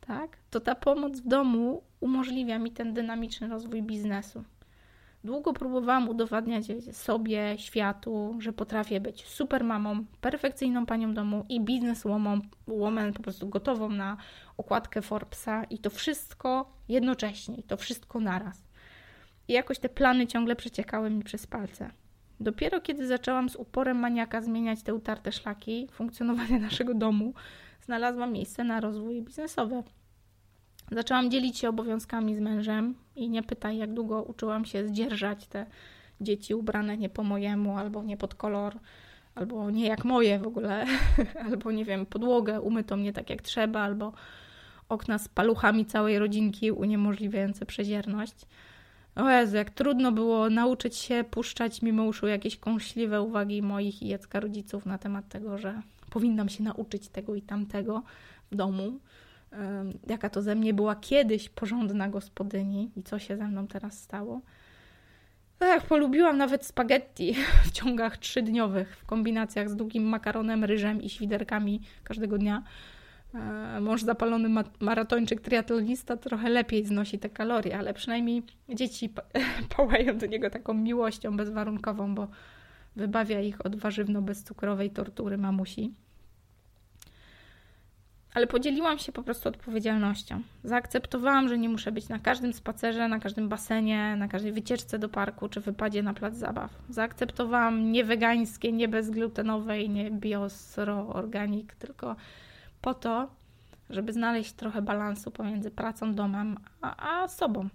Tak? 0.00 0.36
To 0.50 0.60
ta 0.60 0.74
pomoc 0.74 1.20
w 1.20 1.28
domu 1.28 1.82
umożliwia 2.00 2.58
mi 2.58 2.70
ten 2.70 2.94
dynamiczny 2.94 3.48
rozwój 3.48 3.82
biznesu. 3.82 4.44
Długo 5.24 5.52
próbowałam 5.52 6.08
udowadniać 6.08 6.64
sobie, 6.92 7.54
światu, 7.58 8.36
że 8.38 8.52
potrafię 8.52 9.00
być 9.00 9.26
super 9.26 9.64
mamą, 9.64 10.04
perfekcyjną 10.20 10.86
panią 10.86 11.14
domu 11.14 11.44
i 11.48 11.60
bizneswoman, 11.60 12.42
woman 12.66 13.12
po 13.12 13.22
prostu 13.22 13.48
gotową 13.48 13.88
na 13.88 14.16
okładkę 14.56 15.02
Forbesa 15.02 15.64
i 15.64 15.78
to 15.78 15.90
wszystko 15.90 16.72
jednocześnie, 16.88 17.62
to 17.62 17.76
wszystko 17.76 18.20
naraz. 18.20 18.62
I 19.48 19.52
jakoś 19.52 19.78
te 19.78 19.88
plany 19.88 20.26
ciągle 20.26 20.56
przeciekały 20.56 21.10
mi 21.10 21.22
przez 21.22 21.46
palce. 21.46 21.90
Dopiero 22.40 22.80
kiedy 22.80 23.06
zaczęłam 23.06 23.48
z 23.48 23.56
uporem 23.56 23.98
maniaka 23.98 24.42
zmieniać 24.42 24.82
te 24.82 24.94
utarte 24.94 25.32
szlaki 25.32 25.88
funkcjonowania 25.92 26.58
naszego 26.68 26.94
domu, 26.94 27.34
znalazłam 27.80 28.32
miejsce 28.32 28.64
na 28.64 28.80
rozwój 28.80 29.22
biznesowy. 29.22 29.82
Zaczęłam 30.92 31.30
dzielić 31.30 31.58
się 31.58 31.68
obowiązkami 31.68 32.36
z 32.36 32.40
mężem 32.40 33.03
i 33.16 33.28
nie 33.28 33.42
pytaj, 33.42 33.76
jak 33.76 33.94
długo 33.94 34.22
uczyłam 34.22 34.64
się 34.64 34.88
zdzierżać 34.88 35.46
te 35.46 35.66
dzieci 36.20 36.54
ubrane 36.54 36.96
nie 36.96 37.08
po 37.08 37.22
mojemu, 37.22 37.78
albo 37.78 38.02
nie 38.02 38.16
pod 38.16 38.34
kolor, 38.34 38.74
albo 39.34 39.70
nie 39.70 39.86
jak 39.86 40.04
moje 40.04 40.38
w 40.38 40.46
ogóle, 40.46 40.86
albo 41.46 41.72
nie 41.72 41.84
wiem, 41.84 42.06
podłogę 42.06 42.60
umytą 42.60 42.96
nie 42.96 43.12
tak 43.12 43.30
jak 43.30 43.42
trzeba, 43.42 43.80
albo 43.80 44.12
okna 44.88 45.18
z 45.18 45.28
paluchami 45.28 45.86
całej 45.86 46.18
rodzinki 46.18 46.72
uniemożliwiające 46.72 47.66
przezierność. 47.66 48.46
O 49.16 49.30
Jezu, 49.30 49.56
jak 49.56 49.70
trudno 49.70 50.12
było 50.12 50.50
nauczyć 50.50 50.96
się 50.96 51.24
puszczać 51.30 51.82
mimo 51.82 52.04
uszu 52.04 52.26
jakieś 52.26 52.56
kąśliwe 52.56 53.22
uwagi 53.22 53.62
moich 53.62 54.02
i 54.02 54.08
Jacka 54.08 54.40
rodziców 54.40 54.86
na 54.86 54.98
temat 54.98 55.28
tego, 55.28 55.58
że 55.58 55.82
powinnam 56.10 56.48
się 56.48 56.62
nauczyć 56.62 57.08
tego 57.08 57.34
i 57.34 57.42
tamtego 57.42 58.02
w 58.50 58.56
domu 58.56 58.98
jaka 60.06 60.30
to 60.30 60.42
ze 60.42 60.54
mnie 60.54 60.74
była 60.74 60.96
kiedyś 60.96 61.48
porządna 61.48 62.08
gospodyni 62.08 62.90
i 62.96 63.02
co 63.02 63.18
się 63.18 63.36
ze 63.36 63.48
mną 63.48 63.66
teraz 63.66 64.02
stało. 64.02 64.40
Tak, 65.58 65.82
polubiłam 65.82 66.38
nawet 66.38 66.66
spaghetti 66.66 67.34
w 67.64 67.70
ciągach 67.70 68.18
trzydniowych, 68.18 68.96
w 68.96 69.06
kombinacjach 69.06 69.70
z 69.70 69.76
długim 69.76 70.04
makaronem, 70.04 70.64
ryżem 70.64 71.02
i 71.02 71.08
świderkami 71.08 71.80
każdego 72.04 72.38
dnia. 72.38 72.62
E, 73.34 73.80
mąż 73.80 74.02
zapalony 74.02 74.48
ma 74.48 74.64
maratończyk, 74.80 75.40
triatlonista 75.40 76.16
trochę 76.16 76.48
lepiej 76.48 76.84
znosi 76.84 77.18
te 77.18 77.30
kalorie, 77.30 77.78
ale 77.78 77.94
przynajmniej 77.94 78.42
dzieci 78.68 79.12
pałają 79.76 80.18
do 80.18 80.26
niego 80.26 80.50
taką 80.50 80.74
miłością 80.74 81.36
bezwarunkową, 81.36 82.14
bo 82.14 82.28
wybawia 82.96 83.40
ich 83.40 83.66
od 83.66 83.76
warzywno-bezcukrowej 83.76 84.90
tortury 84.90 85.38
mamusi 85.38 85.94
ale 88.34 88.46
podzieliłam 88.46 88.98
się 88.98 89.12
po 89.12 89.22
prostu 89.22 89.48
odpowiedzialnością. 89.48 90.42
Zaakceptowałam, 90.64 91.48
że 91.48 91.58
nie 91.58 91.68
muszę 91.68 91.92
być 91.92 92.08
na 92.08 92.18
każdym 92.18 92.52
spacerze, 92.52 93.08
na 93.08 93.20
każdym 93.20 93.48
basenie, 93.48 94.16
na 94.16 94.28
każdej 94.28 94.52
wycieczce 94.52 94.98
do 94.98 95.08
parku 95.08 95.48
czy 95.48 95.60
wypadzie 95.60 96.02
na 96.02 96.14
plac 96.14 96.34
zabaw. 96.34 96.70
Zaakceptowałam 96.88 97.92
nie 97.92 98.04
wegańskie, 98.04 98.72
nie 98.72 98.88
bezglutenowe 98.88 99.82
i 99.82 99.90
nie 99.90 100.10
biosro 100.10 101.08
organik, 101.08 101.74
tylko 101.74 102.16
po 102.80 102.94
to, 102.94 103.28
żeby 103.90 104.12
znaleźć 104.12 104.52
trochę 104.52 104.82
balansu 104.82 105.30
pomiędzy 105.30 105.70
pracą, 105.70 106.14
domem, 106.14 106.56
a, 106.80 107.22
a 107.22 107.28
sobą. 107.28 107.68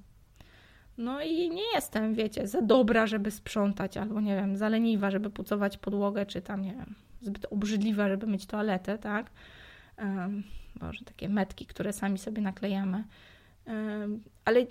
No 0.98 1.22
i 1.22 1.49
nie 1.49 1.73
jestem, 1.76 2.14
wiecie, 2.14 2.48
za 2.48 2.61
dobra, 2.61 3.07
żeby 3.07 3.31
sprzątać, 3.31 3.98
albo 3.98 4.22
nie 4.22 4.36
wiem, 4.36 4.57
za 4.57 4.69
leniwa, 4.69 5.11
żeby 5.11 5.30
pucować 5.30 5.77
podłogę, 5.77 6.26
czy 6.26 6.41
tam, 6.41 6.61
nie 6.61 6.73
wiem, 6.73 6.95
zbyt 7.22 7.45
obrzydliwa, 7.52 8.10
żeby 8.10 8.27
mieć 8.27 8.45
toaletę, 8.45 8.98
tak? 8.98 9.31
Boże, 10.76 11.05
takie 11.05 11.30
metki, 11.30 11.65
które 11.65 11.93
sami 11.93 12.17
sobie 12.17 12.41
naklejamy. 12.41 13.03
Ale 14.45 14.65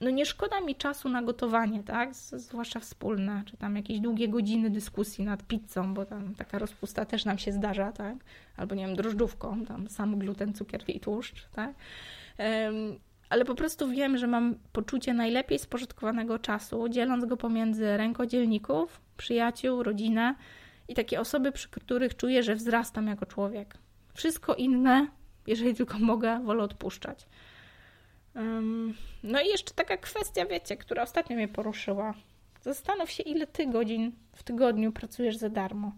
no 0.00 0.10
nie 0.10 0.26
szkoda 0.26 0.60
mi 0.60 0.74
czasu 0.74 1.08
na 1.08 1.22
gotowanie, 1.22 1.82
tak? 1.82 2.14
Zwłaszcza 2.14 2.80
wspólne, 2.80 3.42
czy 3.46 3.56
tam 3.56 3.76
jakieś 3.76 4.00
długie 4.00 4.28
godziny 4.28 4.70
dyskusji 4.70 5.24
nad 5.24 5.42
pizzą, 5.42 5.94
bo 5.94 6.04
tam 6.04 6.34
taka 6.34 6.58
rozpusta 6.58 7.04
też 7.04 7.24
nam 7.24 7.38
się 7.38 7.52
zdarza, 7.52 7.92
tak? 7.92 8.16
Albo 8.56 8.74
nie 8.74 8.86
wiem, 8.86 8.96
drożdżówką, 8.96 9.64
tam 9.64 9.88
sam 9.88 10.18
gluten, 10.18 10.54
cukier 10.54 10.82
i 10.88 11.00
tłuszcz, 11.00 11.48
tak? 11.48 11.74
ale 13.30 13.44
po 13.44 13.54
prostu 13.54 13.88
wiem, 13.88 14.18
że 14.18 14.26
mam 14.26 14.54
poczucie 14.72 15.14
najlepiej 15.14 15.58
spożytkowanego 15.58 16.38
czasu, 16.38 16.88
dzieląc 16.88 17.24
go 17.24 17.36
pomiędzy 17.36 17.96
rękodzielników, 17.96 19.00
przyjaciół, 19.16 19.82
rodzinę 19.82 20.34
i 20.88 20.94
takie 20.94 21.20
osoby, 21.20 21.52
przy 21.52 21.68
których 21.68 22.16
czuję, 22.16 22.42
że 22.42 22.54
wzrastam 22.54 23.06
jako 23.06 23.26
człowiek. 23.26 23.78
Wszystko 24.18 24.54
inne, 24.54 25.06
jeżeli 25.46 25.74
tylko 25.74 25.98
mogę, 25.98 26.40
wolę 26.44 26.62
odpuszczać. 26.62 27.26
No 29.22 29.40
i 29.40 29.46
jeszcze 29.46 29.74
taka 29.74 29.96
kwestia, 29.96 30.46
wiecie, 30.46 30.76
która 30.76 31.02
ostatnio 31.02 31.36
mnie 31.36 31.48
poruszyła. 31.48 32.14
Zastanów 32.60 33.10
się, 33.10 33.22
ile 33.22 33.46
ty 33.46 33.66
godzin 33.66 34.12
w 34.32 34.42
tygodniu 34.42 34.92
pracujesz 34.92 35.36
za 35.36 35.48
darmo. 35.48 35.92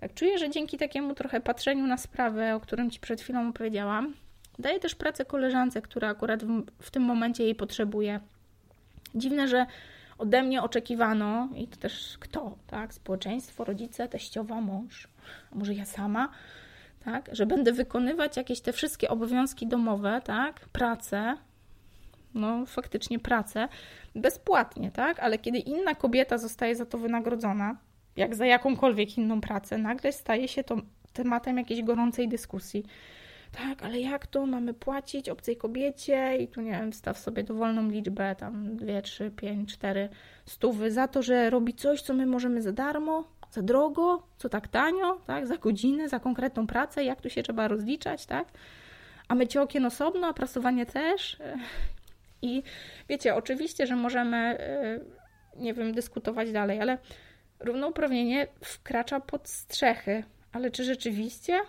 Tak, 0.00 0.14
czuję, 0.14 0.38
że 0.38 0.50
dzięki 0.50 0.78
takiemu 0.78 1.14
trochę 1.14 1.40
patrzeniu 1.40 1.86
na 1.86 1.96
sprawę, 1.96 2.54
o 2.54 2.60
którym 2.60 2.90
ci 2.90 3.00
przed 3.00 3.20
chwilą 3.20 3.48
opowiedziałam, 3.48 4.14
daję 4.58 4.80
też 4.80 4.94
pracę 4.94 5.24
koleżance, 5.24 5.82
która 5.82 6.08
akurat 6.08 6.44
w, 6.44 6.64
w 6.78 6.90
tym 6.90 7.02
momencie 7.02 7.44
jej 7.44 7.54
potrzebuje. 7.54 8.20
Dziwne, 9.14 9.48
że 9.48 9.66
ode 10.18 10.42
mnie 10.42 10.62
oczekiwano, 10.62 11.48
i 11.56 11.68
to 11.68 11.76
też 11.76 12.18
kto, 12.20 12.56
tak? 12.66 12.94
Społeczeństwo, 12.94 13.64
rodzice, 13.64 14.08
teściowa, 14.08 14.60
mąż, 14.60 15.08
a 15.52 15.58
może 15.58 15.74
ja 15.74 15.84
sama, 15.84 16.28
tak? 17.04 17.30
Że 17.32 17.46
będę 17.46 17.72
wykonywać 17.72 18.36
jakieś 18.36 18.60
te 18.60 18.72
wszystkie 18.72 19.08
obowiązki 19.08 19.66
domowe, 19.66 20.20
tak? 20.24 20.60
Pracę, 20.68 21.36
no 22.34 22.66
faktycznie 22.66 23.18
pracę, 23.18 23.68
bezpłatnie, 24.14 24.90
tak? 24.90 25.20
Ale 25.20 25.38
kiedy 25.38 25.58
inna 25.58 25.94
kobieta 25.94 26.38
zostaje 26.38 26.76
za 26.76 26.86
to 26.86 26.98
wynagrodzona, 26.98 27.76
jak 28.16 28.34
za 28.34 28.46
jakąkolwiek 28.46 29.18
inną 29.18 29.40
pracę, 29.40 29.78
nagle 29.78 30.12
staje 30.12 30.48
się 30.48 30.64
to 30.64 30.76
tematem 31.12 31.58
jakiejś 31.58 31.82
gorącej 31.82 32.28
dyskusji. 32.28 32.84
Tak, 33.52 33.82
ale 33.82 34.00
jak 34.00 34.26
to 34.26 34.46
mamy 34.46 34.74
płacić 34.74 35.28
obcej 35.28 35.56
kobiecie? 35.56 36.36
I 36.36 36.48
tu 36.48 36.60
nie 36.60 36.70
wiem, 36.70 36.92
wstaw 36.92 37.18
sobie 37.18 37.44
dowolną 37.44 37.88
liczbę, 37.88 38.34
tam 38.34 38.76
2, 38.76 39.02
3, 39.02 39.30
5, 39.30 39.72
4 39.72 40.08
stówy 40.44 40.90
za 40.90 41.08
to, 41.08 41.22
że 41.22 41.50
robi 41.50 41.74
coś, 41.74 42.02
co 42.02 42.14
my 42.14 42.26
możemy 42.26 42.62
za 42.62 42.72
darmo, 42.72 43.24
za 43.50 43.62
drogo, 43.62 44.22
co 44.36 44.48
tak 44.48 44.68
tanio, 44.68 45.20
tak, 45.26 45.46
za 45.46 45.56
godzinę, 45.56 46.08
za 46.08 46.20
konkretną 46.20 46.66
pracę, 46.66 47.04
jak 47.04 47.20
tu 47.20 47.30
się 47.30 47.42
trzeba 47.42 47.68
rozliczać, 47.68 48.26
tak? 48.26 48.48
A 49.28 49.34
mycie 49.34 49.62
okien 49.62 49.86
osobno, 49.86 50.26
a 50.26 50.32
prasowanie 50.32 50.86
też. 50.86 51.36
I 52.42 52.62
wiecie, 53.08 53.34
oczywiście, 53.34 53.86
że 53.86 53.96
możemy, 53.96 54.36
e, 54.36 55.00
nie 55.56 55.74
wiem, 55.74 55.92
dyskutować 55.92 56.52
dalej, 56.52 56.80
ale 56.80 56.98
równouprawnienie 57.60 58.46
wkracza 58.64 59.20
pod 59.20 59.48
strzechy. 59.48 60.24
Ale 60.52 60.70
czy 60.70 60.84
rzeczywiście? 60.84 61.60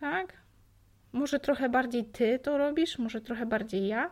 Tak? 0.00 0.32
Może 1.12 1.40
trochę 1.40 1.68
bardziej 1.68 2.04
ty 2.04 2.38
to 2.38 2.58
robisz, 2.58 2.98
może 2.98 3.20
trochę 3.20 3.46
bardziej 3.46 3.86
ja. 3.86 4.10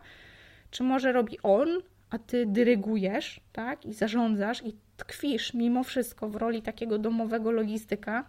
Czy 0.71 0.83
może 0.83 1.11
robi 1.11 1.37
on, 1.43 1.69
a 2.09 2.19
ty 2.19 2.45
dyrygujesz, 2.45 3.41
tak? 3.53 3.85
I 3.85 3.93
zarządzasz 3.93 4.63
i 4.65 4.75
tkwisz 5.01 5.53
mimo 5.53 5.83
wszystko 5.83 6.29
w 6.29 6.35
roli 6.35 6.61
takiego 6.61 6.97
domowego 6.97 7.51
logistyka. 7.51 8.25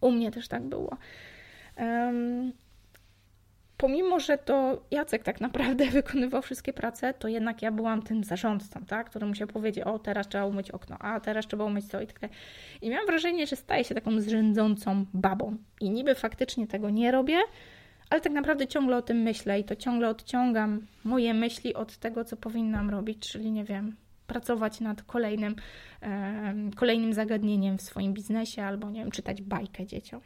U 0.00 0.10
mnie 0.10 0.30
też 0.30 0.48
tak 0.48 0.62
było. 0.62 0.96
Um, 1.76 2.52
pomimo, 3.76 4.20
że 4.20 4.38
to 4.38 4.82
Jacek 4.90 5.22
tak 5.22 5.40
naprawdę 5.40 5.86
wykonywał 6.00 6.42
wszystkie 6.42 6.72
prace, 6.72 7.14
to 7.14 7.28
jednak 7.28 7.62
ja 7.62 7.72
byłam 7.72 8.02
tym 8.02 8.24
zarządcą, 8.24 8.84
tak? 8.84 9.10
który 9.10 9.26
musiał 9.26 9.48
powiedzieć, 9.48 9.84
o 9.84 9.98
teraz 9.98 10.28
trzeba 10.28 10.46
umyć 10.46 10.70
okno, 10.70 10.96
a 10.98 11.20
teraz 11.20 11.46
trzeba 11.46 11.64
umyć 11.64 11.88
to 11.88 12.00
i 12.00 12.06
tak 12.06 12.20
dalej. 12.20 12.36
I 12.82 12.90
miałam 12.90 13.06
wrażenie, 13.06 13.46
że 13.46 13.56
staję 13.56 13.84
się 13.84 13.94
taką 13.94 14.20
zrzędzącą 14.20 15.06
babą. 15.14 15.56
I 15.80 15.90
niby 15.90 16.14
faktycznie 16.14 16.66
tego 16.66 16.90
nie 16.90 17.10
robię, 17.10 17.38
ale 18.10 18.20
tak 18.20 18.32
naprawdę 18.32 18.66
ciągle 18.66 18.96
o 18.96 19.02
tym 19.02 19.16
myślę 19.16 19.60
i 19.60 19.64
to 19.64 19.76
ciągle 19.76 20.08
odciągam 20.08 20.86
moje 21.04 21.34
myśli 21.34 21.74
od 21.74 21.96
tego, 21.96 22.24
co 22.24 22.36
powinnam 22.36 22.90
robić, 22.90 23.18
czyli 23.32 23.52
nie 23.52 23.64
wiem, 23.64 23.96
pracować 24.30 24.80
nad 24.80 25.02
kolejnym, 25.02 25.56
kolejnym 26.76 27.14
zagadnieniem 27.14 27.78
w 27.78 27.82
swoim 27.82 28.14
biznesie 28.14 28.62
albo 28.62 28.90
nie 28.90 29.00
wiem, 29.00 29.10
czytać 29.10 29.42
bajkę 29.42 29.86
dzieciom. 29.86 30.20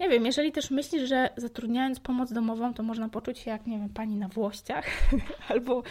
Nie 0.00 0.08
wiem, 0.08 0.26
jeżeli 0.26 0.52
też 0.52 0.70
myślisz, 0.70 1.08
że 1.08 1.30
zatrudniając 1.36 2.00
pomoc 2.00 2.32
domową, 2.32 2.74
to 2.74 2.82
można 2.82 3.08
poczuć 3.08 3.38
się 3.38 3.50
jak, 3.50 3.66
nie 3.66 3.78
wiem, 3.78 3.88
pani 3.88 4.16
na 4.16 4.28
włościach, 4.28 4.86
albo 5.50 5.82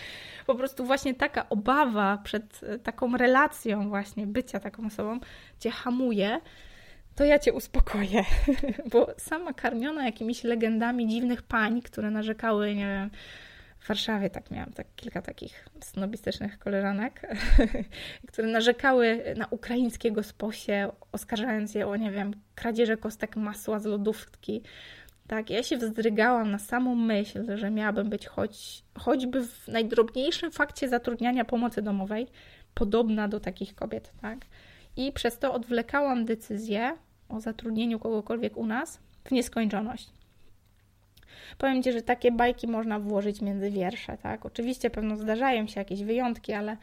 po 0.48 0.56
prostu 0.56 0.86
właśnie 0.86 1.14
taka 1.14 1.50
obawa 1.50 2.18
przed 2.24 2.62
e, 2.64 2.80
taką 2.80 3.18
relacją 3.18 3.90
właśnie 3.90 4.28
bycia 4.28 4.60
taką 4.60 4.86
osobą 4.86 5.20
cię 5.60 5.72
hamuje, 5.72 6.42
to 7.16 7.24
ja 7.26 7.40
cię 7.40 7.54
uspokoję, 7.54 8.26
bo 8.92 9.08
sama 9.18 9.54
karmiona 9.54 10.06
jakimiś 10.06 10.44
legendami 10.44 11.08
dziwnych 11.08 11.42
pań, 11.42 11.82
które 11.82 12.12
narzekały, 12.12 12.76
nie 12.76 12.88
wiem, 12.88 13.10
w 13.80 13.88
Warszawie 13.88 14.30
tak 14.30 14.52
miałam 14.52 14.74
tak, 14.74 14.88
kilka 14.96 15.22
takich 15.22 15.70
snobistycznych 15.84 16.60
koleżanek, 16.60 17.22
które 18.28 18.48
narzekały 18.48 19.24
na 19.38 19.48
ukraińskie 19.48 20.12
gosposie, 20.12 20.92
oskarżając 21.12 21.76
je 21.76 21.88
o, 21.88 21.96
nie 21.96 22.12
wiem, 22.12 22.34
kradzieże 22.56 22.98
kostek 22.98 23.36
masła 23.36 23.80
z 23.80 23.86
lodówki. 23.86 24.62
Tak, 25.28 25.50
ja 25.50 25.64
się 25.64 25.78
wzdrygałam 25.78 26.52
na 26.52 26.60
samą 26.60 26.96
myśl, 26.96 27.58
że 27.58 27.72
miałabym 27.72 28.10
być 28.10 28.28
choć, 28.28 28.84
choćby 28.98 29.48
w 29.48 29.68
najdrobniejszym 29.68 30.52
fakcie 30.52 30.90
zatrudniania 30.90 31.46
pomocy 31.46 31.82
domowej 31.82 32.28
podobna 32.74 33.28
do 33.28 33.40
takich 33.40 33.76
kobiet, 33.76 34.12
tak? 34.22 34.40
I 34.98 35.12
przez 35.12 35.40
to 35.40 35.54
odwlekałam 35.54 36.26
decyzję 36.26 36.98
o 37.30 37.40
zatrudnieniu 37.40 38.00
kogokolwiek 38.00 38.58
u 38.58 38.66
nas 38.66 39.00
w 39.24 39.32
nieskończoność. 39.32 40.10
Powiem 41.58 41.84
Ci, 41.84 41.92
że 41.92 42.02
takie 42.02 42.32
bajki 42.32 42.68
można 42.68 43.00
włożyć 43.00 43.42
między 43.42 43.72
wiersze, 43.72 44.18
tak? 44.18 44.46
Oczywiście 44.46 44.90
pewno 44.90 45.16
zdarzają 45.16 45.68
się 45.68 45.80
jakieś 45.80 46.04
wyjątki, 46.04 46.54
ale 46.54 46.78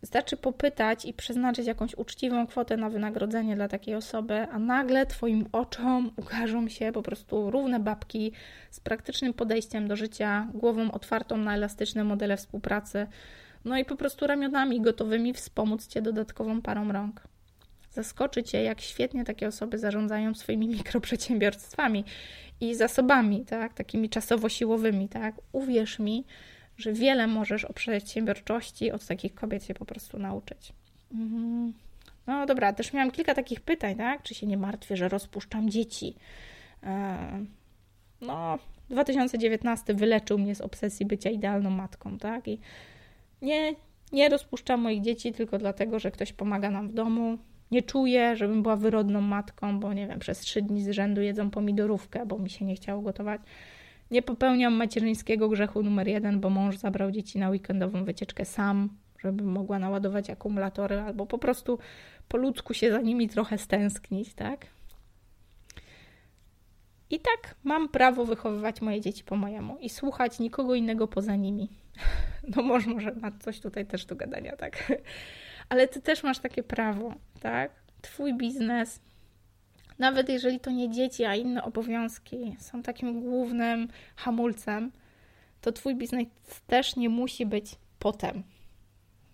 wystarczy 0.00 0.36
popytać 0.36 1.04
i 1.04 1.12
przeznaczyć 1.12 1.66
jakąś 1.66 1.94
uczciwą 1.94 2.46
kwotę 2.46 2.76
na 2.76 2.90
wynagrodzenie 2.90 3.56
dla 3.56 3.68
takiej 3.68 3.94
osoby, 3.94 4.46
a 4.52 4.58
nagle 4.58 5.06
Twoim 5.06 5.46
oczom 5.52 6.10
ukażą 6.16 6.68
się 6.68 6.92
po 6.92 7.02
prostu 7.02 7.50
równe 7.50 7.80
babki 7.80 8.32
z 8.70 8.80
praktycznym 8.80 9.34
podejściem 9.34 9.88
do 9.88 9.96
życia, 9.96 10.48
głową 10.54 10.90
otwartą 10.90 11.36
na 11.36 11.54
elastyczne 11.54 12.04
modele 12.04 12.36
współpracy, 12.36 13.06
no 13.64 13.78
i 13.78 13.84
po 13.84 13.96
prostu 13.96 14.26
ramionami 14.26 14.80
gotowymi 14.80 15.32
wspomóc 15.32 15.86
Cię 15.86 16.02
dodatkową 16.02 16.62
parą 16.62 16.92
rąk. 16.92 17.22
Zaskoczy 17.90 18.42
Cię, 18.42 18.62
jak 18.62 18.80
świetnie 18.80 19.24
takie 19.24 19.48
osoby 19.48 19.78
zarządzają 19.78 20.34
swoimi 20.34 20.68
mikroprzedsiębiorstwami 20.76 22.04
i 22.60 22.74
zasobami, 22.74 23.44
tak, 23.44 23.74
takimi 23.74 24.10
czasowo-siłowymi, 24.10 25.08
tak. 25.08 25.34
Uwierz 25.52 25.98
mi, 25.98 26.24
że 26.76 26.92
wiele 26.92 27.26
możesz 27.26 27.64
o 27.64 27.72
przedsiębiorczości 27.72 28.92
od 28.92 29.06
takich 29.06 29.34
kobiet 29.34 29.64
się 29.64 29.74
po 29.74 29.84
prostu 29.84 30.18
nauczyć. 30.18 30.72
Mhm. 31.14 31.72
No 32.26 32.46
dobra, 32.46 32.72
też 32.72 32.92
miałam 32.92 33.10
kilka 33.10 33.34
takich 33.34 33.60
pytań, 33.60 33.96
tak? 33.96 34.22
Czy 34.22 34.34
się 34.34 34.46
nie 34.46 34.56
martwię, 34.56 34.96
że 34.96 35.08
rozpuszczam 35.08 35.70
dzieci? 35.70 36.14
E, 36.82 37.44
no, 38.20 38.58
2019 38.90 39.94
wyleczył 39.94 40.38
mnie 40.38 40.54
z 40.54 40.60
obsesji 40.60 41.06
bycia 41.06 41.30
idealną 41.30 41.70
matką, 41.70 42.18
tak? 42.18 42.48
I 42.48 42.60
nie, 43.42 43.74
nie 44.12 44.28
rozpuszczam 44.28 44.80
moich 44.80 45.02
dzieci 45.02 45.32
tylko 45.32 45.58
dlatego, 45.58 45.98
że 45.98 46.10
ktoś 46.10 46.32
pomaga 46.32 46.70
nam 46.70 46.88
w 46.88 46.92
domu, 46.94 47.38
nie 47.70 47.82
czuję, 47.82 48.36
żebym 48.36 48.62
była 48.62 48.76
wyrodną 48.76 49.20
matką, 49.20 49.80
bo 49.80 49.92
nie 49.92 50.06
wiem, 50.06 50.18
przez 50.18 50.38
trzy 50.38 50.62
dni 50.62 50.82
z 50.82 50.90
rzędu 50.90 51.20
jedzą 51.20 51.50
pomidorówkę, 51.50 52.26
bo 52.26 52.38
mi 52.38 52.50
się 52.50 52.64
nie 52.64 52.74
chciało 52.74 53.02
gotować. 53.02 53.40
Nie 54.10 54.22
popełniam 54.22 54.74
macierzyńskiego 54.74 55.48
grzechu 55.48 55.82
numer 55.82 56.08
jeden, 56.08 56.40
bo 56.40 56.50
mąż 56.50 56.76
zabrał 56.76 57.10
dzieci 57.10 57.38
na 57.38 57.50
weekendową 57.50 58.04
wycieczkę 58.04 58.44
sam, 58.44 58.88
żeby 59.18 59.44
mogła 59.44 59.78
naładować 59.78 60.30
akumulatory, 60.30 61.00
albo 61.00 61.26
po 61.26 61.38
prostu 61.38 61.78
po 62.28 62.36
ludzku 62.36 62.74
się 62.74 62.90
za 62.90 63.00
nimi 63.00 63.28
trochę 63.28 63.58
stęsknić, 63.58 64.34
tak? 64.34 64.66
I 67.10 67.20
tak 67.20 67.54
mam 67.64 67.88
prawo 67.88 68.24
wychowywać 68.24 68.80
moje 68.80 69.00
dzieci 69.00 69.24
po 69.24 69.36
mojemu 69.36 69.78
i 69.78 69.88
słuchać 69.88 70.38
nikogo 70.38 70.74
innego 70.74 71.08
poza 71.08 71.36
nimi. 71.36 71.68
No 72.56 72.62
może, 72.62 72.90
może 72.90 73.12
ma 73.12 73.32
coś 73.40 73.60
tutaj 73.60 73.86
też 73.86 74.04
do 74.04 74.16
gadania, 74.16 74.56
tak? 74.56 74.92
Ale 75.68 75.88
ty 75.88 76.00
też 76.00 76.22
masz 76.22 76.38
takie 76.38 76.62
prawo, 76.62 77.14
tak? 77.40 77.70
Twój 78.02 78.34
biznes, 78.34 79.00
nawet 79.98 80.28
jeżeli 80.28 80.60
to 80.60 80.70
nie 80.70 80.90
dzieci, 80.90 81.24
a 81.24 81.34
inne 81.34 81.62
obowiązki 81.62 82.56
są 82.58 82.82
takim 82.82 83.20
głównym 83.20 83.88
hamulcem, 84.16 84.92
to 85.60 85.72
twój 85.72 85.94
biznes 85.94 86.24
też 86.66 86.96
nie 86.96 87.08
musi 87.08 87.46
być 87.46 87.76
potem. 87.98 88.42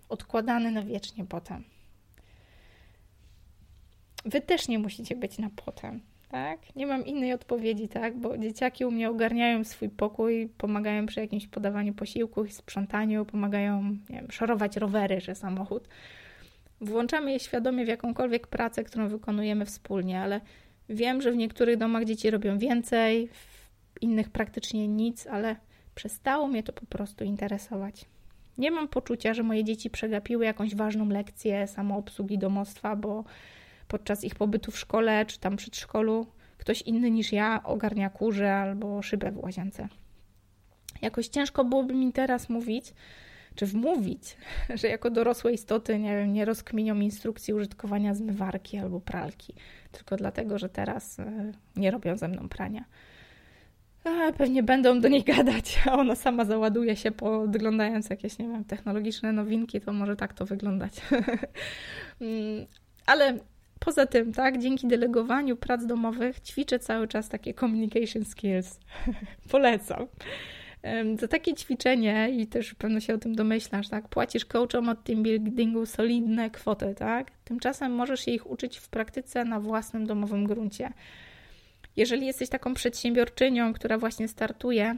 Odkładany 0.09 0.71
na 0.71 0.83
wiecznie 0.83 1.25
potem. 1.25 1.63
Wy 4.25 4.41
też 4.41 4.67
nie 4.67 4.79
musicie 4.79 5.15
być 5.15 5.37
na 5.37 5.49
potem, 5.65 6.01
tak? 6.29 6.75
Nie 6.75 6.87
mam 6.87 7.05
innej 7.05 7.33
odpowiedzi, 7.33 7.87
tak? 7.87 8.17
Bo 8.17 8.37
dzieciaki 8.37 8.85
u 8.85 8.91
mnie 8.91 9.09
ogarniają 9.09 9.63
swój 9.63 9.89
pokój, 9.89 10.49
pomagają 10.57 11.05
przy 11.05 11.19
jakimś 11.19 11.47
podawaniu 11.47 11.93
posiłków 11.93 12.53
sprzątaniu, 12.53 13.25
pomagają, 13.25 13.83
nie 13.83 14.15
wiem, 14.15 14.31
szorować 14.31 14.77
rowery, 14.77 15.21
że 15.21 15.35
samochód 15.35 15.87
włączamy 16.83 17.31
je 17.31 17.39
świadomie 17.39 17.85
w 17.85 17.87
jakąkolwiek 17.87 18.47
pracę, 18.47 18.83
którą 18.83 19.07
wykonujemy 19.07 19.65
wspólnie, 19.65 20.21
ale 20.21 20.41
wiem, 20.89 21.21
że 21.21 21.31
w 21.31 21.35
niektórych 21.35 21.77
domach 21.77 22.05
dzieci 22.05 22.29
robią 22.29 22.57
więcej, 22.57 23.27
w 23.27 24.01
innych 24.01 24.29
praktycznie 24.29 24.87
nic, 24.87 25.27
ale 25.27 25.55
Przestało 25.95 26.47
mnie 26.47 26.63
to 26.63 26.73
po 26.73 26.85
prostu 26.85 27.23
interesować. 27.23 28.05
Nie 28.57 28.71
mam 28.71 28.87
poczucia, 28.87 29.33
że 29.33 29.43
moje 29.43 29.63
dzieci 29.63 29.89
przegapiły 29.89 30.45
jakąś 30.45 30.75
ważną 30.75 31.09
lekcję 31.09 31.67
samoobsługi 31.67 32.37
domostwa, 32.37 32.95
bo 32.95 33.23
podczas 33.87 34.23
ich 34.23 34.35
pobytu 34.35 34.71
w 34.71 34.79
szkole 34.79 35.25
czy 35.25 35.39
tam 35.39 35.55
przedszkolu 35.57 36.27
ktoś 36.57 36.81
inny 36.81 37.11
niż 37.11 37.31
ja 37.31 37.61
ogarnia 37.63 38.09
kurze 38.09 38.55
albo 38.55 39.01
szybę 39.01 39.31
w 39.31 39.37
łazience. 39.37 39.87
Jakoś 41.01 41.27
ciężko 41.27 41.65
byłoby 41.65 41.93
mi 41.93 42.13
teraz 42.13 42.49
mówić, 42.49 42.93
czy 43.55 43.65
wmówić, 43.65 44.37
że 44.81 44.87
jako 44.87 45.09
dorosłe 45.09 45.53
istoty, 45.53 45.99
nie 45.99 46.17
wiem, 46.17 46.33
nie 46.33 46.45
rozkminią 46.45 46.99
instrukcji 46.99 47.53
użytkowania 47.53 48.13
zmywarki 48.13 48.77
albo 48.77 48.99
pralki, 48.99 49.53
tylko 49.91 50.15
dlatego, 50.15 50.59
że 50.59 50.69
teraz 50.69 51.19
e, 51.19 51.51
nie 51.75 51.91
robią 51.91 52.17
ze 52.17 52.27
mną 52.27 52.49
prania. 52.49 52.85
A, 54.03 54.31
pewnie 54.31 54.63
będą 54.63 55.01
do 55.01 55.07
niej 55.07 55.23
gadać, 55.33 55.81
a 55.85 55.93
ona 55.93 56.15
sama 56.15 56.45
załaduje 56.45 56.95
się, 56.95 57.11
podglądając 57.11 58.09
jakieś, 58.09 58.37
nie 58.37 58.47
wiem, 58.47 58.65
technologiczne 58.65 59.33
nowinki, 59.33 59.81
to 59.81 59.93
może 59.93 60.15
tak 60.15 60.33
to 60.33 60.45
wyglądać. 60.45 60.93
Mm, 62.21 62.65
ale 63.05 63.37
poza 63.79 64.05
tym, 64.05 64.33
tak, 64.33 64.57
dzięki 64.57 64.87
delegowaniu 64.87 65.57
prac 65.57 65.85
domowych 65.85 66.39
ćwiczę 66.39 66.79
cały 66.79 67.07
czas 67.07 67.29
takie 67.29 67.53
communication 67.53 68.25
skills. 68.25 68.79
Polecam. 69.51 70.07
Za 71.19 71.27
takie 71.27 71.53
ćwiczenie, 71.53 72.29
i 72.29 72.47
też 72.47 72.73
pewno 72.73 72.99
się 72.99 73.13
o 73.13 73.17
tym 73.17 73.35
domyślasz, 73.35 73.89
tak, 73.89 74.07
płacisz 74.07 74.45
coachom 74.45 74.89
od 74.89 75.03
team 75.03 75.23
buildingu 75.23 75.85
solidne 75.85 76.49
kwoty, 76.49 76.95
tak? 76.97 77.31
Tymczasem 77.43 77.91
możesz 77.91 78.25
się 78.25 78.31
ich 78.31 78.51
uczyć 78.51 78.77
w 78.77 78.89
praktyce 78.89 79.45
na 79.45 79.59
własnym 79.59 80.05
domowym 80.05 80.47
gruncie. 80.47 80.93
Jeżeli 81.95 82.25
jesteś 82.25 82.49
taką 82.49 82.73
przedsiębiorczynią, 82.73 83.73
która 83.73 83.97
właśnie 83.97 84.27
startuje, 84.27 84.97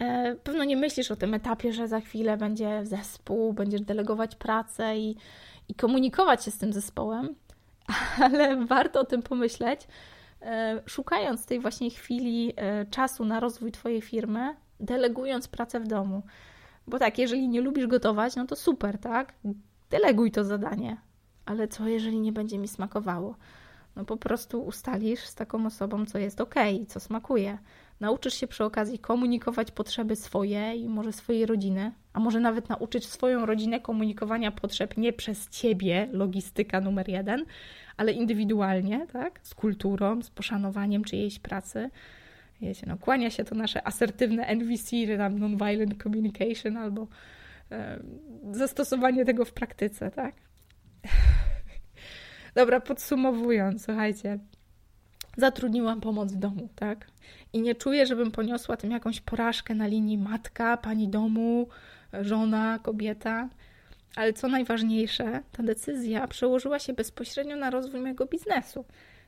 e, 0.00 0.36
pewno 0.44 0.64
nie 0.64 0.76
myślisz 0.76 1.10
o 1.10 1.16
tym 1.16 1.34
etapie, 1.34 1.72
że 1.72 1.88
za 1.88 2.00
chwilę 2.00 2.36
będzie 2.36 2.80
zespół, 2.86 3.52
będziesz 3.52 3.80
delegować 3.80 4.36
pracę 4.36 4.98
i, 4.98 5.16
i 5.68 5.74
komunikować 5.74 6.44
się 6.44 6.50
z 6.50 6.58
tym 6.58 6.72
zespołem, 6.72 7.34
ale 8.24 8.66
warto 8.66 9.00
o 9.00 9.04
tym 9.04 9.22
pomyśleć, 9.22 9.80
szukając 10.86 11.46
tej 11.46 11.60
właśnie 11.60 11.90
chwili 11.90 12.52
e, 12.56 12.86
czasu 12.86 13.24
na 13.24 13.40
rozwój 13.40 13.72
Twojej 13.72 14.00
firmy, 14.00 14.56
delegując 14.80 15.48
pracę 15.48 15.80
w 15.80 15.86
domu. 15.86 16.22
Bo 16.86 16.98
tak, 16.98 17.18
jeżeli 17.18 17.48
nie 17.48 17.60
lubisz 17.60 17.86
gotować, 17.86 18.36
no 18.36 18.46
to 18.46 18.56
super, 18.56 18.98
tak? 18.98 19.34
Deleguj 19.90 20.30
to 20.30 20.44
zadanie. 20.44 20.96
Ale 21.46 21.68
co, 21.68 21.88
jeżeli 21.88 22.20
nie 22.20 22.32
będzie 22.32 22.58
mi 22.58 22.68
smakowało? 22.68 23.36
No 23.96 24.04
po 24.04 24.16
prostu 24.16 24.62
ustalisz 24.62 25.20
z 25.20 25.34
taką 25.34 25.66
osobą, 25.66 26.06
co 26.06 26.18
jest 26.18 26.40
ok, 26.40 26.54
co 26.88 27.00
smakuje. 27.00 27.58
Nauczysz 28.04 28.34
się 28.34 28.46
przy 28.46 28.64
okazji 28.64 28.98
komunikować 28.98 29.70
potrzeby 29.70 30.16
swoje 30.16 30.74
i 30.74 30.88
może 30.88 31.12
swojej 31.12 31.46
rodziny, 31.46 31.92
a 32.12 32.20
może 32.20 32.40
nawet 32.40 32.68
nauczyć 32.68 33.06
swoją 33.06 33.46
rodzinę 33.46 33.80
komunikowania 33.80 34.50
potrzeb 34.50 34.96
nie 34.96 35.12
przez 35.12 35.48
ciebie, 35.48 36.08
logistyka 36.12 36.80
numer 36.80 37.08
jeden, 37.08 37.44
ale 37.96 38.12
indywidualnie, 38.12 39.06
tak? 39.12 39.40
Z 39.42 39.54
kulturą, 39.54 40.22
z 40.22 40.30
poszanowaniem 40.30 41.04
czyjejś 41.04 41.38
pracy. 41.38 41.90
Wiecie, 42.60 42.86
no, 42.86 42.96
kłania 42.96 43.30
się 43.30 43.44
to 43.44 43.54
nasze 43.54 43.86
asertywne 43.86 44.46
NVC, 44.46 44.90
czy 45.06 45.18
tam 45.18 45.38
nonviolent 45.38 46.02
communication, 46.02 46.76
albo 46.76 47.06
e, 47.70 48.00
zastosowanie 48.50 49.24
tego 49.24 49.44
w 49.44 49.52
praktyce, 49.52 50.10
tak? 50.10 50.34
Dobra, 52.54 52.80
podsumowując, 52.80 53.84
słuchajcie, 53.84 54.38
zatrudniłam 55.36 56.00
pomoc 56.00 56.32
w 56.32 56.36
domu, 56.36 56.68
tak? 56.76 57.06
I 57.52 57.60
nie 57.60 57.74
czuję, 57.74 58.06
żebym 58.06 58.30
poniosła 58.30 58.76
tym 58.76 58.90
jakąś 58.90 59.20
porażkę 59.20 59.74
na 59.74 59.86
linii 59.86 60.18
matka, 60.18 60.76
pani 60.76 61.08
domu, 61.08 61.68
żona, 62.20 62.78
kobieta. 62.82 63.48
Ale 64.16 64.32
co 64.32 64.48
najważniejsze, 64.48 65.42
ta 65.52 65.62
decyzja 65.62 66.28
przełożyła 66.28 66.78
się 66.78 66.92
bezpośrednio 66.92 67.56
na 67.56 67.70
rozwój 67.70 68.00
mojego 68.00 68.26
biznesu, 68.26 68.84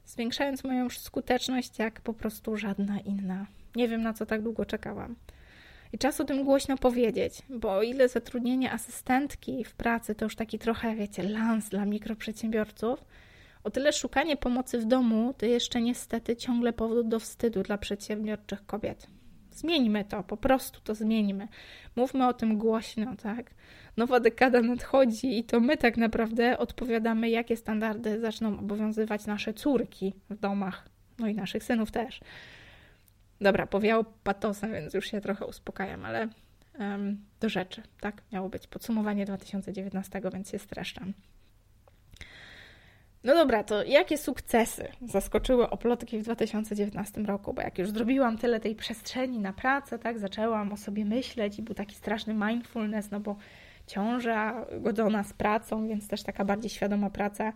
zwiększając 0.07 0.65
moją 0.65 0.91
skuteczność 0.91 1.79
jak 1.79 2.01
po 2.01 2.15
prostu 2.15 2.57
żadna 2.57 3.01
inna. 3.01 3.47
Nie 3.77 3.89
wiem, 3.89 4.03
na 4.03 4.13
co 4.13 4.27
tak 4.27 4.43
długo 4.43 4.65
czekałam. 4.65 5.17
I 5.93 5.99
czas 5.99 6.21
o 6.21 6.25
tym 6.25 6.45
głośno 6.45 6.77
powiedzieć, 6.77 7.43
bo 7.49 7.77
o 7.77 7.83
ile 7.83 8.09
zatrudnienie 8.09 8.73
asystentki 8.73 9.65
w 9.65 9.75
pracy 9.75 10.15
to 10.15 10.25
już 10.25 10.37
taki 10.37 10.59
trochę, 10.59 10.95
wiecie, 10.97 11.23
lans 11.23 11.69
dla 11.69 11.85
mikroprzedsiębiorców, 11.85 13.05
o 13.67 13.71
tyle 13.71 13.93
szukanie 13.93 14.37
pomocy 14.37 14.79
w 14.79 14.85
domu 14.85 15.35
to 15.39 15.47
jeszcze 15.47 15.81
niestety 15.81 16.37
ciągle 16.37 16.73
powód 16.73 17.09
do 17.09 17.21
wstydu 17.21 17.63
dla 17.63 17.79
przedsiębiorczych 17.79 18.67
kobiet. 18.67 19.07
Zmieńmy 19.51 20.05
to, 20.05 20.23
po 20.23 20.37
prostu 20.37 20.81
to 20.81 20.95
zmieńmy. 20.95 21.49
Mówmy 21.97 22.29
o 22.29 22.33
tym 22.33 22.59
głośno, 22.59 23.17
tak? 23.17 23.51
Nowa 23.97 24.21
dekada 24.21 24.63
nadchodzi 24.63 25.39
i 25.39 25.45
to 25.45 25.61
my 25.61 25.77
tak 25.77 25.97
naprawdę 25.97 26.59
odpowiadamy, 26.59 27.31
jakie 27.31 27.57
standardy 27.57 28.21
zaczną 28.21 28.59
obowiązywać 28.59 29.27
nasze 29.27 29.55
córki 29.55 30.15
w 30.31 30.41
domach, 30.41 30.89
no 31.19 31.29
i 31.29 31.35
naszych 31.35 31.65
synów 31.65 31.91
też. 31.91 32.21
Dobra, 33.41 33.67
powiało 33.67 34.05
patosem, 34.05 34.73
więc 34.73 34.95
już 34.95 35.07
się 35.07 35.21
trochę 35.21 35.47
uspokajam, 35.47 36.05
ale 36.05 36.29
um, 36.79 37.25
do 37.41 37.49
rzeczy, 37.49 37.83
tak? 38.01 38.23
Miało 38.33 38.49
być 38.49 38.67
podsumowanie 38.67 39.25
2019, 39.25 40.21
więc 40.33 40.51
się 40.51 40.59
streszczam. 40.59 41.13
No 43.27 43.35
dobra, 43.35 43.65
to 43.65 43.85
jakie 43.85 44.19
sukcesy 44.19 44.89
zaskoczyły 45.03 45.71
oplotki 45.71 46.19
w 46.19 46.23
2019 46.23 47.21
roku? 47.21 47.55
Bo 47.55 47.63
jak 47.63 47.79
już 47.79 47.91
zrobiłam 47.91 48.39
tyle 48.39 48.61
tej 48.61 48.75
przestrzeni 48.75 49.39
na 49.39 49.53
pracę, 49.53 49.99
tak, 49.99 50.19
zaczęłam 50.19 50.73
o 50.73 50.77
sobie 50.77 51.05
myśleć 51.05 51.59
i 51.59 51.63
był 51.63 51.75
taki 51.75 51.95
straszny 51.95 52.35
mindfulness, 52.35 53.11
no 53.11 53.21
bo 53.21 53.37
ciąża 53.87 54.67
godzona 54.81 55.25
z 55.25 55.33
pracą, 55.33 55.89
więc 55.89 56.09
też 56.09 56.23
taka 56.23 56.45
bardziej 56.45 56.71
świadoma 56.71 57.11
praca. 57.11 57.53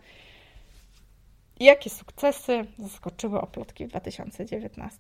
Jakie 1.61 1.91
sukcesy 1.91 2.65
zaskoczyły 2.79 3.41
oplotki 3.41 3.87
w 3.87 3.89
2019? 3.89 4.99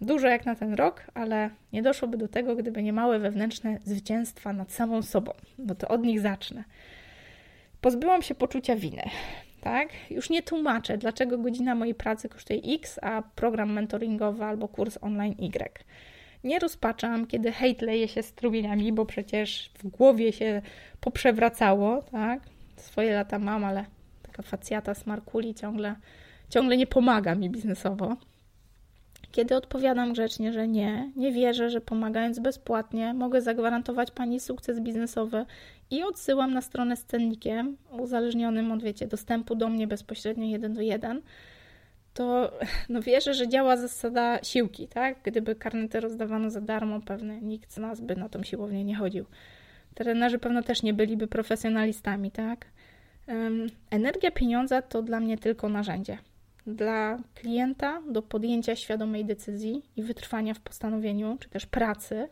Dużo 0.00 0.28
jak 0.28 0.46
na 0.46 0.54
ten 0.54 0.74
rok, 0.74 1.04
ale 1.14 1.50
nie 1.72 1.82
doszłoby 1.82 2.16
do 2.16 2.28
tego, 2.28 2.56
gdyby 2.56 2.82
nie 2.82 2.92
małe 2.92 3.18
wewnętrzne 3.18 3.78
zwycięstwa 3.84 4.52
nad 4.52 4.72
samą 4.72 5.02
sobą. 5.02 5.32
No 5.58 5.74
to 5.74 5.88
od 5.88 6.02
nich 6.02 6.20
zacznę. 6.20 6.64
Pozbyłam 7.80 8.22
się 8.22 8.34
poczucia 8.34 8.76
winy. 8.76 9.02
Tak? 9.66 9.88
Już 10.10 10.30
nie 10.30 10.42
tłumaczę, 10.42 10.98
dlaczego 10.98 11.38
godzina 11.38 11.74
mojej 11.74 11.94
pracy 11.94 12.28
kosztuje 12.28 12.60
X, 12.74 12.98
a 13.02 13.22
program 13.22 13.72
mentoringowy 13.72 14.44
albo 14.44 14.68
kurs 14.68 14.98
online 15.00 15.34
Y. 15.38 15.84
Nie 16.44 16.58
rozpaczam, 16.58 17.26
kiedy 17.26 17.52
hejt 17.52 17.82
leje 17.82 18.08
się 18.08 18.22
strumieniami, 18.22 18.92
bo 18.92 19.06
przecież 19.06 19.70
w 19.78 19.88
głowie 19.88 20.32
się 20.32 20.62
poprzewracało, 21.00 22.02
tak? 22.02 22.40
Swoje 22.76 23.14
lata 23.14 23.38
mam, 23.38 23.64
ale 23.64 23.84
taka 24.22 24.42
facjata 24.42 24.94
z 24.94 25.06
Markuli 25.06 25.54
ciągle, 25.54 25.94
ciągle 26.50 26.76
nie 26.76 26.86
pomaga 26.86 27.34
mi 27.34 27.50
biznesowo. 27.50 28.16
Kiedy 29.36 29.56
odpowiadam 29.56 30.12
grzecznie, 30.12 30.52
że 30.52 30.68
nie, 30.68 31.12
nie 31.16 31.32
wierzę, 31.32 31.70
że 31.70 31.80
pomagając 31.80 32.38
bezpłatnie 32.38 33.14
mogę 33.14 33.42
zagwarantować 33.42 34.10
Pani 34.10 34.40
sukces 34.40 34.80
biznesowy 34.80 35.46
i 35.90 36.02
odsyłam 36.02 36.54
na 36.54 36.60
stronę 36.60 36.96
z 36.96 37.04
cennikiem 37.04 37.76
uzależnionym 37.90 38.72
od, 38.72 38.82
wiecie, 38.82 39.06
dostępu 39.06 39.54
do 39.54 39.68
mnie 39.68 39.86
bezpośrednio 39.86 40.46
jeden 40.46 40.74
do 40.74 40.80
jeden, 40.80 41.22
to 42.14 42.52
no 42.88 43.00
wierzę, 43.02 43.34
że 43.34 43.48
działa 43.48 43.76
zasada 43.76 44.38
siłki, 44.42 44.88
tak? 44.88 45.18
Gdyby 45.22 45.54
karnety 45.54 46.00
rozdawano 46.00 46.50
za 46.50 46.60
darmo, 46.60 47.00
pewnie 47.00 47.40
nikt 47.40 47.72
z 47.72 47.76
nas 47.76 48.00
by 48.00 48.16
na 48.16 48.28
tą 48.28 48.42
siłownię 48.42 48.84
nie 48.84 48.96
chodził. 48.96 49.24
Trenerzy 49.94 50.38
pewno 50.38 50.62
też 50.62 50.82
nie 50.82 50.94
byliby 50.94 51.26
profesjonalistami, 51.26 52.30
tak? 52.30 52.66
Energia 53.90 54.30
pieniądza 54.30 54.82
to 54.82 55.02
dla 55.02 55.20
mnie 55.20 55.38
tylko 55.38 55.68
narzędzie 55.68 56.18
dla 56.66 57.18
klienta 57.34 58.02
do 58.10 58.22
podjęcia 58.22 58.76
świadomej 58.76 59.24
decyzji 59.24 59.82
i 59.96 60.02
wytrwania 60.02 60.54
w 60.54 60.60
postanowieniu, 60.60 61.36
czy 61.40 61.48
też 61.48 61.66
pracy, 61.66 62.28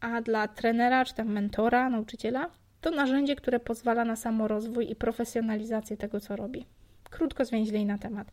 a 0.00 0.20
dla 0.20 0.48
trenera, 0.48 1.04
czy 1.04 1.14
tam 1.14 1.28
mentora, 1.28 1.90
nauczyciela, 1.90 2.50
to 2.80 2.90
narzędzie, 2.90 3.36
które 3.36 3.60
pozwala 3.60 4.04
na 4.04 4.16
samorozwój 4.16 4.90
i 4.90 4.96
profesjonalizację 4.96 5.96
tego, 5.96 6.20
co 6.20 6.36
robi. 6.36 6.66
Krótko 7.10 7.44
zwięźlej 7.44 7.86
na 7.86 7.98
temat. 7.98 8.32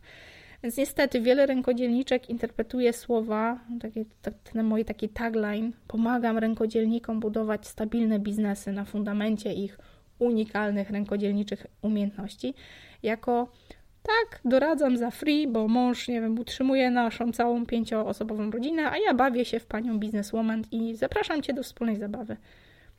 Więc 0.64 0.78
niestety 0.78 1.22
wiele 1.22 1.46
rękodzielniczek 1.46 2.30
interpretuje 2.30 2.94
słowa, 2.94 3.60
taki, 3.82 4.06
ten 4.54 4.64
mój 4.64 4.86
taki 4.86 5.10
tagline, 5.10 5.72
pomagam 5.88 6.38
rękodzielnikom 6.38 7.20
budować 7.20 7.68
stabilne 7.68 8.20
biznesy 8.20 8.72
na 8.72 8.86
fundamencie 8.86 9.54
ich 9.54 9.80
unikalnych 10.20 10.90
rękodzielniczych 10.90 11.66
umiejętności, 11.82 12.54
jako 13.04 13.52
tak, 14.04 14.42
doradzam 14.46 14.98
za 14.98 15.12
free, 15.12 15.48
bo 15.48 15.68
mąż, 15.68 16.08
nie 16.08 16.22
wiem, 16.22 16.40
utrzymuje 16.40 16.92
naszą 16.92 17.32
całą 17.32 17.66
pięcioosobową 17.66 18.52
rodzinę, 18.52 18.92
a 18.92 18.98
ja 18.98 19.14
bawię 19.14 19.46
się 19.46 19.60
w 19.60 19.66
panią 19.66 20.00
bizneswoman 20.00 20.64
i 20.72 20.96
zapraszam 20.96 21.42
cię 21.42 21.54
do 21.54 21.64
wspólnej 21.64 21.98
zabawy. 21.98 22.38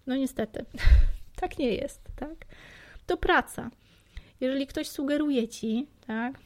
No 0.06 0.16
niestety, 0.16 0.64
tak 1.40 1.58
nie 1.58 1.74
jest, 1.74 2.00
tak? 2.16 2.46
To 3.06 3.16
praca. 3.16 3.70
Jeżeli 4.40 4.66
ktoś 4.66 4.88
sugeruje 4.88 5.48
ci, 5.48 5.86
tak, 6.06 6.38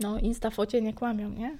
no 0.00 0.18
instafocie 0.18 0.82
nie 0.82 0.94
kłamią, 0.94 1.30
nie? 1.30 1.58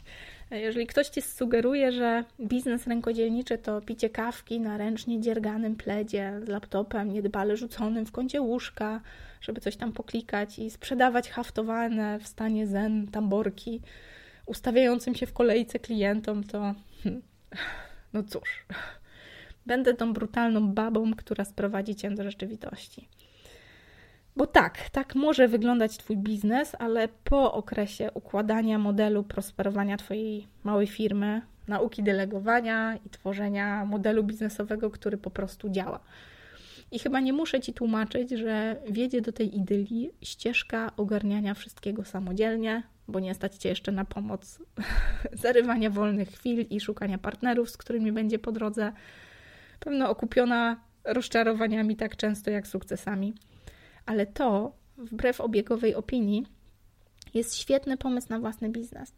Jeżeli 0.54 0.86
ktoś 0.86 1.08
ci 1.08 1.22
sugeruje, 1.22 1.92
że 1.92 2.24
biznes 2.40 2.86
rękodzielniczy 2.86 3.58
to 3.58 3.80
picie 3.80 4.10
kawki 4.10 4.60
na 4.60 4.76
ręcznie 4.76 5.20
dzierganym 5.20 5.76
pledzie 5.76 6.40
z 6.44 6.48
laptopem 6.48 7.12
niedbale 7.12 7.56
rzuconym 7.56 8.06
w 8.06 8.12
kącie 8.12 8.40
łóżka, 8.40 9.00
żeby 9.40 9.60
coś 9.60 9.76
tam 9.76 9.92
poklikać 9.92 10.58
i 10.58 10.70
sprzedawać 10.70 11.30
haftowane 11.30 12.18
w 12.18 12.26
stanie 12.28 12.66
zen 12.66 13.08
tamborki 13.08 13.80
ustawiającym 14.46 15.14
się 15.14 15.26
w 15.26 15.32
kolejce 15.32 15.78
klientom, 15.78 16.44
to 16.44 16.74
hmm, 17.02 17.22
no 18.12 18.22
cóż, 18.22 18.66
będę 19.66 19.94
tą 19.94 20.12
brutalną 20.12 20.68
babą, 20.68 21.14
która 21.14 21.44
sprowadzi 21.44 21.94
cię 21.94 22.10
do 22.10 22.24
rzeczywistości. 22.24 23.08
Bo 24.36 24.46
tak, 24.46 24.90
tak 24.90 25.14
może 25.14 25.48
wyglądać 25.48 25.96
Twój 25.96 26.16
biznes, 26.16 26.76
ale 26.78 27.08
po 27.08 27.52
okresie 27.52 28.10
układania 28.14 28.78
modelu 28.78 29.22
prosperowania 29.22 29.96
Twojej 29.96 30.46
małej 30.64 30.86
firmy, 30.86 31.42
nauki 31.68 32.02
delegowania 32.02 32.98
i 33.06 33.10
tworzenia 33.10 33.84
modelu 33.84 34.24
biznesowego, 34.24 34.90
który 34.90 35.18
po 35.18 35.30
prostu 35.30 35.70
działa. 35.70 36.00
I 36.90 36.98
chyba 36.98 37.20
nie 37.20 37.32
muszę 37.32 37.60
Ci 37.60 37.72
tłumaczyć, 37.72 38.30
że 38.30 38.76
wiedzie 38.90 39.20
do 39.20 39.32
tej 39.32 39.56
idylii 39.56 40.10
ścieżka 40.22 40.92
ogarniania 40.96 41.54
wszystkiego 41.54 42.04
samodzielnie, 42.04 42.82
bo 43.08 43.20
nie 43.20 43.34
stać 43.34 43.56
Cię 43.56 43.68
jeszcze 43.68 43.92
na 43.92 44.04
pomoc 44.04 44.58
zarywania 45.42 45.90
wolnych 45.90 46.28
chwil 46.28 46.66
i 46.70 46.80
szukania 46.80 47.18
partnerów, 47.18 47.70
z 47.70 47.76
którymi 47.76 48.12
będzie 48.12 48.38
po 48.38 48.52
drodze, 48.52 48.92
pewno 49.80 50.10
okupiona 50.10 50.80
rozczarowaniami 51.04 51.96
tak 51.96 52.16
często 52.16 52.50
jak 52.50 52.66
sukcesami. 52.66 53.34
Ale 54.06 54.26
to, 54.26 54.72
wbrew 54.98 55.40
obiegowej 55.40 55.94
opinii, 55.94 56.46
jest 57.34 57.56
świetny 57.56 57.96
pomysł 57.96 58.26
na 58.30 58.38
własny 58.38 58.68
biznes. 58.68 59.12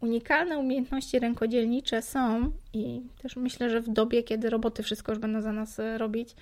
Unikalne 0.00 0.58
umiejętności 0.58 1.18
rękodzielnicze 1.18 2.02
są 2.02 2.52
i 2.72 3.02
też 3.22 3.36
myślę, 3.36 3.70
że 3.70 3.80
w 3.80 3.88
dobie, 3.88 4.22
kiedy 4.22 4.50
roboty 4.50 4.82
wszystko 4.82 5.12
już 5.12 5.18
będą 5.18 5.40
za 5.40 5.52
nas 5.52 5.78
e, 5.78 5.98
robić, 5.98 6.34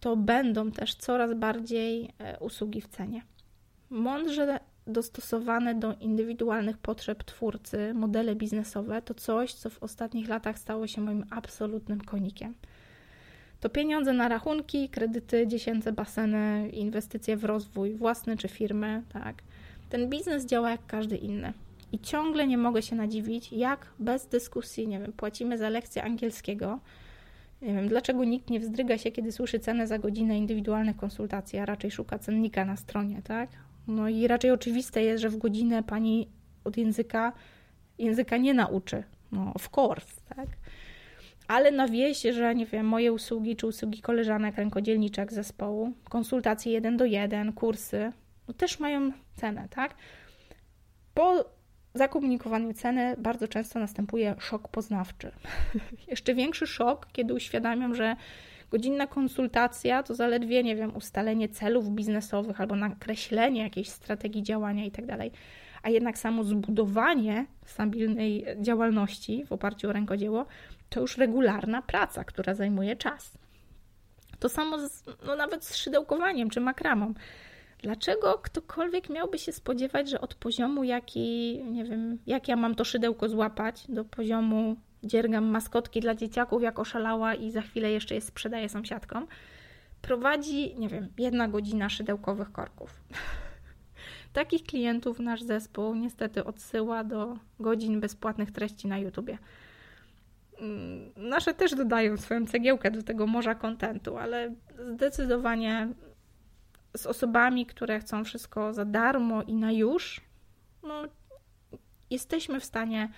to 0.00 0.16
będą 0.16 0.70
też 0.70 0.94
coraz 0.94 1.34
bardziej 1.34 2.10
e, 2.18 2.38
usługi 2.38 2.80
w 2.80 2.88
cenie. 2.88 3.22
Mądrze 3.90 4.60
dostosowane 4.86 5.74
do 5.74 5.94
indywidualnych 6.00 6.78
potrzeb 6.78 7.24
twórcy 7.24 7.94
modele 7.94 8.34
biznesowe 8.34 9.02
to 9.02 9.14
coś, 9.14 9.54
co 9.54 9.70
w 9.70 9.82
ostatnich 9.82 10.28
latach 10.28 10.58
stało 10.58 10.86
się 10.86 11.00
moim 11.00 11.24
absolutnym 11.30 12.00
konikiem. 12.00 12.54
To 13.60 13.68
pieniądze 13.68 14.12
na 14.12 14.28
rachunki, 14.28 14.88
kredyty, 14.88 15.46
dziesięce 15.46 15.92
baseny, 15.92 16.68
inwestycje 16.72 17.36
w 17.36 17.44
rozwój 17.44 17.94
własny 17.94 18.36
czy 18.36 18.48
firmy, 18.48 19.02
tak. 19.12 19.42
Ten 19.90 20.08
biznes 20.08 20.46
działa 20.46 20.70
jak 20.70 20.86
każdy 20.86 21.16
inny. 21.16 21.52
I 21.92 21.98
ciągle 21.98 22.46
nie 22.46 22.58
mogę 22.58 22.82
się 22.82 22.96
nadziwić, 22.96 23.52
jak 23.52 23.86
bez 23.98 24.26
dyskusji, 24.26 24.88
nie 24.88 24.98
wiem, 24.98 25.12
płacimy 25.12 25.58
za 25.58 25.68
lekcję 25.68 26.04
angielskiego. 26.04 26.80
Nie 27.62 27.74
wiem, 27.74 27.88
dlaczego 27.88 28.24
nikt 28.24 28.50
nie 28.50 28.60
wzdryga 28.60 28.98
się, 28.98 29.10
kiedy 29.10 29.32
słyszy 29.32 29.60
cenę 29.60 29.86
za 29.86 29.98
godzinę 29.98 30.38
indywidualnych 30.38 30.96
konsultacji, 30.96 31.58
a 31.58 31.66
raczej 31.66 31.90
szuka 31.90 32.18
cennika 32.18 32.64
na 32.64 32.76
stronie, 32.76 33.22
tak? 33.24 33.50
No 33.86 34.08
i 34.08 34.26
raczej 34.26 34.50
oczywiste 34.50 35.02
jest, 35.02 35.22
że 35.22 35.28
w 35.28 35.36
godzinę 35.36 35.82
pani 35.82 36.28
od 36.64 36.76
języka 36.76 37.32
języka 37.98 38.36
nie 38.36 38.54
nauczy. 38.54 39.02
No, 39.32 39.52
of 39.54 39.78
course, 39.78 40.20
tak? 40.36 40.48
Ale 41.50 41.70
na 41.70 41.88
wieś, 41.88 42.22
że 42.22 42.54
nie 42.54 42.66
wiem, 42.66 42.86
moje 42.86 43.12
usługi 43.12 43.56
czy 43.56 43.66
usługi 43.66 44.00
koleżanek 44.00 44.56
rękodzielniczek 44.56 45.32
zespołu, 45.32 45.92
konsultacje 46.08 46.72
jeden 46.72 46.96
do 46.96 47.04
jeden, 47.04 47.52
kursy, 47.52 48.12
no 48.48 48.54
też 48.54 48.80
mają 48.80 49.12
cenę, 49.34 49.68
tak? 49.70 49.94
Po 51.14 51.44
zakomunikowaniu 51.94 52.72
ceny 52.72 53.14
bardzo 53.18 53.48
często 53.48 53.78
następuje 53.78 54.34
szok 54.38 54.68
poznawczy. 54.68 55.32
Jeszcze 56.10 56.34
większy 56.34 56.66
szok, 56.66 57.06
kiedy 57.12 57.34
uświadamiam, 57.34 57.94
że 57.94 58.16
Godzinna 58.70 59.06
konsultacja 59.06 60.02
to 60.02 60.14
zaledwie, 60.14 60.62
nie 60.62 60.76
wiem, 60.76 60.96
ustalenie 60.96 61.48
celów 61.48 61.90
biznesowych 61.90 62.60
albo 62.60 62.76
nakreślenie 62.76 63.62
jakiejś 63.62 63.88
strategii 63.88 64.42
działania 64.42 64.84
itd. 64.84 65.16
Tak 65.16 65.32
A 65.82 65.90
jednak 65.90 66.18
samo 66.18 66.44
zbudowanie 66.44 67.46
stabilnej 67.66 68.44
działalności 68.60 69.44
w 69.44 69.52
oparciu 69.52 69.88
o 69.88 69.92
rękodzieło 69.92 70.46
to 70.90 71.00
już 71.00 71.16
regularna 71.16 71.82
praca, 71.82 72.24
która 72.24 72.54
zajmuje 72.54 72.96
czas. 72.96 73.38
To 74.38 74.48
samo 74.48 74.78
z, 74.78 75.04
no 75.26 75.36
nawet 75.36 75.64
z 75.64 75.76
szydełkowaniem 75.76 76.50
czy 76.50 76.60
makramą. 76.60 77.14
Dlaczego 77.82 78.38
ktokolwiek 78.42 79.10
miałby 79.10 79.38
się 79.38 79.52
spodziewać, 79.52 80.10
że 80.10 80.20
od 80.20 80.34
poziomu, 80.34 80.84
jaki, 80.84 81.60
nie 81.64 81.84
wiem, 81.84 82.18
jak 82.26 82.48
ja 82.48 82.56
mam 82.56 82.74
to 82.74 82.84
szydełko 82.84 83.28
złapać, 83.28 83.84
do 83.88 84.04
poziomu 84.04 84.76
dziergam 85.04 85.44
maskotki 85.44 86.00
dla 86.00 86.14
dzieciaków 86.14 86.62
jak 86.62 86.78
oszalała 86.78 87.34
i 87.34 87.50
za 87.50 87.62
chwilę 87.62 87.90
jeszcze 87.90 88.14
je 88.14 88.20
sprzedaję 88.20 88.68
sąsiadkom, 88.68 89.26
prowadzi, 90.02 90.74
nie 90.78 90.88
wiem, 90.88 91.08
jedna 91.18 91.48
godzina 91.48 91.88
szydełkowych 91.88 92.52
korków. 92.52 93.00
Takich 94.32 94.62
klientów 94.62 95.20
nasz 95.20 95.42
zespół 95.42 95.94
niestety 95.94 96.44
odsyła 96.44 97.04
do 97.04 97.36
godzin 97.60 98.00
bezpłatnych 98.00 98.50
treści 98.50 98.88
na 98.88 98.98
YouTubie. 98.98 99.38
Mm, 100.60 101.12
nasze 101.16 101.54
też 101.54 101.74
dodają 101.74 102.16
swoją 102.16 102.46
cegiełkę 102.46 102.90
do 102.90 103.02
tego 103.02 103.26
morza 103.26 103.54
kontentu, 103.54 104.16
ale 104.16 104.54
zdecydowanie 104.94 105.88
z 106.96 107.06
osobami, 107.06 107.66
które 107.66 108.00
chcą 108.00 108.24
wszystko 108.24 108.74
za 108.74 108.84
darmo 108.84 109.42
i 109.42 109.54
na 109.54 109.72
już, 109.72 110.20
no, 110.82 111.02
jesteśmy 112.10 112.60
w 112.60 112.64
stanie 112.64 113.08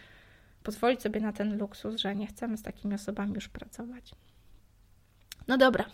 pozwolić 0.62 1.02
sobie 1.02 1.20
na 1.20 1.32
ten 1.32 1.58
luksus, 1.58 1.96
że 1.96 2.16
nie 2.16 2.26
chcemy 2.26 2.56
z 2.56 2.62
takimi 2.62 2.94
osobami 2.94 3.34
już 3.34 3.48
pracować. 3.48 4.14
No 5.48 5.58
dobra, 5.58 5.84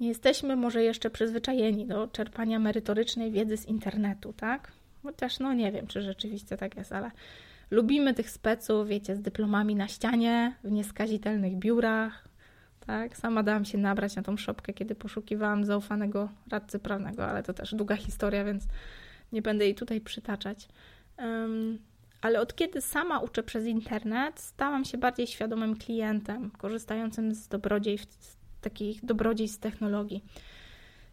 nie 0.00 0.08
jesteśmy 0.08 0.56
może 0.56 0.82
jeszcze 0.82 1.10
przyzwyczajeni 1.10 1.86
do 1.86 2.08
czerpania 2.08 2.58
merytorycznej 2.58 3.32
wiedzy 3.32 3.56
z 3.56 3.66
internetu, 3.66 4.32
tak? 4.32 4.72
Chociaż 5.02 5.38
no 5.38 5.52
nie 5.52 5.72
wiem, 5.72 5.86
czy 5.86 6.02
rzeczywiście 6.02 6.56
tak 6.56 6.76
jest, 6.76 6.92
ale 6.92 7.10
lubimy 7.70 8.14
tych 8.14 8.30
speców, 8.30 8.88
wiecie, 8.88 9.16
z 9.16 9.20
dyplomami 9.20 9.74
na 9.74 9.88
ścianie, 9.88 10.56
w 10.64 10.70
nieskazitelnych 10.70 11.56
biurach, 11.56 12.28
tak? 12.86 13.16
Sama 13.16 13.42
dałam 13.42 13.64
się 13.64 13.78
nabrać 13.78 14.16
na 14.16 14.22
tą 14.22 14.36
szopkę, 14.36 14.72
kiedy 14.72 14.94
poszukiwałam 14.94 15.64
zaufanego 15.64 16.28
radcy 16.50 16.78
prawnego, 16.78 17.26
ale 17.26 17.42
to 17.42 17.54
też 17.54 17.74
długa 17.74 17.96
historia, 17.96 18.44
więc 18.44 18.64
nie 19.32 19.42
będę 19.42 19.64
jej 19.64 19.74
tutaj 19.74 20.00
przytaczać. 20.00 20.68
Um, 21.18 21.78
ale 22.20 22.40
od 22.40 22.54
kiedy 22.54 22.80
sama 22.80 23.18
uczę 23.20 23.42
przez 23.42 23.66
internet, 23.66 24.40
stałam 24.40 24.84
się 24.84 24.98
bardziej 24.98 25.26
świadomym 25.26 25.76
klientem, 25.76 26.50
korzystającym 26.50 27.34
z 27.34 27.48
dobrodziejstw, 27.48 28.36
takich 28.60 29.04
dobrodziejstw 29.04 29.60
technologii. 29.60 30.24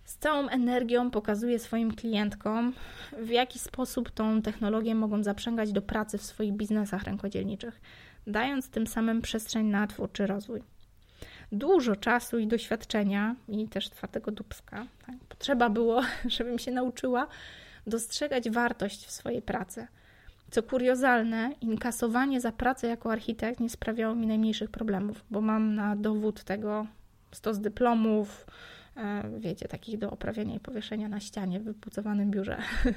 Z 0.03 0.17
całą 0.17 0.47
energią 0.49 1.11
pokazuję 1.11 1.59
swoim 1.59 1.95
klientkom, 1.95 2.73
w 3.17 3.29
jaki 3.29 3.59
sposób 3.59 4.11
tą 4.11 4.41
technologię 4.41 4.95
mogą 4.95 5.23
zaprzęgać 5.23 5.71
do 5.71 5.81
pracy 5.81 6.17
w 6.17 6.23
swoich 6.23 6.53
biznesach 6.53 7.03
rękodzielniczych, 7.03 7.81
dając 8.27 8.69
tym 8.69 8.87
samym 8.87 9.21
przestrzeń 9.21 9.65
na 9.65 9.87
twórczy 9.87 10.27
rozwój. 10.27 10.63
Dużo 11.51 11.95
czasu 11.95 12.39
i 12.39 12.47
doświadczenia, 12.47 13.35
i 13.47 13.67
też 13.67 13.89
twardego 13.89 14.31
dubska, 14.31 14.85
tak, 15.05 15.15
potrzeba 15.29 15.69
było, 15.69 16.01
żebym 16.25 16.59
się 16.59 16.71
nauczyła 16.71 17.27
dostrzegać 17.87 18.49
wartość 18.49 19.05
w 19.05 19.11
swojej 19.11 19.41
pracy– 19.41 19.87
co 20.53 20.63
kuriozalne, 20.63 21.51
inkasowanie 21.61 22.41
za 22.41 22.51
pracę 22.51 22.87
jako 22.87 23.11
architekt 23.11 23.59
nie 23.59 23.69
sprawiało 23.69 24.15
mi 24.15 24.27
najmniejszych 24.27 24.69
problemów, 24.71 25.25
bo 25.31 25.41
mam 25.41 25.75
na 25.75 25.95
dowód 25.95 26.43
tego 26.43 26.87
stos 27.31 27.59
dyplomów, 27.59 28.45
wiecie, 29.39 29.67
takich 29.67 29.97
do 29.97 30.11
oprawiania 30.11 30.55
i 30.55 30.59
powieszenia 30.59 31.09
na 31.09 31.19
ścianie 31.19 31.59
w 31.59 31.63
wypucowanym 31.63 32.31
biurze. 32.31 32.57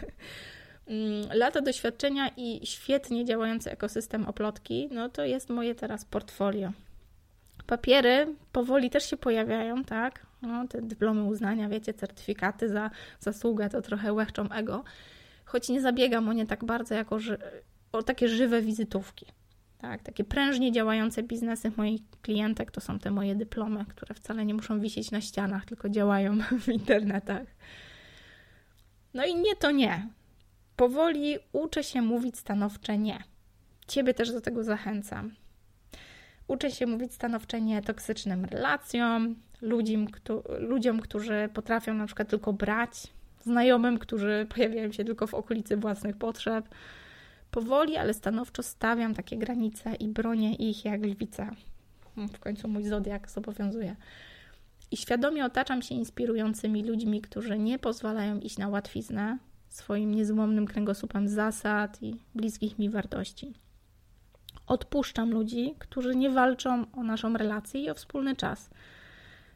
Mm, 0.88 1.28
lata 1.34 1.60
doświadczenia 1.60 2.30
i 2.36 2.66
świetnie 2.66 3.24
działający 3.24 3.70
ekosystem 3.70 4.26
oplotki, 4.26 4.88
no 4.92 5.08
to 5.08 5.24
jest 5.24 5.50
moje 5.50 5.74
teraz 5.74 6.04
portfolio. 6.04 6.72
Papiery 7.66 8.34
powoli 8.52 8.90
też 8.90 9.10
się 9.10 9.16
pojawiają, 9.16 9.84
tak? 9.84 10.26
No, 10.42 10.68
te 10.68 10.82
dyplomy 10.82 11.24
uznania, 11.24 11.68
wiecie, 11.68 11.94
certyfikaty 11.94 12.68
za 12.68 12.90
zasługę 13.20 13.68
to 13.68 13.82
trochę 13.82 14.12
łechczą 14.12 14.48
ego, 14.50 14.84
choć 15.44 15.68
nie 15.68 15.80
zabiegam 15.80 16.28
o 16.28 16.32
nie 16.32 16.46
tak 16.46 16.64
bardzo 16.64 16.94
jako 16.94 17.18
ży- 17.18 17.38
o 17.92 18.02
takie 18.02 18.28
żywe 18.28 18.62
wizytówki. 18.62 19.26
Tak, 19.78 20.02
takie 20.02 20.24
prężnie 20.24 20.72
działające 20.72 21.22
biznesy 21.22 21.72
moich 21.76 22.00
klientek 22.22 22.70
to 22.70 22.80
są 22.80 22.98
te 22.98 23.10
moje 23.10 23.34
dyplomy, 23.34 23.84
które 23.84 24.14
wcale 24.14 24.46
nie 24.46 24.54
muszą 24.54 24.80
wisieć 24.80 25.10
na 25.10 25.20
ścianach, 25.20 25.64
tylko 25.64 25.88
działają 25.88 26.38
w 26.64 26.68
internetach. 26.68 27.46
No 29.14 29.26
i 29.26 29.34
nie 29.34 29.56
to 29.56 29.70
nie. 29.70 30.08
Powoli 30.76 31.36
uczę 31.52 31.84
się 31.84 32.02
mówić 32.02 32.38
stanowcze 32.38 32.98
nie. 32.98 33.22
Ciebie 33.88 34.14
też 34.14 34.32
do 34.32 34.40
tego 34.40 34.64
zachęcam. 34.64 35.30
Uczę 36.48 36.70
się 36.70 36.86
mówić 36.86 37.14
stanowcze 37.14 37.60
nie 37.60 37.82
toksycznym 37.82 38.44
relacjom, 38.44 39.36
ludziom, 39.62 40.06
ludziom, 40.58 41.00
którzy 41.00 41.48
potrafią 41.54 41.94
na 41.94 42.06
przykład 42.06 42.28
tylko 42.28 42.52
brać 42.52 43.06
znajomym, 43.44 43.98
którzy 43.98 44.46
pojawiają 44.54 44.92
się 44.92 45.04
tylko 45.04 45.26
w 45.26 45.34
okolicy 45.34 45.76
własnych 45.76 46.16
potrzeb. 46.16 46.68
Powoli, 47.50 47.96
ale 47.96 48.14
stanowczo 48.14 48.62
stawiam 48.62 49.14
takie 49.14 49.36
granice 49.36 49.94
i 49.94 50.08
bronię 50.08 50.54
ich 50.54 50.84
jak 50.84 51.02
lwica. 51.02 51.50
W 52.16 52.38
końcu 52.38 52.68
mój 52.68 52.84
zodiak 52.84 53.30
zobowiązuje. 53.30 53.96
I 54.90 54.96
świadomie 54.96 55.44
otaczam 55.44 55.82
się 55.82 55.94
inspirującymi 55.94 56.84
ludźmi, 56.84 57.20
którzy 57.20 57.58
nie 57.58 57.78
pozwalają 57.78 58.38
iść 58.40 58.58
na 58.58 58.68
łatwiznę 58.68 59.38
swoim 59.68 60.14
niezłomnym 60.14 60.66
kręgosłupem 60.66 61.28
zasad 61.28 62.02
i 62.02 62.16
bliskich 62.34 62.78
mi 62.78 62.90
wartości. 62.90 63.54
Odpuszczam 64.66 65.30
ludzi, 65.30 65.74
którzy 65.78 66.16
nie 66.16 66.30
walczą 66.30 66.86
o 66.92 67.02
naszą 67.02 67.36
relację 67.36 67.80
i 67.80 67.90
o 67.90 67.94
wspólny 67.94 68.36
czas. 68.36 68.70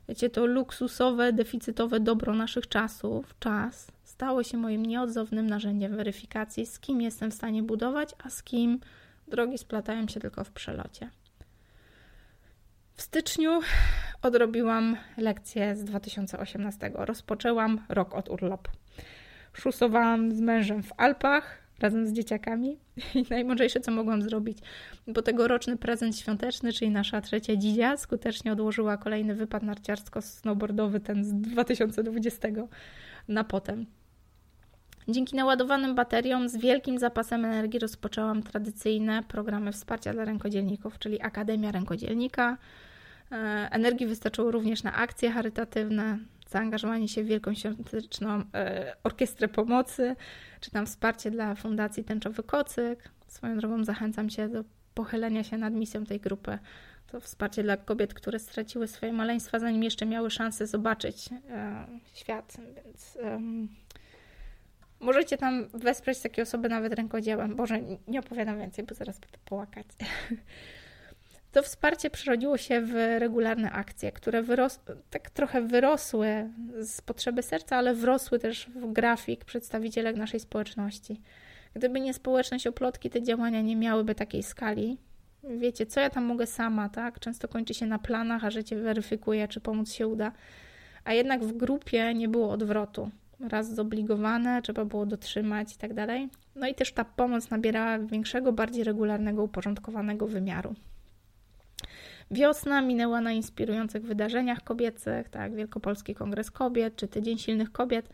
Wiecie, 0.08 0.30
to 0.30 0.46
luksusowe, 0.46 1.32
deficytowe 1.32 2.00
dobro 2.00 2.34
naszych 2.34 2.68
czasów, 2.68 3.34
czas, 3.38 3.92
stało 4.20 4.42
się 4.42 4.58
moim 4.58 4.86
nieodzownym 4.86 5.46
narzędziem 5.46 5.96
weryfikacji, 5.96 6.66
z 6.66 6.78
kim 6.80 7.00
jestem 7.00 7.30
w 7.30 7.34
stanie 7.34 7.62
budować, 7.62 8.14
a 8.24 8.30
z 8.30 8.42
kim 8.42 8.80
drogi 9.28 9.58
splatają 9.58 10.08
się 10.08 10.20
tylko 10.20 10.44
w 10.44 10.50
przelocie. 10.50 11.10
W 12.94 13.02
styczniu 13.02 13.60
odrobiłam 14.22 14.96
lekcję 15.16 15.76
z 15.76 15.84
2018. 15.84 16.92
Rozpoczęłam 16.94 17.80
rok 17.88 18.14
od 18.14 18.28
urlopu. 18.28 18.70
Szusowałam 19.52 20.32
z 20.32 20.40
mężem 20.40 20.82
w 20.82 20.92
Alpach 20.96 21.58
razem 21.78 22.06
z 22.06 22.12
dzieciakami 22.12 22.78
i 23.14 23.24
najmądrzejsze, 23.30 23.80
co 23.80 23.90
mogłam 23.90 24.22
zrobić, 24.22 24.58
bo 25.06 25.22
tegoroczny 25.22 25.76
prezent 25.76 26.16
świąteczny, 26.16 26.72
czyli 26.72 26.90
nasza 26.90 27.20
trzecia 27.20 27.56
dzidzia, 27.56 27.96
skutecznie 27.96 28.52
odłożyła 28.52 28.96
kolejny 28.96 29.34
wypad 29.34 29.62
narciarsko-snowboardowy, 29.62 31.00
ten 31.00 31.24
z 31.24 31.32
2020 31.32 32.48
na 33.28 33.44
potem. 33.44 33.86
Dzięki 35.08 35.36
naładowanym 35.36 35.94
bateriom 35.94 36.48
z 36.48 36.56
wielkim 36.56 36.98
zapasem 36.98 37.44
energii 37.44 37.80
rozpoczęłam 37.80 38.42
tradycyjne 38.42 39.22
programy 39.22 39.72
wsparcia 39.72 40.12
dla 40.12 40.24
rękodzielników, 40.24 40.98
czyli 40.98 41.22
Akademia 41.22 41.72
Rękodzielnika. 41.72 42.56
E, 43.32 43.36
energii 43.70 44.06
wystarczyło 44.06 44.50
również 44.50 44.82
na 44.82 44.94
akcje 44.94 45.30
charytatywne, 45.30 46.18
zaangażowanie 46.48 47.08
się 47.08 47.24
w 47.24 47.26
Wielką 47.26 47.54
Świąteczną 47.54 48.42
e, 48.54 48.96
Orkiestrę 49.04 49.48
Pomocy, 49.48 50.16
czy 50.60 50.70
tam 50.70 50.86
wsparcie 50.86 51.30
dla 51.30 51.54
Fundacji 51.54 52.04
Tęczowy 52.04 52.42
Kocyk. 52.42 53.10
Swoją 53.26 53.58
drogą 53.58 53.84
zachęcam 53.84 54.28
Cię 54.28 54.48
do 54.48 54.64
pochylenia 54.94 55.44
się 55.44 55.58
nad 55.58 55.74
misją 55.74 56.06
tej 56.06 56.20
grupy. 56.20 56.58
To 57.06 57.20
wsparcie 57.20 57.62
dla 57.62 57.76
kobiet, 57.76 58.14
które 58.14 58.38
straciły 58.38 58.88
swoje 58.88 59.12
maleństwa, 59.12 59.58
zanim 59.58 59.82
jeszcze 59.82 60.06
miały 60.06 60.30
szansę 60.30 60.66
zobaczyć 60.66 61.30
e, 61.50 61.86
świat, 62.14 62.56
więc 62.76 63.18
Możecie 65.00 65.36
tam 65.36 65.68
wesprzeć 65.74 66.20
takie 66.20 66.42
osoby 66.42 66.68
nawet 66.68 66.92
rękodziełem. 66.92 67.56
Boże, 67.56 67.80
nie 68.08 68.20
opowiadam 68.20 68.58
więcej, 68.58 68.84
bo 68.84 68.94
zaraz 68.94 69.18
będę 69.18 69.38
połakać. 69.44 69.86
To 71.52 71.62
wsparcie 71.62 72.10
przerodziło 72.10 72.56
się 72.56 72.80
w 72.80 72.94
regularne 73.18 73.72
akcje, 73.72 74.12
które 74.12 74.42
wyros 74.42 74.80
tak 75.10 75.30
trochę 75.30 75.62
wyrosły 75.62 76.50
z 76.80 77.00
potrzeby 77.00 77.42
serca, 77.42 77.76
ale 77.76 77.94
wrosły 77.94 78.38
też 78.38 78.66
w 78.66 78.92
grafik 78.92 79.44
przedstawicielek 79.44 80.16
naszej 80.16 80.40
społeczności. 80.40 81.20
Gdyby 81.74 82.00
nie 82.00 82.14
społeczność 82.14 82.66
oplotki, 82.66 83.10
te 83.10 83.22
działania 83.22 83.60
nie 83.60 83.76
miałyby 83.76 84.14
takiej 84.14 84.42
skali. 84.42 84.98
Wiecie, 85.44 85.86
co 85.86 86.00
ja 86.00 86.10
tam 86.10 86.24
mogę 86.24 86.46
sama, 86.46 86.88
tak? 86.88 87.20
Często 87.20 87.48
kończy 87.48 87.74
się 87.74 87.86
na 87.86 87.98
planach, 87.98 88.44
a 88.44 88.50
życie 88.50 88.76
weryfikuje, 88.76 89.48
czy 89.48 89.60
pomóc 89.60 89.92
się 89.92 90.06
uda. 90.06 90.32
A 91.04 91.12
jednak 91.12 91.44
w 91.44 91.56
grupie 91.56 92.14
nie 92.14 92.28
było 92.28 92.50
odwrotu 92.50 93.10
raz 93.40 93.74
zobligowane, 93.74 94.62
trzeba 94.62 94.84
było 94.84 95.06
dotrzymać 95.06 95.74
i 95.74 95.78
tak 95.78 95.94
dalej. 95.94 96.28
No 96.56 96.68
i 96.68 96.74
też 96.74 96.92
ta 96.92 97.04
pomoc 97.04 97.50
nabierała 97.50 97.98
większego, 97.98 98.52
bardziej 98.52 98.84
regularnego, 98.84 99.42
uporządkowanego 99.42 100.26
wymiaru. 100.26 100.74
Wiosna 102.30 102.82
minęła 102.82 103.20
na 103.20 103.32
inspirujących 103.32 104.02
wydarzeniach 104.02 104.64
kobiecych, 104.64 105.28
tak, 105.28 105.54
Wielkopolski 105.54 106.14
Kongres 106.14 106.50
Kobiet 106.50 106.96
czy 106.96 107.08
Tydzień 107.08 107.38
Silnych 107.38 107.72
Kobiet, 107.72 108.08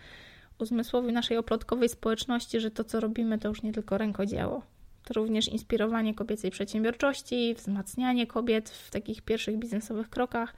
uzmysłowił 0.58 1.12
naszej 1.12 1.36
oplotkowej 1.36 1.88
społeczności, 1.88 2.60
że 2.60 2.70
to, 2.70 2.84
co 2.84 3.00
robimy, 3.00 3.38
to 3.38 3.48
już 3.48 3.62
nie 3.62 3.72
tylko 3.72 3.98
rękodzieło. 3.98 4.62
To 5.04 5.14
również 5.14 5.48
inspirowanie 5.48 6.14
kobiecej 6.14 6.50
przedsiębiorczości, 6.50 7.54
wzmacnianie 7.54 8.26
kobiet 8.26 8.70
w 8.70 8.90
takich 8.90 9.22
pierwszych 9.22 9.56
biznesowych 9.56 10.10
krokach, 10.10 10.54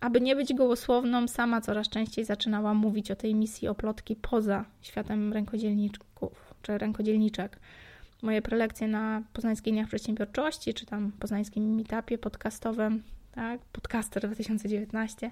aby 0.00 0.20
nie 0.20 0.36
być 0.36 0.54
gołosłowną, 0.54 1.28
sama 1.28 1.60
coraz 1.60 1.88
częściej 1.88 2.24
zaczynałam 2.24 2.76
mówić 2.76 3.10
o 3.10 3.16
tej 3.16 3.34
misji 3.34 3.68
oplotki 3.68 4.16
poza 4.16 4.64
światem 4.80 5.32
rękodzielniczków 5.32 6.54
czy 6.62 6.78
rękodzielniczek. 6.78 7.58
Moje 8.22 8.42
prelekcje 8.42 8.88
na 8.88 9.22
Poznańskich 9.32 9.72
Dniach 9.72 9.88
Przedsiębiorczości, 9.88 10.74
czy 10.74 10.86
tam 10.86 11.12
Poznańskim 11.12 11.74
Meetupie 11.74 12.18
podcastowym, 12.18 13.02
tak, 13.32 13.60
Podcaster 13.72 14.22
2019, 14.26 15.30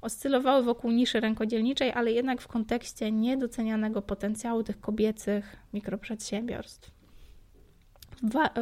oscylowały 0.00 0.62
wokół 0.62 0.90
niszy 0.90 1.20
rękodzielniczej, 1.20 1.92
ale 1.92 2.12
jednak 2.12 2.40
w 2.40 2.48
kontekście 2.48 3.12
niedocenianego 3.12 4.02
potencjału 4.02 4.62
tych 4.62 4.80
kobiecych 4.80 5.56
mikroprzedsiębiorstw 5.72 6.97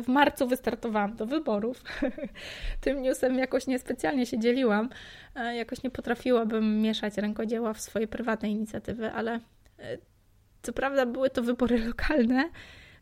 w 0.04 0.08
marcu 0.08 0.48
wystartowałam 0.48 1.16
do 1.16 1.26
wyborów. 1.26 1.84
Tym 2.80 3.02
newsem 3.02 3.38
jakoś 3.38 3.66
niespecjalnie 3.66 4.26
się 4.26 4.38
dzieliłam. 4.38 4.88
E, 5.34 5.56
jakoś 5.56 5.82
nie 5.82 5.90
potrafiłabym 5.90 6.82
mieszać 6.82 7.16
rękodzieła 7.16 7.72
w 7.72 7.80
swoje 7.80 8.08
prywatne 8.08 8.50
inicjatywy, 8.50 9.12
ale 9.12 9.40
e, 9.78 9.98
co 10.62 10.72
prawda 10.72 11.06
były 11.06 11.30
to 11.30 11.42
wybory 11.42 11.86
lokalne, 11.86 12.50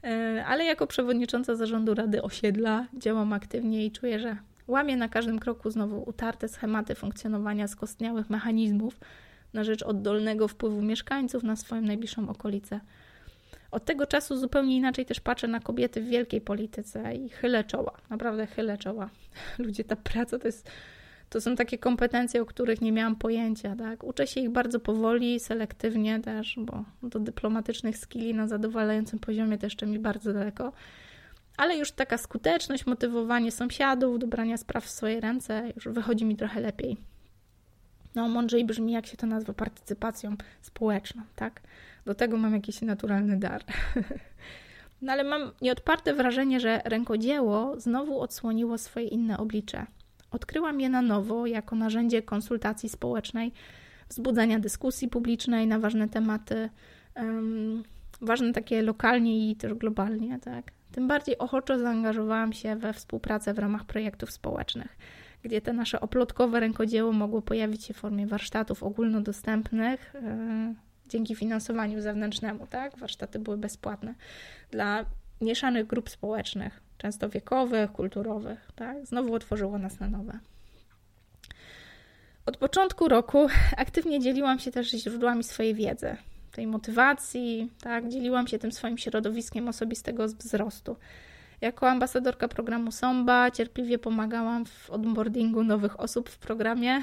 e, 0.05 0.45
ale 0.47 0.65
jako 0.65 0.87
przewodnicząca 0.87 1.57
zarządu 1.57 1.95
Rady 1.95 2.23
Osiedla 2.23 2.87
działam 2.99 3.33
aktywnie 3.33 3.87
i 3.87 3.91
czuję, 3.91 4.19
że 4.19 4.37
łamię 4.69 4.97
na 4.97 5.09
każdym 5.09 5.39
kroku 5.39 5.71
znowu 5.71 6.03
utarte 6.09 6.49
schematy 6.49 6.95
funkcjonowania 6.95 7.69
skostniałych 7.69 8.31
mechanizmów 8.31 9.01
na 9.53 9.65
rzecz 9.65 9.83
oddolnego 9.83 10.49
wpływu 10.49 10.83
mieszkańców 10.83 11.43
na 11.43 11.57
swoją 11.57 11.83
najbliższą 11.83 12.29
okolicę. 12.29 12.81
Od 13.75 13.85
tego 13.85 14.07
czasu 14.07 14.37
zupełnie 14.37 14.77
inaczej 14.77 15.07
też 15.07 15.21
patrzę 15.21 15.49
na 15.49 15.61
kobiety 15.61 16.01
w 16.01 16.09
wielkiej 16.09 16.41
polityce 16.41 17.15
i 17.15 17.29
chylę 17.29 17.65
czoła. 17.65 17.93
Naprawdę 18.11 18.47
chylę 18.47 18.79
czoła. 18.79 19.11
Ludzie, 19.59 19.85
ta 19.85 19.97
praca 19.97 20.39
to 20.39 20.49
jest. 20.49 20.71
To 21.31 21.41
są 21.41 21.57
takie 21.57 21.79
kompetencje, 21.79 22.43
o 22.43 22.47
których 22.47 22.81
nie 22.81 22.93
miałam 22.93 23.17
pojęcia. 23.17 23.77
Tak? 23.77 24.05
Uczę 24.05 24.27
się 24.27 24.41
ich 24.41 24.51
bardzo 24.51 24.81
powoli, 24.81 25.41
selektywnie 25.41 26.21
też, 26.21 26.55
bo 26.59 26.85
do 27.03 27.19
dyplomatycznych 27.19 27.99
skilli 27.99 28.35
na 28.35 28.49
zadowalającym 28.49 29.19
poziomie 29.19 29.59
też 29.59 29.73
jeszcze 29.73 29.87
mi 29.87 29.99
bardzo 29.99 30.33
daleko. 30.33 30.73
Ale 31.57 31.77
już 31.77 31.93
taka 31.93 32.19
skuteczność, 32.19 32.87
motywowanie 32.87 33.53
sąsiadów 33.53 34.19
do 34.19 34.27
brania 34.27 34.57
spraw 34.57 34.85
w 34.85 34.91
swoje 34.91 35.21
ręce 35.21 35.73
już 35.75 35.89
wychodzi 35.89 36.25
mi 36.25 36.37
trochę 36.37 36.61
lepiej. 36.61 36.97
No, 38.15 38.29
mądrzej 38.29 38.65
brzmi, 38.65 38.93
jak 38.93 39.07
się 39.07 39.17
to 39.17 39.27
nazwa, 39.27 39.53
partycypacją 39.53 40.37
społeczną, 40.63 41.23
tak? 41.37 41.61
Do 42.05 42.15
tego 42.15 42.37
mam 42.37 42.55
jakiś 42.55 42.83
naturalny 42.83 43.37
dar. 43.37 43.65
No 45.03 45.13
ale 45.13 45.25
mam 45.25 45.53
nieodparte 45.63 46.15
wrażenie, 46.15 46.61
że 46.61 46.81
rękodzieło 46.85 47.81
znowu 47.81 48.21
odsłoniło 48.21 48.79
swoje 48.79 49.07
inne 49.07 49.39
oblicze. 49.39 49.87
Odkryłam 50.31 50.81
je 50.81 50.89
na 50.89 51.03
nowo 51.03 51.47
jako 51.47 51.77
narzędzie 51.77 52.23
konsultacji 52.23 52.89
społecznej, 52.89 53.53
wzbudzania 54.09 54.59
dyskusji 54.59 55.09
publicznej 55.09 55.67
na 55.67 55.79
ważne 55.79 56.09
tematy, 56.09 56.69
um, 57.17 57.83
ważne 58.21 58.53
takie 58.53 58.83
lokalnie 58.83 59.51
i 59.51 59.57
też 59.57 59.75
globalnie. 59.75 60.39
Tak? 60.39 60.73
Tym 60.93 61.09
bardziej 61.09 61.39
ochoczo 61.39 61.79
zaangażowałam 61.79 62.53
się 62.53 62.77
we 62.77 62.93
współpracę 62.93 63.55
w 63.55 63.59
ramach 63.59 63.85
projektów 63.85 64.31
społecznych, 64.31 64.97
gdzie 65.45 65.61
te 65.61 65.73
nasze 65.73 66.01
oplotkowe 66.01 66.61
rękodzieło 66.61 67.13
mogło 67.13 67.43
pojawić 67.43 67.85
się 67.85 67.95
w 67.95 67.97
formie 67.97 68.27
warsztatów 68.27 68.83
ogólnodostępnych, 68.83 70.15
yy, 70.15 70.75
dzięki 71.09 71.35
finansowaniu 71.35 72.01
zewnętrznemu, 72.01 72.67
tak? 72.67 72.99
Warsztaty 72.99 73.39
były 73.39 73.57
bezpłatne 73.57 74.15
dla 74.71 75.05
mieszanych 75.41 75.87
grup 75.87 76.11
społecznych, 76.11 76.81
często 76.99 77.29
wiekowych, 77.29 77.93
kulturowych, 77.93 78.71
tak? 78.75 79.07
Znowu 79.07 79.35
otworzyło 79.35 79.79
nas 79.79 80.01
na 80.01 80.09
nowe. 80.09 80.39
Od 82.47 82.57
początku 82.57 83.09
roku 83.09 83.47
aktywnie 83.77 84.21
dzieliłam 84.21 84.59
się 84.59 84.71
też 84.71 84.91
źródłami 84.91 85.45
swojej 85.45 85.75
wiedzy, 85.75 86.17
tej 86.53 86.67
motywacji, 86.67 87.71
tak? 87.81 88.09
Dzieliłam 88.09 88.47
się 88.47 88.59
tym 88.59 88.73
swoim 88.73 88.99
środowiskiem 88.99 89.69
osobistego 89.69 90.29
wzrostu. 90.29 90.97
Jako 91.65 91.89
ambasadorka 91.89 92.49
programu 92.49 92.93
SOMBA 92.93 93.51
cierpliwie 93.51 93.99
pomagałam 93.99 94.65
w 94.65 94.91
onboardingu 94.91 95.65
nowych 95.65 96.01
osób 96.01 96.31
w 96.31 96.39
programie. 96.39 97.03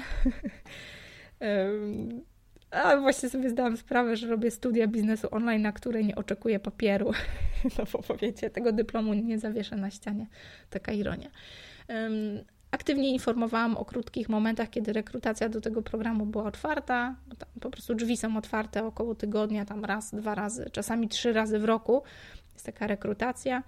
A 2.70 2.96
właśnie 2.96 3.28
sobie 3.28 3.50
zdałam 3.50 3.76
sprawę, 3.76 4.16
że 4.16 4.26
robię 4.26 4.50
studia 4.50 4.86
biznesu 4.86 5.28
online, 5.30 5.62
na 5.62 5.72
które 5.72 6.04
nie 6.04 6.14
oczekuję 6.14 6.60
papieru. 6.60 7.12
No 7.78 7.84
bo 7.92 8.16
wiecie, 8.16 8.50
tego 8.50 8.72
dyplomu 8.72 9.14
nie 9.14 9.38
zawieszę 9.38 9.76
na 9.76 9.90
ścianie. 9.90 10.26
Taka 10.70 10.92
ironia. 10.92 11.30
Aktywnie 12.70 13.12
informowałam 13.12 13.76
o 13.76 13.84
krótkich 13.84 14.28
momentach, 14.28 14.70
kiedy 14.70 14.92
rekrutacja 14.92 15.48
do 15.48 15.60
tego 15.60 15.82
programu 15.82 16.26
była 16.26 16.44
otwarta. 16.44 17.16
po 17.60 17.70
prostu 17.70 17.94
drzwi 17.94 18.16
są 18.16 18.36
otwarte 18.36 18.84
około 18.84 19.14
tygodnia, 19.14 19.64
tam 19.64 19.84
raz, 19.84 20.14
dwa 20.14 20.34
razy, 20.34 20.70
czasami 20.72 21.08
trzy 21.08 21.32
razy 21.32 21.58
w 21.58 21.64
roku. 21.64 22.02
jest 22.54 22.66
taka 22.66 22.86
rekrutacja. 22.86 23.62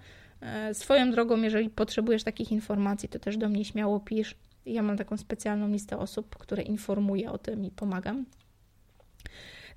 E, 0.45 0.73
swoją 0.73 1.11
drogą, 1.11 1.41
jeżeli 1.41 1.69
potrzebujesz 1.69 2.23
takich 2.23 2.51
informacji, 2.51 3.09
to 3.09 3.19
też 3.19 3.37
do 3.37 3.49
mnie 3.49 3.65
śmiało 3.65 3.99
pisz. 3.99 4.35
Ja 4.65 4.83
mam 4.83 4.97
taką 4.97 5.17
specjalną 5.17 5.67
listę 5.67 5.97
osób, 5.97 6.35
które 6.35 6.63
informuję 6.63 7.31
o 7.31 7.37
tym 7.37 7.65
i 7.65 7.71
pomagam. 7.71 8.25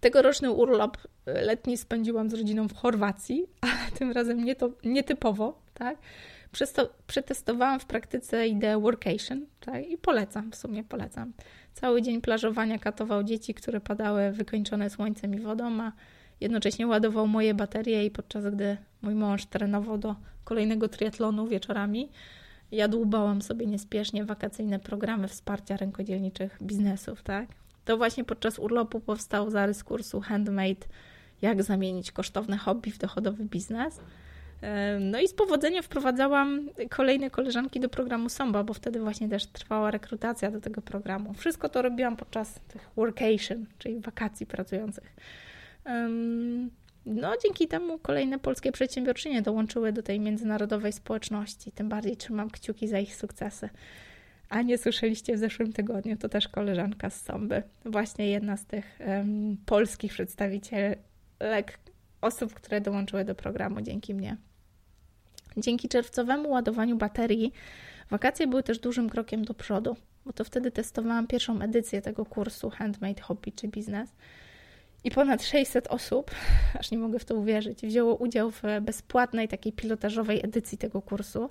Tegoroczny 0.01 0.51
urlop 0.51 0.97
e, 1.27 1.43
letni 1.43 1.77
spędziłam 1.77 2.31
z 2.31 2.35
rodziną 2.35 2.69
w 2.69 2.75
Chorwacji, 2.75 3.47
ale 3.61 3.99
tym 3.99 4.13
razem 4.13 4.45
nie 4.45 4.57
to, 4.57 4.71
nietypowo, 4.85 5.63
tak? 5.75 5.99
Przesto, 6.53 6.89
przetestowałam 7.07 7.81
w 7.81 7.85
praktyce 7.85 8.49
ideę 8.49 8.81
workation 8.81 9.47
tak? 9.61 9.87
i 9.87 9.99
polecam, 9.99 10.51
w 10.51 10.57
sumie 10.57 10.85
polecam. 10.85 11.33
Cały 11.75 12.03
dzień 12.03 12.21
plażowania 12.21 12.79
katował 12.79 13.25
dzieci, 13.25 13.55
które 13.55 13.81
padały 13.81 14.33
wykończone 14.33 14.91
słońcem 14.91 15.35
i 15.35 15.41
wodą, 15.41 15.83
a 15.83 15.93
jednocześnie 16.41 16.87
ładował 16.87 17.27
moje 17.27 17.55
baterie 17.55 18.05
i 18.05 18.11
podczas 18.11 18.47
gdy 18.47 18.77
mój 19.03 19.15
mąż 19.15 19.47
trenował 19.47 19.99
do 19.99 20.17
kolejnego 20.45 20.89
triatlonu 20.89 21.47
wieczorami, 21.47 22.09
ja 22.73 22.89
dłubałam 22.89 23.43
sobie 23.43 23.67
niespiesznie 23.67 24.25
wakacyjne 24.25 24.79
programy 24.79 25.29
wsparcia 25.29 25.77
rękodzielniczych 25.77 26.59
biznesów, 26.63 27.23
tak? 27.23 27.49
To 27.85 27.97
właśnie 27.97 28.25
podczas 28.25 28.59
urlopu 28.59 29.01
powstał 29.01 29.51
zarys 29.51 29.85
kursu 29.85 30.21
Handmade 30.21 30.87
jak 31.43 31.63
zamienić 31.63 32.13
kosztowne 32.13 32.57
hobby 32.57 32.91
w 32.91 32.99
dochodowy 32.99 33.45
biznes. 33.45 34.01
No 35.01 35.21
i 35.21 35.29
z 35.29 35.35
powodzeniem 35.35 35.83
wprowadzałam 35.83 36.69
kolejne 36.91 37.31
koleżanki 37.31 37.81
do 37.81 37.89
programu 37.89 38.29
Somba, 38.29 38.65
bo 38.65 38.75
wtedy 38.75 39.01
właśnie 39.01 39.29
też 39.29 39.47
trwała 39.47 39.91
rekrutacja 39.91 40.51
do 40.51 40.61
tego 40.61 40.83
programu. 40.83 41.35
Wszystko 41.35 41.69
to 41.69 41.83
robiłam 41.83 42.17
podczas 42.17 42.61
tych 42.69 42.91
workation, 42.97 43.67
czyli 43.79 44.01
wakacji 44.01 44.47
pracujących. 44.47 45.15
No, 47.07 47.33
dzięki 47.43 47.69
temu 47.69 47.99
kolejne 47.99 48.39
polskie 48.39 48.73
przedsiębiorczynie 48.73 49.43
dołączyły 49.43 49.93
do 49.93 50.03
tej 50.03 50.21
międzynarodowej 50.21 50.93
społeczności. 50.93 51.73
Tym 51.73 51.89
bardziej 51.89 52.17
trzymam 52.17 52.51
kciuki 52.51 52.89
za 52.89 52.99
ich 52.99 53.17
sukcesy. 53.17 53.69
A 54.49 54.63
nie 54.63 54.79
słyszeliście 54.79 55.37
w 55.37 55.39
zeszłym 55.39 55.73
tygodniu, 55.73 56.17
to 56.17 56.29
też 56.29 56.49
koleżanka 56.49 57.11
z 57.11 57.21
Somby. 57.25 57.63
Właśnie 57.85 58.31
jedna 58.31 58.57
z 58.57 58.65
tych 58.67 58.99
um, 59.07 59.57
polskich 59.67 60.13
przedstawicielek, 60.13 60.99
osób, 62.21 62.55
które 62.55 62.81
dołączyły 62.81 63.25
do 63.25 63.35
programu 63.35 63.81
dzięki 63.81 64.15
mnie. 64.15 64.37
Dzięki 65.57 65.89
czerwcowemu 65.89 66.51
ładowaniu 66.51 66.97
baterii, 66.97 67.53
wakacje 68.11 68.47
były 68.47 68.63
też 68.63 68.79
dużym 68.79 69.11
krokiem 69.11 69.45
do 69.45 69.55
przodu, 69.55 69.97
bo 70.27 70.33
to 70.33 70.45
wtedy 70.45 70.71
testowałam 70.71 71.27
pierwszą 71.27 71.61
edycję 71.61 72.03
tego 72.03 72.25
kursu 72.25 72.71
Handmade 72.71 73.23
Hobby 73.23 73.53
czy 73.53 73.69
Biznes. 73.69 74.11
I 75.05 75.11
ponad 75.11 75.43
600 75.43 75.87
osób, 75.87 76.31
aż 76.81 76.91
nie 76.91 76.99
mogę 76.99 77.19
w 77.19 77.25
to 77.25 77.35
uwierzyć, 77.35 77.83
wzięło 77.83 78.15
udział 78.15 78.51
w 78.51 78.63
bezpłatnej 78.81 79.49
takiej 79.49 79.73
pilotażowej 79.73 80.45
edycji 80.45 80.79
tego 80.79 81.03
kursu. 81.03 81.51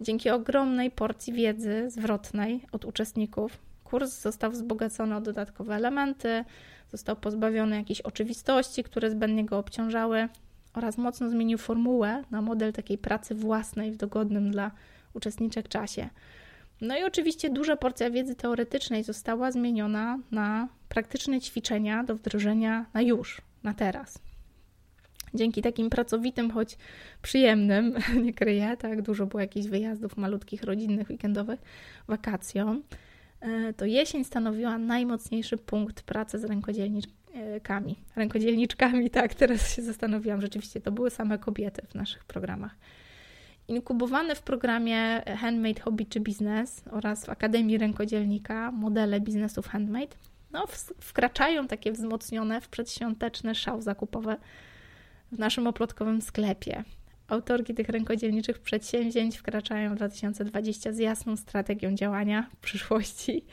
Dzięki 0.00 0.30
ogromnej 0.30 0.90
porcji 0.90 1.32
wiedzy 1.32 1.90
zwrotnej 1.90 2.60
od 2.72 2.84
uczestników, 2.84 3.58
kurs 3.84 4.20
został 4.20 4.50
wzbogacony 4.50 5.16
o 5.16 5.20
dodatkowe 5.20 5.74
elementy, 5.74 6.44
został 6.92 7.16
pozbawiony 7.16 7.76
jakichś 7.76 8.00
oczywistości, 8.00 8.84
które 8.84 9.10
zbędnie 9.10 9.44
go 9.44 9.58
obciążały, 9.58 10.28
oraz 10.74 10.98
mocno 10.98 11.30
zmienił 11.30 11.58
formułę 11.58 12.22
na 12.30 12.42
model 12.42 12.72
takiej 12.72 12.98
pracy 12.98 13.34
własnej 13.34 13.92
w 13.92 13.96
dogodnym 13.96 14.50
dla 14.50 14.70
uczestniczek 15.14 15.68
czasie. 15.68 16.08
No 16.80 16.98
i 16.98 17.04
oczywiście 17.04 17.50
duża 17.50 17.76
porcja 17.76 18.10
wiedzy 18.10 18.34
teoretycznej 18.34 19.04
została 19.04 19.52
zmieniona 19.52 20.18
na 20.30 20.68
praktyczne 20.96 21.40
ćwiczenia 21.40 22.04
do 22.04 22.14
wdrożenia 22.14 22.86
na 22.94 23.02
już, 23.02 23.40
na 23.62 23.74
teraz. 23.74 24.18
Dzięki 25.34 25.62
takim 25.62 25.90
pracowitym, 25.90 26.50
choć 26.50 26.76
przyjemnym, 27.22 27.94
nie 28.24 28.34
kryję, 28.34 28.76
tak 28.76 29.02
dużo 29.02 29.26
było 29.26 29.40
jakichś 29.40 29.66
wyjazdów 29.66 30.16
malutkich, 30.16 30.62
rodzinnych, 30.62 31.10
weekendowych, 31.10 31.60
wakacjom, 32.08 32.82
e, 33.40 33.72
to 33.72 33.84
jesień 33.84 34.24
stanowiła 34.24 34.78
najmocniejszy 34.78 35.56
punkt 35.56 36.02
pracy 36.02 36.38
z 36.38 36.44
rękodzielnikami. 36.44 37.96
Rękodzielniczkami, 38.16 39.10
tak, 39.20 39.34
teraz 39.34 39.74
się 39.74 39.82
zastanowiłam, 39.82 40.40
rzeczywiście 40.40 40.80
to 40.80 40.92
były 40.92 41.10
same 41.10 41.38
kobiety 41.38 41.86
w 41.86 41.94
naszych 41.94 42.24
programach. 42.24 42.76
Inkubowane 43.68 44.34
w 44.34 44.42
programie 44.42 45.22
Handmade 45.38 45.80
Hobby 45.80 46.06
czy 46.06 46.20
Biznes 46.20 46.82
oraz 46.90 47.26
w 47.26 47.30
Akademii 47.30 47.78
Rękodzielnika 47.78 48.72
modele 48.72 49.20
biznesów 49.20 49.66
handmade 49.66 50.16
no, 50.50 50.66
wkraczają 51.00 51.68
takie 51.68 51.92
wzmocnione 51.92 52.60
w 52.60 52.68
przedświąteczne 52.68 53.54
szał 53.54 53.82
zakupowe 53.82 54.36
w 55.32 55.38
naszym 55.38 55.66
oplotkowym 55.66 56.22
sklepie. 56.22 56.84
Autorki 57.28 57.74
tych 57.74 57.88
rękodzielniczych 57.88 58.58
przedsięwzięć 58.58 59.36
wkraczają 59.36 59.92
w 59.92 59.96
2020 59.96 60.92
z 60.92 60.98
jasną 60.98 61.36
strategią 61.36 61.94
działania 61.94 62.50
w 62.52 62.56
przyszłości 62.56 63.44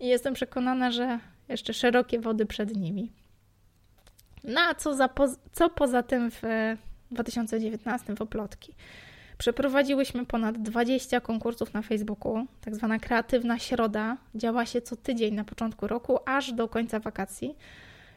i 0.00 0.06
jestem 0.06 0.34
przekonana, 0.34 0.90
że 0.90 1.18
jeszcze 1.48 1.74
szerokie 1.74 2.20
wody 2.20 2.46
przed 2.46 2.76
nimi. 2.76 3.12
No 4.44 4.60
a 4.60 4.74
co, 4.74 4.94
za, 4.94 5.08
co 5.52 5.70
poza 5.70 6.02
tym 6.02 6.30
w 6.30 6.42
2019 7.10 8.14
w 8.14 8.22
Oplotki? 8.22 8.74
Przeprowadziłyśmy 9.42 10.26
ponad 10.26 10.62
20 10.62 11.20
konkursów 11.20 11.74
na 11.74 11.82
Facebooku. 11.82 12.46
Tak 12.60 12.76
zwana 12.76 12.98
kreatywna 12.98 13.58
środa 13.58 14.16
działa 14.34 14.66
się 14.66 14.80
co 14.80 14.96
tydzień 14.96 15.34
na 15.34 15.44
początku 15.44 15.86
roku, 15.86 16.18
aż 16.26 16.52
do 16.52 16.68
końca 16.68 17.00
wakacji. 17.00 17.54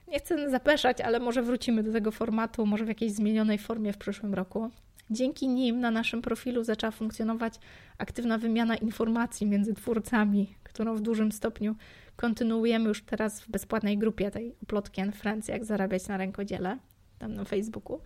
Nie 0.08 0.20
chcę 0.20 0.50
zapeszać, 0.50 1.02
ale 1.02 1.20
może 1.20 1.42
wrócimy 1.42 1.84
do 1.84 1.92
tego 1.92 2.12
formatu, 2.12 2.66
może 2.66 2.86
w 2.86 2.88
jakiejś 2.88 3.12
zmienionej 3.12 3.58
formie 3.58 3.94
w 3.94 3.98
przyszłym 3.98 4.34
roku. 4.34 4.70
Dzięki 5.10 5.48
nim 5.48 5.80
na 5.80 5.92
naszym 5.92 6.22
profilu 6.22 6.64
zaczęła 6.64 6.92
funkcjonować 6.92 7.54
aktywna 7.98 8.38
wymiana 8.38 8.76
informacji 8.76 9.48
między 9.48 9.74
twórcami, 9.74 10.56
którą 10.64 10.96
w 10.96 11.02
dużym 11.02 11.32
stopniu 11.32 11.76
kontynuujemy 12.16 12.88
już 12.88 13.02
teraz 13.02 13.42
w 13.42 13.50
bezpłatnej 13.50 13.98
grupie 13.98 14.32
tej 14.32 14.56
Plotki 14.68 15.02
and 15.02 15.16
Friends, 15.16 15.48
jak 15.48 15.66
zarabiać 15.66 16.08
na 16.08 16.18
rękodziele, 16.18 16.78
tam 17.20 17.34
na 17.34 17.46
Facebooku. 17.46 18.00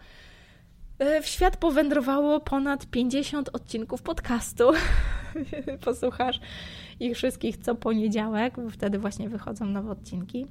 E, 0.99 1.21
w 1.21 1.27
świat 1.27 1.57
powędrowało 1.57 2.39
ponad 2.39 2.85
50 2.85 3.49
odcinków 3.53 4.01
podcastu. 4.01 4.71
Posłuchasz 5.85 6.39
ich 6.99 7.15
wszystkich 7.15 7.57
co 7.57 7.75
poniedziałek, 7.75 8.55
bo 8.55 8.69
wtedy 8.69 8.99
właśnie 8.99 9.29
wychodzą 9.29 9.65
nowe 9.65 9.91
odcinki. 9.91 10.47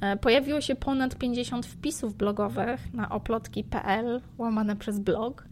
E, 0.00 0.16
pojawiło 0.16 0.60
się 0.60 0.76
ponad 0.76 1.16
50 1.16 1.66
wpisów 1.66 2.14
blogowych 2.14 2.94
na 2.94 3.08
oplotki.pl, 3.08 4.20
łamane 4.38 4.76
przez 4.76 4.98
blog. 4.98 5.44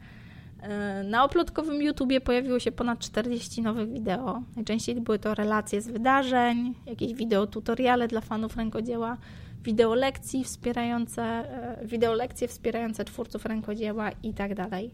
E, 0.60 1.02
na 1.04 1.24
oplotkowym 1.24 1.82
YouTubie 1.82 2.20
pojawiło 2.20 2.58
się 2.58 2.72
ponad 2.72 2.98
40 2.98 3.62
nowych 3.62 3.92
wideo. 3.92 4.42
Najczęściej 4.56 5.00
były 5.00 5.18
to 5.18 5.34
relacje 5.34 5.80
z 5.80 5.88
wydarzeń, 5.88 6.74
jakieś 6.86 7.14
wideo 7.14 7.46
tutoriale 7.46 8.08
dla 8.08 8.20
fanów 8.20 8.56
rękodzieła, 8.56 9.16
wideo 9.64 9.94
lekcji 9.94 10.44
wspierające, 10.44 11.22
e, 11.22 11.86
wideo 11.86 12.14
lekcje 12.14 12.48
wspierające 12.48 13.04
twórców 13.04 13.46
rękodzieła 13.46 14.10
i 14.22 14.34
tak 14.34 14.54
dalej. 14.54 14.90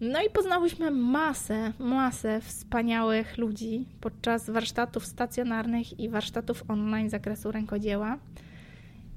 No 0.00 0.22
i 0.22 0.30
poznałyśmy 0.30 0.90
masę, 0.90 1.72
masę 1.78 2.40
wspaniałych 2.40 3.38
ludzi 3.38 3.86
podczas 4.00 4.50
warsztatów 4.50 5.06
stacjonarnych 5.06 6.00
i 6.00 6.08
warsztatów 6.08 6.64
online 6.68 7.08
z 7.08 7.10
zakresu 7.10 7.52
rękodzieła. 7.52 8.18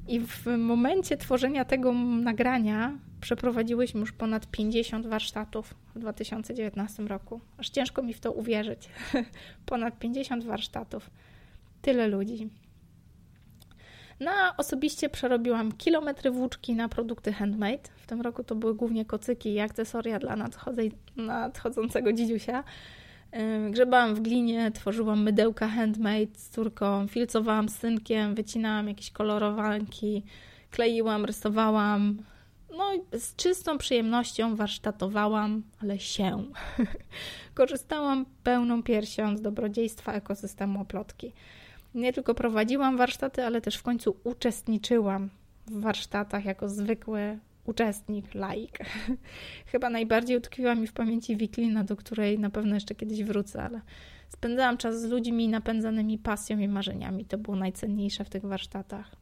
I 0.07 0.19
w 0.19 0.45
momencie 0.57 1.17
tworzenia 1.17 1.65
tego 1.65 1.93
nagrania 1.93 2.97
przeprowadziłyśmy 3.21 3.99
już 3.99 4.11
ponad 4.11 4.47
50 4.47 5.07
warsztatów 5.07 5.73
w 5.95 5.99
2019 5.99 7.03
roku. 7.03 7.41
Aż 7.57 7.69
ciężko 7.69 8.03
mi 8.03 8.13
w 8.13 8.19
to 8.19 8.31
uwierzyć. 8.31 8.89
ponad 9.65 9.99
50 9.99 10.43
warsztatów. 10.43 11.09
Tyle 11.81 12.07
ludzi. 12.07 12.49
No, 14.23 14.31
osobiście 14.57 15.09
przerobiłam 15.09 15.71
kilometry 15.71 16.31
włóczki 16.31 16.75
na 16.75 16.89
produkty 16.89 17.33
handmade. 17.33 17.89
W 17.95 18.07
tym 18.07 18.21
roku 18.21 18.43
to 18.43 18.55
były 18.55 18.75
głównie 18.75 19.05
kocyki 19.05 19.53
i 19.53 19.59
akcesoria 19.59 20.19
dla 20.19 20.35
nadchodzącego 21.15 22.13
dzidziusia. 22.13 22.63
Grzebałam 23.71 24.15
w 24.15 24.21
glinie, 24.21 24.71
tworzyłam 24.71 25.23
mydełka 25.23 25.67
handmade 25.67 26.35
z 26.35 26.49
córką, 26.49 27.07
filcowałam 27.07 27.69
z 27.69 27.75
synkiem, 27.75 28.35
wycinałam 28.35 28.87
jakieś 28.87 29.11
kolorowanki, 29.11 30.23
kleiłam, 30.71 31.25
rysowałam. 31.25 32.17
No 32.77 32.93
i 32.93 33.19
z 33.19 33.35
czystą 33.35 33.77
przyjemnością 33.77 34.55
warsztatowałam, 34.55 35.63
ale 35.81 35.99
się. 35.99 36.43
Korzystałam 37.53 38.25
pełną 38.43 38.83
piersią 38.83 39.37
z 39.37 39.41
dobrodziejstwa 39.41 40.13
ekosystemu 40.13 40.81
oplotki 40.81 41.33
nie 41.95 42.13
tylko 42.13 42.35
prowadziłam 42.35 42.97
warsztaty, 42.97 43.45
ale 43.45 43.61
też 43.61 43.75
w 43.75 43.83
końcu 43.83 44.17
uczestniczyłam 44.23 45.29
w 45.67 45.81
warsztatach 45.81 46.45
jako 46.45 46.69
zwykły 46.69 47.39
uczestnik, 47.65 48.35
laik. 48.35 48.79
Chyba 49.71 49.89
najbardziej 49.89 50.37
utkwiła 50.37 50.75
mi 50.75 50.87
w 50.87 50.93
pamięci 50.93 51.37
wiklina, 51.37 51.83
do 51.83 51.95
której 51.95 52.39
na 52.39 52.49
pewno 52.49 52.75
jeszcze 52.75 52.95
kiedyś 52.95 53.23
wrócę, 53.23 53.63
ale 53.63 53.81
spędzałam 54.29 54.77
czas 54.77 55.01
z 55.01 55.05
ludźmi 55.05 55.47
napędzanymi 55.47 56.17
pasją 56.17 56.59
i 56.59 56.67
marzeniami. 56.67 57.25
To 57.25 57.37
było 57.37 57.57
najcenniejsze 57.57 58.25
w 58.25 58.29
tych 58.29 58.45
warsztatach. 58.45 59.15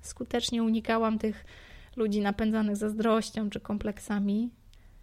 Skutecznie 0.00 0.62
unikałam 0.62 1.18
tych 1.18 1.44
ludzi 1.96 2.20
napędzanych 2.20 2.76
zazdrością 2.76 3.50
czy 3.50 3.60
kompleksami. 3.60 4.50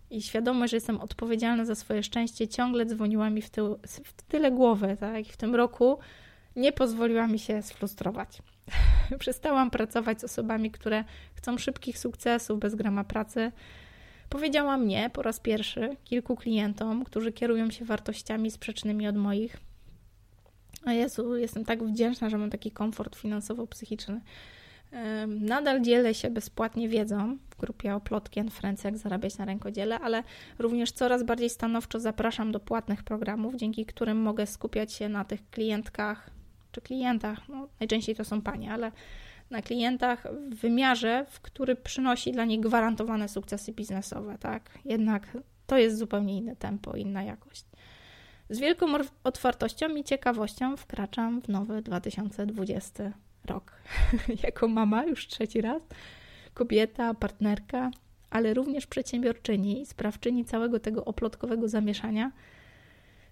I 0.09 0.21
świadomość, 0.21 0.71
że 0.71 0.77
jestem 0.77 0.99
odpowiedzialna 0.99 1.65
za 1.65 1.75
swoje 1.75 2.03
szczęście, 2.03 2.47
ciągle 2.47 2.85
dzwoniła 2.85 3.29
mi 3.29 3.41
w, 3.41 3.49
tył, 3.49 3.77
w 4.03 4.21
tyle 4.21 4.51
głowy, 4.51 4.97
tak? 4.99 5.27
I 5.27 5.31
w 5.31 5.37
tym 5.37 5.55
roku 5.55 5.97
nie 6.55 6.71
pozwoliła 6.71 7.27
mi 7.27 7.39
się 7.39 7.61
sfrustrować. 7.61 8.41
Przestałam 9.19 9.71
pracować 9.71 10.21
z 10.21 10.23
osobami, 10.23 10.71
które 10.71 11.03
chcą 11.35 11.57
szybkich 11.57 11.97
sukcesów 11.97 12.59
bez 12.59 12.75
grama 12.75 13.03
pracy. 13.03 13.51
Powiedziałam 14.29 14.87
nie 14.87 15.09
po 15.09 15.21
raz 15.21 15.39
pierwszy 15.39 15.97
kilku 16.03 16.35
klientom, 16.35 17.03
którzy 17.03 17.31
kierują 17.31 17.71
się 17.71 17.85
wartościami 17.85 18.51
sprzecznymi 18.51 19.07
od 19.07 19.15
moich. 19.15 19.57
A 20.85 20.93
Jezu, 20.93 21.37
jestem 21.37 21.65
tak 21.65 21.83
wdzięczna, 21.83 22.29
że 22.29 22.37
mam 22.37 22.49
taki 22.49 22.71
komfort 22.71 23.15
finansowo-psychiczny. 23.15 24.21
Nadal 25.27 25.81
dzielę 25.81 26.13
się 26.13 26.29
bezpłatnie 26.29 26.89
wiedzą 26.89 27.37
w 27.49 27.55
grupie 27.57 27.95
Oplotki 27.95 28.39
and 28.39 28.53
Friends, 28.53 28.83
jak 28.83 28.97
zarabiać 28.97 29.37
na 29.37 29.45
rękodziele, 29.45 29.99
ale 29.99 30.23
również 30.59 30.91
coraz 30.91 31.23
bardziej 31.23 31.49
stanowczo 31.49 31.99
zapraszam 31.99 32.51
do 32.51 32.59
płatnych 32.59 33.03
programów, 33.03 33.55
dzięki 33.55 33.85
którym 33.85 34.17
mogę 34.17 34.47
skupiać 34.47 34.93
się 34.93 35.09
na 35.09 35.25
tych 35.25 35.49
klientkach 35.49 36.34
czy 36.75 36.81
klientach, 36.81 37.49
no, 37.49 37.67
najczęściej 37.79 38.15
to 38.15 38.25
są 38.25 38.41
panie, 38.41 38.73
ale 38.73 38.91
na 39.49 39.61
klientach 39.61 40.27
w 40.49 40.55
wymiarze, 40.55 41.25
w 41.29 41.39
który 41.39 41.75
przynosi 41.75 42.31
dla 42.31 42.45
nich 42.45 42.59
gwarantowane 42.59 43.29
sukcesy 43.29 43.71
biznesowe, 43.71 44.37
tak? 44.37 44.69
Jednak 44.85 45.37
to 45.67 45.77
jest 45.77 45.97
zupełnie 45.97 46.37
inne 46.37 46.55
tempo, 46.55 46.95
inna 46.95 47.23
jakość. 47.23 47.65
Z 48.49 48.59
wielką 48.59 48.85
otwartością 49.23 49.95
i 49.95 50.03
ciekawością 50.03 50.77
wkraczam 50.77 51.41
w 51.41 51.49
nowy 51.49 51.81
2020 51.81 53.11
rok. 53.45 53.71
jako 54.47 54.67
mama 54.67 55.05
już 55.05 55.27
trzeci 55.27 55.61
raz, 55.61 55.83
kobieta, 56.53 57.13
partnerka, 57.13 57.91
ale 58.29 58.53
również 58.53 58.87
przedsiębiorczyni 58.87 59.81
i 59.81 59.85
sprawczyni 59.85 60.45
całego 60.45 60.79
tego 60.79 61.05
oplotkowego 61.05 61.67
zamieszania. 61.67 62.31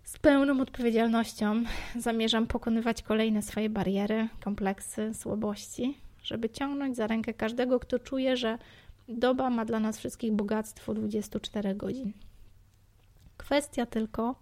Z 0.03 0.17
pełną 0.17 0.61
odpowiedzialnością 0.61 1.63
zamierzam 1.99 2.47
pokonywać 2.47 3.01
kolejne 3.01 3.41
swoje 3.41 3.69
bariery, 3.69 4.27
kompleksy, 4.43 5.13
słabości, 5.13 5.97
żeby 6.23 6.49
ciągnąć 6.49 6.95
za 6.95 7.07
rękę 7.07 7.33
każdego, 7.33 7.79
kto 7.79 7.99
czuje, 7.99 8.37
że 8.37 8.57
doba 9.07 9.49
ma 9.49 9.65
dla 9.65 9.79
nas 9.79 9.97
wszystkich 9.97 10.31
bogactwo 10.31 10.93
24 10.93 11.75
godzin. 11.75 12.13
Kwestia 13.37 13.85
tylko, 13.85 14.35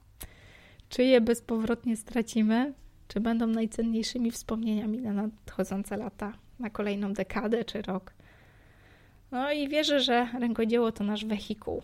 czy 0.89 1.03
je 1.03 1.21
bezpowrotnie 1.21 1.97
stracimy, 1.97 2.73
czy 3.07 3.19
będą 3.19 3.47
najcenniejszymi 3.47 4.31
wspomnieniami 4.31 4.97
na 4.97 5.13
nadchodzące 5.13 5.97
lata, 5.97 6.33
na 6.59 6.69
kolejną 6.69 7.13
dekadę 7.13 7.65
czy 7.65 7.81
rok. 7.81 8.13
No 9.31 9.51
i 9.51 9.67
wierzę, 9.69 9.99
że 9.99 10.27
rękodzieło 10.39 10.91
to 10.91 11.03
nasz 11.03 11.25
wehikuł 11.25 11.81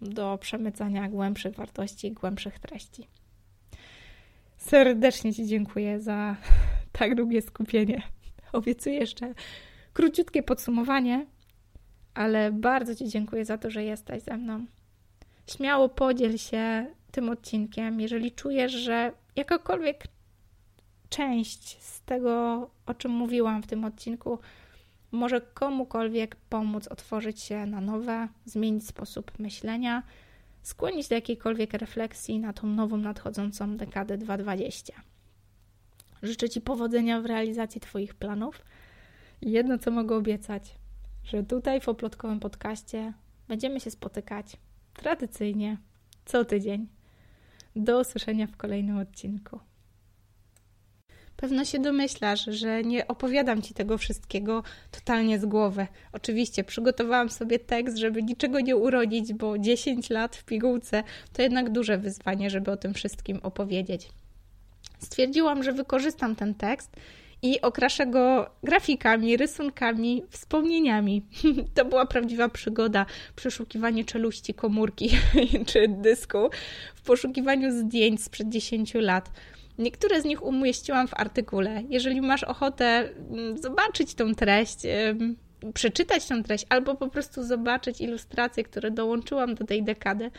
do 0.00 0.38
przemycania 0.40 1.08
głębszych 1.08 1.54
wartości, 1.54 2.12
głębszych 2.12 2.58
treści. 2.58 3.08
Serdecznie 4.56 5.34
Ci 5.34 5.46
dziękuję 5.46 6.00
za 6.00 6.36
tak 6.92 7.14
długie 7.14 7.42
skupienie. 7.42 8.02
Obiecuję 8.52 8.94
jeszcze 8.94 9.34
króciutkie 9.92 10.42
podsumowanie, 10.42 11.26
ale 12.14 12.52
bardzo 12.52 12.94
Ci 12.94 13.08
dziękuję 13.08 13.44
za 13.44 13.58
to, 13.58 13.70
że 13.70 13.84
jesteś 13.84 14.22
ze 14.22 14.36
mną. 14.36 14.66
Śmiało 15.50 15.88
podziel 15.88 16.38
się 16.38 16.86
tym 17.10 17.28
odcinkiem, 17.28 18.00
jeżeli 18.00 18.32
czujesz, 18.32 18.72
że 18.72 19.12
jakakolwiek 19.36 20.04
część 21.08 21.82
z 21.82 22.00
tego, 22.00 22.70
o 22.86 22.94
czym 22.94 23.12
mówiłam 23.12 23.62
w 23.62 23.66
tym 23.66 23.84
odcinku, 23.84 24.38
może 25.12 25.40
komukolwiek 25.40 26.36
pomóc 26.36 26.88
otworzyć 26.88 27.40
się 27.40 27.66
na 27.66 27.80
nowe, 27.80 28.28
zmienić 28.44 28.86
sposób 28.86 29.38
myślenia, 29.38 30.02
skłonić 30.62 31.08
do 31.08 31.14
jakiejkolwiek 31.14 31.72
refleksji 31.72 32.38
na 32.38 32.52
tą 32.52 32.66
nową, 32.66 32.96
nadchodzącą 32.96 33.76
dekadę 33.76 34.18
2020. 34.18 34.94
Życzę 36.22 36.48
Ci 36.48 36.60
powodzenia 36.60 37.20
w 37.20 37.26
realizacji 37.26 37.80
Twoich 37.80 38.14
planów. 38.14 38.62
Jedno, 39.42 39.78
co 39.78 39.90
mogę 39.90 40.16
obiecać, 40.16 40.74
że 41.24 41.42
tutaj 41.42 41.80
w 41.80 41.88
oplotkowym 41.88 42.40
podcaście 42.40 43.12
będziemy 43.48 43.80
się 43.80 43.90
spotykać 43.90 44.56
tradycyjnie 44.94 45.76
co 46.24 46.44
tydzień. 46.44 46.88
Do 47.76 48.00
usłyszenia 48.00 48.46
w 48.46 48.56
kolejnym 48.56 48.98
odcinku. 48.98 49.60
Pewno 51.36 51.64
się 51.64 51.78
domyślasz, 51.78 52.44
że 52.44 52.84
nie 52.84 53.08
opowiadam 53.08 53.62
ci 53.62 53.74
tego 53.74 53.98
wszystkiego 53.98 54.62
totalnie 54.90 55.38
z 55.38 55.46
głowy. 55.46 55.86
Oczywiście 56.12 56.64
przygotowałam 56.64 57.30
sobie 57.30 57.58
tekst, 57.58 57.96
żeby 57.96 58.22
niczego 58.22 58.60
nie 58.60 58.76
urodzić, 58.76 59.32
bo 59.32 59.58
10 59.58 60.10
lat 60.10 60.36
w 60.36 60.44
pigułce 60.44 61.02
to 61.32 61.42
jednak 61.42 61.70
duże 61.70 61.98
wyzwanie, 61.98 62.50
żeby 62.50 62.70
o 62.70 62.76
tym 62.76 62.94
wszystkim 62.94 63.40
opowiedzieć. 63.42 64.08
Stwierdziłam, 64.98 65.62
że 65.62 65.72
wykorzystam 65.72 66.36
ten 66.36 66.54
tekst 66.54 66.90
i 67.42 67.60
okraszę 67.60 68.06
go 68.06 68.50
grafikami, 68.62 69.36
rysunkami, 69.36 70.22
wspomnieniami. 70.30 71.22
To 71.74 71.84
była 71.84 72.06
prawdziwa 72.06 72.48
przygoda, 72.48 73.06
przeszukiwanie 73.36 74.04
czeluści 74.04 74.54
komórki 74.54 75.10
czy 75.68 75.88
dysku 75.88 76.38
w 76.94 77.02
poszukiwaniu 77.02 77.70
zdjęć 77.80 78.22
sprzed 78.22 78.48
10 78.48 78.94
lat. 78.94 79.30
Niektóre 79.78 80.22
z 80.22 80.24
nich 80.24 80.42
umieściłam 80.42 81.08
w 81.08 81.14
artykule. 81.14 81.82
Jeżeli 81.88 82.20
masz 82.20 82.44
ochotę 82.44 82.84
mm, 82.84 83.58
zobaczyć 83.58 84.14
tą 84.14 84.34
treść, 84.34 84.78
przeczytać 85.74 86.26
tą 86.26 86.42
treść, 86.42 86.66
albo 86.68 86.94
po 86.94 87.08
prostu 87.08 87.42
zobaczyć 87.44 88.00
ilustracje, 88.00 88.64
które 88.64 88.90
dołączyłam 88.90 89.54
do 89.54 89.64
tej 89.64 89.82
dekady, 89.82 90.30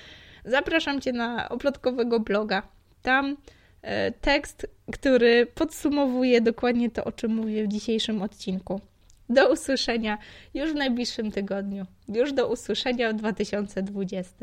zapraszam 0.46 1.02
Cię 1.02 1.14
na 1.14 1.50
oplotkowego 1.50 2.20
bloga. 2.20 2.68
Tam 3.02 3.38
e, 3.82 4.12
tekst, 4.12 4.68
który 4.94 5.46
podsumowuje 5.46 6.42
dokładnie 6.42 6.90
to, 6.90 7.04
o 7.04 7.12
czym 7.12 7.36
mówię 7.36 7.64
w 7.64 7.68
dzisiejszym 7.68 8.22
odcinku. 8.22 8.82
Do 9.30 9.52
usłyszenia 9.52 10.18
już 10.54 10.72
w 10.72 10.76
najbliższym 10.76 11.32
tygodniu. 11.32 11.86
Już 12.08 12.34
do 12.34 12.48
usłyszenia 12.48 13.14
w 13.14 13.16
2020. 13.16 14.36